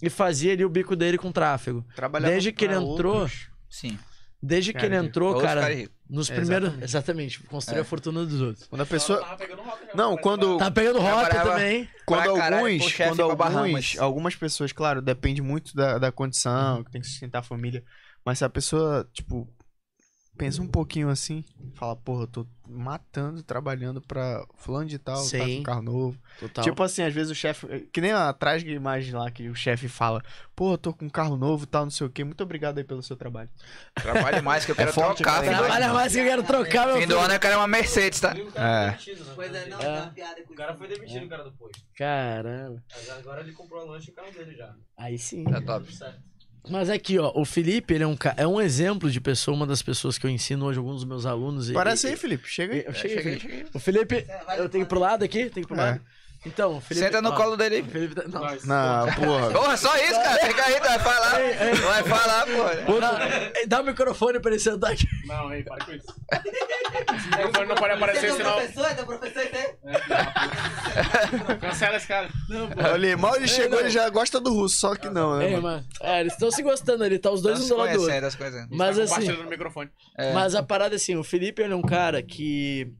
[0.02, 1.86] e fazia ali o bico dele com tráfego.
[1.94, 3.50] Trabalhava Desde que ele entrou, outros.
[3.70, 4.00] Sim.
[4.42, 5.94] desde que ele Cara, entrou, cara, ricos.
[6.12, 6.74] Nos É, primeiros...
[6.82, 7.82] Exatamente, construiu É.
[7.82, 8.68] a fortuna dos outros.
[8.68, 9.20] Quando a pessoa...
[9.22, 10.58] Tava pegando rota já, Não, quando...
[10.58, 11.90] Tá pegando rota Trabalhava- também.
[12.06, 16.84] Quando caralho, alguns, pro chefe quando alguns, algumas pessoas, claro, depende muito da, da condição,
[16.84, 17.84] que tem que sustentar a família,
[18.26, 19.48] mas se a pessoa, tipo,
[20.42, 21.46] pensa um pouquinho assim,
[21.76, 25.58] fala, porra, eu tô matando, trabalhando pra fulano de tal, tá Sim.
[25.58, 26.18] com carro novo.
[26.40, 26.64] Total.
[26.64, 29.88] Tipo assim, às vezes o chefe, que nem a trágica imagem lá que o chefe
[29.88, 30.20] fala,
[30.56, 32.80] pô, eu tô com um carro novo e tal, não sei o quê, muito obrigado
[32.80, 33.50] aí pelo seu trabalho.
[33.94, 35.44] Trabalhe mais que eu quero forte, trocar.
[35.44, 35.46] cara.
[35.46, 37.68] Fim do, Trabalha mais que eu quero trocar, meu fim do ano eu quero uma
[37.68, 38.34] Mercedes, tá?
[38.34, 38.98] O cara É.
[39.36, 39.64] foi demitido, né?
[39.64, 39.84] É, não, É.
[39.98, 41.80] tá uma piada com O cara foi demitido, o cara do posto.
[41.96, 42.84] Caramba.
[42.92, 44.74] Mas agora ele comprou a lanche e o carro dele já.
[44.98, 45.44] Aí sim.
[45.44, 45.86] Tá top.
[45.86, 46.31] Tudo certo.
[46.70, 49.82] Mas aqui, ó, o Felipe, ele é um, é um exemplo de pessoa, uma das
[49.82, 51.72] pessoas que eu ensino hoje, alguns dos meus alunos.
[51.72, 52.86] Parece aí, Felipe, chega aí.
[52.94, 53.70] Cheguei, cheguei, Felipe.
[53.74, 54.26] O Felipe,
[54.58, 55.50] eu tenho pro lado aqui?
[55.50, 56.00] Tem pro É.
[56.44, 57.06] Então, o Felipe...
[57.06, 58.42] Senta no ó, colo dele Felipe tá- não.
[58.42, 59.52] Não, porra.
[59.54, 60.46] Porra, só isso, cara.
[60.48, 61.40] Fica aí, tu vai falar.
[61.84, 62.94] Vai falar, pô.
[63.00, 63.12] Não,
[63.68, 65.06] Dá o microfone pra ele sentar aqui.
[65.28, 66.08] Não, ei, para com isso.
[67.16, 68.54] Esse microfone não pode Você é aparecer, teu senão.
[68.54, 68.86] professor?
[68.86, 69.78] É professor, você?
[71.60, 72.30] Cancela esse cara.
[72.92, 75.54] Olha, aí, mal ele chegou, ele já gosta do russo, só que não, né?
[75.54, 75.86] É, mano?
[76.02, 78.06] É, eles estão se gostando ali, tá os dois Tá um do lado do outro.
[78.08, 78.68] conhecendo, tá se conhecendo.
[78.72, 79.28] Mas Tá assim...
[80.18, 80.34] É.
[80.34, 82.92] Mas a parada é assim, o Felipe ele é um cara que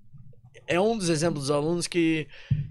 [0.68, 2.28] é um dos exemplos dos alunos que,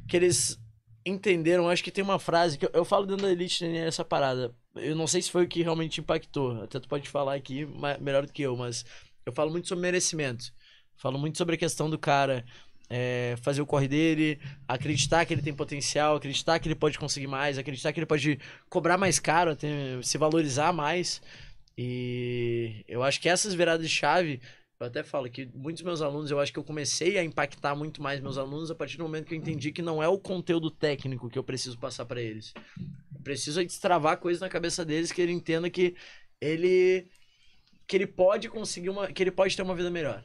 [0.09, 0.59] que eles
[1.05, 1.69] entenderam.
[1.69, 4.55] Acho que tem uma frase que eu, eu falo dentro da Elite né, essa parada.
[4.77, 6.63] Eu não sei se foi o que realmente impactou.
[6.63, 8.85] Até tu pode falar aqui ma- melhor do que eu, mas
[9.25, 10.53] eu falo muito sobre merecimento.
[10.97, 12.45] Falo muito sobre a questão do cara
[12.91, 17.29] é, fazer o corre dele, acreditar que ele tem potencial, acreditar que ele pode conseguir
[17.29, 19.69] mais, acreditar que ele pode cobrar mais caro, até
[20.03, 21.23] se valorizar mais.
[21.79, 24.41] E eu acho que essas viradas de chave,
[24.81, 28.03] eu até falo que muitos meus alunos, eu acho que eu comecei a impactar muito
[28.03, 30.71] mais meus alunos a partir do momento que eu entendi que não é o conteúdo
[30.71, 32.55] técnico que eu preciso passar para eles.
[33.15, 35.95] Eu preciso é destravar coisas na cabeça deles que ele entenda que
[36.41, 37.09] ele
[37.87, 40.25] que ele pode conseguir uma, que ele pode ter uma vida melhor.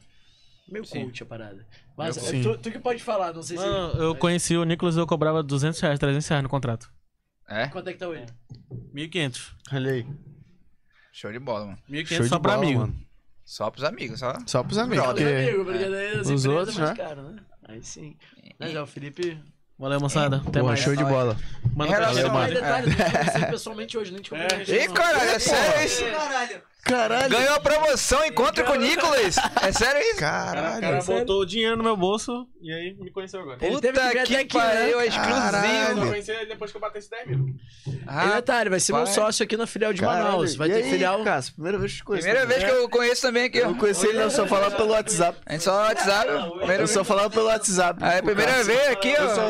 [0.70, 1.04] Meio Sim.
[1.04, 1.68] coach a parada.
[1.98, 2.42] Mas Sim.
[2.42, 5.06] tu, tu que pode falar, não sei se Mano, eu conheci o Nicolas e eu
[5.06, 6.90] cobrava 200 reais, 300 reais no contrato.
[7.48, 7.68] É?
[7.68, 8.26] quanto é que tá hoje?
[8.94, 9.54] 1.500.
[9.74, 10.08] Olha aí.
[11.12, 11.78] Show de bola, mano.
[11.90, 12.80] 1.500 Show só pra bola, amigo.
[12.80, 13.06] mano.
[13.46, 14.34] Só pros amigos, só.
[14.48, 15.24] Só pros amigos, porque...
[15.24, 15.84] Amigo, porque
[16.20, 17.04] as Os outros, é mais né?
[17.06, 17.40] caro, né?
[17.68, 18.16] Aí sim.
[18.60, 19.40] Mas já, o Felipe
[19.78, 20.38] Valeu, moçada.
[20.38, 20.80] Até Porra, mais.
[20.80, 21.38] show de bola.
[21.76, 22.66] Manda Em relação mais mano.
[22.66, 24.84] eu conheci pessoalmente hoje, nem te contei.
[24.84, 26.06] Ih, caralho, é sério isso?
[26.06, 26.62] Caralho.
[26.86, 27.30] Caralho.
[27.30, 29.36] Ganhou a promoção, encontro com o Nicolas.
[29.62, 30.20] É sério isso?
[30.20, 30.78] Caralho.
[30.78, 33.58] o cara botou o dinheiro no meu bolso e aí me conheceu agora.
[33.60, 34.64] Ele que Puta até que aqui, né?
[34.64, 35.96] pariu, é Eu exclusivo.
[36.02, 37.56] só conheci ele depois que eu batesse 10 mil.
[37.88, 39.16] E Ah, detalhe, vai ser meu Rapaz.
[39.16, 40.24] sócio aqui na filial de Caralho.
[40.26, 40.56] Manaus.
[40.56, 41.24] Vai E ter aí, filial.
[41.24, 42.28] Cássio, primeira vez que eu conheço.
[42.28, 45.40] primeira vez que eu conheço também aqui, Eu conheci ele, não, só falava pelo WhatsApp.
[45.46, 46.30] A gente só no WhatsApp.
[46.80, 48.00] Eu só falava pelo WhatsApp.
[48.04, 49.50] Ah, é a primeira vez aqui, Eu ó.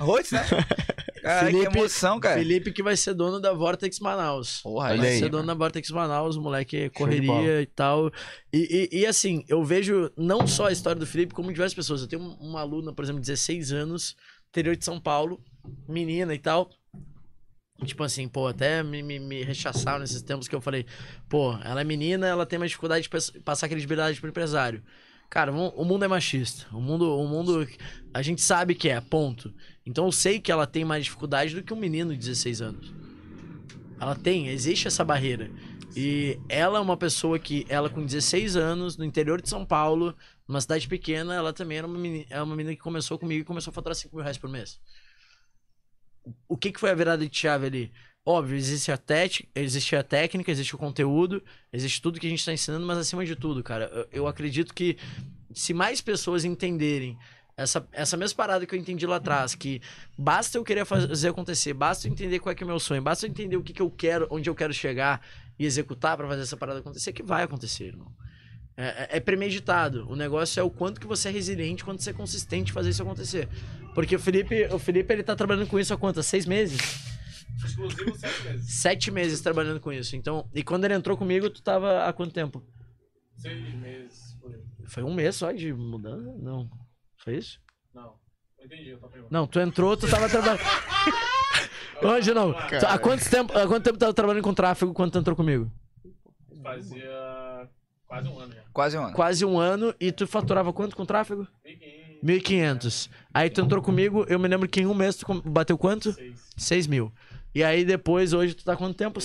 [0.00, 0.04] Ó.
[0.04, 0.44] Host, né?
[1.22, 2.38] Cara, que Felipe- emoção, cara.
[2.38, 4.60] Felipe que vai ser dono da Vortex Manaus.
[4.62, 5.18] Porra, vai aí.
[5.18, 6.90] ser dono da Vortex Manaus, o moleque bola.
[6.90, 8.10] correria e tal.
[8.52, 12.02] E, e, e, assim, eu vejo não só a história do Felipe, como diversas pessoas.
[12.02, 14.16] Eu tenho um- uma aluna, por exemplo, de 16 anos,
[14.48, 15.42] interior de São Paulo,
[15.88, 16.70] menina e tal.
[17.84, 20.84] Tipo assim, pô, até me, me, me rechaçaram nesses tempos que eu falei,
[21.30, 24.82] pô, ela é menina, ela tem mais dificuldade de passar credibilidade pro empresário.
[25.30, 26.66] Cara, o o mundo é machista.
[26.76, 27.66] O mundo, o mundo,
[28.12, 29.54] a gente sabe que é, ponto.
[29.90, 32.94] Então eu sei que ela tem mais dificuldade do que um menino de 16 anos.
[34.00, 35.50] Ela tem, existe essa barreira.
[35.96, 40.16] E ela é uma pessoa que, ela com 16 anos, no interior de São Paulo,
[40.46, 43.44] numa cidade pequena, ela também era uma menina, é uma menina que começou comigo e
[43.44, 44.80] começou a faturar 5 mil reais por mês.
[46.46, 47.92] O que, que foi a virada de chave ali?
[48.24, 49.00] Óbvio, existe a,
[49.56, 51.42] existe a técnica, existe o conteúdo,
[51.72, 54.72] existe tudo que a gente está ensinando, mas acima de tudo, cara, eu, eu acredito
[54.72, 54.96] que
[55.52, 57.18] se mais pessoas entenderem
[57.60, 59.80] essa, essa mesma parada que eu entendi lá atrás, que
[60.16, 63.02] basta eu querer fazer acontecer, basta eu entender qual é que é o meu sonho,
[63.02, 65.20] basta eu entender o que, que eu quero, onde eu quero chegar
[65.58, 68.10] e executar pra fazer essa parada acontecer, que vai acontecer, irmão.
[68.76, 70.08] É, é- é premeditado.
[70.08, 72.90] O negócio é o quanto que você é resiliente, quanto você é consistente em fazer
[72.90, 73.46] isso acontecer.
[73.94, 76.24] Porque o Felipe, o Felipe ele tá trabalhando com isso há quantas?
[76.26, 76.80] Seis meses?
[77.62, 78.72] Exclusivo 7 meses.
[78.72, 80.16] Sete meses trabalhando com isso.
[80.16, 82.64] Então, e quando ele entrou comigo, tu tava há quanto tempo?
[83.36, 84.36] 6 meses.
[84.86, 86.32] Foi um mês só de mudança?
[86.38, 86.70] Não.
[87.22, 87.60] Foi isso?
[87.94, 88.14] Não.
[88.58, 89.32] Eu entendi, eu tô perguntando.
[89.32, 90.60] Não, tu entrou, tu tava trabalhando.
[92.02, 92.54] Hoje não.
[92.88, 95.70] Há quanto tempo, há quanto tempo tu tava trabalhando com tráfego quando tu entrou comigo?
[96.62, 97.68] Fazia
[98.06, 98.62] quase um ano já.
[98.72, 99.14] Quase um ano.
[99.14, 101.46] Quase um ano e tu faturava quanto com tráfego?
[102.24, 103.10] 1.500, 1.500.
[103.34, 106.12] Aí tu entrou comigo, eu me lembro que em um mês tu bateu quanto?
[106.12, 106.48] 6.
[106.56, 107.12] 6 mil.
[107.54, 109.20] E aí depois, hoje tu tá quanto tempo?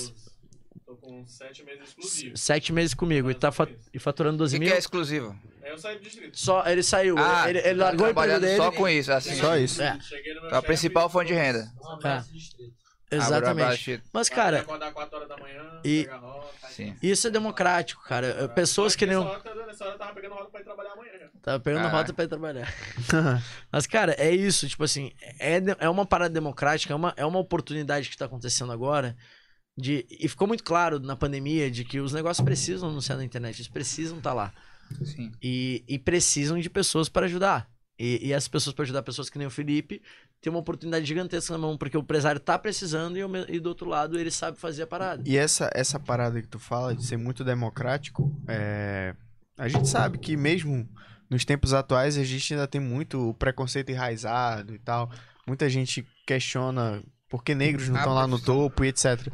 [1.01, 2.41] Tô com 7 meses exclusivos.
[2.41, 3.30] Sete meses comigo.
[3.31, 4.69] E tá fa- e faturando O 12 que, mil?
[4.69, 5.35] que é exclusivo?
[5.63, 6.38] Eu saí do distrito.
[6.39, 7.17] Só, ele saiu.
[7.17, 8.57] Ah, ele, ele tá largou o emprego trabalhando dele.
[8.57, 9.35] só com isso, assim.
[9.35, 9.81] Só isso.
[9.81, 11.72] É, Cheguei no meu É a principal fonte de renda.
[11.81, 11.97] Um
[12.34, 12.73] distrito.
[13.11, 14.01] exatamente.
[14.13, 16.07] Mas, Cara, cara, acordar 4 horas da manhã, E-
[17.01, 18.47] isso é democrático, cara.
[18.49, 19.17] Pessoas que nem.
[19.17, 21.27] Nessa hora, nessa hora eu tava pegando rota pra ir trabalhar amanhã já.
[21.41, 22.73] Tava pegando rota pra ir trabalhar.
[23.72, 24.67] Mas, cara, é isso.
[24.67, 28.72] Tipo assim, é, é uma parada democrática, é uma, é uma oportunidade que tá acontecendo
[28.72, 29.15] agora.
[29.77, 33.57] De, e ficou muito claro na pandemia de que os negócios precisam anunciar na internet,
[33.57, 34.53] eles precisam estar lá.
[35.03, 35.31] Sim.
[35.41, 37.69] E, e precisam de pessoas para ajudar.
[37.99, 40.02] E, e essas pessoas para ajudar pessoas que nem o Felipe
[40.41, 43.68] tem uma oportunidade gigantesca na mão, porque o empresário tá precisando e, me- e do
[43.69, 45.23] outro lado ele sabe fazer a parada.
[45.26, 49.15] E essa, essa parada que tu fala de ser muito democrático, é...
[49.57, 50.88] a gente sabe que mesmo
[51.30, 55.11] nos tempos atuais a gente ainda tem muito preconceito enraizado e tal.
[55.47, 57.03] Muita gente questiona
[57.36, 59.28] por que negros não estão lá no topo e etc.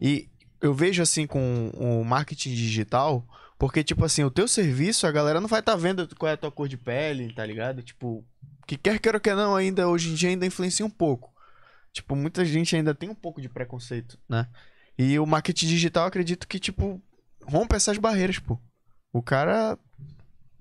[0.00, 0.26] E
[0.58, 3.26] eu vejo assim com o marketing digital,
[3.58, 6.36] porque tipo assim, o teu serviço, a galera não vai estar vendo qual é a
[6.38, 7.82] tua cor de pele, tá ligado?
[7.82, 8.24] Tipo,
[8.66, 11.30] que quer queira que não, ainda hoje em dia ainda influencia um pouco.
[11.92, 14.48] Tipo, muita gente ainda tem um pouco de preconceito, né?
[14.96, 17.02] E o marketing digital, acredito que, tipo,
[17.44, 18.58] rompe essas barreiras, pô.
[19.12, 19.78] O cara,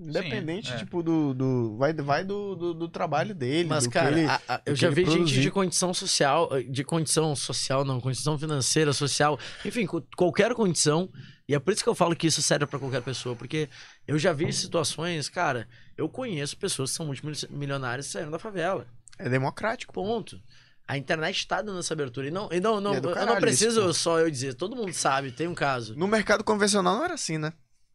[0.01, 0.77] independente, é.
[0.77, 1.77] tipo, do, do...
[1.77, 4.27] Vai, vai do, do, do trabalho dele, Mas, do cara, que ele...
[4.27, 5.41] a- a- eu já vi gente produzir.
[5.41, 11.09] de condição social, de condição social, não, condição financeira, social, enfim, qualquer condição.
[11.47, 13.67] E é por isso que eu falo que isso serve pra qualquer pessoa, porque
[14.07, 15.67] eu já vi situações, cara,
[15.97, 18.87] eu conheço pessoas que são multimilionárias e saíram da favela.
[19.19, 19.93] É democrático.
[19.93, 20.41] Ponto.
[20.87, 22.27] A internet tá dando essa abertura.
[22.27, 24.55] E não, e não, não E é do eu não preciso isso, só eu dizer,
[24.55, 25.95] todo mundo sabe, tem um caso.
[25.95, 27.53] No mercado convencional não era assim, né?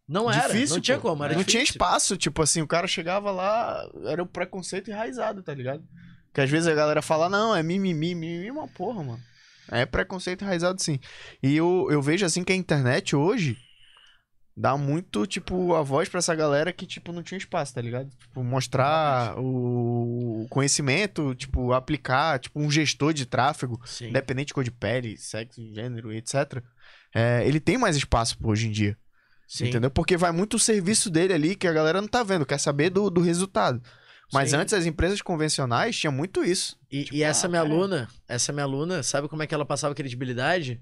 [0.09, 1.09] Não era, difícil, não tinha pô.
[1.11, 1.75] como, era Não tinha difícil.
[1.75, 5.83] espaço, tipo assim, o cara chegava lá, era o preconceito enraizado, tá ligado?
[6.33, 9.23] Que às vezes a galera fala, não, é mimimi, mimimi é uma porra, mano.
[9.69, 11.01] É preconceito enraizado sim.
[11.43, 13.57] E eu, eu vejo assim que a internet hoje
[14.57, 18.09] dá muito, tipo, a voz pra essa galera que, tipo, não tinha espaço, tá ligado?
[18.17, 24.09] Tipo, mostrar o conhecimento, tipo, aplicar, tipo, um gestor de tráfego, Sim.
[24.09, 26.63] independente de cor de pele, sexo, gênero, etc.
[27.15, 28.97] É, ele tem mais espaço pô, hoje em dia.
[29.47, 29.69] Sim.
[29.69, 29.91] Entendeu?
[29.91, 32.91] Porque vai muito o serviço dele ali que a galera não tá vendo, quer saber
[32.91, 33.81] do, do resultado.
[34.33, 34.57] Mas Sim.
[34.57, 36.77] antes as empresas convencionais tinham muito isso.
[36.91, 40.81] E, e essa minha aluna, essa minha aluna, sabe como é que ela passava credibilidade?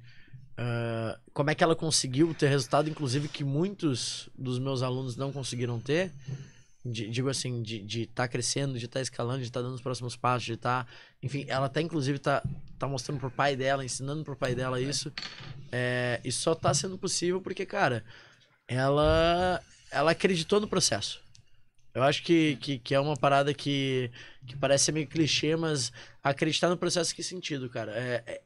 [0.57, 5.33] Ah, como é que ela conseguiu ter resultado, inclusive, que muitos dos meus alunos não
[5.33, 6.11] conseguiram ter?
[6.85, 9.81] de- digo assim, de estar de tá crescendo, de estar escalando, de estar dando os
[9.81, 10.87] próximos passos, de estar.
[11.23, 12.43] enfim, ela até inclusive tá,
[12.79, 15.11] tá mostrando pro pai dela, ensinando pro pai dela isso.
[15.73, 18.05] É, e só tá sendo possível porque, cara,
[18.69, 21.23] ela, ela acreditou no processo.
[21.95, 24.11] Eu acho que, que, que é uma parada que,
[24.47, 25.93] que parece meio clichê, mas
[26.23, 27.93] acreditar no processo que sentido, cara?
[27.93, 28.43] É, é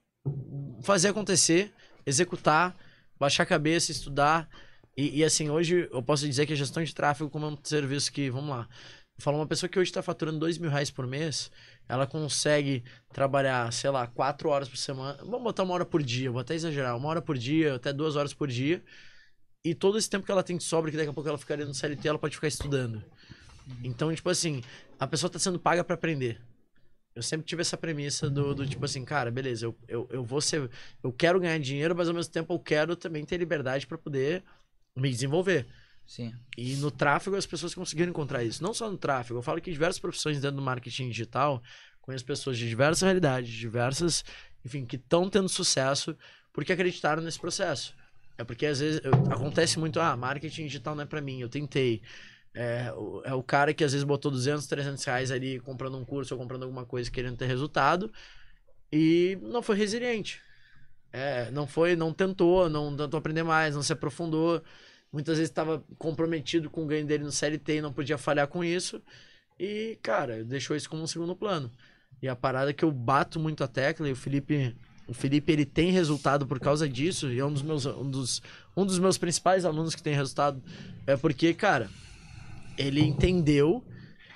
[0.83, 1.73] fazer acontecer,
[2.05, 2.77] executar,
[3.19, 4.49] baixar a cabeça, estudar.
[4.97, 7.59] E, e, assim, hoje eu posso dizer que a gestão de tráfego como é um
[7.63, 8.69] serviço que, vamos lá,
[9.19, 11.51] fala uma pessoa que hoje está faturando dois mil reais por mês,
[11.89, 16.31] ela consegue trabalhar, sei lá, quatro horas por semana, vamos botar uma hora por dia,
[16.31, 18.83] vou até exagerar, uma hora por dia, até duas horas por dia,
[19.65, 21.67] e todo esse tempo que ela tem de sobra, que daqui a pouco ela ficaria
[21.67, 23.03] no CLT, ela pode ficar estudando.
[23.83, 24.63] Então, tipo assim,
[24.99, 26.41] a pessoa tá sendo paga para aprender.
[27.15, 30.41] Eu sempre tive essa premissa do, do tipo assim, cara, beleza, eu, eu, eu vou
[30.41, 30.71] ser.
[31.03, 34.45] Eu quero ganhar dinheiro, mas ao mesmo tempo eu quero também ter liberdade para poder
[34.95, 35.67] me desenvolver.
[36.07, 36.33] Sim.
[36.57, 38.63] E no tráfego as pessoas conseguiram encontrar isso.
[38.63, 41.63] Não só no tráfego, eu falo que diversas profissões dentro do marketing digital,
[42.01, 44.25] conheço pessoas de diversas realidades, diversas,
[44.65, 46.17] enfim, que estão tendo sucesso
[46.53, 47.95] porque acreditaram nesse processo.
[48.39, 49.01] É porque às vezes
[49.31, 52.03] acontece muito, ah, marketing digital não é para mim, eu tentei.
[52.55, 56.05] É, o- é o cara que às vezes botou 200, 300 reais ali comprando um
[56.05, 58.13] curso ou comprando alguma coisa querendo ter resultado
[58.93, 60.41] e não foi resiliente.
[61.13, 64.63] É, não foi, não tentou, não tentou aprender mais, não se aprofundou.
[65.13, 68.65] Muitas vezes estava comprometido com o ganho dele no CLT e não podia falhar com
[68.65, 69.03] isso.
[69.59, 71.73] E, cara, deixou isso como um segundo plano.
[72.23, 74.77] E a parada que eu bato muito a tecla, e o Felipe,
[75.09, 78.43] o Felipe ele tem resultado por causa disso, e é um dos meus, um dos,
[78.77, 80.63] um dos meus principais alunos que tem resultado,
[81.07, 81.89] é porque, cara,
[82.77, 83.83] ele entendeu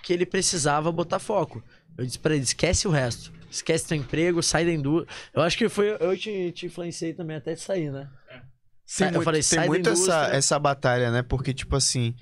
[0.02, 1.62] que ele precisava botar foco.
[1.96, 3.32] Eu disse pra ele, esquece o resto.
[3.50, 5.14] Esquece teu emprego, sai da indústria.
[5.34, 5.94] Eu acho que foi.
[6.00, 8.08] Eu te, te influenciei também até de sair, né?
[8.26, 8.40] Tem
[8.86, 11.22] Sai- eu muito, falei, tem muito essa, essa batalha, né?
[11.22, 12.14] Porque, tipo assim,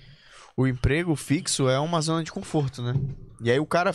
[0.57, 2.95] o emprego fixo é uma zona de conforto, né?
[3.41, 3.95] E aí o cara.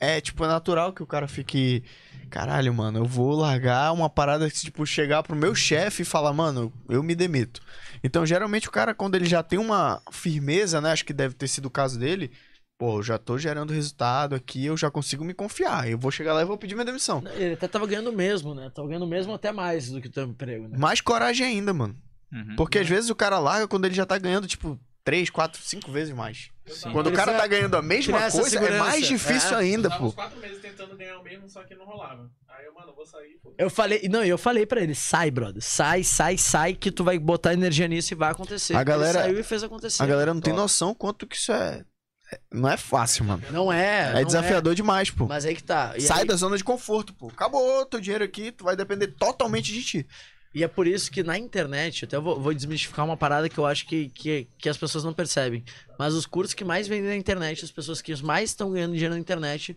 [0.00, 1.84] É, tipo, é natural que o cara fique.
[2.28, 6.32] Caralho, mano, eu vou largar uma parada que, tipo, chegar pro meu chefe e falar,
[6.32, 7.60] mano, eu me demito.
[8.02, 10.92] Então, geralmente, o cara, quando ele já tem uma firmeza, né?
[10.92, 12.30] Acho que deve ter sido o caso dele.
[12.78, 15.88] Pô, eu já tô gerando resultado aqui, eu já consigo me confiar.
[15.88, 17.22] Eu vou chegar lá e vou pedir minha demissão.
[17.34, 18.70] Ele até tava ganhando mesmo, né?
[18.74, 20.78] Tava ganhando mesmo até mais do que o teu emprego, né?
[20.78, 21.94] Mais coragem ainda, mano.
[22.32, 22.56] Uhum.
[22.56, 25.90] Porque às vezes o cara larga quando ele já tá ganhando, tipo, 3, 4, 5
[25.90, 26.50] vezes mais.
[26.66, 26.92] Sim.
[26.92, 29.54] Quando o cara tá ganhando a mesma coisa, é mais difícil É.
[29.54, 30.06] Eu ainda, tava pô.
[30.08, 32.30] uns quatro meses tentando ganhar o mesmo, só que não rolava.
[32.48, 33.38] Aí eu, mano, eu vou sair.
[33.42, 33.52] pô.
[33.58, 37.18] Eu falei, não, eu falei pra ele, sai, brother, sai, sai, sai, que tu vai
[37.18, 38.76] botar energia nisso e vai acontecer.
[38.76, 40.02] A galera- Ele saiu e fez acontecer.
[40.02, 40.62] A galera não tem Top.
[40.62, 41.84] noção quanto que isso é.
[42.32, 43.42] é- Não é fácil, mano.
[43.50, 44.10] Não é.
[44.10, 45.26] É, não desafiador demais, pô.
[45.26, 45.94] Mas aí que tá.
[45.96, 47.26] E Sai aí- da zona de conforto, pô.
[47.28, 50.06] Acabou teu dinheiro aqui, tu vai depender totalmente de ti.
[50.52, 53.56] E é por isso que na internet, até eu vou, vou desmistificar uma parada que
[53.56, 55.64] eu acho que, que, que as pessoas não percebem.
[55.98, 59.14] Mas os cursos que mais vendem na internet, as pessoas que mais estão ganhando dinheiro
[59.14, 59.76] na internet,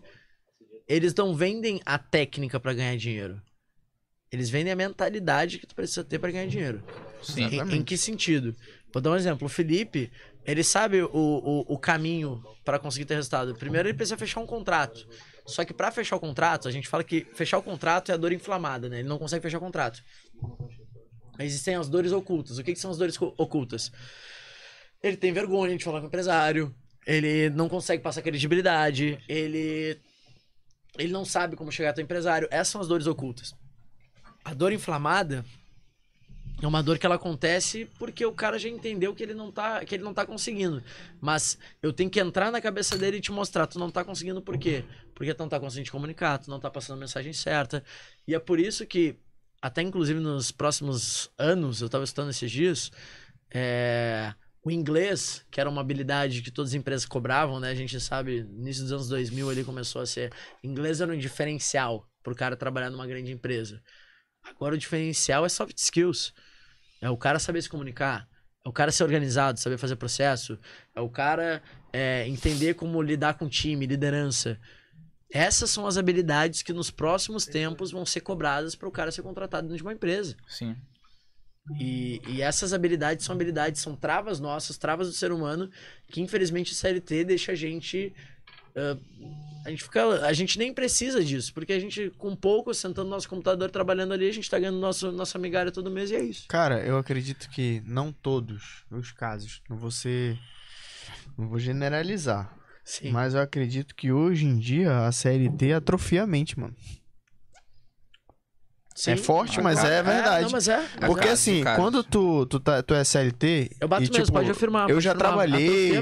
[0.88, 3.40] eles não vendem a técnica pra ganhar dinheiro.
[4.32, 6.82] Eles vendem a mentalidade que tu precisa ter pra ganhar dinheiro.
[7.22, 7.44] Sim.
[7.44, 8.54] Em, em que sentido?
[8.92, 9.46] Vou dar um exemplo.
[9.46, 10.10] O Felipe,
[10.44, 13.54] ele sabe o, o, o caminho pra conseguir ter resultado.
[13.54, 15.06] Primeiro, ele precisa fechar um contrato.
[15.46, 18.16] Só que pra fechar o contrato, a gente fala que fechar o contrato é a
[18.16, 19.00] dor inflamada, né?
[19.00, 20.02] Ele não consegue fechar o contrato.
[21.38, 22.58] Existem as dores ocultas.
[22.58, 23.90] O que, que são as dores ocultas?
[25.02, 26.74] Ele tem vergonha de falar com o empresário.
[27.06, 29.18] Ele não consegue passar credibilidade.
[29.28, 29.98] Ele.
[30.96, 32.48] Ele não sabe como chegar até o empresário.
[32.50, 33.54] Essas são as dores ocultas.
[34.44, 35.44] A dor inflamada
[36.62, 39.84] é uma dor que ela acontece porque o cara já entendeu que ele não tá,
[39.84, 40.82] que ele não tá conseguindo.
[41.20, 44.40] Mas eu tenho que entrar na cabeça dele e te mostrar, tu não tá conseguindo
[44.40, 44.84] por quê?
[45.14, 47.82] Porque tu não tá conseguindo te comunicar, tu não tá passando a mensagem certa.
[48.26, 49.16] E é por isso que
[49.64, 52.92] até inclusive nos próximos anos, eu tava estudando esses dias,
[53.50, 57.70] é, o inglês, que era uma habilidade que todas as empresas cobravam, né?
[57.70, 60.30] A gente sabe, início dos anos 2000 ele começou a ser,
[60.62, 63.82] inglês era um diferencial pro cara trabalhar numa grande empresa.
[64.42, 66.34] Agora o diferencial é soft skills.
[67.00, 68.28] É o cara saber se comunicar.
[68.62, 70.58] É o cara ser organizado, saber fazer processo.
[70.94, 74.60] É o cara é, entender como lidar com time, liderança.
[75.34, 79.22] Essas são as habilidades que nos próximos tempos vão ser cobradas para o cara ser
[79.22, 80.36] contratado dentro de uma empresa.
[80.46, 80.76] Sim.
[81.76, 85.68] E, e essas habilidades são habilidades, são travas nossas, travas do ser humano,
[86.08, 88.14] que infelizmente o CLT deixa a gente.
[88.76, 88.96] ah,
[89.66, 90.24] a gente fica.
[90.24, 94.12] A gente nem precisa disso, porque a gente, com pouco, sentando no nosso computador, trabalhando
[94.12, 96.46] ali, a gente tá ganhando nosso, nossa migalha todo mês e é isso.
[96.46, 99.62] Cara, eu acredito que não todos os casos.
[99.68, 100.38] Não vou ser.
[101.36, 102.54] Não vou generalizar.
[102.84, 103.10] Sim.
[103.10, 106.74] Mas eu acredito que hoje em dia a CLT atrofia a mente, mano.
[109.06, 110.44] é forte, mas cara, é é, verdade.
[110.44, 110.86] não, mas é.
[111.00, 111.80] Porque caso, assim, caso.
[111.80, 113.70] quando tu, tu, tá, tu é CLT.
[113.80, 114.82] Eu bato e, mesmo, tipo, pode afirmar.
[114.88, 115.92] Eu pode já afirmar, trabalhei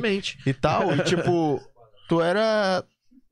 [0.45, 1.61] e tal, e tipo,
[2.09, 2.85] tu era.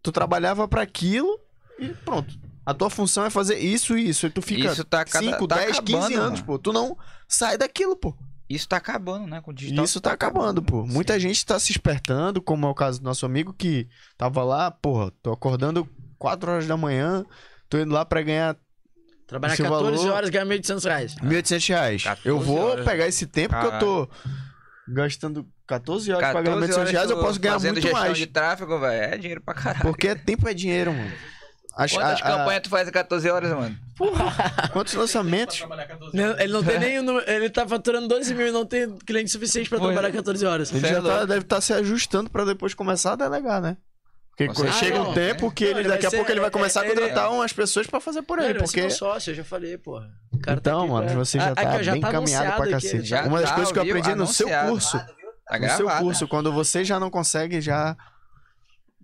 [0.02, 1.38] Tu trabalhava pra aquilo
[1.78, 2.38] e pronto.
[2.64, 4.26] A tua função é fazer isso e isso.
[4.26, 6.44] E tu fica Isso tá cada- 5, tá 10, 15 acabando, anos, mano.
[6.46, 6.58] pô.
[6.58, 6.96] Tu não
[7.26, 8.14] sai daquilo, pô.
[8.50, 9.40] Isso tá acabando, né?
[9.40, 9.84] Com o digital.
[9.84, 10.84] isso tá acabando, pô.
[10.84, 13.86] Muita gente tá se espertando, como é o caso do nosso amigo que
[14.18, 17.24] tava lá, porra, tô acordando 4 horas da manhã,
[17.68, 18.56] tô indo lá pra ganhar
[19.26, 21.14] Trabalhar Esse 14 valor- horas e ganhar 1.800 reais.
[21.22, 22.02] 1.800 reais.
[22.02, 22.84] 14 Eu vou horas.
[22.84, 24.40] pegar esse tempo que eu tô Caralho.
[24.88, 28.18] gastando 14 horas pra ganhar 14 1.800 horas reais, eu posso ganhar muito mais.
[28.18, 29.14] de tráfego, velho.
[29.14, 29.82] É dinheiro pra caralho.
[29.82, 31.12] Porque tempo é dinheiro, mano.
[31.76, 33.76] As, Quantas a- a- campanhas tu faz em 14 horas, mano?
[34.72, 35.56] quantos Pra lançamentos?
[35.58, 36.40] trabalhar 14 Não, horas.
[36.40, 36.98] ele não tem nem.
[36.98, 39.92] o número- Ele tá faturando 12 mil e não tem cliente suficiente pra Foi.
[39.92, 40.70] trabalhar 14 horas.
[40.72, 43.76] Ele Cê é já tá- deve estar se ajustando pra depois começar a delegar, né?
[44.36, 44.78] Porque certeza.
[44.78, 46.86] chega Ah, um não, tempo que Não, ele, daqui a pouco ele vai começar a
[46.86, 48.58] ele- contratar umas pessoas pra fazer por Não, ele.
[48.58, 50.08] Porque meu sócio, eu já falei, porra.
[50.42, 53.04] Tá Então, aqui mano, pra- você já Ah, tá ó, bem encaminhado anunciado pra cacete.
[53.04, 54.70] já Uma das tá coisas que eu aprendi no seu anunciado.
[54.70, 54.98] curso,
[55.46, 57.94] Tá no seu curso, quando você já não consegue, já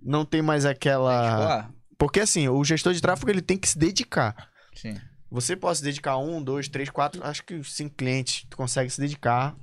[0.02, 1.68] não tem mais aquela...
[1.98, 4.50] Porque assim, o gestor de tráfego ele tem que se dedicar.
[4.74, 4.96] Sim.
[5.30, 8.90] Você pode se dedicar a um, dois, três, quatro, acho que cinco clientes tu consegue
[8.90, 9.56] se dedicar.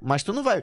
[0.00, 0.62] Mas tu não vai.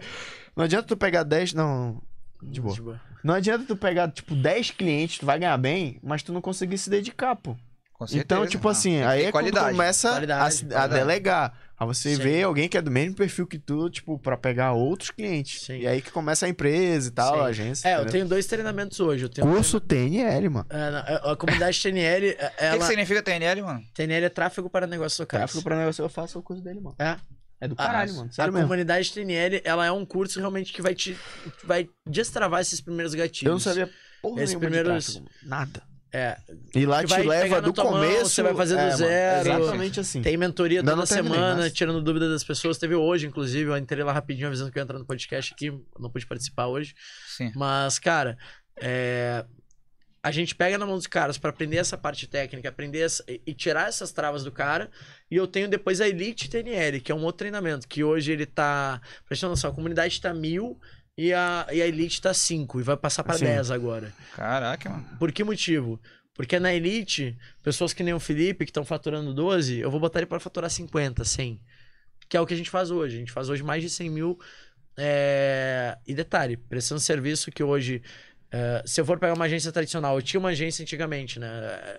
[0.55, 1.53] Não adianta tu pegar 10.
[1.53, 2.01] Não.
[2.41, 2.73] De boa.
[2.73, 3.01] De boa.
[3.23, 6.77] Não adianta tu pegar, tipo, 10 clientes, tu vai ganhar bem, mas tu não conseguir
[6.77, 7.55] se dedicar, pô.
[8.01, 8.23] Com certeza.
[8.23, 9.71] Então, tipo Não, assim, aí é quando qualidade.
[9.77, 10.93] começa a, Qualidade, a qualidade.
[10.95, 11.53] delegar.
[11.77, 12.21] Aí você Sim.
[12.23, 15.61] vê alguém que é do mesmo perfil que tu, tipo, pra pegar outros clientes.
[15.67, 15.77] Sim.
[15.81, 17.39] E aí que começa a empresa e tal, Sim.
[17.41, 17.87] a agência.
[17.87, 18.11] É, eu entendeu?
[18.13, 19.25] tenho dois treinamentos hoje.
[19.25, 20.65] Eu tenho um Curso TNL, mano.
[20.71, 20.89] É,
[21.21, 22.85] não, a comunidade TNL, é- O que, que ela.
[22.87, 23.83] significa TNL, mano?
[23.93, 25.41] TNL é tráfego para negócios locais.
[25.43, 26.95] Tráfego pra negócio, eu faço o curso dele, mano.
[26.97, 27.17] É.
[27.63, 28.29] É do Ah, caralho, mas mano.
[28.31, 28.67] A Sério mesmo.
[28.67, 31.15] comunidade TNL, ela é um curso realmente que vai te
[31.63, 33.43] vai destravar esses primeiros gatilhos.
[33.45, 33.87] Eu não sabia
[34.23, 35.83] porra Esses nenhuma primeiros- de tráfego, Nada.
[36.13, 36.37] É,
[36.75, 38.31] E lá te leva do tua mão, começo.
[38.31, 39.49] você vai fazer do mano, zero.
[39.49, 40.21] exatamente assim.
[40.21, 42.77] tem mentoria toda terminei, semana, mas- tirando dúvida das pessoas.
[42.77, 45.71] Teve hoje, inclusive, eu entrei lá rapidinho avisando que eu ia entrar no podcast aqui,
[45.97, 46.93] não pude participar hoje.
[47.37, 47.51] Sim.
[47.55, 48.37] Mas, cara,
[48.81, 49.45] é,
[50.21, 53.53] a gente pega na mão dos caras pra aprender essa parte técnica, aprender essa- e
[53.53, 54.91] tirar essas travas do cara.
[55.31, 58.45] E eu tenho depois a Elite TNL, que é um outro treinamento, que hoje ele
[58.45, 58.99] tá.
[59.29, 60.77] Ter noção, a comunidade tá mil
[61.17, 63.45] e a, e a Elite tá 5 e vai passar pra Sim.
[63.45, 64.13] 10 agora.
[64.35, 65.07] Caraca, mano.
[65.19, 65.99] Por que motivo?
[66.33, 70.19] Porque na Elite, pessoas que nem o Felipe, que estão faturando 12, eu vou botar
[70.19, 71.61] ele para faturar 50, 100.
[72.29, 73.17] Que é o que a gente faz hoje.
[73.17, 74.39] A gente faz hoje mais de 100 mil.
[74.97, 78.01] é, E detalhe, prestando serviço que hoje.
[78.51, 81.47] É, se eu for pegar uma agência tradicional, eu tinha uma agência antigamente, né?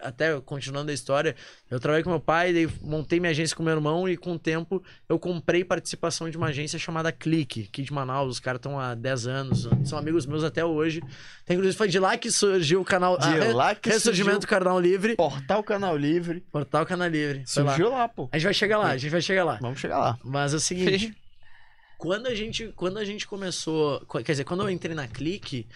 [0.02, 1.34] Até continuando a história,
[1.70, 4.38] eu trabalhei com meu pai, daí montei minha agência com meu irmão e com o
[4.38, 8.32] tempo eu comprei participação de uma agência chamada Clique, aqui de Manaus.
[8.32, 11.00] Os caras estão há 10 anos, são amigos meus até hoje.
[11.46, 13.16] Tem, inclusive, foi de lá que surgiu o canal.
[13.18, 15.16] De a lá que Ressurgimento do Canal Livre.
[15.16, 16.40] Portal Canal Livre.
[16.52, 17.44] Portal Canal Livre.
[17.46, 17.70] Foi lá.
[17.70, 18.28] Surgiu lá, pô.
[18.30, 19.58] A gente vai chegar lá, a gente vai chegar lá.
[19.60, 20.18] Vamos chegar lá.
[20.22, 21.14] Mas é o seguinte,
[21.98, 25.66] quando a gente, quando a gente começou, qu- quer dizer, quando eu entrei na Clique,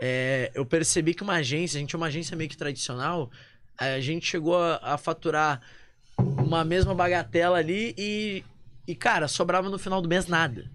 [0.00, 3.30] é, eu percebi que uma agência, a gente é uma agência meio que tradicional,
[3.76, 5.60] a gente chegou a, a faturar
[6.18, 8.44] uma mesma bagatela ali e,
[8.86, 10.70] e, cara, sobrava no final do mês nada.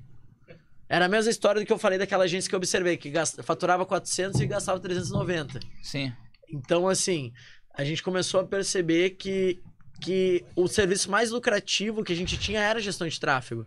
[0.88, 3.42] Era a mesma história do que eu falei daquela agência que eu observei, que gasta-
[3.42, 5.60] faturava 400 e gastava 390.
[5.82, 6.14] Sim.
[6.50, 7.34] Então, assim,
[7.74, 9.62] a gente começou a perceber que,
[10.02, 13.66] que o serviço mais lucrativo que a gente tinha era gestão de tráfego.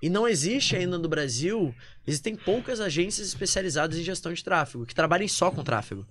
[0.00, 1.74] E não existe ainda no Brasil,
[2.06, 6.06] existem poucas agências especializadas em gestão de tráfego, que trabalhem só com tráfego.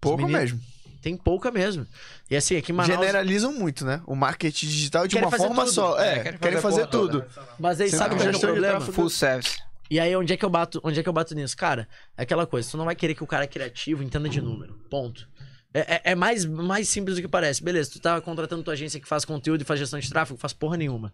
[0.00, 0.60] Pouco meninos- mesmo.
[1.00, 1.86] Tem pouca mesmo.
[2.28, 2.92] E assim, aqui em Manaus...
[2.98, 4.02] Generalizam muito, né?
[4.04, 5.72] O marketing digital de Querem uma forma tudo.
[5.72, 5.98] só.
[6.00, 7.24] É, É, querem querem fazer tudo.
[7.56, 8.80] Mas aí Sendo sabe que qual é o problema?
[8.80, 9.58] Full service.
[9.88, 11.56] E aí, onde é que eu bato, onde é que eu bato nisso?
[11.56, 14.74] Cara, é aquela coisa, tu não vai querer que o cara criativo entenda de número.
[14.90, 15.26] Ponto.
[15.74, 17.62] É, é- é mais, mais simples do que parece.
[17.62, 20.52] Beleza, tu tá contratando tua agência que faz conteúdo e faz gestão de tráfego, faz
[20.52, 21.12] porra nenhuma.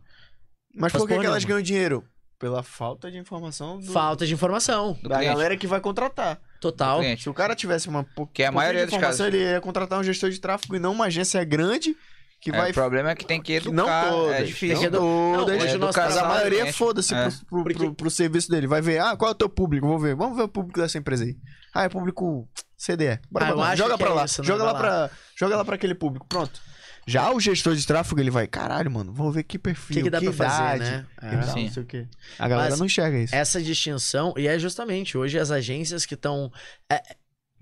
[0.74, 2.04] Mas Faz por que, que elas ganham dinheiro?
[2.38, 4.94] Pela falta de informação do- Falta de informação.
[5.02, 5.32] Do da cliente.
[5.34, 6.40] galera que vai contratar.
[6.60, 7.00] Total.
[7.18, 9.20] Se o cara tivesse uma Que é a maioria de dos casos.
[9.26, 11.96] ele ia contratar um gestor de tráfego e não uma agência grande
[12.44, 12.70] que É, vai.
[12.70, 14.10] o problema é que tem que que não educar.
[14.10, 14.34] todas.
[14.36, 14.90] é difícil.
[14.90, 15.80] Não Tem que todas.
[15.80, 17.28] Não, mas a maioria gente, foda-se é.
[17.48, 18.66] pro, pro, pro- pro serviço dele.
[18.66, 19.86] Vai ver, ah, qual é o teu público?
[19.86, 20.14] Vou ver.
[20.14, 21.36] Vamos ver o público dessa empresa aí.
[21.74, 23.18] Ah, é público CDE.
[23.30, 24.24] Bora Ah, joga que pra é lá.
[24.26, 24.46] isso, né?
[24.46, 26.26] joga, lá Vai pra, joga lá pra aquele público.
[26.28, 26.60] Pronto.
[27.06, 30.02] Já o gestor de tráfego, ele vai, caralho, mano, vou ver que perfil, O que,
[30.04, 31.06] que dá pra fazer, idade, né?
[31.20, 31.38] que É.
[31.38, 32.06] tal, não sei o quê.
[32.38, 33.34] A galera Mas não enxerga isso.
[33.34, 36.50] Essa distinção, e é justamente hoje as agências que estão.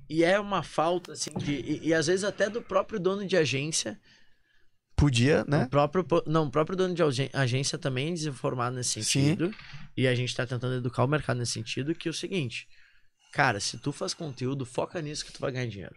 [0.08, 1.52] e é uma falta, assim, de.
[1.54, 3.98] E, e às vezes até do próprio dono de agência.
[5.02, 5.66] Podia, O né?
[5.70, 9.20] próprio, po- não, o próprio dono de agência também é desinformado nesse Sim.
[9.20, 9.54] sentido.
[9.96, 12.68] E a gente tá tentando educar o mercado nesse sentido, que é o seguinte.
[13.32, 15.96] Cara, se tu faz conteúdo, foca nisso que tu vai ganhar dinheiro.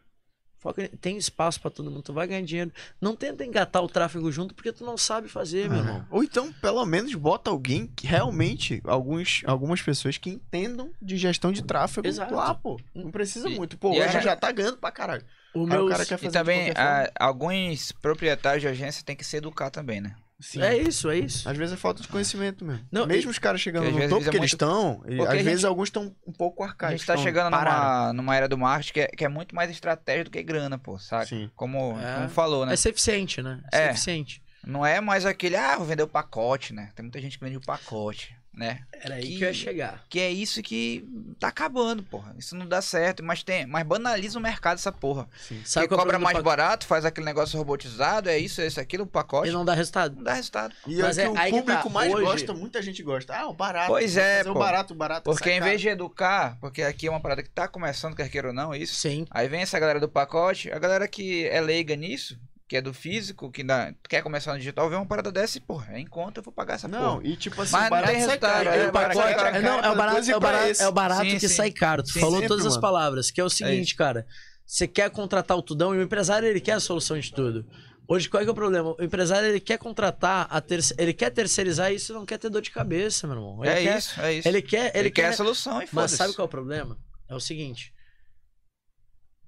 [0.57, 2.71] Foca em- tem espaço pra todo mundo, tu vai ganhar dinheiro.
[2.99, 6.07] Não tenta engatar o tráfego junto porque tu não sabe fazer, meu irmão.
[6.09, 11.51] Ou então, pelo menos, bota alguém que realmente, alguns, algumas pessoas que entendam de gestão
[11.51, 12.33] de tráfego Exato.
[12.33, 12.79] lá, pô.
[12.95, 13.77] Não precisa E- muito.
[13.77, 15.23] Pô, hoje a- já tá ganhando pra caralho.
[15.55, 17.09] O Aí meu o cara quer E fazer também, qualquer forma.
[17.19, 20.15] ah, alguns proprietários de agência tem que se educar também, né?
[20.37, 20.61] Sim.
[20.61, 21.47] É isso, é isso.
[21.47, 22.85] Às vezes é falta de conhecimento mesmo.
[22.91, 25.31] Não, mesmo os caras chegando no vezes topo é que eles estão, e às a
[25.31, 26.99] vezes gente- alguns estão um pouco A arcaicos.
[26.99, 30.25] gente tá chegando numa, numa era do marketing que é, que é muito mais estratégia
[30.25, 31.27] do que grana, pô, sabe?
[31.27, 31.49] Sim.
[31.55, 32.15] Como, É.
[32.15, 32.73] como falou, né?
[32.73, 33.61] É ser eficiente, né?
[33.71, 33.91] É.
[33.91, 34.43] eficiente.
[34.67, 36.89] Não é mais aquele, ah, vou vender o pacote, né?
[36.95, 38.79] Tem muita gente que vende o pacote, né?
[38.93, 40.03] Era aí Que- que eu ia chegar.
[40.09, 41.07] Que é isso que
[41.39, 42.33] tá acabando, porra.
[42.37, 45.27] Isso não dá certo, mas tem, mas banaliza o mercado essa porra.
[45.63, 46.45] Sabe que é cobra mais pacote?
[46.45, 49.49] barato, faz aquele negócio robotizado, é isso, é isso, aquilo, o pacote.
[49.49, 50.15] E não dá resultado.
[50.15, 50.73] Não dá resultado.
[50.87, 53.03] E é Mas que é o aí que público tá, mais hoje- gosta, muita gente
[53.03, 53.35] gosta.
[53.35, 53.87] Ah, o barato.
[53.87, 54.55] Pois é, fazer pô.
[54.55, 55.23] o barato, o barato.
[55.29, 58.47] Porque em vez de educar, porque aqui é uma parada que tá começando, quer queira
[58.47, 58.95] ou não, isso.
[58.95, 59.25] Sim.
[59.29, 62.93] Aí vem essa galera do pacote, a galera que é leiga nisso, que é do
[62.93, 66.07] físico, que ainda quer começar no digital, vê uma parada dessa e, porra, é em
[66.07, 67.27] conta, eu vou pagar essa Não, porra.
[67.27, 68.69] e tipo assim, Mas o não barato sai caro.
[68.69, 69.55] é, barato pacote sai caro.
[69.55, 71.55] É, não, é o barato, é o barato, é o barato Sim, que sim.
[71.55, 72.01] sai caro.
[72.03, 72.81] Tu Sim, falou sempre, todas as mano.
[72.81, 74.25] palavras, que é o seguinte, cara.
[74.65, 77.67] Você quer contratar o tudão e o empresário ele quer a solução de tudo.
[78.07, 78.95] Hoje, qual é, que é o problema?
[78.99, 80.93] O empresário ele quer contratar, a terce...
[80.97, 83.63] ele quer terceirizar isso e não quer ter dor de cabeça, meu irmão.
[83.63, 83.97] Ele é quer...
[83.99, 84.47] isso, é isso.
[84.47, 85.27] Ele quer, ele, Ele quer quer...
[85.29, 86.17] a solução e Mas foda-se.
[86.17, 86.97] sabe qual é o problema?
[87.29, 87.93] É o seguinte.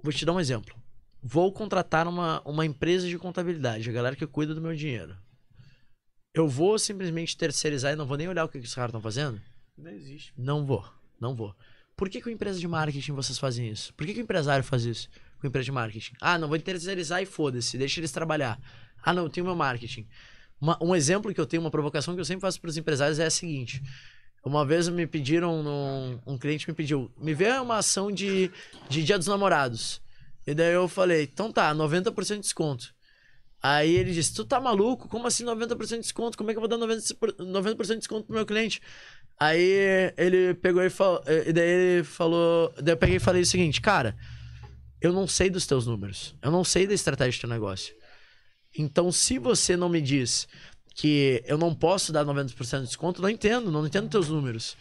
[0.03, 0.75] Vou te dar um exemplo.
[1.21, 5.15] Vou contratar uma, uma empresa de contabilidade, a galera que cuida do meu dinheiro.
[6.33, 9.01] Eu vou simplesmente terceirizar e não vou nem olhar o que, que os caras estão
[9.01, 9.41] fazendo?
[9.77, 10.31] Não existe.
[10.37, 10.85] Não vou,
[11.19, 11.55] não vou.
[11.95, 13.91] Por que, que empresa de marketing vocês fazem isso?
[13.95, 16.13] Por que, que o empresário faz isso com a empresa de marketing?
[16.21, 18.59] Ah, não vou terceirizar e foda-se, deixa eles trabalhar.
[19.01, 20.07] Ah, não, eu tenho meu marketing.
[20.61, 23.17] Uma- um exemplo que eu tenho, uma provocação que eu sempre faço para os empresários
[23.17, 23.81] é a seguinte.
[24.43, 28.51] Uma vez me pediram, num- um cliente me pediu, me vê uma ação de,
[28.87, 29.99] de Dia dos Namorados.
[30.47, 32.95] E daí eu falei, então tá, 90% de desconto.
[33.61, 35.09] Aí ele disse, tu tá maluco?
[35.09, 36.37] Como assim 90% de desconto?
[36.37, 38.81] Como é que eu vou dar 90%, por- 90% de desconto pro meu cliente?
[39.37, 41.21] Aí ele pegou e falou.
[41.45, 42.73] E daí ele falou.
[42.81, 44.15] Daí eu peguei e falei o seguinte, cara,
[45.01, 46.33] eu não sei dos teus números.
[46.41, 47.93] Eu não sei da estratégia do teu negócio.
[48.77, 50.47] Então, se você não me diz
[50.95, 54.77] que eu não posso dar 90% de desconto, não entendo, não entendo teus números.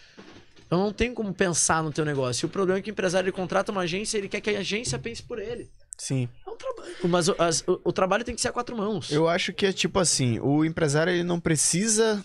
[0.71, 2.45] Eu não tenho como pensar no teu negócio.
[2.45, 4.59] E o problema é que o empresário ele contrata uma agência, ele quer que a
[4.59, 5.69] agência pense por ele.
[5.99, 6.29] Sim.
[6.47, 6.95] É um trabalho.
[7.05, 9.11] Mas o, as- o- o trabalho tem que ser a quatro mãos.
[9.11, 12.23] Eu acho que é tipo assim, o empresário ele não precisa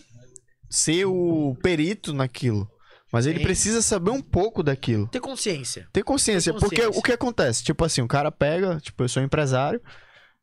[0.70, 2.68] ser o perito naquilo,
[3.14, 3.44] mas ele Sim.
[3.44, 5.08] precisa saber um pouco daquilo.
[5.08, 5.88] Ter consciência.
[5.94, 7.00] Ter consciência, Ter porque consciência.
[7.00, 7.64] o que acontece?
[7.64, 9.82] Tipo assim, o cara pega, tipo, eu sou empresário,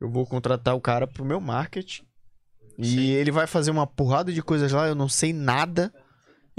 [0.01, 2.03] eu vou contratar o cara pro meu marketing.
[2.79, 3.01] E Sim.
[3.11, 5.93] ele vai fazer uma porrada de coisas lá, eu não sei nada.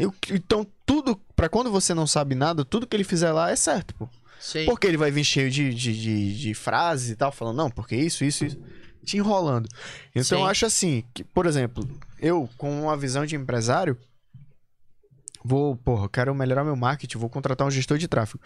[0.01, 3.55] Eu- então, tudo, pra quando você não sabe nada, tudo que ele fizer lá é
[3.55, 4.07] certo, pô.
[4.39, 4.65] Sim.
[4.65, 7.95] Porque ele vai vir cheio de, de, de, de frases e tal, falando, não, porque
[7.95, 8.57] isso, isso, isso.
[9.03, 9.67] Te enrolando.
[10.11, 10.43] Então Sim.
[10.43, 11.87] eu acho assim, que, por exemplo,
[12.19, 13.97] eu, com uma visão de empresário,
[15.43, 18.41] vou, porra, quero melhorar meu marketing, vou contratar um gestor de tráfego.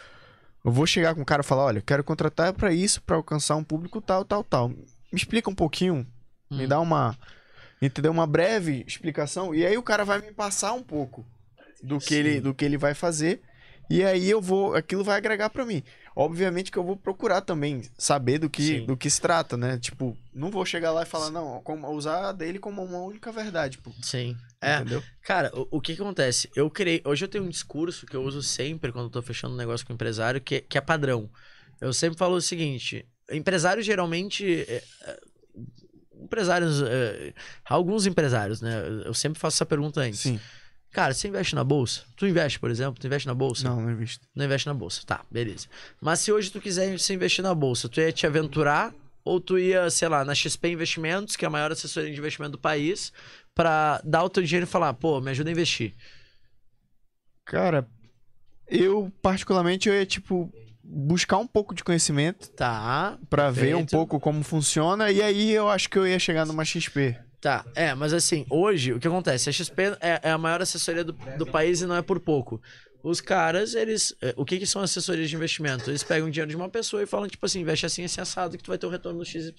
[0.64, 3.56] Eu vou chegar com o cara e falar, olha, quero contratar pra isso, pra alcançar
[3.56, 4.70] um público tal, tal, tal.
[4.70, 4.78] Me
[5.14, 6.08] explica um pouquinho,
[6.50, 6.68] me Hum.
[6.68, 7.18] dá uma,
[7.82, 8.12] entendeu?
[8.12, 11.26] Uma breve explicação, e aí o cara vai me passar um pouco
[11.84, 13.42] do que, ele, do que ele vai fazer.
[13.90, 15.84] E aí eu vou, aquilo vai agregar pra mim.
[16.16, 18.86] Obviamente que eu vou procurar também saber do que, Sim.
[18.86, 19.78] do que se trata, né?
[19.78, 23.78] Tipo, não vou chegar lá e falar, não, como, usar dele como uma única verdade,
[23.80, 23.92] pô.
[24.02, 24.38] Sim.
[24.62, 25.03] É, Entendeu?
[25.24, 26.50] Cara, o, o que que acontece?
[26.56, 27.02] Eu criei.
[27.03, 29.86] Hoje eu tenho um discurso que eu uso sempre quando eu tô fechando um negócio
[29.86, 31.30] com o empresário, que, que é padrão.
[31.82, 34.66] Eu sempre falo o seguinte: empresário geralmente.
[34.68, 35.20] é, é,
[36.22, 36.82] empresários.
[36.82, 37.34] é,
[37.66, 38.82] alguns empresários, né?
[39.06, 40.22] Eu sempre faço essa pergunta antes.
[40.22, 40.40] Sim.
[40.94, 42.04] Cara, você investe na bolsa?
[42.16, 43.02] Tu investe, por exemplo?
[43.02, 43.68] Tu investe na bolsa?
[43.68, 44.28] Não, não visto.
[44.36, 45.02] Não investe na bolsa.
[45.06, 45.68] Tá, beleza.
[46.00, 48.94] Mas se hoje tu quiser se investir na bolsa, tu ia te aventurar
[49.26, 52.52] ou tu ia, sei lá, na XP Investimentos, que é a maior assessoria de investimento
[52.52, 53.12] do país,
[53.56, 55.96] pra dar o teu dinheiro e falar, pô, me ajuda a investir.
[57.44, 57.88] Cara,
[58.68, 64.20] eu particularmente eu ia, tipo, buscar um pouco de conhecimento Tá, pra ver um pouco
[64.20, 67.18] como funciona e aí eu acho que eu ia chegar numa XP.
[67.44, 67.66] Tá.
[67.76, 69.50] É, mas assim, hoje, o que acontece?
[69.50, 72.60] A XP é, é a maior assessoria do, do país e não é por pouco.
[73.04, 74.16] Os caras, eles.
[74.22, 75.92] é, O que, que são assessorias de investimento?
[75.92, 78.64] Eles pegam dinheiro de uma pessoa e falam, tipo assim, investe assim, assim, assado, que
[78.64, 79.52] tu vai ter o retorno no XYZ.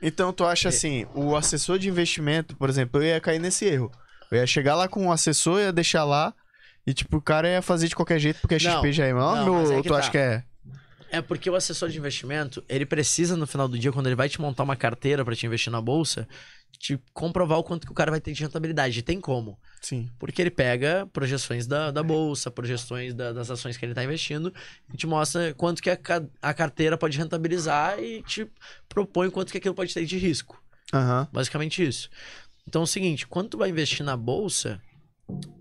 [0.00, 3.90] Então tu acha assim, o assessor de investimento, por exemplo, eu ia cair nesse erro.
[4.30, 6.32] Eu ia chegar lá com o assessor, ia deixar lá
[6.86, 9.12] e tipo, o cara ia fazer de qualquer jeito porque a Não, XP já é
[9.12, 9.98] maior, não, é ou que tu tá.
[9.98, 10.44] acha que é?
[11.10, 14.28] É porque o assessor de investimento, ele precisa no final do dia, quando ele vai
[14.28, 16.28] te montar uma carteira para te investir na bolsa,
[16.78, 18.98] te comprovar o quanto que o cara vai ter de rentabilidade.
[18.98, 19.58] E tem como.
[19.80, 20.10] Sim.
[20.18, 24.52] Porque ele pega projeções da, da bolsa, projeções da- das ações que ele está investindo
[24.92, 25.98] e te mostra quanto que a,
[26.42, 28.50] a carteira pode rentabilizar e te
[28.88, 30.62] propõe quanto que aquilo pode ter de risco.
[30.92, 31.28] Aham.
[31.32, 32.10] Basicamente isso.
[32.68, 34.80] Então é o seguinte, quando tu vai investir na bolsa,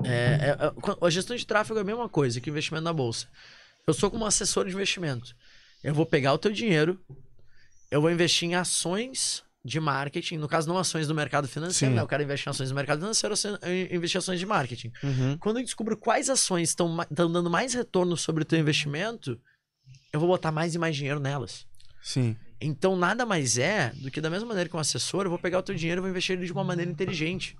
[0.04, 3.28] é, é- é- a gestão de tráfego é a mesma coisa que investimento na bolsa.
[3.88, 5.36] Eu sou como assessor de investimento.
[5.84, 7.00] Eu vou pegar o teu dinheiro,
[7.92, 11.96] eu vou investir em ações de marketing, no caso não ações do mercado financeiro, Sim.
[11.96, 12.04] né?
[12.04, 14.92] O cara investe em ações do mercado financeiro, eu investir em ações de marketing.
[15.02, 15.38] Uhum.
[15.40, 19.42] Quando eu descubro quais ações estão dando mais retorno sobre o teu investimento,
[20.14, 21.66] eu vou botar mais e mais dinheiro nelas.
[22.00, 22.36] Sim.
[22.62, 25.58] Então, nada mais é do que da mesma maneira que um assessor, eu vou pegar
[25.58, 27.58] o teu dinheiro e vou investir ele de uma maneira inteligente.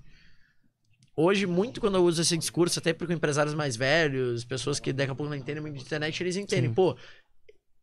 [1.18, 5.12] Hoje, muito quando eu uso esse discurso, até porque empresários mais velhos, pessoas que daqui
[5.12, 6.76] a pouco não entendem muito de internet, eles entendem, Sim.
[6.76, 6.96] pô,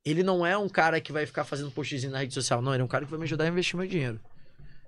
[0.05, 2.83] ele não é um cara que vai ficar fazendo postzinho na rede social, não, ele
[2.83, 4.21] é um cara que vai me ajudar a investir meu dinheiro.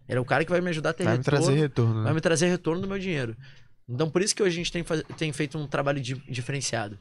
[0.08, 1.94] Ele é um cara que vai me ajudar a ter Vai me retorno, trazer retorno,
[1.98, 2.04] né?
[2.04, 3.36] vai me trazer retorno do meu dinheiro.
[3.88, 4.84] Então, por isso que hoje a gente tem,
[5.16, 6.98] tem feito um trabalho di- diferenciado.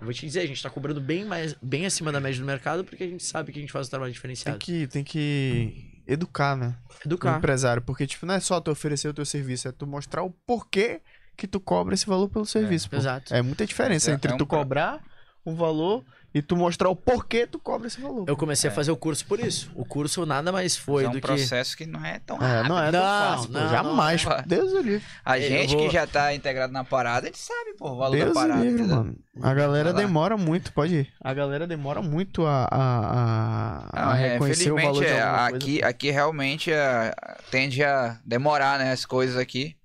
[0.00, 2.46] Eu vou te dizer, a gente tá cobrando bem, mais, bem acima da média do
[2.46, 4.58] mercado, porque a gente sabe que a gente faz um trabalho Tem diferenciado.
[4.58, 6.74] que, tem que educar, né?
[6.90, 7.38] O Educar.
[7.38, 7.80] empresário.
[7.82, 11.00] Porque, tipo, não é só tu oferecer o teu serviço, é tu mostrar o porquê
[11.36, 12.90] que tu cobra esse valor pelo serviço.
[12.90, 12.96] pô.
[12.96, 13.32] Exato.
[13.32, 15.00] É muita diferença É- entre é um tu cobrar
[15.46, 16.04] um valor
[16.34, 18.24] e tu mostrar o porquê tu cobra esse valor.
[18.26, 19.70] Eu comecei a fazer o curso por isso.
[19.74, 21.26] O curso nada mais foi é um do que.
[21.26, 21.84] processo que...
[21.86, 22.68] não é tão É, rápido.
[22.68, 23.58] não é tão Não, fácil, pô.
[23.58, 24.24] não, Jamais.
[24.24, 24.42] não é.
[24.46, 25.02] Deus livre.
[25.24, 28.16] A gente vou- que já tá integrado na parada, a gente sabe, pô, o valor
[28.16, 28.60] Deus da parada.
[28.64, 29.16] livre, mano.
[29.42, 31.12] A galera demora muito, pode ir.
[31.20, 35.20] A galera demora muito a, a, a, a Não, é, reconhecer o valor de é,
[35.22, 35.56] alguma coisa.
[35.56, 37.14] aqui, aqui realmente é,
[37.50, 39.76] tende a demorar, né, as coisas aqui.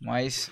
[0.00, 0.50] Mas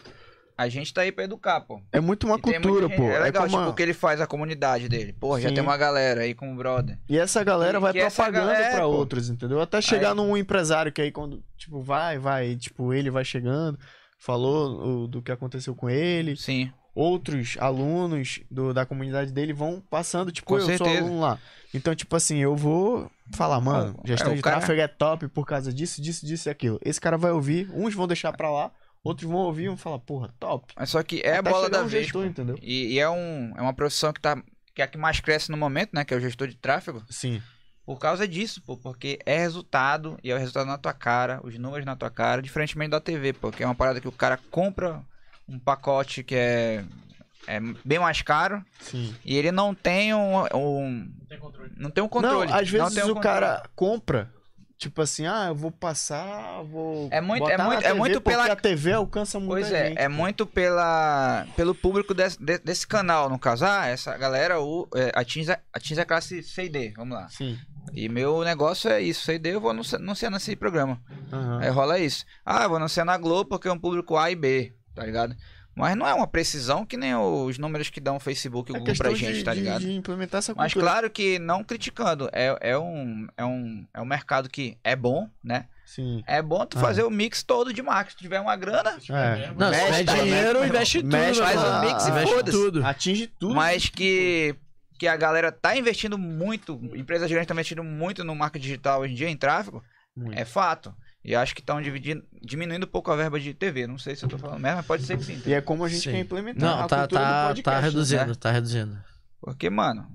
[0.58, 1.80] a gente tá aí pra educar, pô.
[1.92, 3.02] É muito uma E cultura, gente- pô.
[3.04, 5.12] É legal, como tipo, o que ele faz a comunidade dele.
[5.12, 6.98] Pô, já tem uma galera aí com o brother.
[7.08, 8.90] E essa galera Que- vai propagando galera, pra pô.
[8.90, 9.60] outros, entendeu?
[9.60, 13.78] Até chegar Aí- num empresário que aí quando, tipo, vai, vai, tipo, ele vai chegando,
[14.18, 16.72] falou o- do que aconteceu com ele, Sim.
[16.94, 21.00] outros alunos do, da comunidade dele vão passando, tipo, Com eu sou certeza.
[21.02, 21.38] aluno lá.
[21.74, 25.28] Então, tipo assim, eu vou falar, mano, É, gestão o de cara- tráfego é top
[25.28, 26.80] por causa disso, disso, disso e aquilo.
[26.82, 28.70] Esse cara vai ouvir, uns vão deixar pra lá,
[29.06, 30.72] outros vão ouvir e vão falar, porra, top.
[30.76, 32.04] Mas só que é a Até bola chegar da um vez.
[32.04, 32.58] gestor, entendeu?
[32.62, 34.36] E, e é, um, é uma profissão que, tá,
[34.74, 36.04] que é a que mais cresce no momento, né?
[36.04, 37.02] Que é o gestor de tráfego.
[37.10, 37.42] Sim.
[37.84, 38.76] Por causa disso, pô.
[38.76, 42.42] Porque é resultado e é o resultado na tua cara, os números na tua cara,
[42.42, 43.50] diferentemente da TV, pô.
[43.52, 45.00] Que é uma parada que o cara compra
[45.48, 46.84] um pacote que é,
[47.46, 49.14] é bem mais caro Sim.
[49.24, 50.42] e ele não tem um.
[50.52, 51.70] um- Tem controle.
[51.76, 52.48] não tem um controle.
[52.50, 53.22] Não, às vezes tem um o controle.
[53.40, 54.32] cara compra,
[54.78, 57.08] tipo assim, ah, eu vou passar, vou.
[57.10, 59.88] É muito- é muito- é TV muito porque pela- a TV alcança muita Pois é,
[59.88, 59.98] gente.
[59.98, 63.64] é muito pela, pelo público desse, de- desse canal, no caso.
[63.64, 67.28] Ah, essa galera o, é, atinge, a- atinge a classe C e D, vamos lá.
[67.28, 67.58] Sim.
[67.92, 71.00] E meu negócio é isso, C e D eu vou anunciar, anunciar nesse programa.
[71.32, 71.60] Aham.
[71.62, 72.24] Aí rola isso.
[72.44, 75.34] Ah, eu vou anunciar na Globo porque é um público A e B, tá ligado?
[75.76, 78.76] Mas não é uma precisão que nem os números que dão o Facebook e o
[78.76, 79.80] É Google pra gente, de, tá ligado?
[79.82, 84.06] de implementar essa Mas claro que não criticando, é, é, um, é, um, é um
[84.06, 85.66] mercado que é bom, né?
[85.84, 86.24] Sim.
[86.26, 86.80] É bom tu Ah.
[86.80, 88.16] fazer o mix todo de marketing.
[88.16, 89.52] Se tiver uma grana, É.
[89.56, 91.12] Não, se Mexe, tiver tá, dinheiro, mexe, investe tudo.
[91.12, 91.76] mexe, faz irmão.
[91.78, 92.84] um mix e foda-se.
[92.84, 93.54] Atinge tudo.
[93.54, 94.56] mas que,
[94.98, 99.12] que a galera tá investindo muito, empresas grandes estão investindo muito no marketing digital hoje
[99.12, 99.84] em dia, em tráfego,
[100.16, 100.38] Muito.
[100.38, 100.92] é fato.
[101.26, 101.78] E acho que estão
[102.40, 103.86] diminuindo um pouco a verba de TV.
[103.88, 105.42] Não sei se eu tô falando mesmo, mas pode ser que sim.
[105.44, 106.12] E é como a gente Sim.
[106.12, 107.62] quer implementar Não, a tá, cultura do tá, podcast.
[107.64, 108.34] tá reduzindo, né?
[108.38, 108.98] tá reduzindo.
[109.40, 110.06] Porque, mano,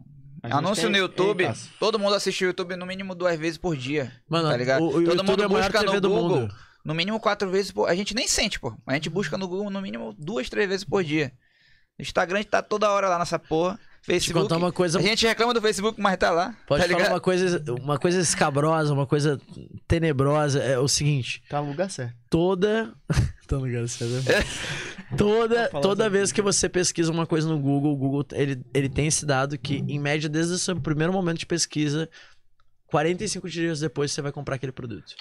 [0.44, 3.76] anúncio quer- no YouTube, Ei, todo mundo assiste o YouTube no mínimo duas vezes por
[3.76, 4.10] dia.
[4.30, 4.84] Mano, Tá ligado?
[4.84, 6.40] o, o Todo YouTube mundo é busca no Google.
[6.42, 6.56] mundo.
[6.86, 7.90] No mínimo quatro vezes por...
[7.90, 8.74] A gente nem sente, pô.
[8.88, 11.32] A gente busca no Google no mínimo duas, três vezes por dia.
[12.00, 13.78] O Instagram tá toda hora lá nessa porra.
[14.02, 14.44] Te Facebook.
[14.44, 16.56] contar uma coisa A gente reclama do Facebook, mas tá lá.
[16.66, 17.14] Pode tá falar ligado?
[17.14, 19.40] uma coisa, uma coisa escabrosa, uma coisa
[19.88, 20.60] tenebrosa.
[20.60, 22.16] É o seguinte: Tá no lugar certo.
[22.30, 22.94] toda.
[23.48, 24.14] Tô ligado, certo?
[25.18, 28.64] toda falar toda sobre vez que você pesquisa uma coisa no Google, o Google ele,
[28.74, 32.10] ele tem esse dado que, em média, desde o seu primeiro momento de pesquisa,
[32.88, 35.16] 45 dias depois você vai comprar aquele produto.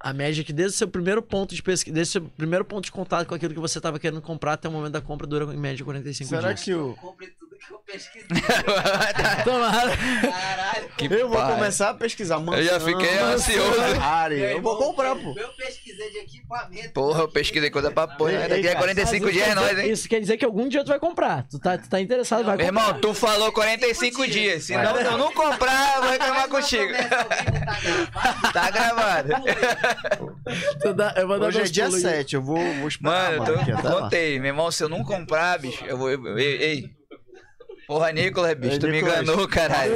[0.00, 2.64] A média é que desde o seu primeiro ponto de pesquisa, desde o seu primeiro
[2.64, 5.26] ponto de contato com aquilo que você estava querendo comprar até o momento da compra
[5.26, 6.62] dura em média 45 Será dias.
[6.64, 6.94] que o.
[7.38, 8.26] Tudo que eu pesquisei.
[9.44, 9.96] Tomara.
[9.96, 10.88] Caralho.
[10.96, 11.54] Que Eu vou pai.
[11.54, 12.40] começar a pesquisar.
[12.40, 13.72] Eu já fiquei ansioso.
[13.82, 14.40] Ferrari.
[14.58, 15.34] Eu vou comprar, pô.
[15.36, 16.90] Eu pesquisei de equipamento.
[16.92, 18.48] Porra, eu pesquisei coisa pra porra.
[18.48, 19.90] Daqui a cara, 45 Mas isso dias é dizer- hein?
[19.92, 21.46] Isso quer dizer que algum dia tu vai comprar.
[21.48, 22.86] Tu tá, tu tá interessado, vai Meu comprar.
[22.88, 24.64] irmão, tu falou 45 dias.
[24.64, 26.92] Se não, eu não comprar, eu vou reclamar contigo.
[28.52, 29.28] Tá gravado.
[30.80, 32.16] Tu dá- eu vou dar Hoje é dia pulos aí.
[32.16, 33.38] 7, eu vou, vou esperar.
[33.38, 34.38] Mano, eu tô, contei.
[34.38, 36.10] Meu irmão, se eu não comprar, bicho, eu vou.
[36.10, 36.97] eu- ei, ei.
[37.88, 39.22] Porra, Nicolas, bicho, tu me Nicolas.
[39.22, 39.92] enganou, caralho.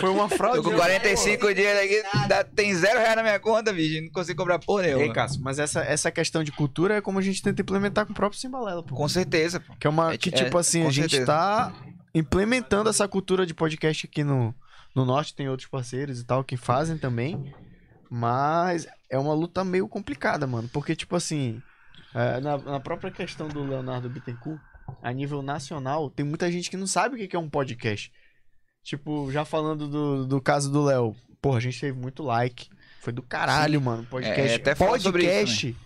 [0.00, 0.58] Foi uma fraude.
[0.58, 0.76] Tô com né?
[0.76, 4.00] 45 dias aqui, dá- tem zero reais na minha conta, bicho.
[4.00, 5.12] Não consigo cobrar porra Ei, nenhuma.
[5.12, 8.14] Cássio, mas essa, essa questão de cultura é como a gente tenta implementar com o
[8.14, 8.94] próprio Simbalela, pô.
[8.94, 9.74] Com certeza, pô.
[9.78, 10.14] Que é uma.
[10.14, 11.26] É, Que, é, tipo assim, com a gente certeza.
[11.26, 11.72] tá
[12.14, 14.54] implementando essa cultura de podcast aqui no,
[14.94, 17.52] no norte, tem outros parceiros e tal que fazem também.
[18.08, 20.68] Mas é uma luta meio complicada, mano.
[20.72, 21.60] Porque, tipo assim,
[22.14, 24.60] é, na, na própria questão do Leonardo Bittencourt,
[25.02, 28.12] a nível nacional, tem muita gente que não sabe o que é um podcast.
[28.82, 32.68] Tipo, já falando do, do caso do Léo, porra, a gente teve muito like.
[33.00, 34.04] Foi do caralho, mano.
[34.04, 34.52] Podcast.
[34.52, 35.76] É, até fala sobre isso podcast.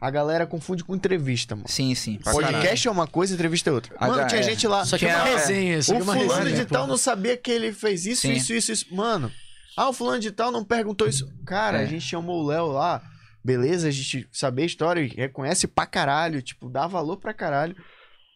[0.00, 1.68] a galera confunde com entrevista, mano.
[1.68, 2.18] Sim, sim.
[2.18, 3.94] pra Podcast é uma coisa, entrevista é outra.
[4.00, 4.42] Mano, tinha é.
[4.42, 4.84] gente lá.
[4.84, 6.64] Só que é uma resenha, isso O é uma fulano resenha.
[6.64, 6.88] de tal pô.
[6.88, 8.32] não sabia que ele fez isso, Sim.
[8.32, 8.94] isso, isso, isso.
[8.94, 9.30] Mano,
[9.76, 11.30] ah, o fulano de tal não perguntou isso.
[11.46, 11.84] Cara, É.
[11.84, 13.02] a gente chamou o Léo lá.
[13.44, 17.76] Beleza, a gente saber a história e reconhece pra caralho, tipo, dá valor pra caralho.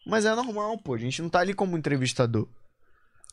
[0.07, 0.95] Mas é normal, pô.
[0.95, 2.47] A gente não tá ali como entrevistador.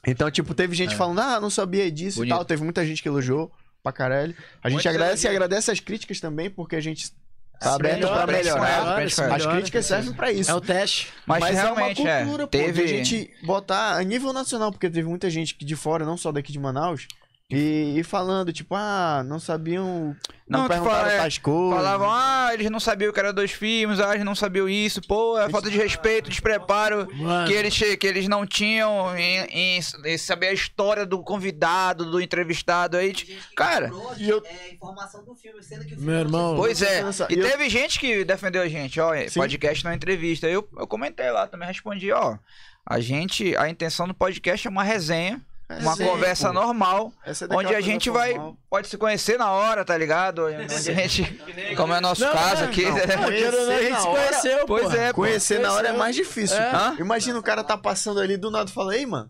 [0.05, 0.97] Então, tipo, teve gente É.
[0.97, 2.33] falando, ah, não sabia disso Bonito.
[2.33, 2.43] e tal.
[2.45, 4.35] Teve muita gente que elogiou pra caralho.
[4.61, 7.11] A gente agradece e agradece as críticas também, porque a gente
[7.59, 8.81] tá Se aberto melhora, pra melhorar.
[8.97, 10.51] melhora, se As críticas servem pra isso.
[10.51, 11.13] É o teste.
[11.25, 12.45] Mas, Mas, realmente, é uma cultura, é.
[12.45, 12.73] pô, Teve.
[12.73, 16.17] de a gente botar a nível nacional, porque teve muita gente que de fora, não
[16.17, 17.07] só daqui de Manaus,
[17.51, 20.15] e, e falando, tipo, ah, não sabiam,
[20.49, 21.75] não, Não, perguntaram fala, é, tais coisas.
[21.77, 25.37] Falavam, ah, eles não sabiam que era dois filmes, ah, eles não sabiam isso, pô,
[25.37, 27.47] é falta de respeito, despreparo Mano.
[27.47, 32.19] que eles, que eles não tinham em, em- em saber a história do convidado, do
[32.19, 33.13] entrevistado aí.
[33.13, 36.81] Que Cara, e eu- é, informação do filme, sendo que o Meu filme irmão, Pois
[36.81, 39.39] é, e eu- teve gente que defendeu a gente, ó, Sim.
[39.39, 40.47] podcast é entrevista.
[40.47, 42.37] Eu, eu comentei lá, também respondi, ó,
[42.85, 46.53] a gente, a intenção do podcast é uma resenha, uma Resenha, conversa pô.
[46.53, 48.35] normal, Essa é onde a gente vai,
[48.69, 50.45] pode se conhecer na hora, tá ligado?
[50.45, 51.23] Onde a gente,
[51.75, 52.93] como é o nosso Não, caso não, aqui, não.
[52.95, 53.03] né?
[53.03, 55.21] A gente se conheceu, Pois é, pô.
[55.21, 56.57] Conhecer na hora é mais difícil.
[56.57, 56.95] É.
[56.99, 59.29] Imagina o cara tá passando ali do nada e fala, ei, mano,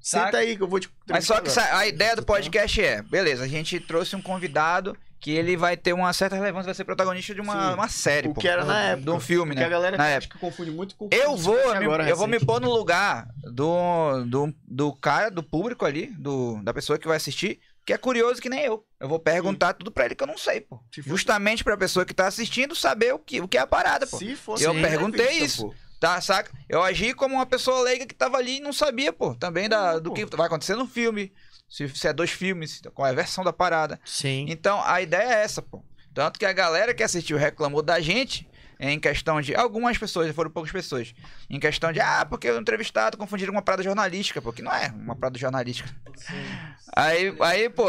[0.00, 0.26] Saca?
[0.26, 3.02] senta aí que eu vou te Mas só que sa- a ideia do podcast é,
[3.02, 6.84] beleza, a gente trouxe um convidado que ele vai ter uma certa relevância, vai ser
[6.84, 7.74] protagonista de uma, Sim.
[7.74, 8.40] uma série, O pô.
[8.42, 9.04] que era na época.
[9.04, 9.64] De um filme, né?
[9.64, 10.34] a galera na época.
[10.34, 12.46] que confunde muito com o Eu que vou, me- agora eu vou me recente.
[12.46, 17.16] pôr no lugar do, do, do cara, do público ali, do, da pessoa que vai
[17.16, 18.84] assistir, que é curioso que nem eu.
[19.00, 20.78] Eu vou perguntar tudo pra ele que eu não sei, pô.
[20.94, 24.06] Se Justamente pra pessoa que tá assistindo saber o que, o que é a parada,
[24.06, 24.18] pô.
[24.18, 25.66] Se fosse Eu uma perguntei entrevista, isso.
[25.68, 25.74] pô.
[26.00, 26.50] Tá, saca?
[26.68, 29.98] Eu agi como uma pessoa leiga que tava ali e não sabia, pô, também da,
[29.98, 30.14] do pô.
[30.16, 31.32] que vai acontecer no filme.
[31.74, 33.98] Se, se é dois filmes, qual é a versão da parada.
[34.04, 34.46] Sim.
[34.48, 35.82] Então, a ideia é essa, pô.
[36.14, 39.56] Tanto que a galera que assistiu reclamou da gente em questão de.
[39.56, 41.12] Algumas pessoas, foram poucas pessoas.
[41.50, 44.86] Em questão de, ah, porque o entrevistado confundiram com uma parada jornalística, porque não é
[44.94, 45.90] uma parada jornalística.
[46.94, 47.86] Aí, aí, pô.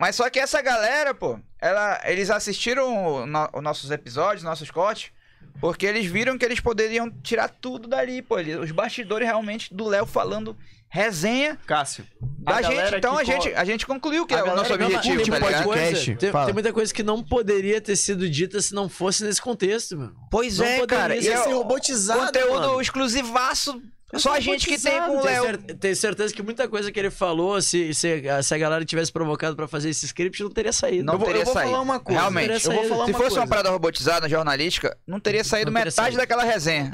[0.00, 5.12] Mas só que essa galera, pô, ela, eles assistiram no- os nossos episódios, nossos cortes,
[5.60, 8.38] porque eles viram que eles poderiam tirar tudo dali, pô.
[8.38, 10.56] Eles- os bastidores realmente do Léo falando
[10.92, 12.04] resenha Cássio.
[12.20, 12.96] da a gente.
[12.96, 16.16] Então a gente, a gente concluiu que A é o nosso objetivo, tá podcast.
[16.16, 19.96] Tem, tem muita coisa que não poderia ter sido dita se não fosse nesse contexto,
[19.96, 20.10] meu.
[20.30, 21.16] Pois Não é, poderia cara.
[21.16, 22.80] E ser é robotizado, conteúdo mano.
[22.82, 23.80] exclusivaço.
[24.14, 25.58] Só a gente que tem com o Tenho Léo.
[25.58, 29.56] Tenho certeza que muita coisa que ele falou, se, se, se a galera tivesse provocado
[29.56, 31.04] pra fazer esse script, não teria saído.
[31.04, 31.70] Não eu vou, teria eu vou saído.
[31.70, 32.20] falar uma coisa.
[32.20, 32.68] Realmente.
[32.68, 33.40] Não Eu vou falar Se uma fosse coisa.
[33.40, 36.16] uma parada robotizada, jornalística, não teria saído Não teria metade saído.
[36.18, 36.92] daquela resenha.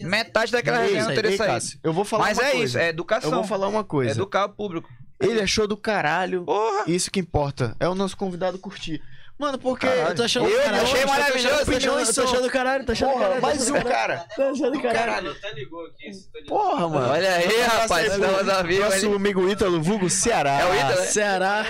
[0.00, 1.52] Não Metade daquela Não resenha não teria saído.
[1.54, 2.64] Cássio, eu vou falar Mas uma é coisa.
[2.64, 3.30] isso, é educação.
[3.30, 4.12] Eu vou falar uma coisa.
[4.12, 4.88] Educar o público.
[5.20, 6.44] Ele achou do caralho.
[6.44, 6.84] Porra.
[6.86, 7.74] Isso que importa.
[7.80, 9.02] É o nosso convidado curtir.
[9.38, 9.86] Mano, porque.
[9.86, 10.08] Caralho.
[10.10, 12.22] Eu tô achando Eu do caralho, achei eu tô achando- maravilhoso, tô achando- opiniões tô
[12.22, 13.40] achando do caralho, tô achando do Porra, caralho.
[13.40, 14.26] tô mais achando um cara.
[14.34, 14.98] Tô achando do caralho.
[15.06, 15.30] Caralho.
[15.32, 16.10] até ligou aqui.
[16.10, 16.38] tá.
[16.48, 17.12] Porra, mano.
[17.12, 18.06] Olha aí, rapaz.
[18.12, 19.14] Estamos ao vivo Nosso ali.
[19.16, 20.60] amigo Ítalo, vulgo Ceará.
[20.60, 21.06] É o Ítalo, né?
[21.06, 21.66] Ceará.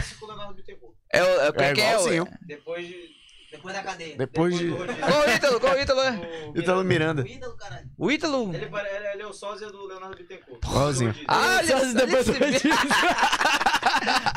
[0.55, 0.95] Bittencourt.
[1.13, 2.23] É o, é, quem, É é igualzinho.
[2.25, 2.29] o...
[2.47, 3.17] Depois de.
[3.51, 4.17] Depois da cadeia.
[4.17, 4.67] Depois de.
[4.69, 5.03] do rodízio.
[5.07, 5.61] Qual o Ítalo?
[5.61, 6.01] Qual o Ítalo?
[6.03, 6.11] é?
[6.55, 7.23] O- Ítalo Miranda.
[7.23, 7.87] O ídolo, caralho.
[7.99, 8.55] O Ítalo?
[8.55, 10.63] Ele, ele, ele é o sósia do Leonardo Bittencourt.
[10.65, 11.15] Rodízio.
[11.27, 12.47] Ah, Só olha, depois olha do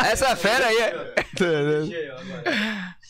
[0.08, 0.78] Essa fera aí.
[0.78, 1.14] é-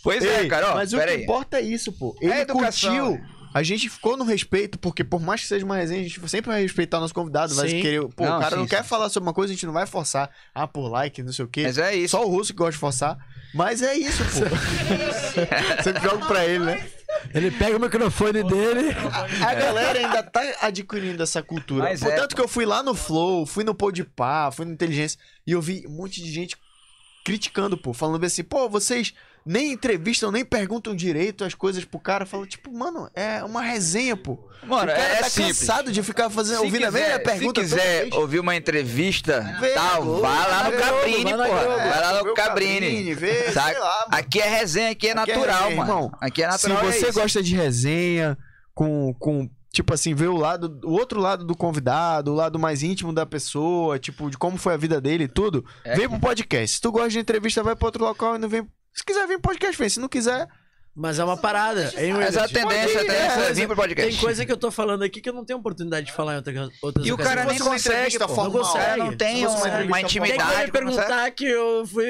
[0.03, 1.23] Pois é, Ei, cara, ó, mas o que aí.
[1.23, 2.15] importa é isso, pô.
[2.21, 3.09] Ele educação.
[3.09, 3.39] curtiu.
[3.51, 6.51] A gente ficou no respeito, porque por mais que seja uma resenha, a gente sempre
[6.51, 7.55] vai respeitar o nosso convidado.
[7.55, 8.07] Vai querer.
[8.09, 8.69] Pô, Não, o cara sim, não sim.
[8.69, 10.29] quer falar sobre uma coisa, a gente não vai forçar.
[10.53, 11.63] Ah, por like, não sei o quê.
[11.63, 12.11] Mas é isso.
[12.11, 13.17] Só o russo que gosta de forçar.
[13.55, 14.45] Mas é isso, pô.
[15.83, 16.87] sempre jogo pra ele, né?
[17.33, 18.91] Ele pega o microfone dele.
[19.43, 21.85] A galera ainda tá adquirindo essa cultura.
[21.85, 25.19] Mas é, Portanto que eu fui lá no Flow, fui no Podpah, fui no Inteligência
[25.45, 26.55] e eu vi um monte de gente
[27.25, 29.13] criticando, pô, falando assim, pô, vocês
[29.45, 32.25] nem entrevistam, nem perguntam direito as coisas pro cara.
[32.25, 34.37] Fala, tipo, mano, é uma resenha, pô.
[34.63, 35.59] Mano, o cara é tá simples.
[35.59, 39.41] cansado de ficar fazendo, Se ouvindo a quiser- mesma pergunta Se quiser ouvir uma entrevista,
[39.41, 41.23] na tal, Globo, vai lá no Cabrini.
[41.33, 41.49] Globo.
[41.49, 43.15] Vai lá no Cabrini.
[44.11, 45.91] Aqui é resenha, aqui é Aqui é natural, resenha, mano.
[45.91, 46.11] irmão.
[46.21, 46.89] Aqui é Se natural.
[46.89, 47.19] é você isso.
[47.19, 48.37] gosta de resenha,
[48.73, 52.83] com, com tipo assim, ver o lado, o outro lado do convidado, o lado mais
[52.83, 55.95] íntimo da pessoa, tipo, de como foi a vida dele e tudo, É.
[55.95, 56.75] vem pro podcast.
[56.75, 58.67] Se tu gosta de entrevista, vai pra outro local e não vem.
[58.99, 59.87] Se quiser vir pro podcast, vem.
[59.87, 60.45] Se não quiser,
[60.93, 61.93] Mas é uma parada.
[61.97, 62.51] hein, Mas a Willis?
[62.51, 64.11] tendência, a tendência é vir pro podcast.
[64.11, 66.35] Tem coisa que eu tô falando aqui que eu não tenho oportunidade de falar em
[66.37, 68.35] outra, outras E o cara nem uma consegue, entrevista pô.
[68.35, 70.11] formal, Não consegue, não tem fosse uma uma, intimidade.
[70.11, 70.71] quer me não consegue.
[70.71, 72.05] perguntar que eu fui.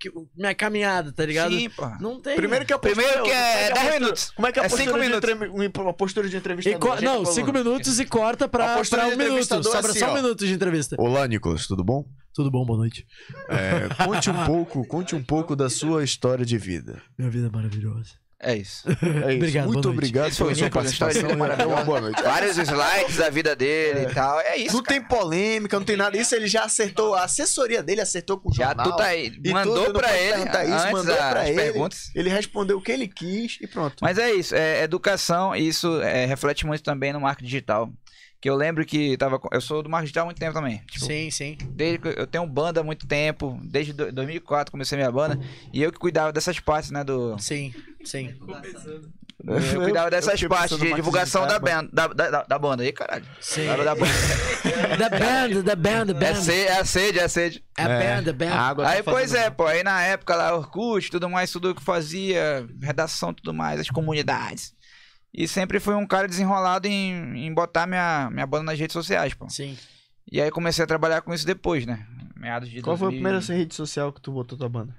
[0.00, 1.52] que- minha caminhada, tá ligado?
[1.54, 1.86] Sim, pô.
[2.00, 2.36] Não tem.
[2.36, 4.30] primeiro que a postura, Primeiro que é a 10 postura- minutos.
[4.30, 5.30] Como é que é a É cinco postura de minutos.
[5.30, 6.80] entrevi- a postura de E entrevistador?
[6.80, 7.32] co- Gente, não, falou.
[7.34, 9.54] cinco minutos e corta pra, postura pra de um minuto.
[9.54, 10.96] é Sobra assim, só um minuto de entrevista.
[10.98, 12.06] Olá, Nicolas, tudo bom?
[12.34, 13.06] Tudo bom, boa noite.
[13.48, 17.02] É, conte um pouco, conte um pouco da sua história de vida.
[17.18, 18.20] Minha vida é maravilhosa.
[18.42, 18.84] É isso.
[19.02, 19.36] É isso.
[19.36, 21.20] Obrigado, Muito obrigado pela sua participação.
[21.22, 21.84] dele é maravilhosa.
[21.84, 22.22] Boa noite.
[22.22, 24.40] Vários slides da vida dele e tal.
[24.40, 24.74] É isso.
[24.76, 24.98] Não cara.
[24.98, 26.16] tem polêmica, não tem nada.
[26.16, 27.14] Isso ele já acertou.
[27.14, 28.86] A assessoria dele acertou com o Já jornal.
[28.92, 29.38] tu tá aí.
[29.44, 31.56] E Mandou pra ele isso, antes mandou pra ele.
[31.60, 32.10] perguntas.
[32.14, 33.96] Ele respondeu o que ele quis e pronto.
[34.00, 37.92] Mas é isso, é educação isso é, reflete muito também no marketing digital.
[38.40, 40.78] Que eu lembro que tava, eu sou do marketing digital há muito tempo também.
[40.90, 41.58] Tipo, Sim, sim.
[41.72, 45.38] desde eu tenho banda há muito tempo, desde do- 2004 comecei minha banda
[45.72, 48.34] e eu que cuidava dessas partes, né, do Sim, sim.
[49.46, 52.92] eu cuidava dessas fiquei partes de divulgação da banda, da, da, da- da banda aí,
[52.92, 53.26] caralho.
[53.40, 53.66] Sim.
[53.84, 54.10] Da banda.
[54.98, 56.34] The band, the band, the É, band.
[56.42, 57.64] sede, é a sede, é a sede.
[57.76, 58.52] É a band, the band.
[58.52, 61.50] A água tá Aí, pois fazendo- é, pô, aí na época lá, Orkut, tudo mais,
[61.50, 64.74] tudo que fazia, redação, tudo mais, as comunidades.
[65.32, 69.32] E sempre fui um cara desenrolado em, em botar minha, minha banda nas redes sociais,
[69.34, 69.48] pô.
[69.48, 69.76] Sim.
[70.30, 72.04] E aí comecei a trabalhar com isso depois, né?
[72.36, 74.94] Meados de Qual foi a 2000 primeira rede social que tu botou tua banda?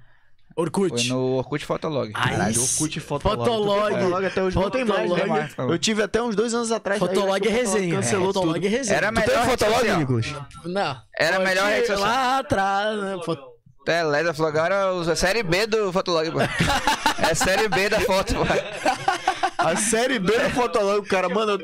[0.56, 0.90] Orkut.
[0.90, 2.12] Foi no Orkut Fotolog.
[2.12, 2.84] Caralho, Isso.
[2.84, 3.40] Orkut Fotolog.
[3.46, 3.94] Fotolog.
[3.94, 5.34] Fotolog até hoje não tem mais, Fotolog.
[5.40, 5.50] né?
[5.58, 7.00] Eu tive até uns dois anos atrás.
[7.00, 7.96] Fotolog é Fotolog resenha.
[7.96, 8.66] Cancelou Fotolog tudo.
[8.66, 8.98] é resenha.
[8.98, 9.98] Era melhor Fotolog.
[9.98, 10.36] Nicolas?
[10.66, 11.02] Não.
[11.18, 12.00] Era melhor rede social.
[12.08, 13.18] Lá atrás, né?
[13.26, 13.38] Fo-
[13.86, 16.40] Telesa Flogão era o- a série B do Fotolog, pô.
[17.26, 18.42] É a série B da foto, pô.
[19.62, 21.60] A série B do Fotolog, o cara, mano...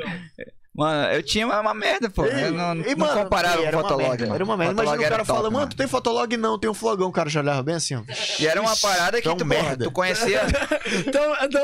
[0.76, 2.24] Mano, eu tinha uma, uma merda, pô.
[2.24, 4.10] eu não, e, não mano, comparava era com o uma Fotolog.
[4.10, 4.36] merda.
[4.36, 4.74] Era uma merda.
[4.76, 6.38] Fotolog Imagina o cara top, fala, mano, tu tem Fotolog?
[6.38, 7.08] Não, tem um flogão.
[7.08, 8.04] O cara já olhava bem assim, ó.
[8.40, 9.86] E era uma parada que tu, porra, merda.
[9.86, 10.42] tu conhecia.
[11.08, 11.64] Então, então...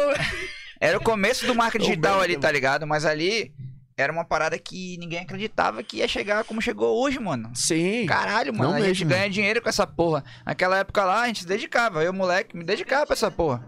[0.82, 2.88] Era o começo do marketing digital merda, ali, tá ligado?
[2.88, 3.54] Mas ali
[3.98, 7.52] era uma parada que ninguém acreditava que ia chegar como chegou hoje, mano.
[7.54, 8.06] Sim.
[8.06, 9.10] Caralho, mano, Não a gente mesmo.
[9.10, 10.24] ganha dinheiro com essa porra.
[10.46, 12.04] Naquela época lá, a gente se dedicava.
[12.04, 13.64] Eu, moleque, me dedicava pra essa porra.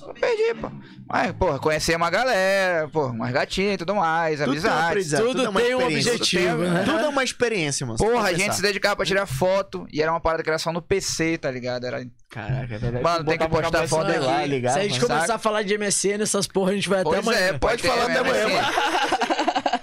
[0.00, 0.70] Eu perdi, pô.
[1.08, 4.84] Mas, porra, conhecer uma galera, pô, umas gatinhas e tudo mais, Tudo uma amizades.
[4.88, 6.82] aprendizado, Tudo é uma tem um objetivo, Tudo tem- né?
[6.84, 7.98] Tudo é uma experiência, mano.
[7.98, 9.86] Porra, a gente se dedicava pra tirar foto.
[9.92, 11.84] E era uma parada que era só no PC, tá ligado?
[11.86, 12.06] Era...
[12.30, 13.02] Caraca, é verdade.
[13.02, 14.48] Mano, tem que postar foto lá, aqui.
[14.48, 15.14] ligava, Se a gente saca?
[15.14, 17.40] começar a falar de MSN, essas porra, a gente vai até Pois amanhã.
[17.46, 18.68] é, Pode ter, falar até amanhã, mano.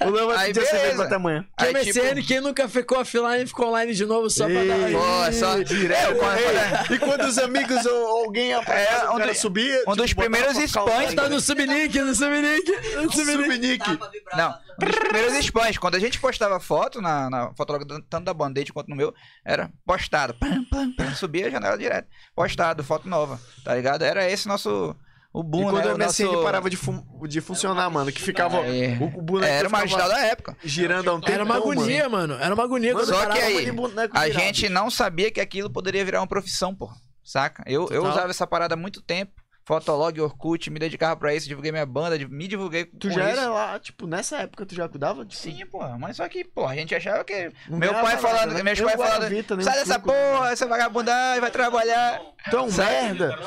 [0.05, 0.87] O Léo vai Aí, pedir essa beleza.
[0.95, 1.45] vez até amanhã.
[1.57, 4.89] Aí, MSN, tipo- quem nunca ficou offline, ficou online de novo só pra dar...
[4.89, 5.57] Ei, Pô, só...
[5.63, 9.83] Direto, É, quando- E quando os amigos ou alguém aparece, É, um do- subia...
[9.87, 11.13] um dos tipo, botava primeiros pra spams.
[11.15, 13.31] Tá no subnick, no subnick, no subnick.
[13.31, 13.99] Subnick.
[14.35, 14.49] Não,
[14.81, 15.77] um dos primeiros spams.
[15.77, 19.69] Quando a gente postava foto na, na fotolog, tanto da Band-Aid quanto no meu, era
[19.85, 20.33] postado.
[20.35, 22.07] Pam, pam, pam, subia a janela direto.
[22.35, 24.03] Postado, foto nova, tá ligado?
[24.03, 24.95] Era esse nosso.
[25.35, 25.93] O E boom, quando né?
[25.93, 26.43] o MSN nosso...
[26.43, 28.57] parava de, fun- de funcionar, mano, que ficava...
[28.65, 28.97] É.
[29.01, 30.57] O, o boneco Era uma ficava da época.
[30.63, 31.31] girando há um tempo.
[31.33, 32.35] Era uma agonia, mano.
[32.39, 34.39] Era uma agonia Mano, quando Só que aí, boneco a virado.
[34.43, 36.89] gente não sabia que aquilo poderia virar uma profissão, pô.
[37.21, 37.63] Saca?
[37.67, 39.33] Eu, eu usava essa parada há muito tempo.
[39.65, 43.39] Fotolog, Orkut, me dedicava pra isso, divulguei minha banda, de- me divulguei Tu já isso.
[43.41, 45.25] era lá, tipo, nessa época tu já cuidava?
[45.25, 47.51] Tipo, Sim, porra, mas só que, porra, a gente achava que.
[47.67, 48.61] Não meu pai nada, falando, né?
[48.61, 50.05] meus pais o falando, nem sai o dessa Suco.
[50.05, 52.21] porra, essa vagabundagem, vai trabalhar.
[52.51, 52.91] É um Sabe?
[52.91, 53.39] merda.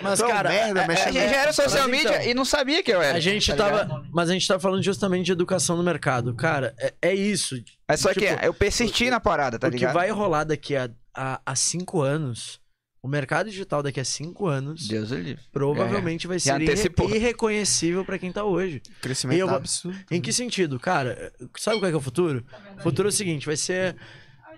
[0.00, 2.30] Mas, é um cara, merda, A, mexe a gente já era social Mas media então,
[2.30, 3.18] e não sabia que eu era.
[3.18, 3.82] A gente tá tava.
[3.82, 4.06] ligado?
[4.12, 6.34] Mas a gente tá falando justamente de educação no mercado.
[6.34, 7.56] Cara, é, é isso.
[7.88, 9.94] Mas só que tipo, eu persisti na parada, tá o que ligado?
[9.94, 12.62] vai rolar daqui a, a, a cinco anos.
[13.04, 15.42] O mercado digital daqui a cinco anos Deus o livre.
[15.52, 16.72] provavelmente vai ser irre-
[17.14, 18.80] irreconhecível pra quem tá hoje.
[19.02, 19.98] Crescimento eu absurdo.
[20.10, 20.80] Em que sentido?
[20.80, 22.42] Cara, sabe qual é, que é o futuro?
[22.78, 23.94] O futuro é o seguinte, vai ser.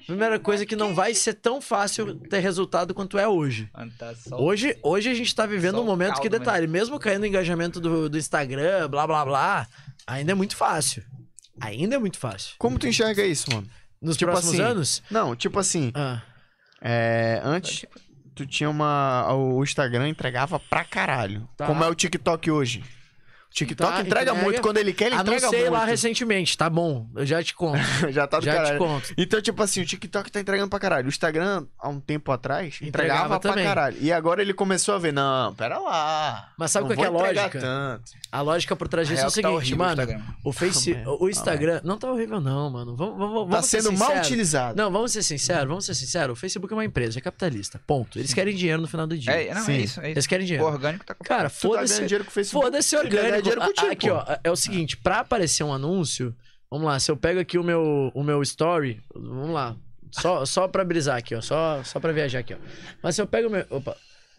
[0.07, 3.68] Primeira coisa que não vai ser tão fácil ter resultado quanto é hoje.
[4.39, 8.08] Hoje, hoje a gente tá vivendo um momento que, detalhe, mesmo caindo o engajamento do,
[8.08, 9.66] do Instagram, blá blá blá,
[10.07, 11.02] ainda é muito fácil.
[11.60, 12.55] Ainda é muito fácil.
[12.58, 13.66] Como tu enxerga isso, mano?
[14.00, 15.02] Nos Tipo próximos assim, anos?
[15.10, 16.23] Não, tipo assim, Ah,
[16.81, 17.84] é, antes
[18.36, 19.32] tu tinha uma.
[19.34, 21.48] O Instagram entregava pra caralho.
[21.56, 21.66] Tá.
[21.66, 22.84] Como é o TikTok hoje.
[23.56, 24.34] O TikTok Tá, entrega, entrega.
[24.44, 24.60] muito.
[24.60, 25.70] Quando ele quer, ele entrega muito.
[25.70, 27.08] lá recentemente, tá bom.
[27.16, 27.78] Eu já te conto.
[28.12, 28.78] Já tá do já te caralho.
[28.78, 29.14] conto.
[29.16, 31.06] Então, tipo assim, o TikTok tá entregando pra caralho.
[31.06, 33.64] O Instagram, há um tempo atrás, entregava, Entregava pra também.
[33.64, 33.96] caralho.
[33.98, 36.52] E agora ele começou a ver, não, pera lá.
[36.58, 37.58] Mas sabe qual que é a lógica?
[37.58, 38.02] Tanto.
[38.30, 40.02] A lógica por trás disso é Real o tá seguinte, horrível o mano.
[40.02, 40.22] Instagram.
[40.44, 42.94] O Face, Ah, o Instagram não tá horrível não, mano.
[42.94, 44.76] Vamos, vamos, vamos Tá sendo mal utilizado.
[44.76, 46.36] Não, vamos ser sinceros, vamos ser sinceros.
[46.36, 47.80] O Facebook é uma empresa, é capitalista.
[47.86, 48.18] Ponto.
[48.18, 49.32] Eles querem dinheiro no final do dia.
[49.32, 49.72] É, não, Sim.
[49.72, 50.12] é isso, é isso.
[50.18, 50.66] Eles querem O dinheiro.
[50.66, 52.04] orgânico tá com Cara, Tu tá ganhando foda-se.
[52.04, 52.64] dinheiro com o Facebook.
[52.66, 54.15] Foda-se ganha orgânico, dinheiro contigo, Aqui, pô.
[54.15, 56.34] ó, é o seguinte, pra aparecer um anúncio,
[56.70, 59.76] vamos lá, se eu pego aqui o meu, o meu story, vamos lá,
[60.10, 62.58] só, só pra brisar aqui, ó, só, só pra viajar aqui, ó.
[63.02, 63.97] Mas se eu pego o meu, opa,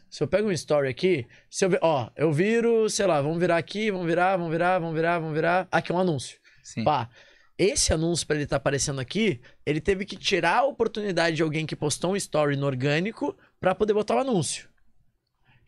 [0.09, 3.57] se eu pego um story aqui, se eu, ó, eu viro, sei lá, vamos virar
[3.57, 6.37] aqui, vamos virar, vamos virar, vamos virar, vamos virar, aqui é um anúncio.
[6.63, 6.83] Sim.
[6.83, 7.09] Pá,
[7.57, 11.65] esse anúncio pra ele estar aparecendo aqui, ele teve que tirar a oportunidade de alguém
[11.65, 14.69] que postou um story no orgânico pra poder botar o anúncio.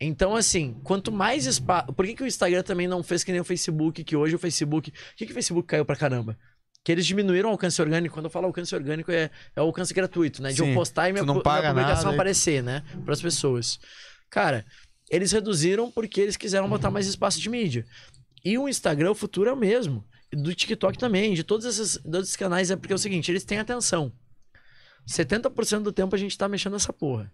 [0.00, 1.92] Então, assim, quanto mais espaço.
[1.92, 4.38] Por que, que o Instagram também não fez que nem o Facebook, que hoje o
[4.38, 4.90] Facebook.
[4.90, 6.38] Por que, que o Facebook caiu pra caramba?
[6.82, 8.14] Que eles diminuíram o alcance orgânico.
[8.14, 10.52] Quando eu falo alcance orgânico, é, é o alcance gratuito, né?
[10.52, 12.82] De eu Sim, postar e minha, minha publicação nada e- aparecer, né?
[13.04, 13.78] Para as pessoas.
[14.30, 14.64] Cara,
[15.10, 17.84] eles reduziram porque eles quiseram botar mais espaço de mídia.
[18.42, 20.02] E o Instagram, o futuro é o mesmo.
[20.32, 23.44] Do TikTok também, de todos esses, todos esses canais, é porque é o seguinte, eles
[23.44, 24.10] têm atenção.
[25.06, 27.30] 70% do tempo a gente tá mexendo nessa porra.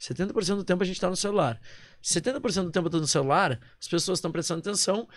[0.00, 1.60] 70% do tempo a gente tá no celular.
[2.02, 5.08] 70% do tempo eu tô no celular, as pessoas estão prestando atenção.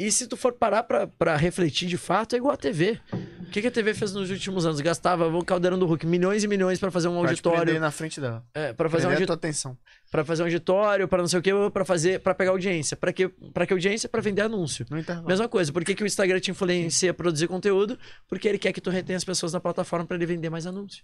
[0.00, 3.00] E se tu for parar pra, pra refletir de fato, é igual a TV.
[3.40, 4.80] O que, que a TV fez nos últimos anos?
[4.80, 7.80] Gastava, o caldeirão do Hulk, milhões e milhões pra fazer um Pra auditório.
[7.80, 8.44] na frente dela.
[8.54, 9.76] É, pra fazer um Prender tua atenção.
[10.08, 12.96] Pra fazer um auditório, pra não sei o que, pra fazer, para pegar audiência.
[12.96, 14.08] Pra que, pra que audiência?
[14.08, 14.86] Pra vender anúncio.
[14.88, 15.26] No intervalo.
[15.26, 17.98] Mesma coisa, por que, que o Instagram te influencia a produzir conteúdo?
[18.28, 21.02] Porque ele quer que tu retenha as pessoas na plataforma pra ele vender mais anúncio.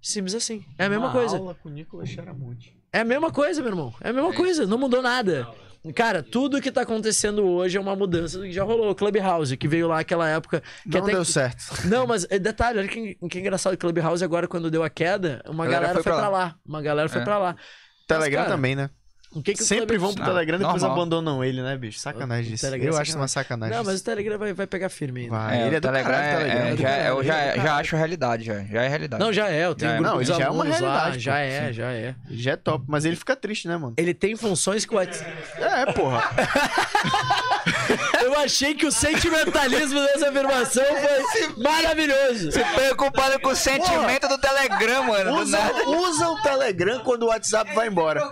[0.00, 0.64] Simples assim.
[0.78, 1.38] É a mesma Uma coisa.
[1.38, 2.78] aula com o Nicolas Charamonte.
[2.92, 3.92] É a mesma coisa, meu irmão.
[4.00, 5.48] É a mesma coisa, não mudou nada.
[5.94, 8.94] Cara, tudo que tá acontecendo hoje é uma mudança do que já rolou.
[8.94, 10.62] Clubhouse, que veio lá aquela época.
[10.82, 11.64] Que Não até deu certo.
[11.86, 13.76] Não, mas é, detalhe, olha que, que engraçado.
[13.76, 16.38] Clubhouse agora, quando deu a queda, uma A galera galera, foi foi pra lá.
[16.38, 16.54] lá.
[16.66, 17.24] Uma galera foi É.
[17.24, 17.56] pra lá.
[18.08, 18.90] Telegram cara, também, né?
[19.36, 20.98] O que que Sempre vão pro Não, Telegram, depois normal.
[20.98, 21.98] abandonam ele, né, bicho?
[21.98, 22.66] Sacanagem isso.
[22.66, 23.76] É Eu acho uma sacanagem.
[23.76, 25.32] Não, mas o Telegram vai, vai pegar firme ainda.
[25.36, 25.58] Vai.
[25.62, 26.66] É, ele é o do Telegram caralho, é- Telegram.
[26.66, 28.64] é, já, é- eu já, é do já acho realidade, já.
[28.64, 29.22] Já é realidade.
[29.22, 29.66] Não, já é.
[29.66, 29.98] Eu tenho Já é.
[29.98, 31.72] grupos Não, ele já é uma alunos lá, realidade, Já é, Sim.
[31.74, 32.14] já é.
[32.30, 33.94] Ele já é top, mas ele fica triste, né, mano?
[33.98, 35.30] Ele tem funções que o WhatsApp...
[35.60, 36.22] É, porra.
[38.22, 42.52] Eu achei que o sentimentalismo dessa afirmação foi maravilhoso.
[42.52, 45.40] Se preocupado com o sentimento do Telegram, mano.
[45.40, 48.28] Usa, usa o Telegram quando o WhatsApp vai embora.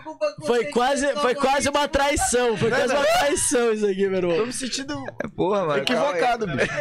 [0.46, 2.56] Foi quase, foi quase uma traição.
[2.56, 4.46] Foi quase uma traição isso aqui, meu Tô irmão.
[4.46, 5.04] me sentindo
[5.36, 5.82] Porra, mano.
[5.82, 6.72] equivocado, bicho.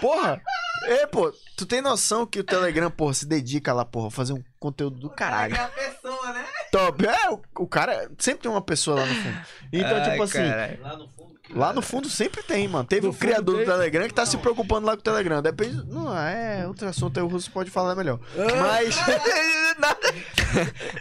[0.00, 0.40] Porra.
[0.84, 4.32] É, pô, tu tem noção que o Telegram, porra, se dedica lá, porra, a fazer
[4.32, 5.54] um conteúdo do caralho.
[5.56, 6.44] É a pessoa, né?
[6.70, 7.04] Top.
[7.06, 9.38] É, o, o cara sempre tem uma pessoa lá no fundo.
[9.72, 10.78] Então, Ai, tipo assim, caralho.
[10.82, 11.17] Lá no fundo.
[11.54, 12.84] Lá no fundo sempre tem, mano.
[12.84, 13.64] Teve No um criador tem.
[13.64, 15.42] do Telegram que tá se preocupando lá com o Telegram.
[15.42, 15.82] Depende.
[15.88, 18.18] Não, é outro assunto aí, o Russo pode falar melhor.
[18.60, 18.96] Mas.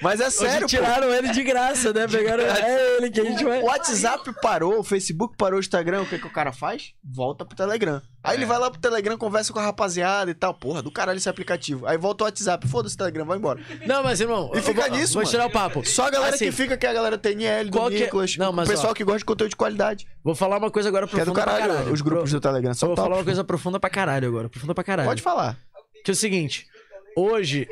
[0.01, 0.83] Mas é sério, Hoje pô.
[0.83, 2.07] tiraram ele de graça, né?
[2.07, 2.43] Pegaram.
[2.43, 3.61] É ele que a gente vai.
[3.61, 6.93] O WhatsApp parou, o Facebook parou, o Instagram, o que, que o cara faz?
[7.03, 8.01] Volta pro Telegram.
[8.27, 10.53] Aí ele vai lá pro Telegram, conversa com a rapaziada e tal.
[10.53, 11.85] Porra, do caralho esse aplicativo.
[11.87, 13.59] Aí volta o WhatsApp, foda-se o Telegram, vai embora.
[13.87, 14.51] Não, mas irmão.
[14.53, 15.31] E fica vou, nisso, Vou mano.
[15.31, 15.85] tirar o papo.
[15.87, 18.35] Só a galera Assim, que fica, que é a galera TNL, do que é- Nicolas,
[18.37, 20.07] Não, mas, o pessoal ó, que gosta de conteúdo de qualidade.
[20.23, 21.93] Vou falar uma coisa agora Que é do profunda caralho, caralho.
[21.93, 22.73] os grupos do Telegram.
[22.73, 23.07] São vou top.
[23.07, 24.49] falar uma coisa profunda pra caralho agora.
[24.49, 25.07] Profunda pra caralho.
[25.09, 25.57] Pode falar.
[26.03, 26.67] Que é o seguinte,
[27.15, 27.67] hoje.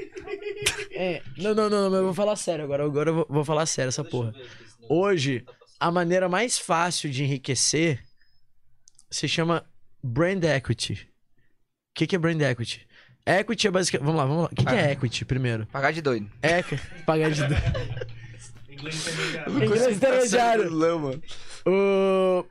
[0.92, 2.84] É, não, não, não, não, eu vou falar sério agora.
[2.86, 4.34] Agora eu vou, vou falar sério essa porra.
[4.90, 5.44] Hoje,
[5.80, 8.00] a maneira mais fácil de enriquecer
[9.10, 9.64] se chama
[10.06, 10.94] brand equity.
[10.94, 12.88] O que, que é brand equity?
[13.26, 14.06] Equity é basicamente.
[14.06, 14.50] Vamos lá, vamos lá.
[14.52, 15.66] O que, que é equity primeiro?
[15.68, 16.30] Pagar de doido.
[16.44, 16.84] Equity.
[17.06, 17.42] Pagar de.
[18.70, 19.58] Inglês intermediário.
[19.64, 21.22] Inglês intermediário.
[21.66, 22.46] O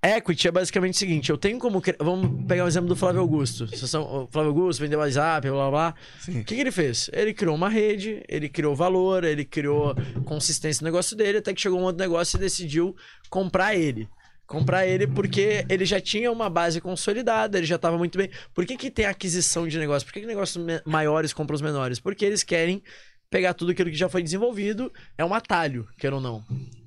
[0.00, 1.82] equity é basicamente o seguinte: eu tenho como.
[1.98, 3.64] Vamos pegar o exemplo do Flávio Augusto.
[3.64, 5.94] O Flávio Augusto vendeu WhatsApp, blá blá blá.
[6.28, 7.10] O que, que ele fez?
[7.12, 11.60] Ele criou uma rede, ele criou valor, ele criou consistência no negócio dele, até que
[11.60, 12.94] chegou um outro negócio e decidiu
[13.28, 14.08] comprar ele.
[14.48, 18.30] Comprar ele porque ele já tinha uma base consolidada, ele já estava muito bem.
[18.54, 20.06] Por que, que tem aquisição de negócio?
[20.06, 22.00] Por que, que negócios maiores compram os menores?
[22.00, 22.82] Porque eles querem
[23.28, 26.42] pegar tudo aquilo que já foi desenvolvido, é um atalho, quer ou não.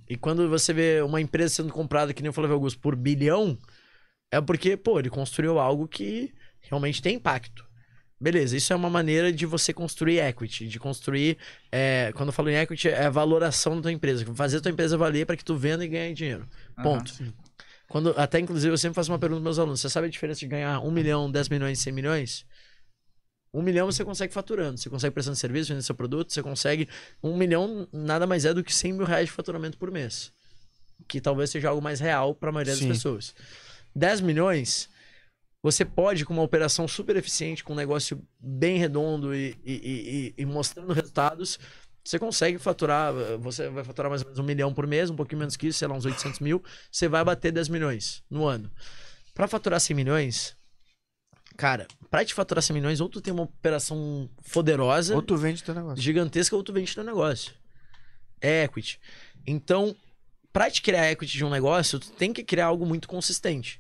[0.10, 3.56] E quando você vê uma empresa sendo comprada, que nem o Flávio Augusto, por bilhão,
[4.32, 7.64] é porque, pô, ele construiu algo que realmente tem impacto.
[8.20, 11.38] Beleza, isso é uma maneira de você construir equity, de construir.
[11.72, 14.26] é, quando eu falo em equity, é a valoração da tua empresa.
[14.34, 16.48] Fazer a tua empresa valer para que tu venda e ganhe dinheiro.
[16.84, 17.12] Ponto.
[17.92, 20.40] Quando, até, inclusive, eu sempre faço uma pergunta para meus alunos: você sabe a diferença
[20.40, 22.46] de ganhar 1 milhão, 10 milhões, 100 milhões?
[23.54, 26.88] 1 milhão você consegue faturando, você consegue prestando serviço, vendendo seu produto, você consegue.
[27.22, 30.32] 1 milhão nada mais é do que 100 mil reais de faturamento por mês.
[31.06, 32.88] Que talvez seja algo mais real para a maioria Sim.
[32.88, 33.36] das pessoas.
[33.94, 34.88] 10 milhões,
[35.62, 40.10] você pode, com uma operação super eficiente, com um negócio bem redondo e, e- e-
[40.28, 41.60] e- e mostrando resultados,
[42.04, 45.40] você consegue faturar, você vai faturar mais ou menos um milhão por mês, um pouquinho
[45.40, 48.72] menos que isso, sei lá, uns 800 mil, você vai bater 10 milhões no ano.
[49.34, 50.56] Para faturar 100 milhões,
[51.56, 55.64] cara, para te faturar 100 milhões, ou tu tem uma operação poderosa, Ou tu vende
[55.64, 56.02] teu negócio.
[56.02, 57.54] gigantesca, ou tu vende teu negócio.
[58.42, 59.00] É equity.
[59.46, 59.96] Então,
[60.52, 63.80] pra te criar equity de um negócio, tu tem que criar algo muito consistente.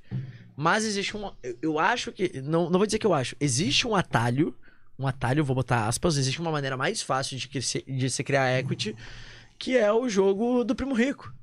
[0.56, 1.32] Mas existe um.
[1.41, 2.40] eu- Eu acho que.
[2.41, 3.35] Não, não vou dizer que eu acho.
[3.40, 4.56] Existe um atalho.
[5.01, 6.17] Um atalho, vou botar aspas.
[6.17, 8.95] Existe uma maneira mais fácil de, se, de se criar equity,
[9.57, 11.33] que é o jogo do Primo Rico.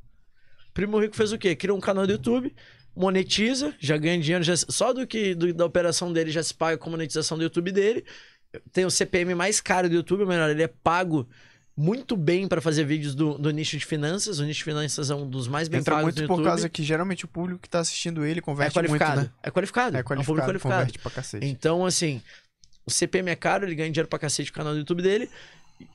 [0.73, 1.57] Primo Rico fez o quê?
[1.57, 2.55] Criou um canal do YouTube,
[2.95, 6.79] monetiza, já ganha dinheiro, já- só do que do- da operação dele já se paga
[6.79, 8.05] com a monetização do YouTube dele.
[8.73, 11.29] Tem o CPM mais caro do YouTube, ou melhor, ele é pago
[11.77, 14.41] muito bem para fazer vídeos do, do nicho de finanças.
[14.41, 16.45] O nicho de finanças é um dos mais bem Entra pagos muito do por YouTube.
[16.49, 19.21] causa que geralmente o público que tá assistindo ele é converte qualificado.
[19.21, 19.39] muito, né?
[19.43, 19.97] É qualificado.
[19.97, 21.45] É É um público qualificado, qualificado.
[21.45, 22.21] Então, assim,
[22.89, 25.29] o CPM é caro, ele ganha dinheiro pra cacete com o canal do YouTube dele.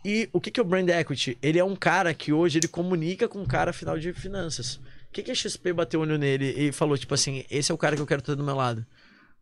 [0.06, 1.38] E o que, que é o Brand Equity?
[1.42, 4.76] Ele é um cara que hoje ele comunica com um cara final de finanças.
[4.76, 7.76] O que, que a XP bateu o olho nele e falou, tipo assim, esse é
[7.76, 8.86] o cara que eu quero ter do meu lado?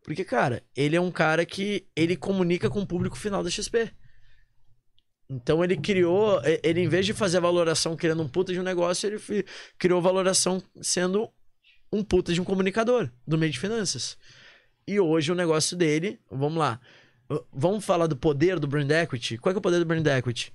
[0.04, 3.92] Porque, cara, ele é um cara que ele comunica com o público final da XP.
[5.30, 8.64] Então ele criou, ele em vez de fazer a valoração criando um puta de um
[8.64, 9.46] negócio, ele
[9.78, 11.30] criou valoração sendo
[11.92, 14.18] um puta de um comunicador do meio de finanças.
[14.88, 16.82] E hoje o negócio dele, vamos lá.
[17.54, 19.38] Vamos falar do poder do brand equity?
[19.38, 20.52] Qual é, que é o poder do brand equity?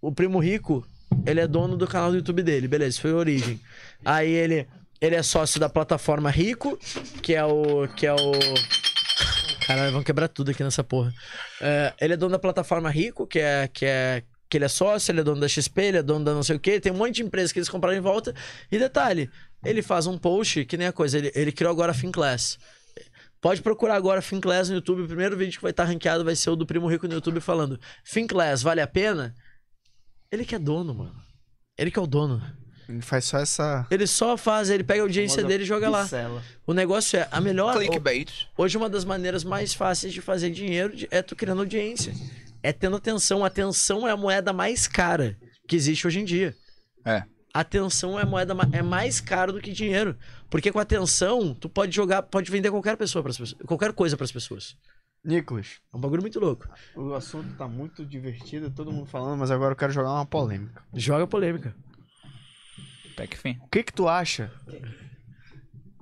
[0.00, 0.86] O primo rico,
[1.26, 3.60] ele é dono do canal do YouTube dele, beleza, isso foi a origem.
[4.04, 4.66] Aí ele,
[5.00, 6.78] ele é sócio da plataforma Rico,
[7.22, 8.32] que é o que é o
[9.66, 11.12] Caralho, vão quebrar tudo aqui nessa porra.
[11.60, 14.22] É, ele é dono da plataforma Rico, que é, que é.
[14.46, 16.56] Que ele é sócio, ele é dono da XP, ele é dono da não sei
[16.56, 16.78] o quê.
[16.78, 18.34] Tem um monte de empresas que eles compraram em volta.
[18.70, 19.28] E detalhe,
[19.64, 21.18] ele faz um post que nem a coisa.
[21.18, 22.58] Ele, ele criou agora a Finclass.
[23.44, 25.02] Pode procurar agora Finclass no YouTube.
[25.02, 27.42] O primeiro vídeo que vai estar ranqueado vai ser o do Primo Rico no YouTube
[27.42, 29.34] falando: Finclass, vale a pena?
[30.32, 31.14] Ele que é dono, mano.
[31.76, 32.40] Ele que é o dono.
[32.88, 33.86] Ele faz só essa.
[33.90, 36.04] Ele só faz, ele pega a audiência dele e joga lá.
[36.04, 36.42] pincela.
[36.66, 37.76] O negócio é a melhor.
[37.76, 38.48] Clickbait.
[38.56, 42.14] Hoje, uma das maneiras mais fáceis de fazer dinheiro é tu criando audiência.
[42.62, 43.44] É tendo atenção.
[43.44, 45.36] Atenção é a moeda mais cara
[45.68, 46.56] que existe hoje em dia.
[47.04, 47.24] É.
[47.54, 50.16] Atenção é moeda é mais cara do que dinheiro.
[50.50, 54.24] Porque com atenção, tu pode jogar, pode vender qualquer pessoa para pessoas, qualquer coisa para
[54.24, 54.76] as pessoas.
[55.24, 56.68] Nicolas, É um bagulho muito louco.
[56.96, 60.82] o assunto tá muito divertido, todo mundo falando, mas agora eu quero jogar uma polêmica.
[60.92, 61.74] Joga polêmica.
[63.12, 63.56] Até que fim.
[63.62, 64.50] O que que tu acha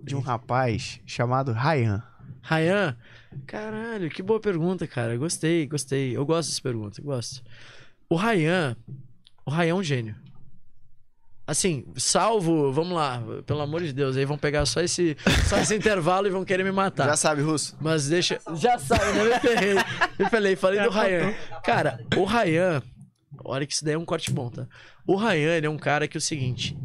[0.02, 2.02] de um rapaz chamado Ryan?
[2.42, 2.96] Ryan,
[3.46, 5.16] caralho, que boa pergunta, cara.
[5.18, 6.16] Gostei, gostei.
[6.16, 7.44] Eu gosto dessa pergunta, gosto.
[8.08, 8.74] O Ryan,
[9.46, 10.16] o Ryan é um gênio.
[11.44, 15.16] Assim, salvo, vamos lá, pelo amor de Deus, aí vão pegar só esse,
[15.48, 17.06] só esse intervalo e vão querer me matar.
[17.06, 17.76] Já sabe, Russo?
[17.80, 18.40] Mas deixa.
[18.54, 19.24] Já sabe, né?
[19.24, 19.74] Me ferrei.
[20.18, 21.34] Me ferrei, falei do Ryan.
[21.64, 22.80] Cara, o Ryan.
[23.44, 24.68] Olha que isso daí é um corte bom, tá?
[25.04, 26.78] O Ryan, ele é um cara que é o seguinte.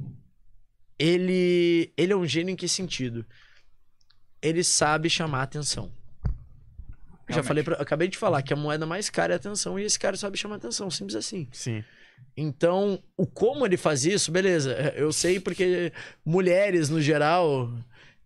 [0.97, 1.93] Ele.
[1.95, 3.23] Ele é um gênio em que sentido?
[4.41, 5.91] Ele sabe chamar a atenção.
[7.27, 9.77] Eu Já falei, pra, acabei de falar que a moeda mais cara é a atenção
[9.77, 11.47] e esse cara sabe chamar a atenção, simples assim.
[11.51, 11.83] Sim.
[12.35, 14.71] Então, o como ele faz isso, beleza.
[14.73, 15.91] é, Eu sei porque
[16.23, 17.69] mulheres no geral,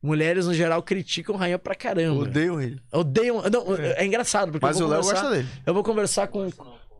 [0.03, 2.24] mulheres no geral criticam o Ryan pra caramba.
[2.24, 2.82] Odeio ele.
[2.92, 3.42] Odeiam.
[3.50, 5.48] Não, é, engraçado, porque Mas eu o Léo gosta dele.
[5.66, 6.50] Eu vou conversar com.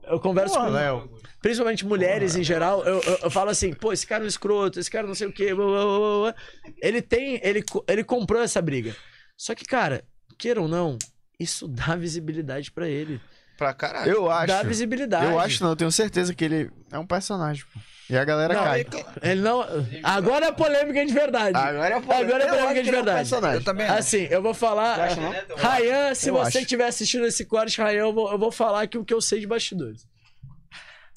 [0.04, 0.70] Eu converso Pô, com.
[0.70, 1.10] Léo.
[1.42, 4.80] Principalmente mulheres em geral, eu, eu, eu falo assim, pô, esse cara é um escroto,
[4.80, 5.54] esse cara não sei o quê.
[5.54, 5.86] blá, blá,
[6.22, 6.36] blá.
[6.82, 7.42] Ele tem.
[7.44, 8.96] Ele, ele comprou essa briga.
[9.38, 10.04] Só que, cara,
[10.38, 10.98] queira ou não,
[11.40, 13.20] isso dá visibilidade pra ele.
[13.62, 14.12] Pra caralho.
[14.12, 14.48] Eu acho.
[14.48, 15.24] Dá visibilidade.
[15.24, 17.80] Eu acho não, eu tenho certeza que ele é um personagem, pô.
[18.10, 18.86] E a galera Não, cai.
[19.22, 19.64] Ele não.
[20.02, 21.56] Agora é polêmica de verdade.
[21.56, 23.18] Agora é Agora é polêmica que de é um verdade.
[23.20, 23.58] personagem.
[23.60, 23.86] Eu também.
[23.86, 24.00] acho.
[24.00, 24.96] Assim, eu vou falar.
[24.96, 25.32] Você acha, não?
[25.56, 28.98] Ryan, se Eu você estiver assistindo esse corte, Ryan, eu vou, eu vou falar aqui
[28.98, 30.08] o que eu sei de bastidores.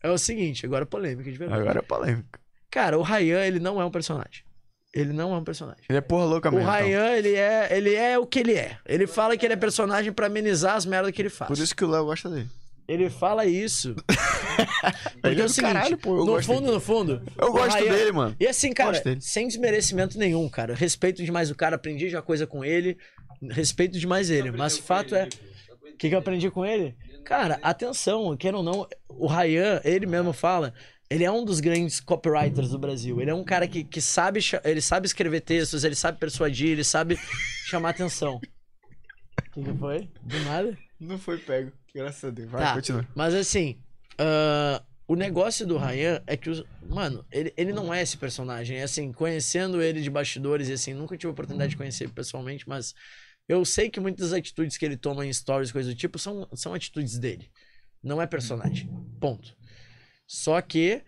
[0.03, 1.63] É o seguinte, agora é polêmica de verdade.
[1.63, 2.39] Agora é polêmica.
[2.71, 4.45] Cara, o Ryan, ele não é um personagem.
[4.95, 5.83] Ele não é um personagem.
[5.89, 6.71] Ele é porra louca O mesmo.
[6.71, 6.83] então.
[6.87, 8.77] Ryan, ele é, ele é o que ele é.
[8.87, 11.49] Ele fala que ele é personagem pra amenizar as merdas que ele faz.
[11.49, 12.49] Por isso que o Léo gosta dele.
[12.87, 13.89] Ele fala isso.
[13.89, 13.97] Ele
[15.23, 17.23] Porque é é o do seguinte, caralho, pô, eu no gosto fundo, no fundo.
[17.39, 18.37] Eu o gosto Ryan- dele, mano.
[18.39, 19.21] E assim, cara, Gosto dele.
[19.23, 20.75] sem desmerecimento nenhum, cara.
[20.75, 22.97] Respeito demais o cara, aprendi já coisa com ele.
[23.51, 24.51] Respeito demais ele.
[24.51, 25.29] Mas fato é.
[25.93, 26.95] O que, que eu aprendi com ele?
[27.25, 30.75] Cara, atenção, queira ou não, o Ryan, ele mesmo fala.
[31.15, 33.21] Ele é um dos grandes copywriters do Brasil.
[33.21, 36.83] Ele é um cara que, que sabe, ele sabe escrever textos, ele sabe persuadir, ele
[36.83, 37.17] sabe
[37.67, 38.35] chamar atenção.
[38.37, 38.41] O
[39.53, 40.11] que, que foi?
[40.23, 40.77] Do nada?
[40.99, 41.71] Não foi pego.
[41.95, 42.51] Graças a Deus.
[42.51, 42.75] Vai, Tá.
[42.75, 43.07] continua.
[43.15, 43.79] Mas assim,
[44.19, 48.79] ah, o negócio do Ryan é que, os, mano, ele, ele não é esse personagem.
[48.79, 52.13] É assim, conhecendo ele de bastidores, e assim, nunca tive a oportunidade de conhecer ele
[52.13, 52.93] pessoalmente, mas
[53.49, 56.49] eu sei que muitas das atitudes que ele toma em stories, coisas do tipo, são,
[56.55, 57.49] são atitudes dele.
[58.03, 58.91] Não é personagem.
[59.21, 59.57] Ponto.
[60.27, 61.03] Só que.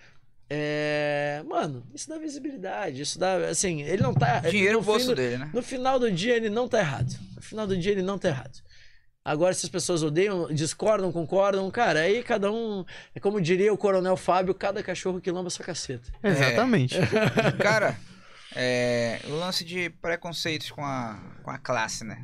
[0.49, 1.43] É.
[1.47, 3.03] Mano, isso dá visibilidade.
[3.03, 3.37] Isso dá.
[3.49, 4.41] Assim, ele não tá.
[4.41, 5.51] Dinheiro no bolso do- dele, né?
[5.53, 7.13] no final do dia, ele não tá errado.
[7.35, 8.59] No final do dia, ele não tá errado.
[9.25, 12.85] Agora, se as pessoas odeiam, discordam, concordam, cara, aí cada um.
[13.13, 16.13] É como diria o Coronel Fábio: cada cachorro que lamba sua caceta.
[16.23, 16.95] Exatamente.
[17.61, 17.97] Cara,
[18.55, 22.23] É, o lance de preconceitos com a, com a classe, né?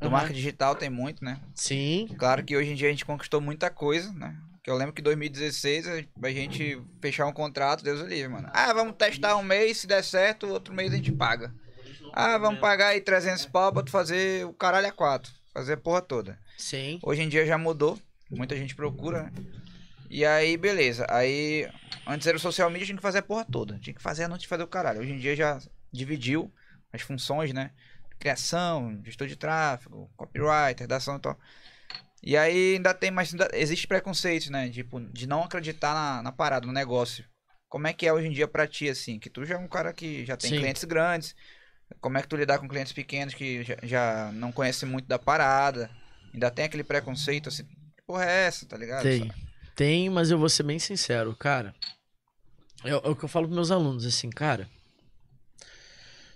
[0.00, 0.10] Do Aham.
[0.10, 1.38] marketing digital tem muito, né?
[1.54, 2.08] Sim.
[2.18, 4.36] Claro que hoje em dia a gente conquistou muita coisa, né?
[4.62, 8.48] Que eu lembro que em 2016 a gente fechar um contrato, Deus o livre, mano.
[8.52, 11.52] Ah, vamos testar um mês, se der certo, outro mês a gente paga.
[12.12, 15.32] Ah, vamos pagar aí 300 pau pra tu fazer o caralho a quatro.
[15.52, 16.38] Fazer a porra toda.
[16.56, 17.00] Sim.
[17.02, 17.98] Hoje em dia já mudou.
[18.30, 19.32] Muita gente procura, né?
[20.08, 21.06] E aí, beleza.
[21.08, 21.68] Aí,
[22.06, 23.78] antes era o social media, tinha que fazer a porra toda.
[23.78, 25.00] Tinha que fazer a noite fazer o caralho.
[25.00, 25.58] Hoje em dia já
[25.90, 26.52] dividiu
[26.92, 27.72] as funções, né?
[28.18, 31.38] Criação, gestor de tráfego, copywriter, redação e tal.
[32.22, 33.32] E aí ainda tem mais.
[33.32, 34.70] Ainda, existe preconceito, né?
[34.70, 37.24] Tipo, de não acreditar na, na parada, no negócio.
[37.68, 39.18] Como é que é hoje em dia pra ti, assim?
[39.18, 40.58] Que tu já é um cara que já tem Sim.
[40.58, 41.34] clientes grandes.
[42.00, 45.18] Como é que tu lidar com clientes pequenos que já, já não conhecem muito da
[45.18, 45.90] parada?
[46.32, 47.64] Ainda tem aquele preconceito, assim,
[48.06, 49.02] porra é essa, tá ligado?
[49.02, 49.30] Tem.
[49.74, 51.74] Tem, mas eu vou ser bem sincero, cara.
[52.84, 54.68] É, é o que eu falo pros meus alunos, assim, cara.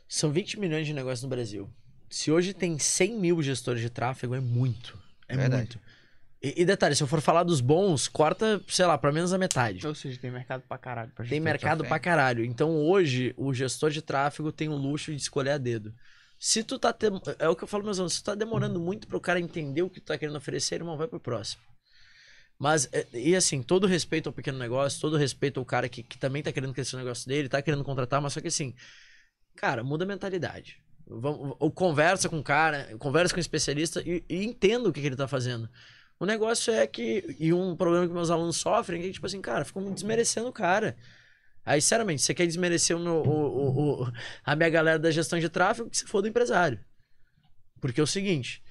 [0.09, 1.71] São 20 milhões de negócios no Brasil.
[2.09, 4.99] Se hoje tem 100 mil gestores de tráfego, é muito.
[5.29, 5.63] É Verdade.
[5.77, 5.81] muito.
[6.43, 9.39] E, e detalhe, se eu for falar dos bons, corta, sei lá, pra menos a
[9.39, 9.87] metade.
[9.87, 11.11] Ou seja, tem mercado pra caralho.
[11.13, 12.45] Pra Tem mercado pra caralho.
[12.45, 15.95] Então hoje, o gestor de tráfego tem o luxo de escolher a dedo.
[16.39, 16.93] Se tu tá.
[16.93, 19.41] tem- É o que eu falo, meus alunos, se tu tá demorando muito pro cara
[19.41, 21.63] entender o que tu tá querendo oferecer, irmão, vai pro próximo.
[22.59, 26.19] Mas, é, e assim, todo respeito ao pequeno negócio, todo respeito ao cara que, que
[26.19, 28.75] também tá querendo crescer o negócio dele, tá querendo contratar, mas só que assim,
[29.57, 30.79] cara, muda a mentalidade.
[31.09, 35.07] Ou conversa com o cara, conversa com o especialista e, e entenda o que, que
[35.07, 35.69] ele tá fazendo.
[36.19, 39.41] O negócio é que, e um problema que meus alunos sofrem é que, tipo assim,
[39.41, 40.97] cara, ficam desmerecendo o cara.
[41.65, 44.13] Aí, sinceramente, você quer desmerecer o meu, o, o-
[44.45, 46.81] a minha galera da gestão de tráfego, que se for do empresário.
[47.81, 48.63] Porque é o seguinte,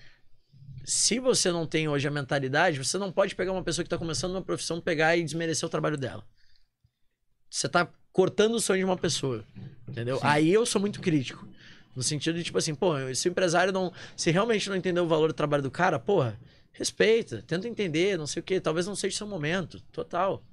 [0.83, 3.97] se você não tem hoje a mentalidade, você não pode pegar uma pessoa que está
[3.97, 6.25] começando uma profissão, pegar e desmerecer o trabalho dela.
[7.49, 9.45] Você tá cortando o sonho de uma pessoa,
[9.87, 10.19] entendeu?
[10.23, 11.47] Aí eu sou muito crítico.
[11.95, 13.91] No sentido de, tipo assim, pô, se o empresário não.
[14.15, 16.37] Se realmente não entender o valor do trabalho do cara, porra,
[16.71, 18.59] respeita, tenta entender, não sei o quê.
[18.59, 20.43] Talvez não seja seu momento, total.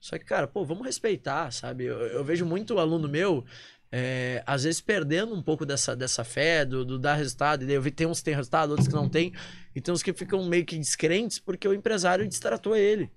[0.00, 1.84] Só que, cara, pô, vamos respeitar, sabe?
[1.84, 3.44] Eu, eu vejo muito aluno meu,
[3.92, 7.64] é, às vezes, perdendo um pouco dessa, dessa fé, do, do dar resultado.
[7.64, 9.32] E eu vi tem uns que tem resultado, outros que não tem.
[9.74, 13.10] E tem uns que ficam meio que descrentes porque o empresário destratou ele.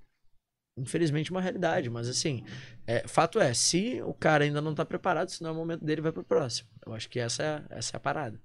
[0.78, 1.90] Infelizmente, uma realidade.
[1.90, 2.44] Mas, assim,
[2.88, 5.86] é, fato é, se o cara ainda não tá preparado, se não é o momento
[5.86, 6.68] dele, vai pro próximo.
[6.86, 8.40] Eu acho que essa é, essa é a parada.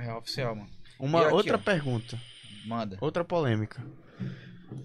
[0.00, 0.70] É oficial, mano.
[0.98, 1.58] Uma aqui, outra ó.
[1.58, 2.18] pergunta.
[2.66, 2.96] Manda.
[3.00, 3.84] Outra polêmica.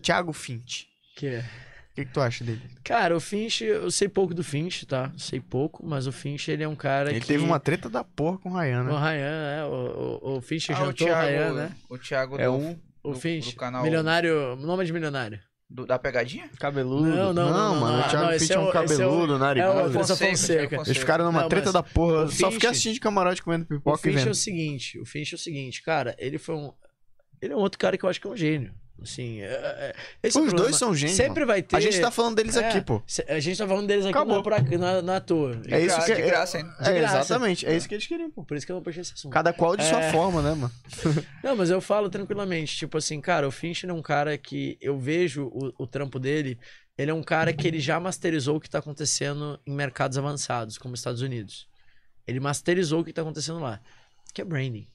[0.01, 0.83] Thiago Fint.
[1.15, 1.39] Que é...
[1.39, 2.61] O que, que tu acha dele?
[2.85, 5.11] Cara, o Finch, eu sei pouco do Finch, tá?
[5.17, 7.27] Sei pouco, mas o Finch, ele é um cara Ele que...
[7.27, 8.91] teve uma treta da porra com o Ryan, O né?
[8.93, 11.75] Ryan, é, o, o, o Finch Ah, o jantou o Ryan, Thiago, né?
[11.89, 15.37] o Thiago É do, um O do- Finch, do canal- milionário, nome de milionário.
[15.74, 16.50] Do- da pegadinha?
[16.59, 17.08] Cabeludo.
[17.08, 17.98] Não, não, não, mano.
[17.98, 19.91] não, o Thiago não, é um é o- esse é o- cabeludo, é o narigudo.
[19.91, 20.67] França Fonseca, Fonseca.
[20.69, 22.24] Thiago Eles ficaram numa Não, treta da porra.
[22.24, 25.00] o Só Finch- fiquei assistindo de camarote comendo O pipoca e Finch é o seguinte,
[25.00, 26.72] o Finch é o seguinte, cara, ele foi um...
[27.41, 28.74] Ele é um outro cara que eu acho que é um gênio.
[29.01, 30.57] Assim, é- é- é Os problema.
[30.59, 31.17] dois são gênios.
[31.17, 31.47] Sempre mano.
[31.47, 31.75] vai ter...
[31.75, 33.01] A gente tá falando deles É, aqui, pô.
[33.27, 34.35] A gente tá falando deles aqui Acabou.
[34.35, 35.59] não, por aqui, não, não é à toa.
[35.67, 36.65] É isso que de graça, hein?
[36.80, 37.17] É, graça.
[37.19, 37.65] exatamente.
[37.65, 38.43] É isso que eles queriam, pô.
[38.43, 39.31] Por isso que eu não puxei esse assunto.
[39.33, 40.11] Cada qual de sua É.
[40.11, 40.71] forma, né, mano?
[41.43, 42.77] Não, mas eu falo tranquilamente.
[42.77, 46.59] Tipo assim, cara, o Fincher é um cara que eu vejo o, o trampo dele.
[46.97, 50.77] Ele é um cara que ele já masterizou o que tá acontecendo em mercados avançados,
[50.77, 51.67] como os Estados Unidos.
[52.27, 53.80] Ele masterizou o que tá acontecendo lá,
[54.33, 54.88] que é branding.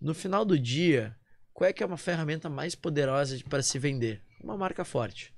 [0.00, 1.14] No final do dia,
[1.56, 4.20] qual é que é uma ferramenta mais poderosa para se vender?
[4.44, 5.32] Uma marca forte.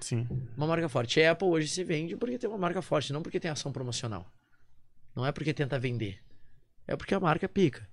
[0.00, 0.26] Sim.
[0.56, 1.22] Uma marca forte.
[1.22, 4.26] A Apple hoje se vende porque tem uma marca forte, não porque tem ação promocional.
[5.14, 6.18] Não é porque tenta vender.
[6.88, 7.88] É porque a marca pica.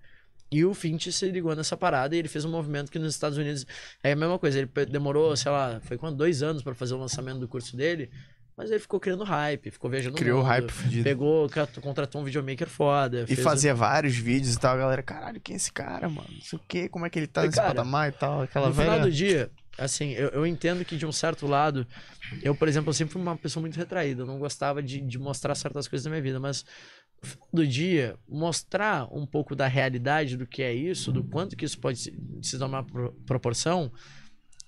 [0.52, 3.38] E o Finch se ligou nessa parada e ele fez um movimento que nos Estados
[3.38, 3.64] Unidos
[4.02, 4.58] é a mesma coisa.
[4.58, 6.18] Ele demorou, sei lá, foi quanto?
[6.18, 8.10] Dois anos para fazer o lançamento do curso dele.
[8.58, 11.04] Mas ele ficou criando hype, ficou viajando Criou mundo, hype fudido.
[11.04, 11.48] Pegou,
[11.80, 13.22] contratou um videomaker foda.
[13.22, 16.10] E fez um- fazia vários vídeos e tal, a galera, caralho, quem é esse cara,
[16.10, 16.28] mano?
[16.32, 18.42] Não sei o quê, como é que ele tá E, nesse cara, patamar e tal.
[18.42, 19.04] Aquela no final velha.
[19.06, 21.86] do dia, assim, eu, eu entendo que de um certo lado,
[22.42, 25.20] eu, por exemplo, eu sempre fui uma pessoa muito retraída, eu não gostava de, de
[25.20, 26.66] mostrar certas coisas da minha vida, mas
[27.22, 31.56] no final do dia, mostrar um pouco da realidade do que é isso, do quanto
[31.56, 32.12] que isso pode se,
[32.42, 33.92] se tomar pro- proporção,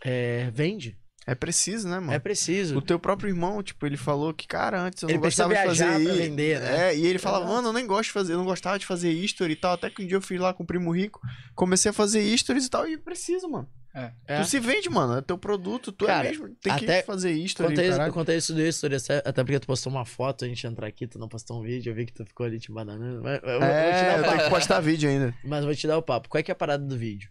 [0.06, 0.95] é, vende.
[1.32, 2.11] É preciso, né, mano?
[2.14, 2.77] É preciso.
[2.77, 5.64] O teu próprio irmão, tipo, ele falou que, cara, antes eu Ele não gostava de
[5.64, 6.90] fazer pra i- vender, né?
[6.90, 9.11] É, e ele falava, mano, eu nem gosto de fazer, eu não gostava de fazer
[9.11, 9.74] history e tal.
[9.74, 11.19] Até que um dia eu fui lá com o primo rico,
[11.56, 13.67] comecei a fazer stories e tal, e preciso, mano.
[13.93, 14.11] É.
[14.41, 15.17] Tu se vende, mano.
[15.17, 16.49] É teu produto, tu Cara, é mesmo.
[16.61, 18.14] Tem até- que fazer history, Contei, isso- caralho.
[18.14, 21.17] contei isso do history, até porque tu postou uma foto, a gente entrar aqui, tu
[21.19, 23.22] não postou um vídeo, eu vi que tu ficou ali te bananando.
[23.24, 24.30] Mas, eu, vou- eu vou te dar É, eu papo.
[24.35, 25.33] tenho que postar vídeo ainda.
[25.43, 26.30] Mas vou te dar o papo.
[26.30, 27.30] Qual é que é a parada do vídeo?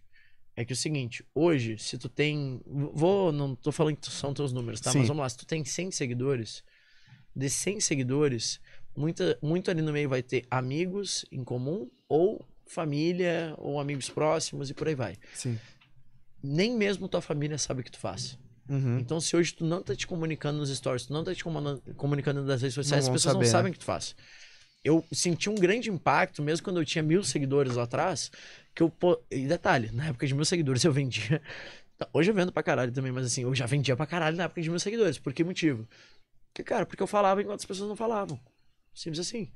[0.59, 2.61] É que é o seguinte, hoje, se tu tem.
[2.67, 4.91] Vou, não tô falando que são teus números, tá?
[4.91, 4.99] Sim.
[4.99, 6.65] Mas vamos lá, se tu tem 100 seguidores,
[7.33, 8.61] de 100 seguidores,
[8.97, 14.69] muita, muito ali no meio vai ter amigos em comum, ou família, ou amigos próximos
[14.69, 15.17] e por aí vai.
[15.33, 15.57] Sim.
[16.43, 18.37] Nem mesmo tua família sabe o que tu faz.
[18.69, 18.99] Uhum.
[18.99, 21.45] Então, se hoje tu não tá te comunicando nos stories, tu não tá te
[21.97, 23.70] comunicando nas redes sociais, as vão pessoas saber, não sabem né?
[23.70, 24.17] o que tu faz.
[24.85, 28.31] Eu senti um grande impacto, mesmo quando eu tinha mil seguidores lá atrás,
[28.75, 28.93] que eu.
[29.31, 31.43] E detalhe, na época de mil seguidores eu vendia.
[32.13, 34.63] Hoje eu vendo pra caralho também, mas assim, eu já vendia pra caralho na época
[34.63, 35.19] de mil seguidores.
[35.19, 35.87] Por que motivo?
[36.53, 38.41] Porque, cara, porque eu falava enquanto as pessoas não falavam.
[38.95, 39.51] Simples assim.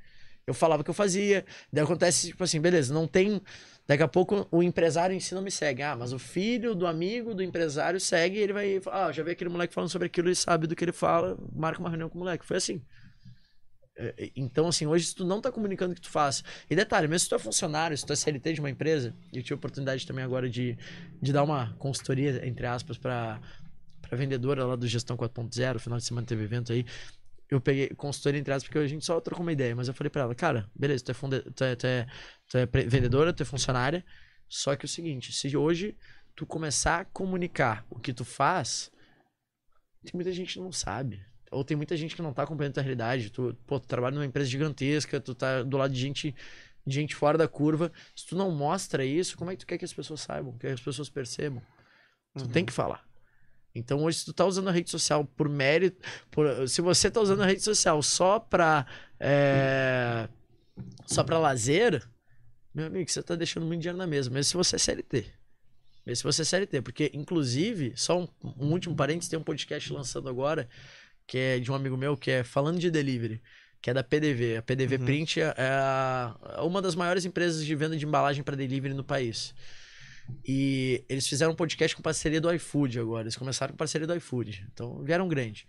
[0.47, 1.45] Eu falava o que eu fazia.
[1.73, 3.41] Daí acontece, tipo assim, beleza, não tem.
[3.87, 5.83] Daqui a pouco o empresário em si não me segue.
[5.83, 8.81] Ah, mas o filho do amigo do empresário segue e ele vai.
[8.91, 11.81] Ah, já vi aquele moleque falando sobre aquilo e sabe do que ele fala, marca
[11.81, 12.45] uma reunião com o moleque.
[12.45, 12.83] Foi assim.
[13.97, 16.43] É, é, Então, assim, hoje se tu não tá comunicando o que tu faz.
[16.69, 19.43] E detalhe, mesmo se tu é funcionário, se tu é CLT de uma empresa, eu
[19.43, 20.77] tive a oportunidade também agora de,
[21.21, 23.41] de dar uma consultoria, entre aspas, pra,
[24.01, 26.85] pra vendedora lá do Gestão 4.0, final de semana teve evento aí.
[27.51, 30.11] Eu peguei consultoria entre aspas, porque a gente só trocou uma ideia, mas eu falei
[30.11, 32.07] pra ela, cara, beleza, tu é, funde- tu é, tu é,
[32.49, 34.05] tu é vendedora, tu é funcionária,
[34.49, 35.97] só que é o seguinte, se hoje
[36.35, 38.91] tu começar a comunicar o que tu faz,
[40.05, 41.25] tem muita gente que não sabe.
[41.53, 43.31] Ou tem muita gente que não tá acompanhando a tua realidade.
[43.31, 46.35] Tu, pô, tu trabalha numa empresa gigantesca, tu tá do lado de gente,
[46.87, 47.93] de gente fora da curva.
[48.17, 50.67] Se tu não mostra isso, como é que tu quer que as pessoas saibam, que
[50.67, 51.63] as pessoas percebam?
[52.37, 53.05] Tu tem que falar.
[53.75, 56.01] Então hoje, se tu tá usando a rede social por mérito,
[56.31, 58.87] por- se você tá usando a rede social só pra,
[59.19, 60.29] é,
[61.07, 62.07] só pra lazer,
[62.75, 65.27] meu amigo, você tá deixando muito dinheiro na mesa, mesmo se você é CLT.
[66.05, 69.93] Mesmo se você é CLT, porque inclusive, só um, um último parênteses, tem um podcast
[69.93, 70.69] lançando agora,
[71.33, 73.41] que é de um amigo meu, que é falando de delivery,
[73.81, 74.59] que é da PDV.
[74.59, 75.05] A PDV Uhum.
[75.07, 79.55] Print é é uma das maiores empresas de venda de embalagem para delivery no país.
[80.47, 83.23] E eles fizeram um podcast com parceria do iFood agora.
[83.23, 84.67] Eles começaram com parceria do iFood.
[84.75, 85.67] Então vieram grande.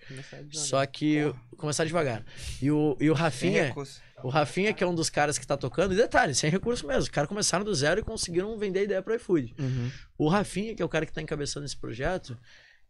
[0.51, 2.25] Só que começaram devagar.
[2.61, 3.73] E o, e o Rafinha,
[4.21, 7.03] o Rafinha, que é um dos caras que tá tocando, e detalhe, sem recurso mesmo.
[7.03, 9.55] Os caras começaram do zero e conseguiram vender ideia pro iFood.
[9.57, 9.89] Uhum.
[10.17, 12.37] O Rafinha, que é o cara que tá encabeçando esse projeto,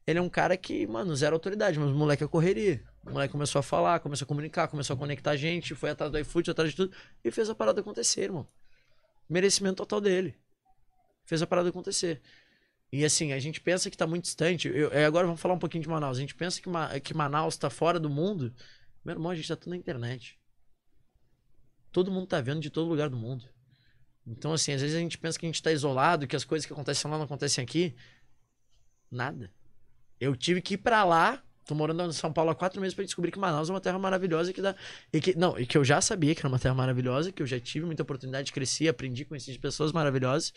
[0.06, 2.84] ele é um cara que, mano, zero autoridade, mas o moleque é correria.
[3.06, 6.12] O moleque começou a falar, começou a comunicar, começou a conectar a gente, foi atrás
[6.12, 8.48] do iFood, atrás de tudo, e fez a parada acontecer, irmão.
[9.30, 10.36] Merecimento total dele.
[11.26, 12.22] Fez a parada acontecer.
[12.92, 14.68] E assim, a gente pensa que tá muito distante.
[14.68, 16.18] Eu, é, agora vamos falar um pouquinho de Manaus.
[16.18, 18.54] A gente pensa que, que Manaus tá fora do mundo.
[19.04, 20.38] Meu irmão, a gente tá tudo na internet.
[21.92, 23.50] Todo mundo tá vendo de todo lugar do mundo.
[24.28, 26.66] Então, assim, às vezes a gente pensa que a gente tá isolado, que as coisas
[26.66, 27.96] que acontecem lá não acontecem aqui.
[29.10, 29.52] Nada.
[30.24, 31.42] Eu tive que ir pra lá.
[31.66, 33.98] Tô morando em São Paulo há quatro meses pra descobrir que Manaus é uma terra
[33.98, 34.76] maravilhosa que dá.
[35.14, 37.48] E que, não, e que eu já sabia que era uma terra maravilhosa, que eu
[37.48, 40.52] já tive muita oportunidade de crescer, aprendi, conheci pessoas maravilhosas.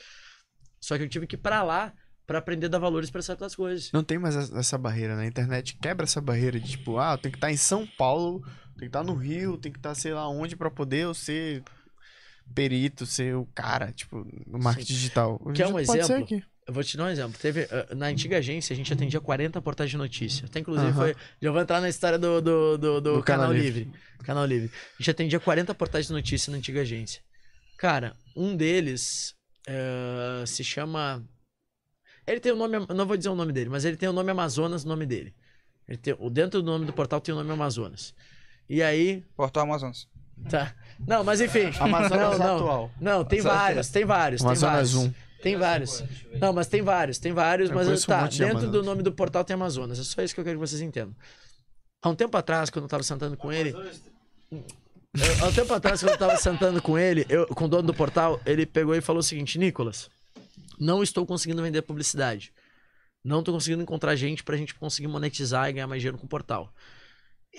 [0.81, 1.93] Só que eu tive que ir pra lá
[2.27, 3.93] pra aprender a dar valores pra certas coisas.
[3.93, 5.25] Não tem mais essa barreira, né?
[5.25, 8.81] A internet quebra essa barreira de tipo, ah, tenho que estar em São Paulo, tem
[8.81, 11.63] que estar no Rio, tem que estar sei lá onde pra poder eu ser
[12.55, 15.41] perito, ser o cara, tipo, no marketing digital.
[15.45, 16.43] Hoje Quer em um exemplo?
[16.67, 17.39] Eu vou te dar um exemplo.
[17.41, 20.47] Teve, eh, na antiga agência, a gente atendia 40 portais de notícia.
[20.47, 20.97] Até inclusive Aham.
[21.01, 21.17] foi.
[21.41, 23.91] Já vou entrar na história do, do, do, do Do canal, Canal livre.
[24.25, 24.71] Canal Livre.
[24.75, 27.23] A gente atendia 40 portais de notícia na antiga agência.
[27.79, 29.35] Cara, um deles
[29.69, 31.23] eh, se chama.
[32.27, 32.77] Ele tem o nome.
[32.89, 35.07] eu Não vou dizer o nome dele, mas ele tem o nome Amazonas no nome
[35.07, 35.33] dele.
[35.87, 38.13] Ele tem, o- dentro do nome do portal tem o nome Amazonas.
[38.69, 39.23] E aí.
[39.37, 40.09] Portal Amazonas.
[40.51, 40.75] Tá.
[41.07, 41.71] Não, mas enfim.
[41.79, 42.57] Amazonas não, não.
[42.57, 42.91] atual.
[43.01, 45.15] Não, tem vários, tem vários, tem Amazonas vários.
[45.15, 45.26] 1.
[45.43, 46.03] Tem vários.
[46.41, 49.13] Não, mas tem vários, tem vários, Eu mas um tá, de dentro do nome do
[49.13, 49.99] portal tem Amazonas.
[49.99, 51.15] É só isso que eu quero que vocês entendam.
[52.03, 53.71] Há um tempo atrás, quando eu tava sentando com ele.
[54.51, 54.65] Eu-
[55.43, 57.95] Há um tempo atrás, quando eu tava sentando com ele, eu, com o dono do
[57.95, 60.11] portal, ele pegou e falou o seguinte: Nicolas,
[60.79, 62.53] não estou conseguindo vender publicidade.
[63.25, 66.29] Não tô conseguindo encontrar gente pra gente conseguir monetizar e ganhar mais dinheiro com o
[66.29, 66.73] portal.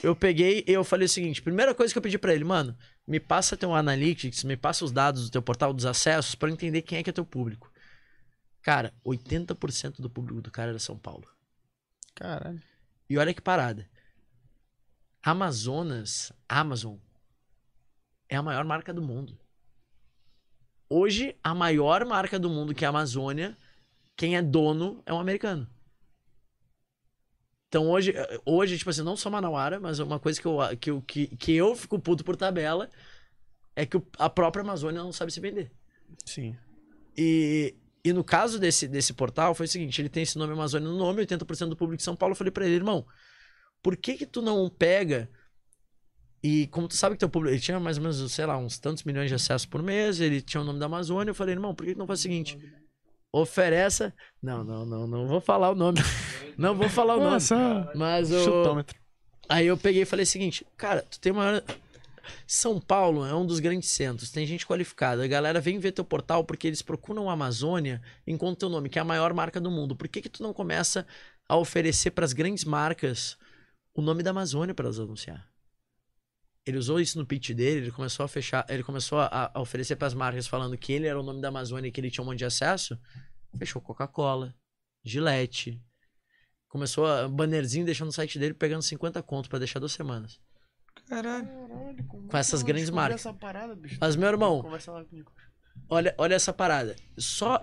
[0.03, 2.77] Eu peguei e eu falei o seguinte: primeira coisa que eu pedi pra ele, mano,
[3.07, 6.53] me passa teu analytics, me passa os dados do teu portal, dos acessos, pra eu
[6.53, 7.71] entender quem é que é teu público.
[8.61, 11.25] Cara, 80% do público do cara era São Paulo.
[12.13, 12.61] Caralho.
[13.09, 13.89] E olha que parada.
[15.23, 16.97] Amazonas, Amazon,
[18.27, 19.39] é a maior marca do mundo.
[20.89, 23.57] Hoje, a maior marca do mundo, que é a Amazônia,
[24.15, 25.69] quem é dono é um americano.
[27.67, 28.13] Então hoje,
[28.45, 31.75] hoje tipo assim, não sou manauara, mas uma coisa que eu, que, que, que eu
[31.75, 32.89] fico puto por tabela
[33.75, 35.71] é que a própria Amazônia não sabe se vender.
[36.25, 36.55] Sim.
[37.15, 40.87] E, e no caso desse, desse portal, foi o seguinte: ele tem esse nome Amazônia
[40.87, 42.31] no nome, 80% do público de São Paulo.
[42.31, 43.05] Eu falei pra ele, irmão,
[43.83, 45.29] por que que tu não pega.
[46.41, 47.53] E como tu sabe que teu público.
[47.53, 50.39] Ele tinha mais ou menos, sei lá, uns tantos milhões de acessos por mês, ele
[50.39, 51.31] tinha o nome da Amazônia.
[51.31, 52.57] Eu falei, irmão, por que que não faz o seguinte?
[53.41, 54.13] Ofereça.
[54.41, 55.99] Não, não, não, não vou falar o nome.
[56.57, 57.33] Não vou falar o nome.
[57.33, 58.43] Nossa, Mas o.
[58.43, 58.97] chutômetro.
[59.47, 61.61] Aí eu peguei e falei o seguinte, cara, tu tem maior.
[62.47, 65.23] São Paulo é um dos grandes centros, tem gente qualificada.
[65.23, 68.97] A galera vem ver teu portal porque eles procuram a Amazônia enquanto teu nome, que
[68.97, 69.95] é a maior marca do mundo.
[69.95, 71.05] Por que, que tu não começa
[71.47, 73.37] a oferecer para as grandes marcas
[73.93, 75.47] o nome da Amazônia para elas anunciar?
[76.67, 79.95] Ele usou isso no pitch dele, ele começou a fechar, ele começou a, a oferecer
[79.95, 82.21] para as marcas falando que ele era o nome da Amazônia e que ele tinha
[82.21, 82.99] um monte de acesso.
[83.57, 84.53] Fechou Coca-Cola,
[85.03, 85.81] Gillette.
[86.67, 90.41] Começou a bannerzinho deixando no site dele pegando 50 conto para deixar duas semanas.
[91.07, 91.47] Caralho.
[92.27, 93.21] Com essas grandes marcas.
[93.21, 93.97] Essa parada, bicho.
[94.01, 95.31] Mas, meu irmão, Conversa lá comigo.
[95.89, 96.97] olha, olha essa parada.
[97.17, 97.61] Só.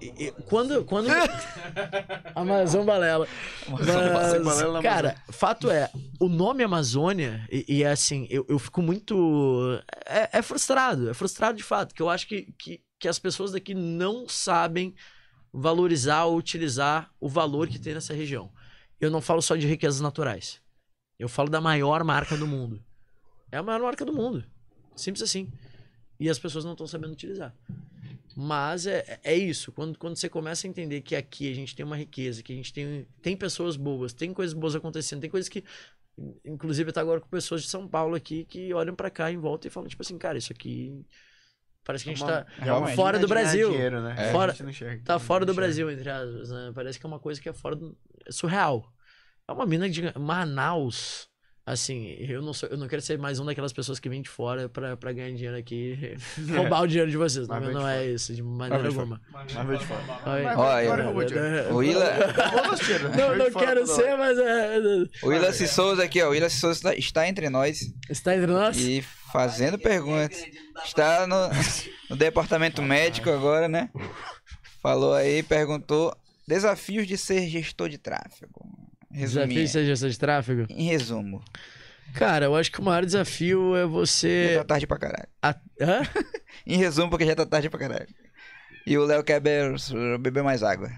[0.00, 0.84] E- quando.
[0.84, 1.08] quando...
[2.34, 3.26] Amazon Balela.
[3.68, 9.80] Na cara, fato é, o nome Amazônia, e, e é assim, eu, eu fico muito.
[10.04, 13.52] É, é frustrado, é frustrado de fato, que eu acho que, que, que as pessoas
[13.52, 14.94] daqui não sabem
[15.52, 18.50] valorizar ou utilizar o valor que tem nessa região.
[19.00, 20.60] Eu não falo só de riquezas naturais.
[21.18, 22.82] Eu falo da maior marca do mundo.
[23.50, 24.44] É a maior marca do mundo.
[24.94, 25.50] Simples assim.
[26.18, 27.54] E as pessoas não estão sabendo utilizar.
[28.38, 29.72] Mas é, é isso.
[29.72, 32.56] Quando, quando você começa a entender que aqui a gente tem uma riqueza, que a
[32.56, 35.64] gente tem, tem pessoas boas, tem coisas boas acontecendo, tem coisas que.
[36.44, 39.66] Inclusive, tá agora com pessoas de São Paulo aqui que olham pra cá em volta
[39.66, 41.02] e falam, tipo assim, cara, isso aqui.
[41.82, 42.96] Parece que a gente Uma- tá realmente.
[42.96, 43.70] fora do Ganhar Brasil.
[43.70, 44.14] dinheiro, né?
[44.18, 44.32] É.
[44.32, 45.02] Fora- A gente não enxerga.
[45.04, 45.54] Tá fora do.
[45.54, 46.72] Brasil, entre aspas, né?
[46.74, 47.96] Parece que é uma coisa que é fora do.
[48.26, 48.92] É surreal.
[49.48, 51.28] É uma mina de Manaus.
[51.68, 54.28] Assim, eu não sou, eu não quero ser mais um daquelas pessoas que vem de
[54.28, 56.16] fora pra, pra ganhar dinheiro aqui,
[56.54, 57.48] roubar o dinheiro de vocês.
[57.48, 59.20] Não, Mas vem de não é isso, de maneira vem de alguma.
[59.32, 60.00] Mas veio de fora.
[60.32, 60.42] Oi.
[60.44, 61.10] Vai, Olha,
[61.72, 62.12] O Willa,
[63.18, 64.78] Não, não quero ser, mas é,
[65.24, 66.28] o Willa Souza aqui, ó.
[66.28, 68.76] O Willa Souza está- está entre nós está entre nós?
[68.78, 70.44] e fazendo perguntas.
[70.84, 71.36] Está no,
[72.10, 73.90] no departamento médico agora, né?
[74.80, 78.85] Falou aí, perguntou desafios de ser gestor de tráfego.
[79.16, 79.64] Desafio Resumir.
[79.64, 80.66] de ser gestor de tráfego?
[80.70, 81.42] Em resumo.
[82.14, 84.54] Cara, eu acho que o maior desafio é Já você.
[84.58, 85.28] tá tarde pra caralho.
[85.42, 85.50] A...
[85.80, 86.02] Hã?
[86.66, 88.06] Em resumo, porque já tá tarde pra caralho.
[88.86, 89.74] E o Léo quer beber,
[90.20, 90.88] beber mais água.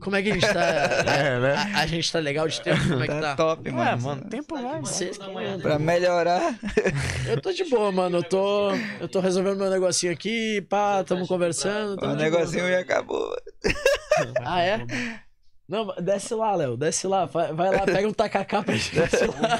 [0.00, 0.60] Como é que a gente tá.
[1.06, 1.54] É, né?
[1.74, 2.80] A, a gente tá legal de tempo?
[2.88, 3.36] Como é que Tá tá?
[3.36, 3.90] top, mano.
[3.90, 4.80] É, mano, tempo vai.
[4.80, 5.60] Vocês que mandam.
[5.60, 6.58] Pra melhorar.
[7.26, 8.18] Eu tô de boa, mano.
[8.18, 8.70] Eu tô,
[9.00, 11.92] eu tô resolvendo meu negocinho aqui, pá, tamo conversando.
[11.94, 12.30] O tamo de boa.
[12.40, 13.30] negocinho já acabou.
[14.44, 14.86] Ah, é?
[15.68, 16.76] Não, desce lá, Léo.
[16.78, 17.26] Desce lá.
[17.26, 18.98] Vai, vai lá, pega um tacacá pra gente.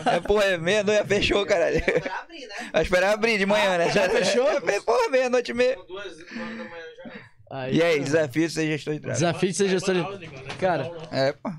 [0.07, 1.83] É, porra, é meia-noite, já fechou, caralho.
[2.01, 2.71] Pra abrir, né?
[2.73, 3.91] Vai esperar abrir de manhã, né?
[3.91, 4.49] Já fechou?
[4.49, 5.77] É, porra, meia-noite e meia.
[5.87, 7.13] Duas horas da manhã já.
[7.51, 9.21] Aí, E aí, desafio de ser gestor de tráfego?
[9.27, 10.01] Desafio de ser gestor de...
[10.27, 10.43] Né?
[10.59, 10.85] Cara.
[10.85, 11.51] São Paulo, É, pô.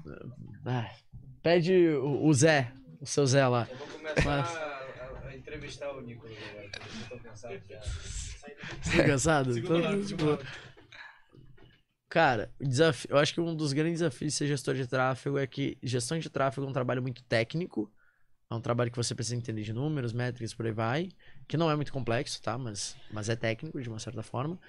[1.41, 3.67] Pede o, Zé, o seu Zé lá.
[3.71, 4.31] Eu vou começar
[5.23, 6.33] a, a entrevistar o Nicolas
[7.11, 7.79] Eu tô cansado já.
[8.81, 9.53] Você tá cansado?
[9.53, 10.49] Segundo Tô- round, tipo, segundo round.
[12.09, 15.37] Cara, o desafio, eu acho que um dos grandes desafios de ser gestor de tráfego
[15.37, 17.91] é que gestão de tráfego é um trabalho muito técnico.
[18.49, 21.09] É um trabalho que você precisa entender de números, métricas, por aí vai.
[21.47, 22.57] Que não é muito complexo, tá?
[22.57, 24.59] Mas, mas é técnico, de uma certa forma.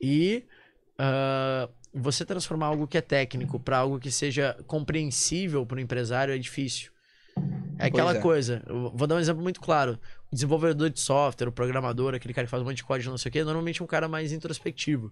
[0.00, 0.44] E
[1.02, 6.34] ah, você transformar algo que é técnico para algo que seja compreensível para o empresário
[6.34, 6.92] é difícil.
[7.78, 8.20] É aquela é.
[8.20, 8.62] coisa.
[8.66, 9.98] eu vou dar um exemplo muito claro.
[10.30, 13.16] O desenvolvedor de software, o programador, aquele cara que faz um monte de código, não
[13.16, 15.10] sei o quê, normalmente é um cara mais introspectivo.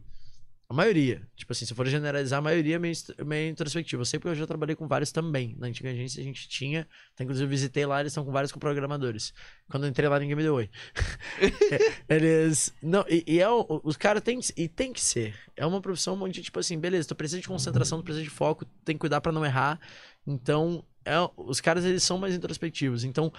[0.70, 1.26] A maioria.
[1.34, 4.02] Tipo assim, se for generalizar, a maioria é meio, meio introspectiva.
[4.02, 5.56] Eu sei porque eu já trabalhei com vários também.
[5.58, 6.86] Na antiga agência a gente tinha.
[7.14, 9.32] Até, inclusive, eu visitei lá, eles estão com vários com programadores.
[9.70, 10.68] Quando eu entrei lá, ninguém me deu oi.
[12.08, 12.74] eles.
[12.82, 14.40] Não, e, e é os caras têm.
[14.40, 15.34] que- E tem que ser.
[15.56, 18.66] É uma profissão onde, tipo assim, beleza, tu precisa de concentração, tu precisa de foco,
[18.84, 19.80] tem que cuidar pra não errar.
[20.26, 23.04] Então, é, os caras, eles são mais introspectivos.
[23.04, 23.32] Então,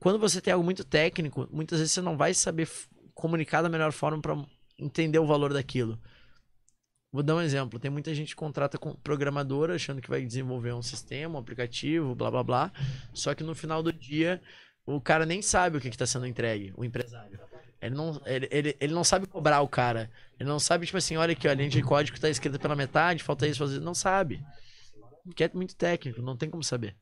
[0.00, 2.68] quando você tem algo muito técnico, muitas vezes você não vai saber
[3.14, 4.36] comunicar da melhor forma pra
[4.76, 5.96] entender o valor daquilo.
[7.12, 7.78] Vou dar um exemplo.
[7.78, 12.14] Tem muita gente que contrata com programador achando que vai desenvolver um sistema, um aplicativo,
[12.14, 12.72] blá blá blá.
[13.12, 14.40] Só que no final do dia,
[14.86, 17.38] o cara nem sabe o que está sendo entregue, o empresário.
[17.82, 20.10] Ele não, ele, ele, ele não sabe cobrar o cara.
[20.40, 23.22] Ele não sabe, tipo assim, olha aqui, a linha de código tá escrita pela metade,
[23.22, 23.80] falta isso, fazer.
[23.80, 24.42] Não sabe.
[25.24, 26.96] Porque é muito técnico, não tem como saber.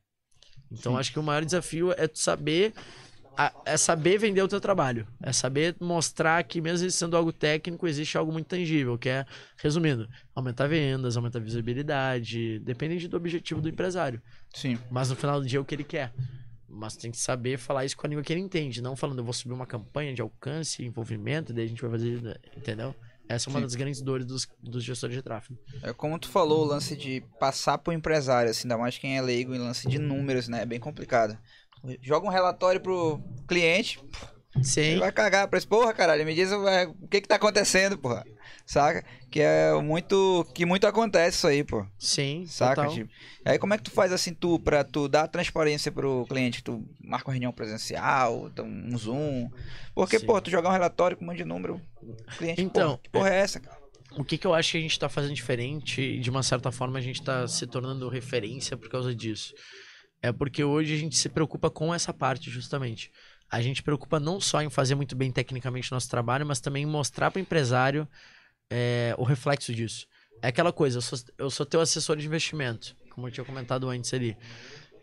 [0.71, 2.73] Então acho que o maior desafio é tu saber
[3.37, 5.07] a- é saber vender o teu trabalho.
[5.21, 9.25] É saber mostrar que, mesmo sendo algo técnico, existe algo muito tangível, que é,
[9.57, 14.21] resumindo, aumentar vendas, aumentar visibilidade, depende do objetivo do empresário.
[14.53, 14.77] Sim.
[14.89, 16.13] Mas no final do dia é o que ele quer.
[16.67, 19.25] Mas tem que saber falar isso com a língua que ele entende, não falando eu
[19.25, 22.95] vou subir uma campanha de alcance, envolvimento, daí a gente vai fazer, entendeu?
[23.27, 23.65] Essa é uma Sim.
[23.65, 25.57] das grandes dores dos, dos gestores de tráfego.
[25.81, 29.21] É como tu falou, o lance de passar pro empresário, assim, ainda mais quem é
[29.21, 30.63] leigo em lance de números, né?
[30.63, 31.37] É bem complicado.
[32.01, 33.99] Joga um relatório pro cliente,
[34.55, 34.99] ele Sim.
[34.99, 38.23] vai cagar pra esse, porra, caralho, me diz o que que tá acontecendo, porra.
[38.65, 39.03] saca?
[39.31, 40.45] Que é muito.
[40.53, 41.85] Que muito acontece isso aí, pô.
[41.97, 42.85] Sim, Saca?
[42.87, 43.09] Tipo,
[43.45, 46.61] aí como é que tu faz assim, tu, pra tu dar transparência pro cliente?
[46.61, 49.49] Tu marca uma reunião presencial, então, um Zoom.
[49.95, 50.25] Porque, Sim.
[50.25, 53.09] pô, tu jogar um relatório com um monte de número, o cliente, Então, pô, que
[53.09, 53.79] porra é essa, cara?
[54.17, 56.69] O que, que eu acho que a gente tá fazendo diferente e de uma certa
[56.69, 59.53] forma a gente tá se tornando referência por causa disso?
[60.21, 63.11] É porque hoje a gente se preocupa com essa parte, justamente.
[63.49, 66.83] A gente preocupa não só em fazer muito bem tecnicamente o nosso trabalho, mas também
[66.83, 68.07] em mostrar para o empresário
[68.69, 70.07] é, o reflexo disso.
[70.41, 73.89] É aquela coisa, eu sou, eu sou teu assessor de investimento, como eu tinha comentado
[73.89, 74.37] antes ali.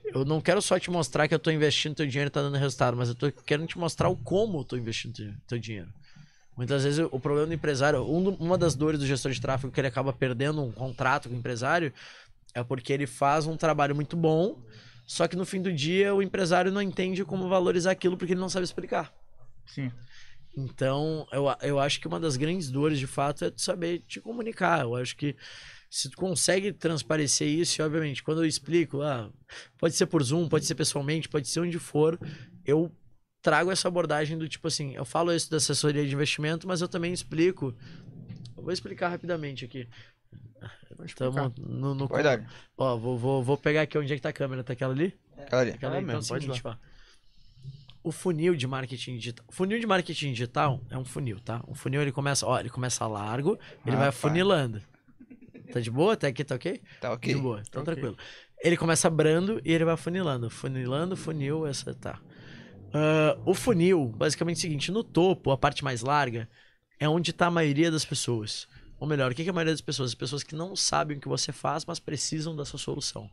[0.07, 2.57] Eu não quero só te mostrar que eu tô investindo teu dinheiro e tá dando
[2.57, 5.93] resultado, mas eu tô querendo te mostrar o como eu tô investindo teu, teu dinheiro.
[6.57, 9.81] Muitas vezes o problema do empresário, um uma das dores do gestor de tráfego que
[9.81, 11.93] ele acaba perdendo um contrato com o empresário
[12.55, 14.61] é porque ele faz um trabalho muito bom,
[15.09, 18.41] só que no fim do dia o empresário não entende como valorizar aquilo porque ele
[18.41, 19.11] não sabe explicar.
[19.65, 19.91] Sim.
[20.55, 24.21] Então, eu, eu acho que uma das grandes dores, de fato, é tu saber te
[24.21, 24.83] comunicar.
[24.83, 25.35] Eu acho que
[25.91, 29.31] se tu consegue transparecer isso, e obviamente, quando eu explico, ah,
[29.79, 32.19] pode ser por Zoom, pode ser pessoalmente, pode ser onde for,
[32.67, 32.93] eu
[33.41, 36.89] trago essa abordagem do tipo assim, eu falo isso da assessoria de investimento, mas eu
[36.89, 37.75] também explico.
[38.55, 39.89] Eu vou explicar rapidamente aqui.
[41.05, 42.09] Estamos no, no.
[42.77, 45.17] Ó, vou, vou, vou pegar aqui onde é que tá a câmera, tá aquela ali?
[45.37, 45.71] Aquela ali.
[45.71, 46.77] Aquela É ali, então é o mesmo, pode seguinte, ó.
[48.03, 49.45] O funil de marketing digital.
[49.51, 51.63] Funil de marketing digital é um funil, tá?
[51.69, 54.13] Um funil ele começa, ó, ele começa largo, ele Ah, vai tá.
[54.13, 54.83] funilando.
[55.73, 56.15] Tá de boa?
[56.15, 56.81] Até aqui tá ok?
[57.01, 57.35] Tá ok.
[57.35, 57.93] De boa, então Ok.
[57.95, 58.17] tranquilo.
[58.61, 60.49] Ele começa brando e ele vai funilando.
[60.49, 62.19] Funilando, funil, essa tá.
[62.93, 66.49] Ah, o funil, basicamente é o seguinte: no topo, a parte mais larga,
[66.99, 68.67] é onde tá a maioria das pessoas.
[69.01, 70.11] Ou melhor, o que que é a maioria das pessoas?
[70.11, 73.31] As pessoas que não sabem o que você faz, mas precisam da sua solução.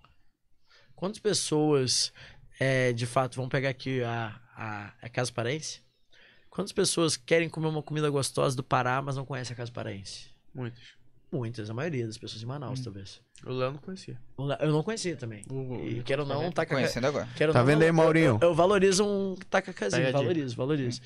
[0.96, 2.14] Quantas pessoas,
[2.60, 5.82] é, de fato, vão pegar aqui a, a, a Casa Paraense?
[6.50, 10.28] Quantas pessoas querem comer uma comida gostosa do Pará, mas não conhecem a Casa Paraense?
[10.54, 10.82] Muitos.
[11.32, 13.20] Muitas, a maioria das pessoas em Manaus, talvez.
[13.46, 14.18] O Léo não conhecia.
[14.38, 15.44] Eu não conhecia também.
[15.86, 17.28] E quero ou não, tá Conhecendo agora.
[17.36, 18.40] Quero Tá não, vendo aí, eu- Maurinho?
[18.42, 21.02] Eu, eu valorizo um tacacazinho, valorizo, valorizo.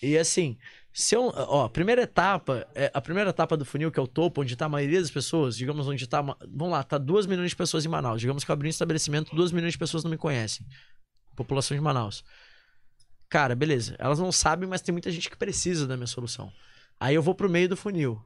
[0.00, 0.56] E assim,
[0.98, 4.06] se eu, ó, a primeira etapa, é, a primeira etapa do funil, que é o
[4.06, 7.26] topo, onde tá a maioria das pessoas, digamos onde tá, uma- vamos lá, tá 2
[7.26, 8.18] milhões de pessoas em Manaus.
[8.18, 10.66] Digamos que eu abri um estabelecimento, 2 milhões de pessoas não me conhecem.
[11.36, 12.24] População de Manaus.
[13.28, 13.94] Cara, beleza.
[13.98, 16.50] Elas não sabem, mas tem muita gente que precisa da minha solução.
[16.98, 18.18] Aí eu vou pro meio do funil.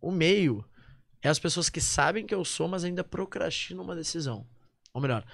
[0.00, 0.64] O meio
[1.20, 4.46] é as pessoas que sabem que eu sou, mas ainda procrastinam uma decisão.
[4.94, 5.24] Ou melhor,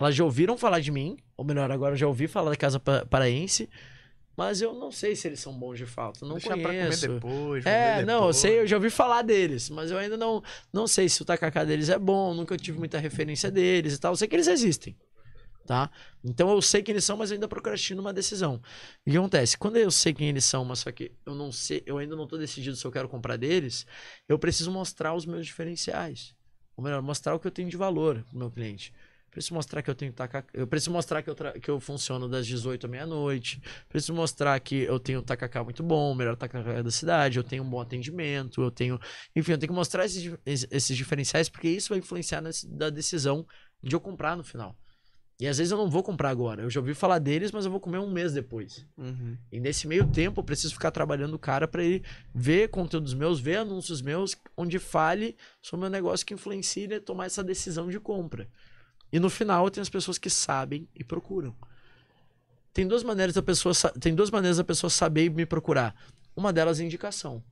[0.00, 3.04] elas já ouviram falar de mim, ou melhor, agora já ouvi falar da Casa Pa-
[3.04, 3.68] Paraense,
[4.36, 6.24] mas eu não sei se eles são bons de fato.
[6.24, 7.08] Não Deixar pra comer conheço.
[7.08, 7.64] depois.
[7.66, 8.36] É, vender não, eu depois.
[8.36, 10.42] sei, eu já ouvi falar deles, mas eu ainda não,
[10.72, 14.12] não sei se o tacacá deles é bom, nunca tive muita referência deles e tal.
[14.12, 14.96] Eu sei que eles existem,
[15.66, 15.90] tá?
[16.24, 18.60] Então eu sei quem eles são, mas eu ainda procrastino uma decisão.
[19.06, 19.58] E o que acontece?
[19.58, 22.26] Quando eu sei quem eles são, mas só que eu não sei, eu ainda não
[22.26, 23.86] tô decidido se eu quero comprar deles,
[24.28, 26.34] eu preciso mostrar os meus diferenciais.
[26.76, 28.92] Ou melhor, mostrar o que eu tenho de valor pro meu cliente.
[29.30, 30.48] Preciso mostrar que eu tenho tacacá.
[30.52, 33.62] Eu preciso mostrar que eu, tra- que eu funciono das 18 à meia-noite.
[33.88, 37.62] Preciso mostrar que eu tenho tacacá muito bom, o melhor tacacá da cidade, eu tenho
[37.62, 38.98] um bom atendimento, eu tenho.
[39.36, 43.46] Enfim, eu tenho que mostrar esses, esses- diferenciais, porque isso vai influenciar na da decisão
[43.82, 44.76] de eu comprar no final.
[45.40, 46.62] E às vezes eu não vou comprar agora.
[46.62, 48.84] Eu já ouvi falar deles, mas eu vou comer um mês depois.
[48.98, 49.38] Uhum.
[49.50, 53.40] E nesse meio tempo eu preciso ficar trabalhando o cara para ele ver conteúdos meus,
[53.40, 57.42] ver anúncios meus, onde fale sobre o meu negócio que influencie ele a tomar essa
[57.42, 58.50] decisão de compra.
[59.12, 61.54] E no final tem as pessoas que sabem e procuram.
[62.72, 65.94] Tem duas maneiras da pessoa tem duas maneiras da pessoa saber me procurar.
[66.36, 67.42] Uma delas é indicação.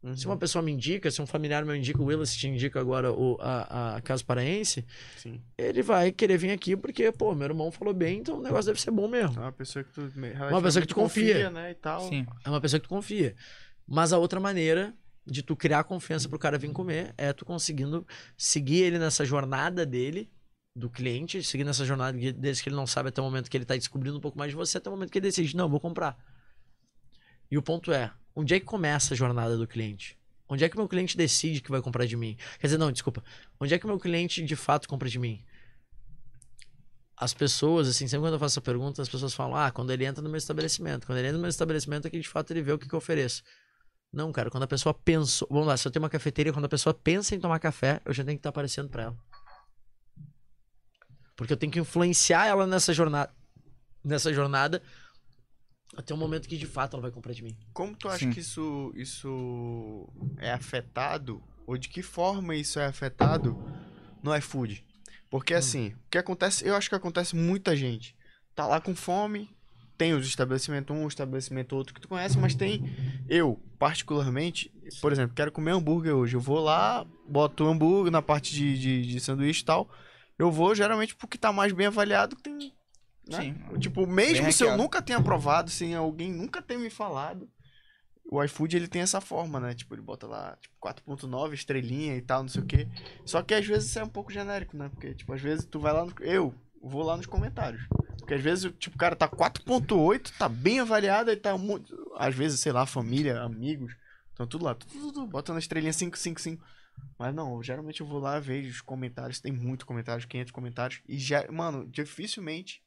[0.00, 0.16] Uhum.
[0.16, 3.12] Se uma pessoa me indica, se um familiar meu indica, o Willis te indica agora
[3.12, 5.40] o, a, a Casa Paraense, Sim.
[5.56, 8.80] ele vai querer vir aqui porque, pô, meu irmão falou bem, então o negócio deve
[8.80, 9.36] ser bom mesmo.
[9.36, 10.12] É uma pessoa que tu
[10.50, 11.50] Uma pessoa que tu confia.
[11.50, 12.08] né, e tal.
[12.08, 12.24] Sim.
[12.44, 13.34] É uma pessoa que tu confia.
[13.86, 14.94] Mas a outra maneira
[15.26, 18.06] de tu criar confiança pro cara vir comer é tu conseguindo
[18.36, 20.30] seguir ele nessa jornada dele,
[20.78, 23.56] do cliente, seguir nessa jornada de- desde que ele não sabe até o momento que
[23.56, 25.68] ele tá descobrindo um pouco mais de você, até o momento que ele decide, não,
[25.68, 26.16] vou comprar.
[27.50, 30.18] E o ponto é, onde é que começa a jornada do cliente?
[30.48, 32.36] Onde é que meu cliente decide que vai comprar de mim?
[32.58, 33.22] Quer dizer, não, desculpa.
[33.60, 35.44] Onde é que meu cliente de fato compra de mim?
[37.16, 40.04] As pessoas, assim, sempre quando eu faço essa pergunta, as pessoas falam, ah, quando ele
[40.04, 41.06] entra no meu estabelecimento.
[41.06, 42.94] Quando ele entra no meu estabelecimento é que de fato ele vê o que, que
[42.94, 43.42] eu ofereço.
[44.12, 45.44] Não, cara, quando a pessoa pensa.
[45.50, 48.14] Vamos lá, se eu tenho uma cafeteria, quando a pessoa pensa em tomar café, eu
[48.14, 49.16] já tenho que estar aparecendo pra ela.
[51.38, 53.32] Porque eu tenho que influenciar ela nessa jornada.
[54.04, 54.82] Nessa jornada.
[55.96, 57.56] Até o momento que de fato ela vai comprar de mim.
[57.72, 58.32] Como tu acha Sim.
[58.32, 63.56] que isso, isso é afetado, ou de que forma isso é afetado
[64.20, 64.84] no iFood?
[65.30, 65.58] Porque Hum.
[65.58, 68.16] assim, o que acontece, eu acho que acontece muita gente.
[68.52, 69.48] Tá lá com fome,
[69.96, 72.82] tem os estabelecimentos um, estabelecimento outro que tu conhece, mas tem
[73.28, 76.34] eu, particularmente, por exemplo, quero comer hambúrguer hoje.
[76.34, 79.88] Eu vou lá, boto o hambúrguer na parte de, de, de sanduíche e tal.
[80.38, 82.72] Eu vou geralmente porque tá mais bem avaliado, tem.
[83.28, 83.40] né?
[83.40, 83.78] Sim.
[83.78, 87.50] Tipo, mesmo se eu nunca tenha provado, sem alguém nunca ter me falado,
[88.30, 89.74] o iFood ele tem essa forma, né?
[89.74, 92.86] Tipo, ele bota lá tipo, 4.9, estrelinha e tal, não sei o quê.
[93.24, 94.88] Só que às vezes isso é um pouco genérico, né?
[94.90, 96.12] Porque, tipo, às vezes tu vai lá no.
[96.20, 97.82] Eu vou lá nos comentários.
[98.18, 101.96] Porque às vezes, tipo, o cara tá 4.8, tá bem avaliado e tá muito.
[102.16, 103.96] Às vezes, sei lá, família, amigos.
[104.34, 104.74] Então tudo lá.
[104.74, 106.62] Tudo, tudo, tudo, bota na estrelinha 555.
[107.18, 109.40] Mas não, geralmente eu vou lá, vejo os comentários.
[109.40, 111.02] Tem muito comentários, 500 comentários.
[111.08, 112.82] E já, mano, dificilmente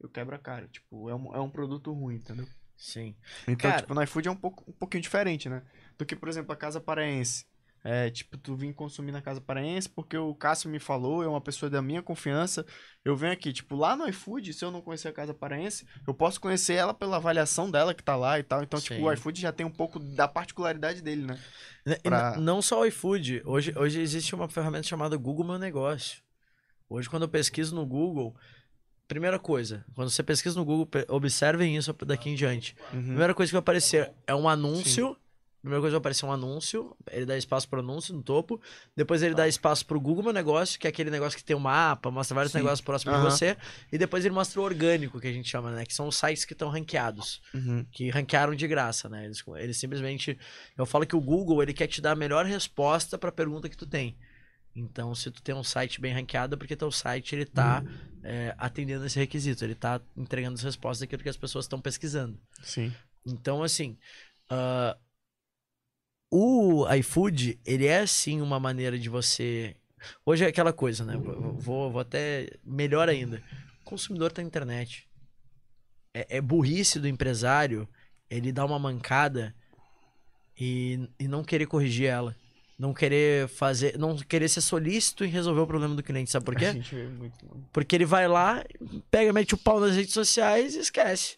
[0.00, 0.68] eu quebro a cara.
[0.68, 2.46] Tipo, é um, é um produto ruim, entendeu?
[2.76, 3.14] Sim.
[3.42, 5.62] Então, Cara- tipo, no iFood é um, pouco, um pouquinho diferente, né?
[5.98, 7.44] Do que, por exemplo, a Casa Paraense.
[7.82, 11.40] É, tipo, tu vim consumir na Casa Paraense porque o Cássio me falou, é uma
[11.40, 12.66] pessoa da minha confiança.
[13.02, 16.12] Eu venho aqui, tipo, lá no iFood, se eu não conhecer a Casa Paraense, eu
[16.12, 18.62] posso conhecer ela pela avaliação dela que tá lá e tal.
[18.62, 19.02] Então, tipo, Sim.
[19.02, 21.38] o iFood já tem um pouco da particularidade dele, né?
[21.86, 23.42] E Pra- Não só o iFood.
[23.46, 26.22] Hoje, hoje existe uma ferramenta chamada Google Meu Negócio.
[26.88, 28.36] Hoje, quando eu pesquiso no Google,
[29.08, 32.76] primeira coisa, quando você pesquisa no Google, observem isso daqui em diante.
[32.92, 33.02] Uhum.
[33.04, 35.16] Primeira coisa que vai aparecer é um anúncio.
[35.60, 38.58] Primeira coisa vai aparecer um anúncio, ele dá espaço para anúncio no topo.
[38.96, 41.60] Depois ele dá espaço pro Google Meu Negócio, que é aquele negócio que tem um
[41.60, 43.24] mapa, mostra vários negócios próximos Aham.
[43.28, 43.56] de você.
[43.92, 45.84] E depois ele mostra o orgânico, que a gente chama, né?
[45.84, 47.84] Que são os sites que estão ranqueados Uhum.
[47.92, 49.26] que ranquearam de graça, né?
[49.26, 50.38] Eles, eles simplesmente.
[50.78, 53.68] Eu falo que o Google ele quer te dar a melhor resposta para a pergunta
[53.68, 54.16] que tu tem.
[54.74, 57.84] Então, se tu tem um site bem ranqueado, é porque teu site ele tá
[58.22, 62.38] é, atendendo esse requisito, ele tá entregando as respostas daquilo que as pessoas estão pesquisando.
[62.62, 62.92] Sim.
[63.26, 63.98] Então, assim,
[64.48, 64.96] ah,
[66.30, 69.74] o iFood, ele é sim uma maneira de você.
[70.24, 71.16] Hoje é aquela coisa, né?
[71.16, 73.42] Vou, vou- até melhor ainda.
[73.82, 75.08] O consumidor tá na internet.
[76.14, 77.88] É, é burrice do empresário
[78.28, 79.54] ele dar uma mancada
[80.58, 82.36] e, e não querer corrigir ela.
[82.78, 83.98] Não querer fazer.
[83.98, 86.30] Não querer ser solícito em resolver o problema do cliente.
[86.30, 86.72] Sabe por A quê?
[86.72, 87.46] gente vê muito.
[87.46, 87.68] mano.
[87.72, 88.64] Porque ele vai lá,
[89.10, 91.36] pega, mete o pau nas redes sociais e esquece.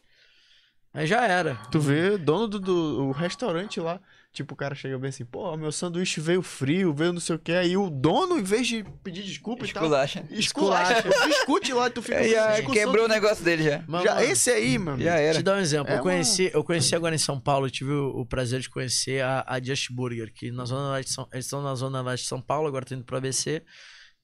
[0.95, 1.57] Aí já era.
[1.73, 4.01] Tu vê, dono do, do o restaurante lá,
[4.33, 7.39] tipo, o cara chega bem assim, pô, meu sanduíche veio frio, veio não sei o
[7.39, 10.25] que, aí o dono, em vez de pedir desculpa e tal, Esculacha.
[10.31, 12.29] esculacha, discute lá, e tu fica É,
[12.59, 13.85] já quebrou o negócio dele já.
[13.87, 15.03] Mas, Já, mano, esse aí, mano.
[15.03, 15.35] Já era.
[15.39, 15.93] Te dar um exemplo.
[15.93, 18.71] É eu, conheci, eu conheci agora em São Paulo, eu tive o, o prazer de
[18.71, 22.23] conhecer a, a Just Burger, que na zona de São, eles estão na zona leste
[22.25, 23.63] de São Paulo, agora estão indo pro ABC.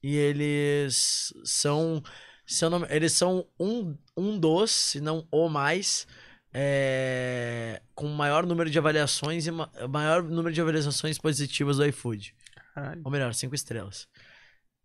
[0.03, 2.03] E eles são.
[2.47, 6.07] Se eu não, me- eles são um, um dos, se não o mais,
[6.53, 12.35] é, com maior número de avaliações e ma- maior número de avaliações positivas do iFood.
[12.75, 13.01] Caralho.
[13.05, 14.07] Ou melhor, cinco estrelas.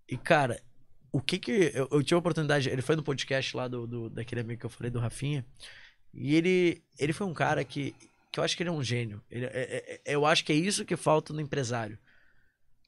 [0.10, 0.62] E, cara,
[1.12, 1.72] o que que.
[1.74, 2.70] Eu, eu tive a oportunidade.
[2.70, 5.46] Ele foi no podcast lá do, do- daquele amigo que eu falei, do Rafinha.
[6.14, 7.96] E ele, ele foi um cara que,
[8.32, 9.22] que eu acho que ele é um gênio.
[9.32, 11.98] Ele, é- é- é- eu acho que é isso que falta no empresário.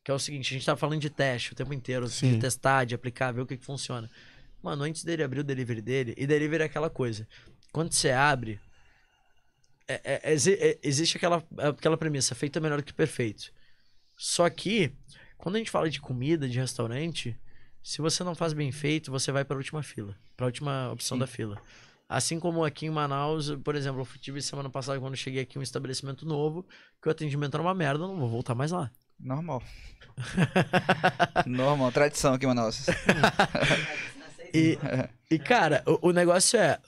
[0.03, 2.33] Que é o seguinte: a gente tá falando de teste o tempo inteiro, Sim.
[2.33, 4.09] de testar, de aplicar, ver o que, que funciona.
[4.61, 7.27] Mano, antes dele abrir o delivery dele, e delivery é aquela coisa.
[7.71, 8.59] Quando você abre,
[9.87, 13.51] é- é- exi- é- existe aquela, aquela premissa, feito é melhor do que perfeito.
[14.17, 14.91] Só que,
[15.37, 17.37] quando a gente fala de comida, de restaurante,
[17.83, 20.91] se você não faz bem feito, você vai para a última fila, para a última
[20.91, 21.61] opção da fila.
[22.07, 25.61] Assim como aqui em Manaus, por exemplo, eu tive semana passada quando cheguei aqui um
[25.61, 26.65] estabelecimento novo,
[27.01, 28.91] que o atendimento era uma merda, eu não vou voltar mais lá.
[29.19, 29.61] Normal.
[31.45, 32.85] Normal, tradição aqui em Manaus.
[34.55, 34.77] E,
[35.35, 36.79] e cara, o, o negócio é,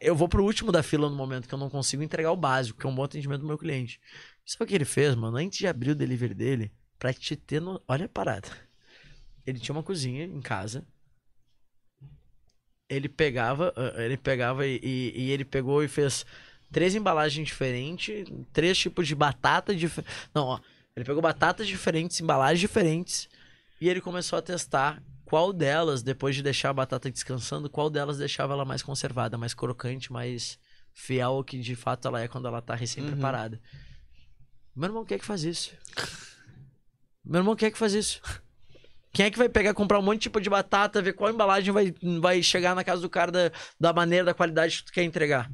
[0.00, 2.78] eu vou pro último da fila no momento que eu não consigo entregar o básico,
[2.78, 4.00] que é um bom atendimento do meu cliente.
[4.44, 5.36] Sabe o que ele fez, mano?
[5.36, 7.80] Antes de abrir o delivery dele, pra te ter no...
[7.88, 8.48] Olha a parada.
[9.46, 10.84] Ele tinha uma cozinha em casa.
[12.88, 16.24] Ele pegava, ah, ele pegava e, e- e ele pegou e fez
[16.70, 20.28] três embalagens diferentes, três tipos de batata diferentes.
[20.34, 20.60] Não, ó.
[20.94, 23.28] Ele pegou batatas diferentes, embalagens diferentes,
[23.80, 28.16] e ele começou a testar qual delas, depois de deixar a batata descansando, qual delas
[28.16, 30.56] deixava ela mais conservada, mais crocante, mais
[30.94, 33.60] fiel ao que de fato ela é quando ela tá recém-preparada.
[34.74, 35.72] Meu irmão quer que faz isso.
[37.24, 38.22] Meu irmão quer que faz isso.
[39.12, 41.72] Quem é que vai pegar, comprar um monte de tipo de batata, ver qual embalagem
[41.72, 45.02] vai, vai chegar na casa do cara da, da maneira, da qualidade que tu quer
[45.02, 45.50] entregar?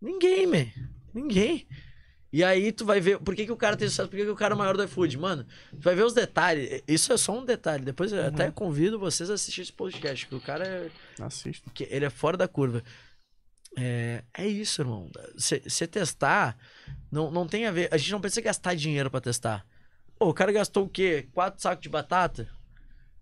[0.00, 0.66] Ninguém, man.
[1.12, 1.66] Ninguém.
[2.32, 4.30] E aí tu vai ver por que, que o cara tem sucesso, por que, que
[4.30, 5.18] o cara é o maior do iFood.
[5.18, 6.82] Mano, tu vai ver os detalhes.
[6.88, 7.84] Isso é só um detalhe.
[7.84, 10.90] Depois eu até convido vocês a assistir esse podcast, que o cara é
[11.22, 11.70] Assista.
[11.90, 12.82] ele é fora da curva.
[13.76, 15.10] É, é isso, irmão.
[15.36, 16.56] Você testar
[17.10, 17.88] não, não tem a ver.
[17.92, 19.66] A gente não precisa gastar dinheiro pra testar.
[20.18, 21.28] Pô, o cara gastou o quê?
[21.32, 22.48] Quatro sacos de batata?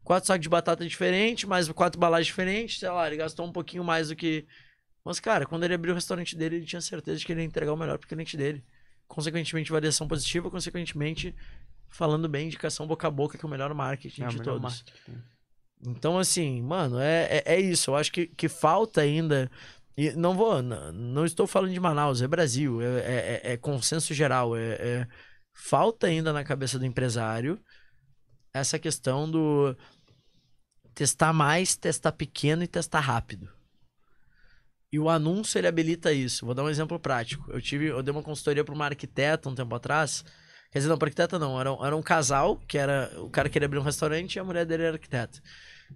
[0.04, 3.84] Quatro sacos de batata diferente, mais quatro embalagens diferentes, sei lá, ele gastou um pouquinho
[3.84, 4.46] mais do que
[5.04, 7.46] Mas, cara, quando ele abriu o restaurante dele, ele tinha certeza de que ele ia
[7.46, 8.64] entregar o melhor pro cliente dele.
[9.10, 11.34] Consequentemente, variação positiva, consequentemente,
[11.88, 14.62] falando bem, indicação boca a boca, que é o melhor marketing É de melhor todos.
[14.84, 15.18] marketing.
[15.84, 17.90] Então, assim, mano, é, é, é isso.
[17.90, 19.50] Eu acho que, que falta ainda.
[19.96, 20.62] E não vou.
[20.62, 22.80] Não, não estou falando de Manaus, é Brasil.
[22.80, 24.56] É, é- é- é consenso geral.
[24.56, 25.08] É, é-
[25.52, 27.58] falta ainda na cabeça do empresário
[28.54, 29.76] essa questão do
[30.94, 33.48] testar mais, testar pequeno e testar rápido.
[34.92, 36.44] E o anúncio ele habilita isso.
[36.44, 37.50] Vou dar um exemplo prático.
[37.52, 40.24] Eu tive, eu dei uma consultoria para uma arquiteta um tempo atrás.
[40.72, 41.60] Quer dizer, não, para arquiteta não.
[41.60, 44.44] Era, um- era um casal que era o cara queria abrir um restaurante e a
[44.44, 45.40] mulher dele era arquiteta.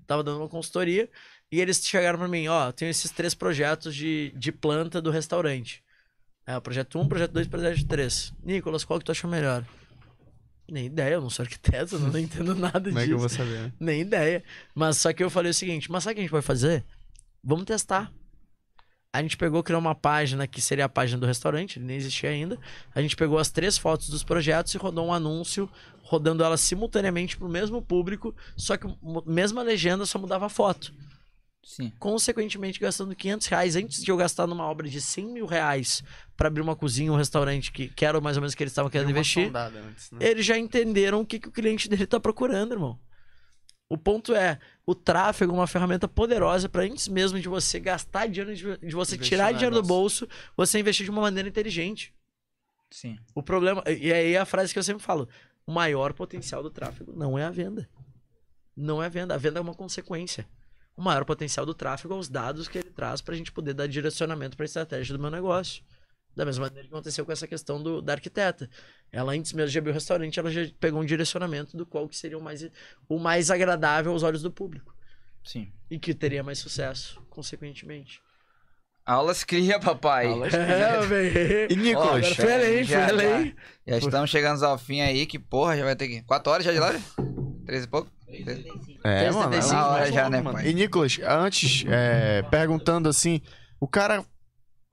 [0.07, 1.09] Tava dando uma consultoria
[1.51, 5.83] e eles chegaram para mim, ó, tenho esses três projetos de, de planta do restaurante.
[6.47, 8.33] É, o projeto 1, projeto 2, projeto 3.
[8.43, 9.65] Nicolas, qual que tu acha melhor?
[10.69, 13.07] Nem ideia, eu não sou arquiteto, não entendo nada Como é disso.
[13.07, 13.61] que eu vou saber?
[13.63, 13.73] né?
[13.81, 14.43] Nem ideia.
[14.75, 16.85] Mas só que eu falei o seguinte: mas sabe o que a gente vai fazer?
[17.43, 18.13] Vamos testar.
[19.15, 22.31] A gente pegou, criou uma página que seria a página do restaurante, ele nem existia
[22.31, 22.59] ainda.
[22.93, 25.71] A gente pegou as três fotos dos projetos e rodou um anúncio,
[26.03, 28.89] rodando elas simultaneamente pro mesmo público, só que
[29.25, 30.93] mesma legenda só mudava a foto.
[31.63, 31.93] Sim.
[31.97, 36.03] Consequentemente, gastando 500 reais antes de eu gastar numa obra de 100 mil reais
[36.37, 38.73] pra abrir uma cozinha, um restaurante, que, que era mais ou menos o que eles
[38.73, 40.19] estavam querendo investir antes, né?
[40.29, 42.99] eles já entenderam o que, que o cliente dele tá procurando, irmão.
[43.89, 48.27] O ponto é, o tráfego é uma ferramenta poderosa para antes mesmo de você gastar
[48.27, 52.15] dinheiro, de, de você Investir tirar dinheiro do bolso, você investir de uma maneira inteligente.
[52.91, 53.19] Sim.
[53.35, 55.29] O problema, e aí é a frase que eu sempre falo,
[55.67, 57.89] o maior potencial do tráfego não é a venda.
[58.77, 60.47] Não é a venda, a venda é uma consequência.
[60.97, 63.87] O maior potencial do tráfego é os dados que ele traz pra gente poder dar
[63.87, 65.83] direcionamento pra estratégia do meu negócio.
[66.37, 68.69] Da mesma maneira que aconteceu com essa questão do, da arquiteta.
[69.13, 72.17] Ela, antes mesmo de abrir o restaurante, ela já pegou um direcionamento do qual que
[72.17, 72.69] seria o mais,
[73.09, 74.93] o mais agradável aos olhos do público.
[75.45, 75.73] Sim.
[75.91, 78.21] E que teria mais sucesso, consequentemente.
[79.07, 80.27] Aulas cria, papai.
[80.53, 81.73] É, velho.
[81.73, 82.39] E Nicolas?
[82.41, 83.55] Além, foi já- além.
[83.87, 86.23] Já estamos chegando ao fim aí, que porra, já vai ter que.
[86.23, 87.05] Quatro horas já de live?
[87.67, 88.11] Três e pouco?
[89.05, 89.51] É, mano.
[89.51, 90.61] 35, é uma hora já, né, mano.
[90.63, 93.41] E Nicolas, antes, é, perguntando assim,
[93.79, 94.25] o cara,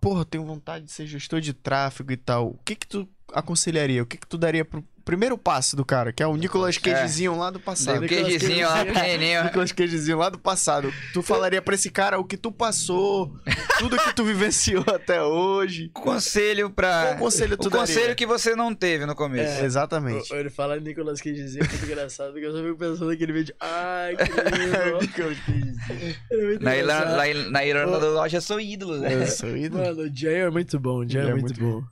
[0.01, 2.49] porra, tenho vontade de ser gestor de tráfego e tal.
[2.49, 4.01] O que que tu aconselharia?
[4.01, 6.11] O que que tu daria pro primeiro passo do cara?
[6.13, 8.03] Que é o Nicolas Cagezinho lá do passado.
[8.03, 9.43] O queijezinho lá, pequenininho.
[9.43, 10.93] Nicolas Cagezinho lá do passado.
[11.13, 13.33] Tu falaria pra esse cara o que tu passou,
[13.79, 15.89] tudo que tu vivenciou até hoje.
[15.93, 17.07] Conselho pra.
[17.07, 18.15] Qual conselho tu o conselho daria?
[18.15, 19.63] que você não teve no começo.
[19.63, 20.33] Exatamente.
[20.33, 23.55] Ele fala Nicolas Cage dizer muito engraçado, porque eu só fico pensando naquele vídeo.
[23.59, 24.23] Ai, que
[24.57, 25.01] lindo.
[25.01, 26.15] Nicolas Cagezinho.
[26.31, 29.13] É Na Irlanda, na Irlanda do Norte eu sou ídolo, né?
[29.13, 29.83] Eu sou ídolo.
[29.83, 31.83] Mano, o Jay é muito bom, o Jay é, é muito, muito bom.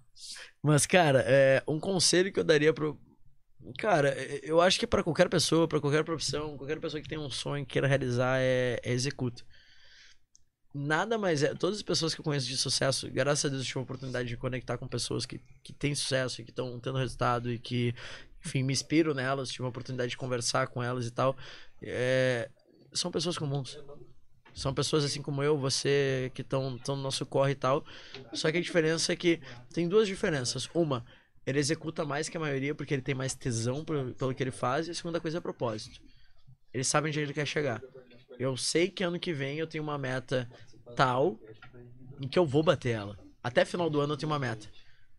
[0.61, 2.99] Mas, cara, é, um conselho que eu daria pro.
[3.77, 7.17] Cara, é, eu acho que pra qualquer pessoa, pra qualquer profissão, qualquer pessoa que tem
[7.17, 9.43] um sonho e queira realizar, é, é executa.
[10.73, 11.53] Nada mais é.
[11.55, 14.29] Todas as pessoas que eu conheço de sucesso, graças a Deus, eu tive a oportunidade
[14.29, 17.95] de conectar com pessoas que, que têm sucesso e que estão tendo resultado e que,
[18.45, 21.35] enfim, me inspiro nelas, tive a oportunidade de conversar com elas e tal.
[21.81, 22.49] É,
[22.93, 23.79] são pessoas comuns.
[24.59, 27.85] São pessoas assim como eu, você, que estão no nosso corre e tal.
[28.33, 29.39] Só que a diferença é que
[29.73, 30.67] tem duas diferenças.
[30.73, 31.05] Uma,
[31.45, 34.51] ele executa mais que a maioria porque ele tem mais tesão pro- pelo que ele
[34.51, 34.87] faz.
[34.87, 35.99] E a segunda coisa é propósito.
[36.73, 37.81] Ele sabe onde ele quer chegar.
[38.37, 40.49] Eu sei que ano que vem eu tenho uma meta
[40.95, 41.39] tal
[42.21, 43.17] em que eu vou bater ela.
[43.43, 44.67] Até final do ano eu tenho uma meta.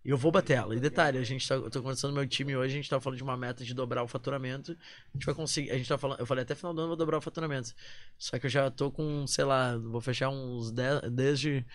[0.05, 0.75] Eu vou bater ela.
[0.75, 3.19] E detalhe, a gente tá, eu tô conversando meu time hoje, a gente tá falando
[3.19, 4.73] de uma meta de dobrar o faturamento.
[4.73, 6.97] A gente vai conseguir, a gente tá falando, eu falei até final do ano vou
[6.97, 7.75] dobrar o faturamento.
[8.19, 11.67] Só que eu já tô com, sei lá, vou fechar uns 10, desde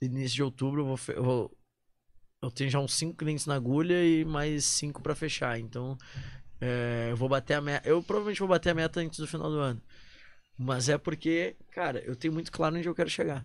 [0.00, 1.56] início de outubro, eu vou, eu vou
[2.42, 5.58] eu tenho já uns 5 clientes na agulha e mais 5 pra fechar.
[5.58, 5.96] Então,
[6.60, 7.88] é, eu vou bater a meta.
[7.88, 9.82] Eu provavelmente vou bater a meta antes do final do ano.
[10.58, 13.44] Mas é porque, cara, eu tenho muito claro onde eu quero chegar.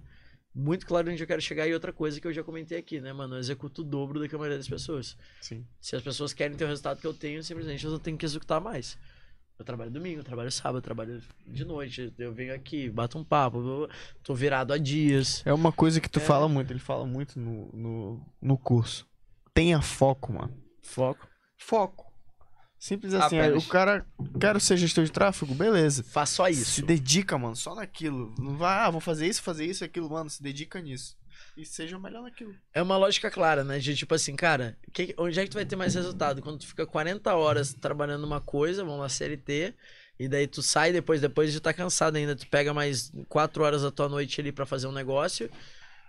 [0.58, 1.67] Muito claro onde eu quero chegar.
[1.67, 3.35] E outra coisa que eu já comentei aqui, né, mano?
[3.35, 5.17] Eu executo o dobro do que a maioria das pessoas.
[5.42, 5.66] Sim.
[5.82, 8.61] Se as pessoas querem ter o resultado que eu tenho, simplesmente eu tenho que executar
[8.61, 8.98] mais.
[9.59, 12.14] Eu trabalho domingo, eu trabalho sábado, eu trabalho de noite.
[12.17, 13.90] Eu venho aqui, bato um papo,
[14.24, 15.42] tô virado há dias.
[15.45, 16.22] É uma coisa que tu É.
[16.22, 19.06] fala muito, ele fala muito no, no, no curso.
[19.53, 20.53] Tenha foco, mano.
[20.82, 21.27] Foco.
[21.58, 22.05] Foco.
[22.80, 23.40] Simples assim.
[23.40, 24.06] aí o cara,
[24.40, 26.04] quero ser gestor de tráfego, beleza.
[26.04, 26.86] Faz só Se isso.
[26.86, 28.34] dedica, mano, só naquilo.
[28.38, 30.30] Não vai, ah, vou fazer isso, fazer isso, aquilo, mano.
[30.30, 31.18] Se dedica nisso.
[31.58, 32.54] E seja o melhor naquilo.
[32.74, 33.80] É uma lógica clara, né?
[33.80, 36.42] De tipo assim, cara, que- onde é que tu vai ter mais resultado?
[36.42, 39.74] Quando tu fica 40 horas trabalhando numa coisa, vamos lá, CLT,
[40.20, 43.82] e daí tu sai depois, depois de estar cansado ainda, tu pega mais 4 horas
[43.84, 45.50] da tua noite ali pra fazer um negócio,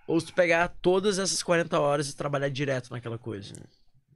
[0.07, 3.55] ou se tu pegar todas essas 40 horas e trabalhar direto naquela coisa.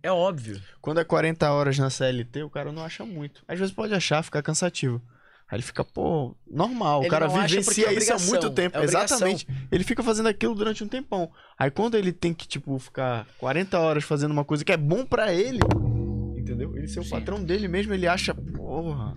[0.03, 0.61] É óbvio.
[0.81, 3.43] Quando é 40 horas na CLT, o cara não acha muito.
[3.47, 5.01] Às vezes pode achar, ficar cansativo.
[5.49, 7.01] Aí ele fica, pô, normal.
[7.01, 8.79] Ele o cara não acha porque vivencia é isso há muito tempo.
[8.79, 8.85] é.
[8.85, 9.47] Exatamente.
[9.70, 11.31] Ele fica fazendo aquilo durante um tempão.
[11.59, 15.05] Aí quando ele tem que, tipo, ficar 40 horas fazendo uma coisa que é bom
[15.05, 15.59] pra ele,
[16.39, 16.75] entendeu?
[16.77, 17.11] Ele ser o Sim.
[17.11, 19.15] patrão dele mesmo, ele acha, porra,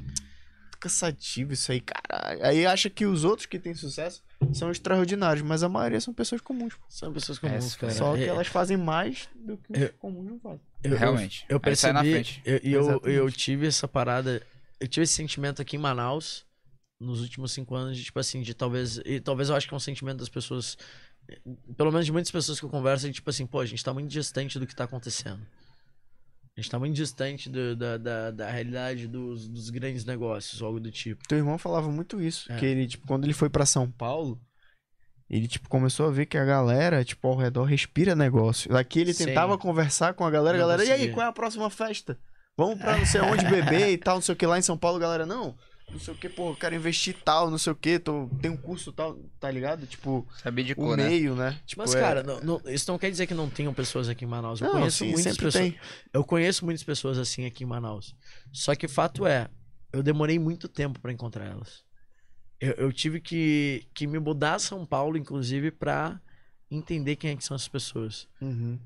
[0.80, 2.44] cansativo isso aí, caralho.
[2.46, 6.42] Aí acha que os outros que têm sucesso são extraordinários, mas a maioria são pessoas
[6.42, 6.74] comuns.
[6.74, 6.82] pô.
[6.90, 7.94] São pessoas É, comuns, cara.
[7.94, 10.60] Só que É, elas fazem mais do que os Eu- comuns não fazem.
[10.84, 11.46] Eu- eu- Realmente.
[11.50, 12.42] Eu Aí sai na percebi, frente.
[12.46, 13.18] eu- e eu, Exatamente.
[13.18, 14.42] eu tive essa parada,
[14.80, 16.46] eu tive esse sentimento aqui em Manaus
[17.00, 19.78] nos últimos cinco anos de tipo assim, de talvez, e talvez eu acho que é
[19.78, 20.78] um sentimento das pessoas,
[21.78, 23.94] pelo menos de muitas pessoas que eu converso, de tipo assim, pô, a gente tá
[23.94, 25.46] muito distante do que tá acontecendo.
[26.56, 30.80] A gente tá muito distante do- da, da, da realidade dos, dos grandes negócios, algo
[30.80, 31.28] do tipo.
[31.28, 32.58] Teu irmão falava muito isso, É.
[32.58, 34.40] que ele, tipo, quando ele foi pra São Paulo,
[35.36, 38.76] ele, tipo, começou a ver que a galera, tipo, ao redor respira negócio.
[38.76, 39.26] Aqui ele Sim.
[39.26, 42.18] tentava conversar com a galera, Não galera, e aí, qual é a próxima festa?
[42.56, 44.78] Vamos pra não sei onde beber e tal, não sei o que lá em São
[44.78, 45.56] Paulo, galera, não.
[45.92, 48.50] Não sei o que, pô, eu quero investir tal, não sei o que, tô, tem
[48.50, 49.86] um curso tal, tá ligado?
[49.86, 51.08] Tipo, Sabia de o cor, né?
[51.08, 51.60] meio, né?
[51.66, 54.26] Tipo, Mas, é- cara, não- não- isso não quer dizer que não tenham pessoas aqui
[54.26, 54.60] em Manaus.
[54.62, 55.54] Eu não, conheço sim, muitas pessoas.
[55.54, 55.76] tem.
[56.12, 58.16] Eu conheço muitas pessoas assim aqui em Manaus.
[58.52, 59.50] Só que fato é,
[59.92, 61.84] eu demorei muito tempo pra encontrar elas.
[62.64, 66.22] Eu, eu tive que, que me mudar a São Paulo, inclusive, pra
[66.72, 68.26] entender quem é que são essas pessoas.
[68.40, 68.80] Uhum.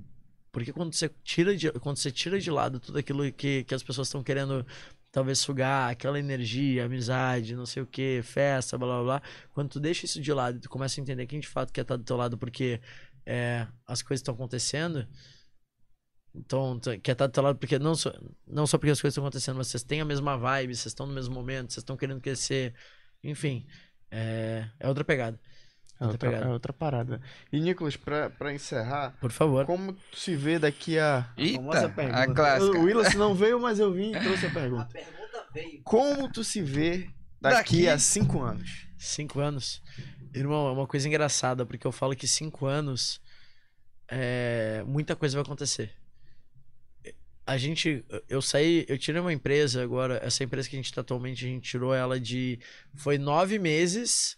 [0.51, 3.83] Porque quando você tira de, quando você tira de lado tudo aquilo que, que as
[3.83, 4.65] pessoas estão querendo
[5.11, 9.21] talvez sugar, aquela energia, amizade, não sei o que, festa, blá blá blá.
[9.53, 11.81] Quando tu deixa isso de lado e tu começa a entender quem de fato quer
[11.81, 12.81] estar do teu lado porque
[13.27, 15.07] é, as coisas estão acontecendo.
[16.33, 18.11] Então, quer estar do teu lado porque não só,
[18.47, 21.05] não só porque as coisas estão acontecendo, mas vocês têm a mesma vibe, vocês estão
[21.05, 22.73] no mesmo momento, vocês estão querendo crescer.
[23.23, 23.65] Enfim,
[24.11, 25.39] é, é outra pegada.
[25.99, 26.45] É Outra outra, pegada.
[26.45, 27.21] é outra parada.
[27.51, 29.65] E, Nicolas, pra, pra encerrar, Por favor.
[29.65, 31.27] como tu se vê daqui a...
[31.35, 32.33] Eita, famosa a pergunta.
[32.35, 32.77] clássica.
[32.77, 34.85] O Willis não veio, mas eu vim e trouxe a A pergunta.
[34.93, 35.81] pergunta veio.
[35.83, 37.09] Como tu se vê
[37.41, 37.89] daqui, Daqui?
[37.89, 38.87] a cinco anos?
[38.99, 39.81] Cinco anos.
[40.35, 43.19] Irmão, é uma coisa engraçada, porque eu falo que cinco anos
[44.07, 45.91] é, muita coisa vai acontecer.
[47.47, 48.03] A gente.
[48.27, 48.85] Eu saí.
[48.89, 50.19] Eu tirei uma empresa agora.
[50.21, 52.59] Essa empresa que a gente tá atualmente, a gente tirou ela de.
[52.93, 54.37] Foi nove meses.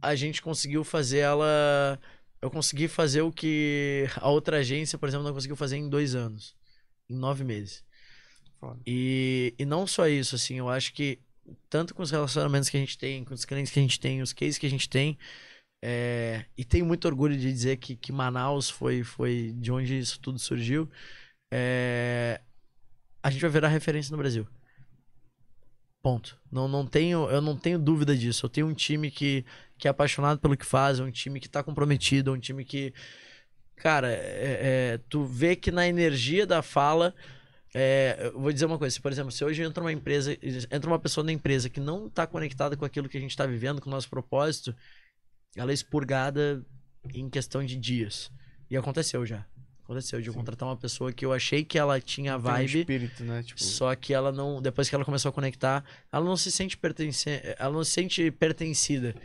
[0.00, 2.00] A gente conseguiu fazer ela.
[2.40, 6.14] Eu consegui fazer o que a outra agência, por exemplo, não conseguiu fazer em dois
[6.14, 6.56] anos.
[7.08, 7.84] Em nove meses.
[8.58, 8.80] Foda.
[8.86, 11.18] E, e não só isso, assim, eu acho que
[11.68, 14.22] tanto com os relacionamentos que a gente tem, com os clientes que a gente tem,
[14.22, 15.18] os cases que a gente tem,
[15.82, 20.20] é, e tenho muito orgulho de dizer que, que Manaus foi, foi de onde isso
[20.20, 20.88] tudo surgiu,
[21.50, 22.40] é,
[23.22, 24.46] a gente vai virar referência no Brasil.
[26.02, 26.38] Ponto.
[26.50, 28.46] Não, não tenho, eu não tenho dúvida disso.
[28.46, 29.44] Eu tenho um time que,
[29.78, 32.94] que é apaixonado pelo que faz, é um time que tá comprometido, um time que.
[33.76, 37.14] Cara, é- é, tu vê que na energia da fala.
[37.74, 40.36] é, eu vou dizer uma coisa, se, por exemplo, se hoje entra uma empresa,
[40.72, 43.46] entra uma pessoa na empresa que não tá conectada com aquilo que a gente tá
[43.46, 44.74] vivendo, com o nosso propósito,
[45.56, 46.64] ela é expurgada
[47.14, 48.30] em questão de dias.
[48.70, 49.46] E aconteceu já.
[49.90, 52.52] Aconteceu de eu contratar uma pessoa que eu achei que ela tinha a Tem um
[52.54, 52.78] vibe.
[52.78, 53.42] espírito, né?
[53.42, 56.76] Tipo, Só que ela não, depois que ela começou a conectar, ela não se sente
[56.76, 57.28] pertence,
[57.58, 59.16] ela não se sente pertencida.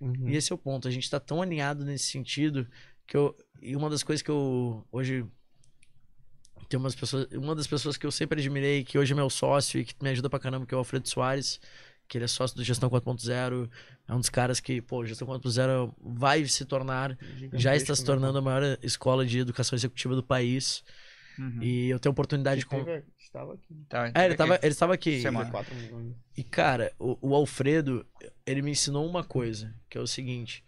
[0.00, 0.26] uhum.
[0.30, 0.88] E esse é o ponto.
[0.88, 2.66] A gente tá tão alinhado nesse sentido
[3.06, 5.22] que eu e uma das coisas que eu hoje
[6.66, 9.78] tem umas pessoas, uma das pessoas que eu sempre admirei, que hoje é meu sócio
[9.80, 11.60] e que me ajuda pra caramba, que é o Alfredo Soares,
[12.08, 13.70] que ele é sócio do Gestão 4.0,
[14.08, 17.16] é um dos caras que, pô, Gestão 4.0 vai se tornar,
[17.54, 20.82] já está se né, tornando a maior escola de educação executiva do país.
[21.38, 21.62] Uhum.
[21.62, 22.66] E eu tenho a oportunidade de.
[22.66, 22.84] Com-
[23.18, 23.74] Estava aqui.
[23.88, 24.36] Tá, É, ele aqui.
[24.36, 25.20] tava, ele estava aqui.
[25.20, 25.50] Semana.
[26.36, 28.06] E, cara, o, o Alfredo,
[28.46, 30.64] ele me ensinou uma coisa, que é o seguinte.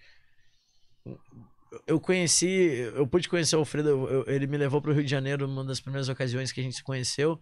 [1.86, 2.46] Eu conheci,
[2.94, 5.80] eu pude conhecer o Alfredo, eu- ele me levou pro Rio de Janeiro numa das
[5.80, 7.38] primeiras ocasiões que a gente se conheceu.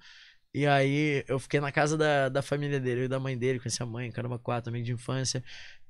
[0.54, 3.58] E aí eu fiquei na casa da, da família dele, eu e da mãe dele,
[3.58, 5.44] conheci a mãe, caramba, quatro, amigo de infância.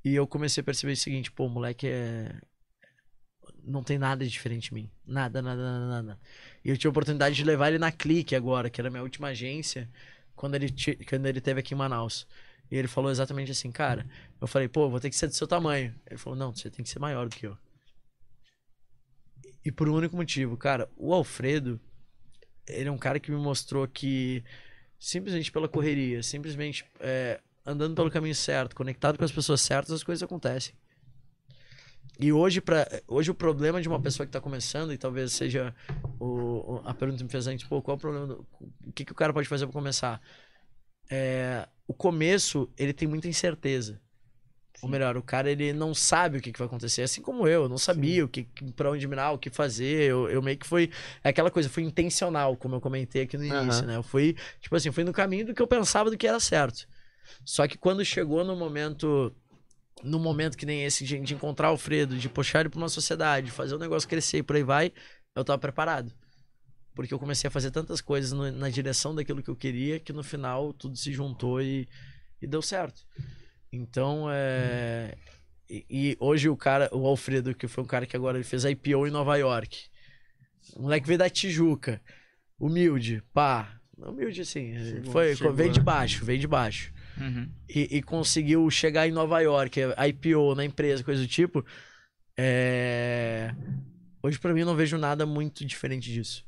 [0.04, 2.32] E eu comecei a perceber o seguinte, pô, o moleque é.
[3.64, 4.90] Não tem nada diferente de mim.
[5.06, 6.20] Nada, nada, nada, nada.
[6.64, 9.02] E eu tive a oportunidade de levar ele na Clique agora, que era a minha
[9.02, 9.90] última agência,
[10.34, 10.72] quando ele,
[11.08, 12.26] quando ele teve aqui em Manaus.
[12.70, 14.06] E ele falou exatamente assim, cara.
[14.40, 15.94] Eu falei, pô, vou ter que ser do seu tamanho.
[16.06, 17.56] Ele falou, não, você tem que ser maior do que eu.
[19.64, 21.80] E por um único motivo, cara, o Alfredo,
[22.68, 24.42] ele é um cara que me mostrou que
[24.98, 30.02] simplesmente pela correria, simplesmente é, andando pelo caminho certo, conectado com as pessoas certas, as
[30.02, 30.74] coisas acontecem.
[32.18, 35.74] E hoje, pra, hoje o problema de uma pessoa que tá começando, e talvez seja
[36.18, 38.26] o- a pergunta que me fez antes, pô, qual é o problema?
[38.26, 38.46] do-
[38.86, 40.20] o que, que o cara pode fazer para começar?
[41.10, 44.00] É, o começo, ele tem muita incerteza.
[44.82, 47.62] Ou melhor, o cara ele não sabe o que, que vai acontecer, assim como eu,
[47.62, 48.44] eu não sabia o que,
[48.76, 50.02] para onde mirar, o que fazer.
[50.10, 50.90] Eu, eu meio que foi
[51.24, 53.96] é aquela coisa, foi intencional, como eu comentei aqui no início, né?
[53.96, 56.86] Eu fui, tipo assim, fui no caminho do que eu pensava do que era certo.
[57.44, 59.34] Só que quando chegou no momento.
[60.02, 62.88] No momento que nem esse de, de encontrar o Alfredo, de puxar ele pra uma
[62.88, 64.92] sociedade, fazer o negócio crescer e por aí vai,
[65.34, 66.12] eu tava preparado.
[66.94, 70.12] Porque eu comecei a fazer tantas coisas no- na direção daquilo que eu queria que
[70.12, 71.88] no final tudo se juntou e,
[72.42, 73.02] e deu certo.
[73.72, 75.14] Então, é.
[75.68, 78.64] E, e hoje o cara, o Alfredo, que foi um cara que agora ele fez
[78.64, 79.86] IPO em Nova York.
[80.74, 82.00] O moleque veio da Tijuca.
[82.58, 83.78] Humilde, pá.
[83.98, 84.78] Humilde assim.
[84.78, 86.92] Chegou- foi, chegou, veio de baixo, veio de baixo.
[87.18, 87.50] Uhum.
[87.68, 91.64] E, e conseguiu chegar em Nova York, IPO na empresa, coisa do tipo.
[92.36, 93.54] É...
[94.22, 96.44] Hoje pra mim eu não vejo nada muito diferente disso.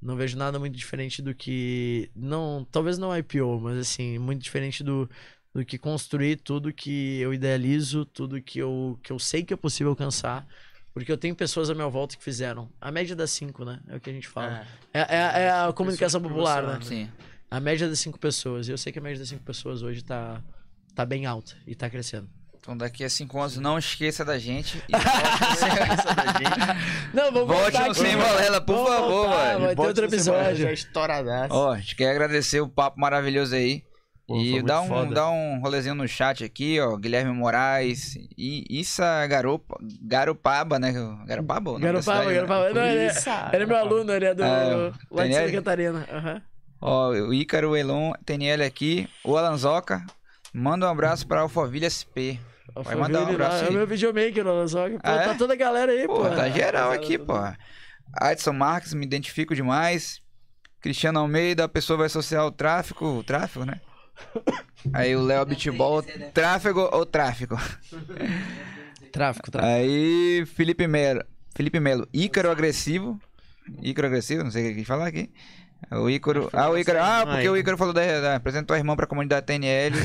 [0.00, 2.10] Não vejo nada muito diferente do que.
[2.14, 5.08] Não, talvez não IPO, mas assim, muito diferente do,
[5.54, 9.56] do que construir tudo que eu idealizo, tudo que eu, que eu sei que é
[9.56, 10.44] possível alcançar.
[10.92, 12.68] Porque eu tenho pessoas à minha volta que fizeram.
[12.80, 13.80] A média das cinco, né?
[13.88, 14.66] É o que a gente fala.
[14.92, 16.78] É, é, é a comunicação popular, né?
[16.82, 17.10] Sim.
[17.50, 18.68] A média das cinco pessoas.
[18.68, 20.40] E eu sei que a média das cinco pessoas hoje tá,
[20.94, 22.28] tá bem alta e tá crescendo.
[22.60, 24.82] Então daqui a cinco anos não esqueça da gente.
[24.88, 25.04] E volte,
[27.12, 29.66] Não, vamos volte no Sem Bolela, por Vamos favor, voltar, mano.
[29.66, 30.62] Vai ter outro episódio.
[30.62, 31.54] Já estouradaço.
[31.54, 33.84] Ó, a gente quer agradecer o papo maravilhoso aí.
[34.26, 35.14] Pô, e dá um, foda.
[35.14, 36.96] dá um rolezinho no chat aqui, ó.
[36.96, 38.16] Guilherme Moraes.
[38.38, 40.92] E Issa Garopa, Garopaba, né?
[41.26, 41.78] Garopaba?
[41.78, 42.34] Garopaba, cidade, né?
[42.34, 42.70] Garopaba.
[42.72, 43.12] Não, ele, é,
[43.52, 44.42] ele é meu aluno, ele é do.
[44.42, 45.52] Ah, lá de Santa?
[45.52, 46.08] Catarina.
[46.10, 46.42] Aham.
[46.80, 49.08] Ó, o Ícaro, o Elon, ele aqui.
[49.22, 50.04] O Alanzoca.
[50.52, 52.38] Manda um abraço pra Alphaville SP.
[52.76, 54.88] Vai mandar um Alphaville lá, abraço É o meu videomaker, só.
[54.88, 55.24] Pô, Ah, é?
[55.26, 56.14] Tá toda a galera aí, pô.
[56.14, 57.34] Pô, tá geral Rapaziada, aqui, pô.
[58.16, 60.20] Adson Marques, me identifico demais.
[60.80, 63.80] Cristiano Almeida, a pessoa vai associar o tráfico, o tráfico, né?
[64.92, 66.02] Aí o Léo Bitball,
[66.32, 67.56] tráfego ou tráfico?
[69.10, 69.72] Tráfico, tráfico.
[69.72, 73.18] Aí Felipe Melo, Felipe Melo, Ícaro agressivo.
[73.82, 75.30] Ícaro agressivo, não sei o que falar aqui.
[75.90, 78.96] O Ícaro, ah, o Ícaro, ah, porque o Ícaro falou da, da apresentou a irmã
[78.96, 79.94] pra comunidade TNL.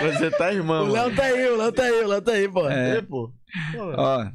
[0.00, 0.88] Você tá irmão.
[0.88, 2.68] O Léo tá aí, o Léo tá aí, o Léo tá aí, pô.
[2.68, 3.32] É, pô.
[3.96, 4.26] Ó.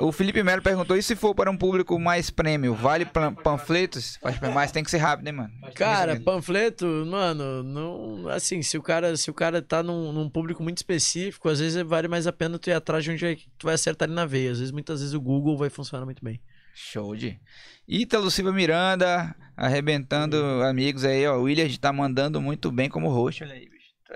[0.00, 4.18] O Felipe Melo perguntou: e se for para um público mais prêmio, vale pan- panfletos?
[4.54, 5.50] Mais, tem que ser rápido, hein, mano?
[5.74, 8.28] Cara, panfleto, mano, não.
[8.28, 11.82] Assim, se o cara, se o cara tá num, num público muito específico, às vezes
[11.82, 14.24] vale mais a pena tu ir atrás de onde é tu vai acertar ali na
[14.24, 14.52] veia.
[14.52, 16.40] Às vezes, muitas vezes o Google vai funcionar muito bem.
[16.74, 17.38] Show de.
[17.86, 21.36] Ítalo Silva Miranda, arrebentando amigos aí, ó.
[21.36, 23.68] O William tá mandando muito bem como host, olha aí.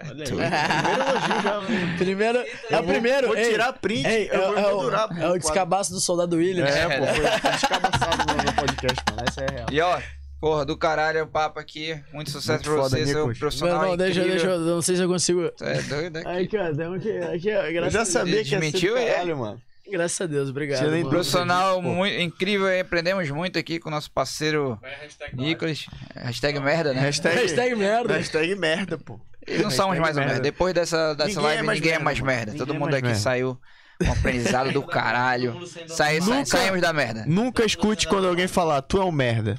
[0.03, 0.31] Olha aí.
[0.37, 1.97] Primeiro elogio já.
[1.99, 2.45] Primeiro, é
[2.79, 3.27] o vou- primeiro.
[3.29, 4.07] Vou ei, tirar print.
[4.07, 6.65] ei, eu é, vou é o, durar, é o descabaço do soldado William.
[6.67, 7.07] É, pô.
[7.07, 9.25] Foi descabaçado no podcast, mano.
[9.29, 9.67] Essa é a real.
[9.73, 10.01] E ó,
[10.41, 11.99] porra, do caralho o papo aqui.
[12.13, 13.81] Muito sucesso Muito pra foda, você, seu profissional.
[13.83, 14.31] Não, não, deixa, incrível.
[14.41, 15.51] deixa, eu- não sei se eu consigo.
[15.57, 16.29] Tu é doido aqui.
[16.29, 18.99] Aqui, ó, tem um aqui, ó, Eu graças, já sabia que ia ser Desmentiu, do
[19.01, 19.11] é?
[19.13, 19.63] caralho, mano.
[19.91, 20.83] graças a Deus, obrigado.
[20.91, 21.11] Nem mano.
[21.11, 21.89] Profissional Pô.
[21.89, 25.37] muito incrível aí, aprendemos muito aqui com o nosso parceiro a hashtag.
[25.37, 25.87] Nicolas.
[26.15, 27.01] Hashtag merda, né?
[27.01, 28.15] Hashtag, Hashtag merda.
[28.17, 29.19] Hashtag merda, pô.
[29.47, 30.41] E não somos mais ou menos.
[30.41, 32.33] Depois dessa, dessa Ninguém live, é mais ninguém é merda, mais mano.
[32.33, 32.53] merda.
[32.55, 33.21] Todo é mundo mais aqui merda.
[33.21, 33.59] saiu
[33.99, 35.67] com um aprendizado do caralho.
[35.89, 37.25] Sai, sai- Nunca- saímos da merda.
[37.27, 39.59] Nunca escute quando alguém falar, tu é um merda.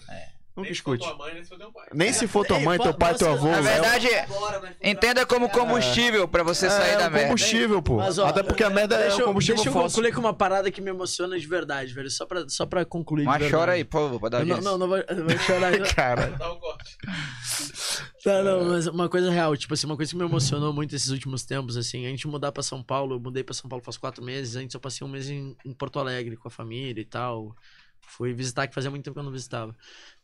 [0.57, 1.07] Nunca Nem se for escute.
[1.15, 1.87] tua mãe, nem se for teu pai.
[1.93, 3.51] Nem se for tua Ei, mãe, teu pai, teu posso- avô.
[3.51, 4.07] Na é o- verdade,
[4.83, 7.27] entenda como combustível pra você sair é da merda.
[7.27, 7.97] combustível, pô.
[7.97, 9.89] Mas, ó, Até porque a merda é deixa, o eu- combustível deixa eu fóssil.
[9.97, 12.09] concluir com uma parada que me emociona de verdade, velho.
[12.09, 13.23] Só pra, só pra concluir.
[13.25, 15.71] Mas chora aí, por favor, pra dar Não, não, não vai, não chorar.
[15.71, 15.77] não.
[15.95, 16.27] Cara,
[16.59, 16.97] corte.
[18.23, 21.09] Tá, não, mas uma coisa real, tipo assim, uma coisa que me emocionou muito esses
[21.09, 23.97] últimos tempos, assim, a gente mudar pra São Paulo, eu mudei pra São Paulo faz
[23.97, 27.05] quatro meses, antes eu passei um mês em, em Porto Alegre com a família e
[27.05, 27.55] tal.
[28.09, 29.75] Fui visitar, que fazia muito tempo que eu não visitava.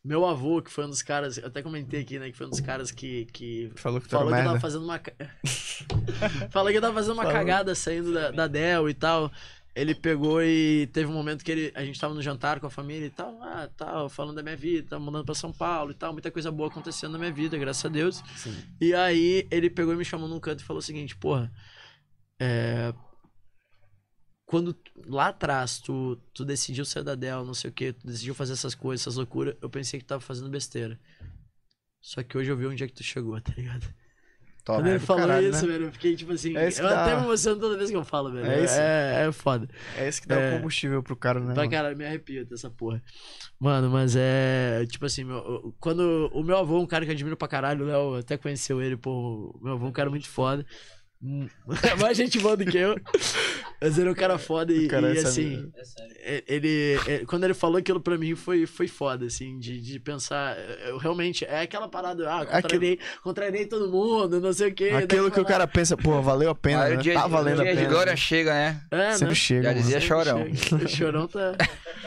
[0.04, 2.50] Meu avô, que foi um dos caras, eu até comentei aqui, né, que foi um
[2.50, 5.00] dos caras que, que falou que tu era falou que eu tava fazendo uma.
[6.52, 7.38] falou que eu tava fazendo uma Falou.
[7.38, 9.32] cagada saindo da, da Dell e tal.
[9.76, 12.70] Ele pegou e teve um momento que ele, a gente tava no jantar com a
[12.70, 15.96] família e tal, ah, tal, falando da minha vida, tava mudando pra São Paulo e
[15.96, 18.22] tal, muita coisa boa acontecendo na minha vida, graças a Deus.
[18.36, 18.56] Sim.
[18.80, 21.52] E aí ele pegou e me chamou num canto e falou o seguinte, porra,
[22.40, 22.94] é,
[24.54, 24.76] quando
[25.08, 28.54] lá atrás tu, tu decidiu sair da Dell, não sei o que, tu decidiu fazer
[28.54, 31.00] essas coisas, essas loucuras, eu pensei que tu tava fazendo besteira.
[32.00, 33.82] Só que hoje eu vi onde é que tu chegou, tá ligado?
[34.64, 34.78] Top.
[34.80, 35.74] Quando ele do falou caralho, isso, né?
[35.74, 36.56] velho, eu fiquei tipo assim.
[36.56, 37.04] É eu dá.
[37.04, 38.46] até me emociono toda vez que eu falo, velho.
[38.46, 38.76] É É, isso.
[38.78, 39.68] é, foda.
[39.98, 40.54] É isso que dá É.
[40.54, 41.54] o combustível pro cara, né?
[41.56, 43.02] Pra caralho, me arrepio dessa porra.
[43.60, 44.86] Mano, mas é.
[44.86, 47.88] Tipo assim, meu- quando o meu avô, um cara que eu admiro pra caralho, o
[47.88, 49.58] Léo até conheceu ele, pô.
[49.62, 50.64] Meu avô, é um cara muito foda.
[51.26, 51.48] Hum.
[52.02, 52.96] mais gente boa do que eu.
[53.82, 56.14] Mas ele é um cara foda e, cara e, é assim, É sério.
[56.26, 60.00] e- ele, ele- quando ele falou aquilo pra mim foi, foi foda, assim, de, de
[60.00, 64.90] pensar, eu realmente, é aquela parada, ah, contrariei, contrariei todo mundo, não sei o quê.
[64.90, 67.02] Aquilo que o cara pensa, pô, valeu a pena, Aí né?
[67.02, 67.90] dia, tá valendo a dia de pena.
[67.94, 68.82] glória chega, né?
[68.92, 69.36] É, Sempre né?
[69.36, 69.64] chega.
[69.64, 70.46] Já dizia chorão.
[70.56, 70.86] chega.
[70.86, 71.56] O chorão tá,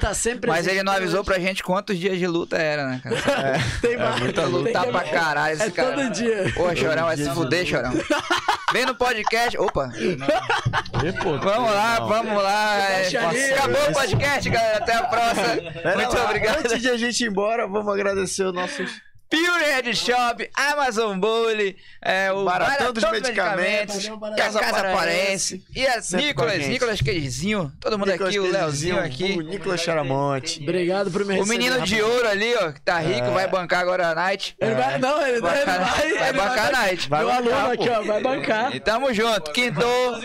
[0.01, 3.01] tá sempre Mas ele não presente, avisou pra gente quantos dias de luta era, né,
[3.03, 3.59] cara?
[3.81, 4.21] Tem mais.
[4.21, 5.95] Muita tem luta pra caralho esse É cara.
[5.95, 6.53] todo dia.
[6.55, 7.93] Pô, chorão, vai se fuder, chorão.
[8.73, 9.59] Vem no podcast.
[9.59, 9.91] Opa!
[11.43, 12.09] Vamos lá, não.
[12.09, 12.91] vamos lá.
[12.91, 13.09] é.
[13.55, 14.79] Acabou o podcast, galera.
[14.79, 15.95] Até a próxima.
[15.97, 16.59] Muito lá, obrigado.
[16.59, 21.77] Antes de a gente ir embora, vamos agradecer os nossos Pure Head Shop, Amazon Bully,
[22.01, 26.59] é, o Baratão dos Medicamentos, e a Casa Casa Parense, e a Nicolas.
[26.69, 29.33] Nicolas Queijinho, todo mundo Nicolas aqui, o Leozinho aqui.
[29.33, 30.63] O Nicolas Charamonte.
[30.63, 33.81] Obrigado por me O receber, menino de ouro ali, ó, que tá rico, vai bancar
[33.81, 34.55] agora a night.
[34.61, 37.09] Ele vai, não, ele, vai, Bancar- ele vai bancar a night.
[37.09, 38.77] Vai Meu aluno bancar, aqui, ó, vai bancar.
[38.77, 39.51] E tamo junto.
[39.53, 40.21] Quintou.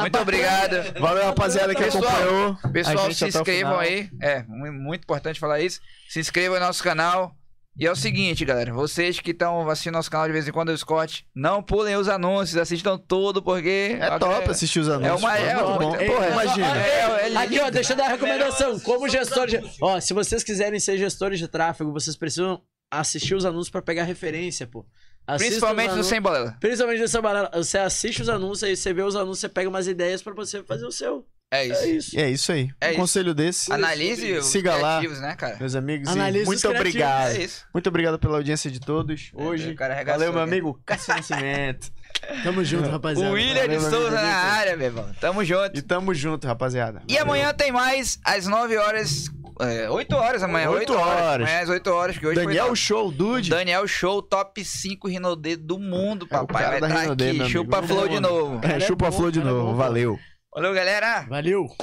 [0.00, 0.98] Muito obrigado.
[0.98, 2.56] Valeu, rapaziada, que Pessoal, acompanhou.
[2.72, 4.08] Pessoal, se o inscrevam aí.
[4.22, 5.80] É, mu- muito importante falar isso.
[6.08, 7.34] Se inscrevam no nosso canal.
[7.78, 8.72] E é o seguinte, galera.
[8.72, 12.08] Vocês que estão assistindo nosso canal de vez em quando, o Scott, não pulem os
[12.08, 13.96] anúncios, assistam tudo, porque.
[14.00, 15.22] É top assistir os anúncios.
[15.22, 15.38] É uma.
[15.38, 15.92] É, muito bom.
[15.92, 16.76] porra, É, imagina.
[16.76, 18.80] É, é, Aqui, ó, deixa eu dar uma recomendação.
[18.80, 19.60] Como gestor de.
[19.80, 24.02] Ó, se vocês quiserem ser gestores de tráfego, vocês precisam assistir os anúncios pra pegar
[24.02, 24.84] referência, pô.
[25.24, 26.56] Assista Principalmente no Sem Balela.
[26.58, 27.50] Principalmente no seu baralho.
[27.52, 30.62] Você assiste os anúncios, aí você vê os anúncios, você pega umas ideias pra você
[30.62, 31.24] fazer o seu.
[31.50, 31.82] É isso.
[31.82, 32.20] É isso.
[32.20, 32.70] É isso aí.
[32.78, 33.00] É um isso.
[33.00, 33.72] conselho desse.
[33.72, 34.98] Analise os Siga lá.
[34.98, 35.56] criativos, né, cara?
[35.58, 37.30] Meus amigos, e Analise muito obrigado.
[37.36, 37.64] É isso.
[37.72, 39.74] Muito obrigado pela audiência de todos hoje.
[39.74, 40.50] cara arregaçou, Valeu, meu cara.
[40.52, 41.90] amigo Cássio Nascimento.
[42.44, 43.30] Tamo junto, rapaziada.
[43.30, 45.10] O William de Valeu, meu Souza na área, meu irmão.
[45.20, 45.78] Tamo junto.
[45.78, 47.02] E tamo junto, rapaziada.
[47.08, 49.30] E amanhã tem mais às 9 horas.
[49.60, 50.68] É, 8 horas amanhã.
[50.70, 51.22] 8 Oito horas.
[51.22, 51.48] horas.
[51.48, 52.76] Amanhã às 8 horas, que hoje Daniel foi.
[52.76, 53.48] Show, Dude.
[53.50, 56.62] Daniel Show, top 5 Rinodê do mundo, É o papai.
[56.62, 57.36] cara Vai da estar Rinodê, aqui.
[57.38, 57.58] meu amigo.
[57.58, 58.60] Chupa Flow de novo.
[58.66, 59.74] É, chupa a flor de é novo.
[59.74, 60.18] Valeu.
[60.58, 61.24] Valeu, galera.
[61.28, 61.78] Valeu.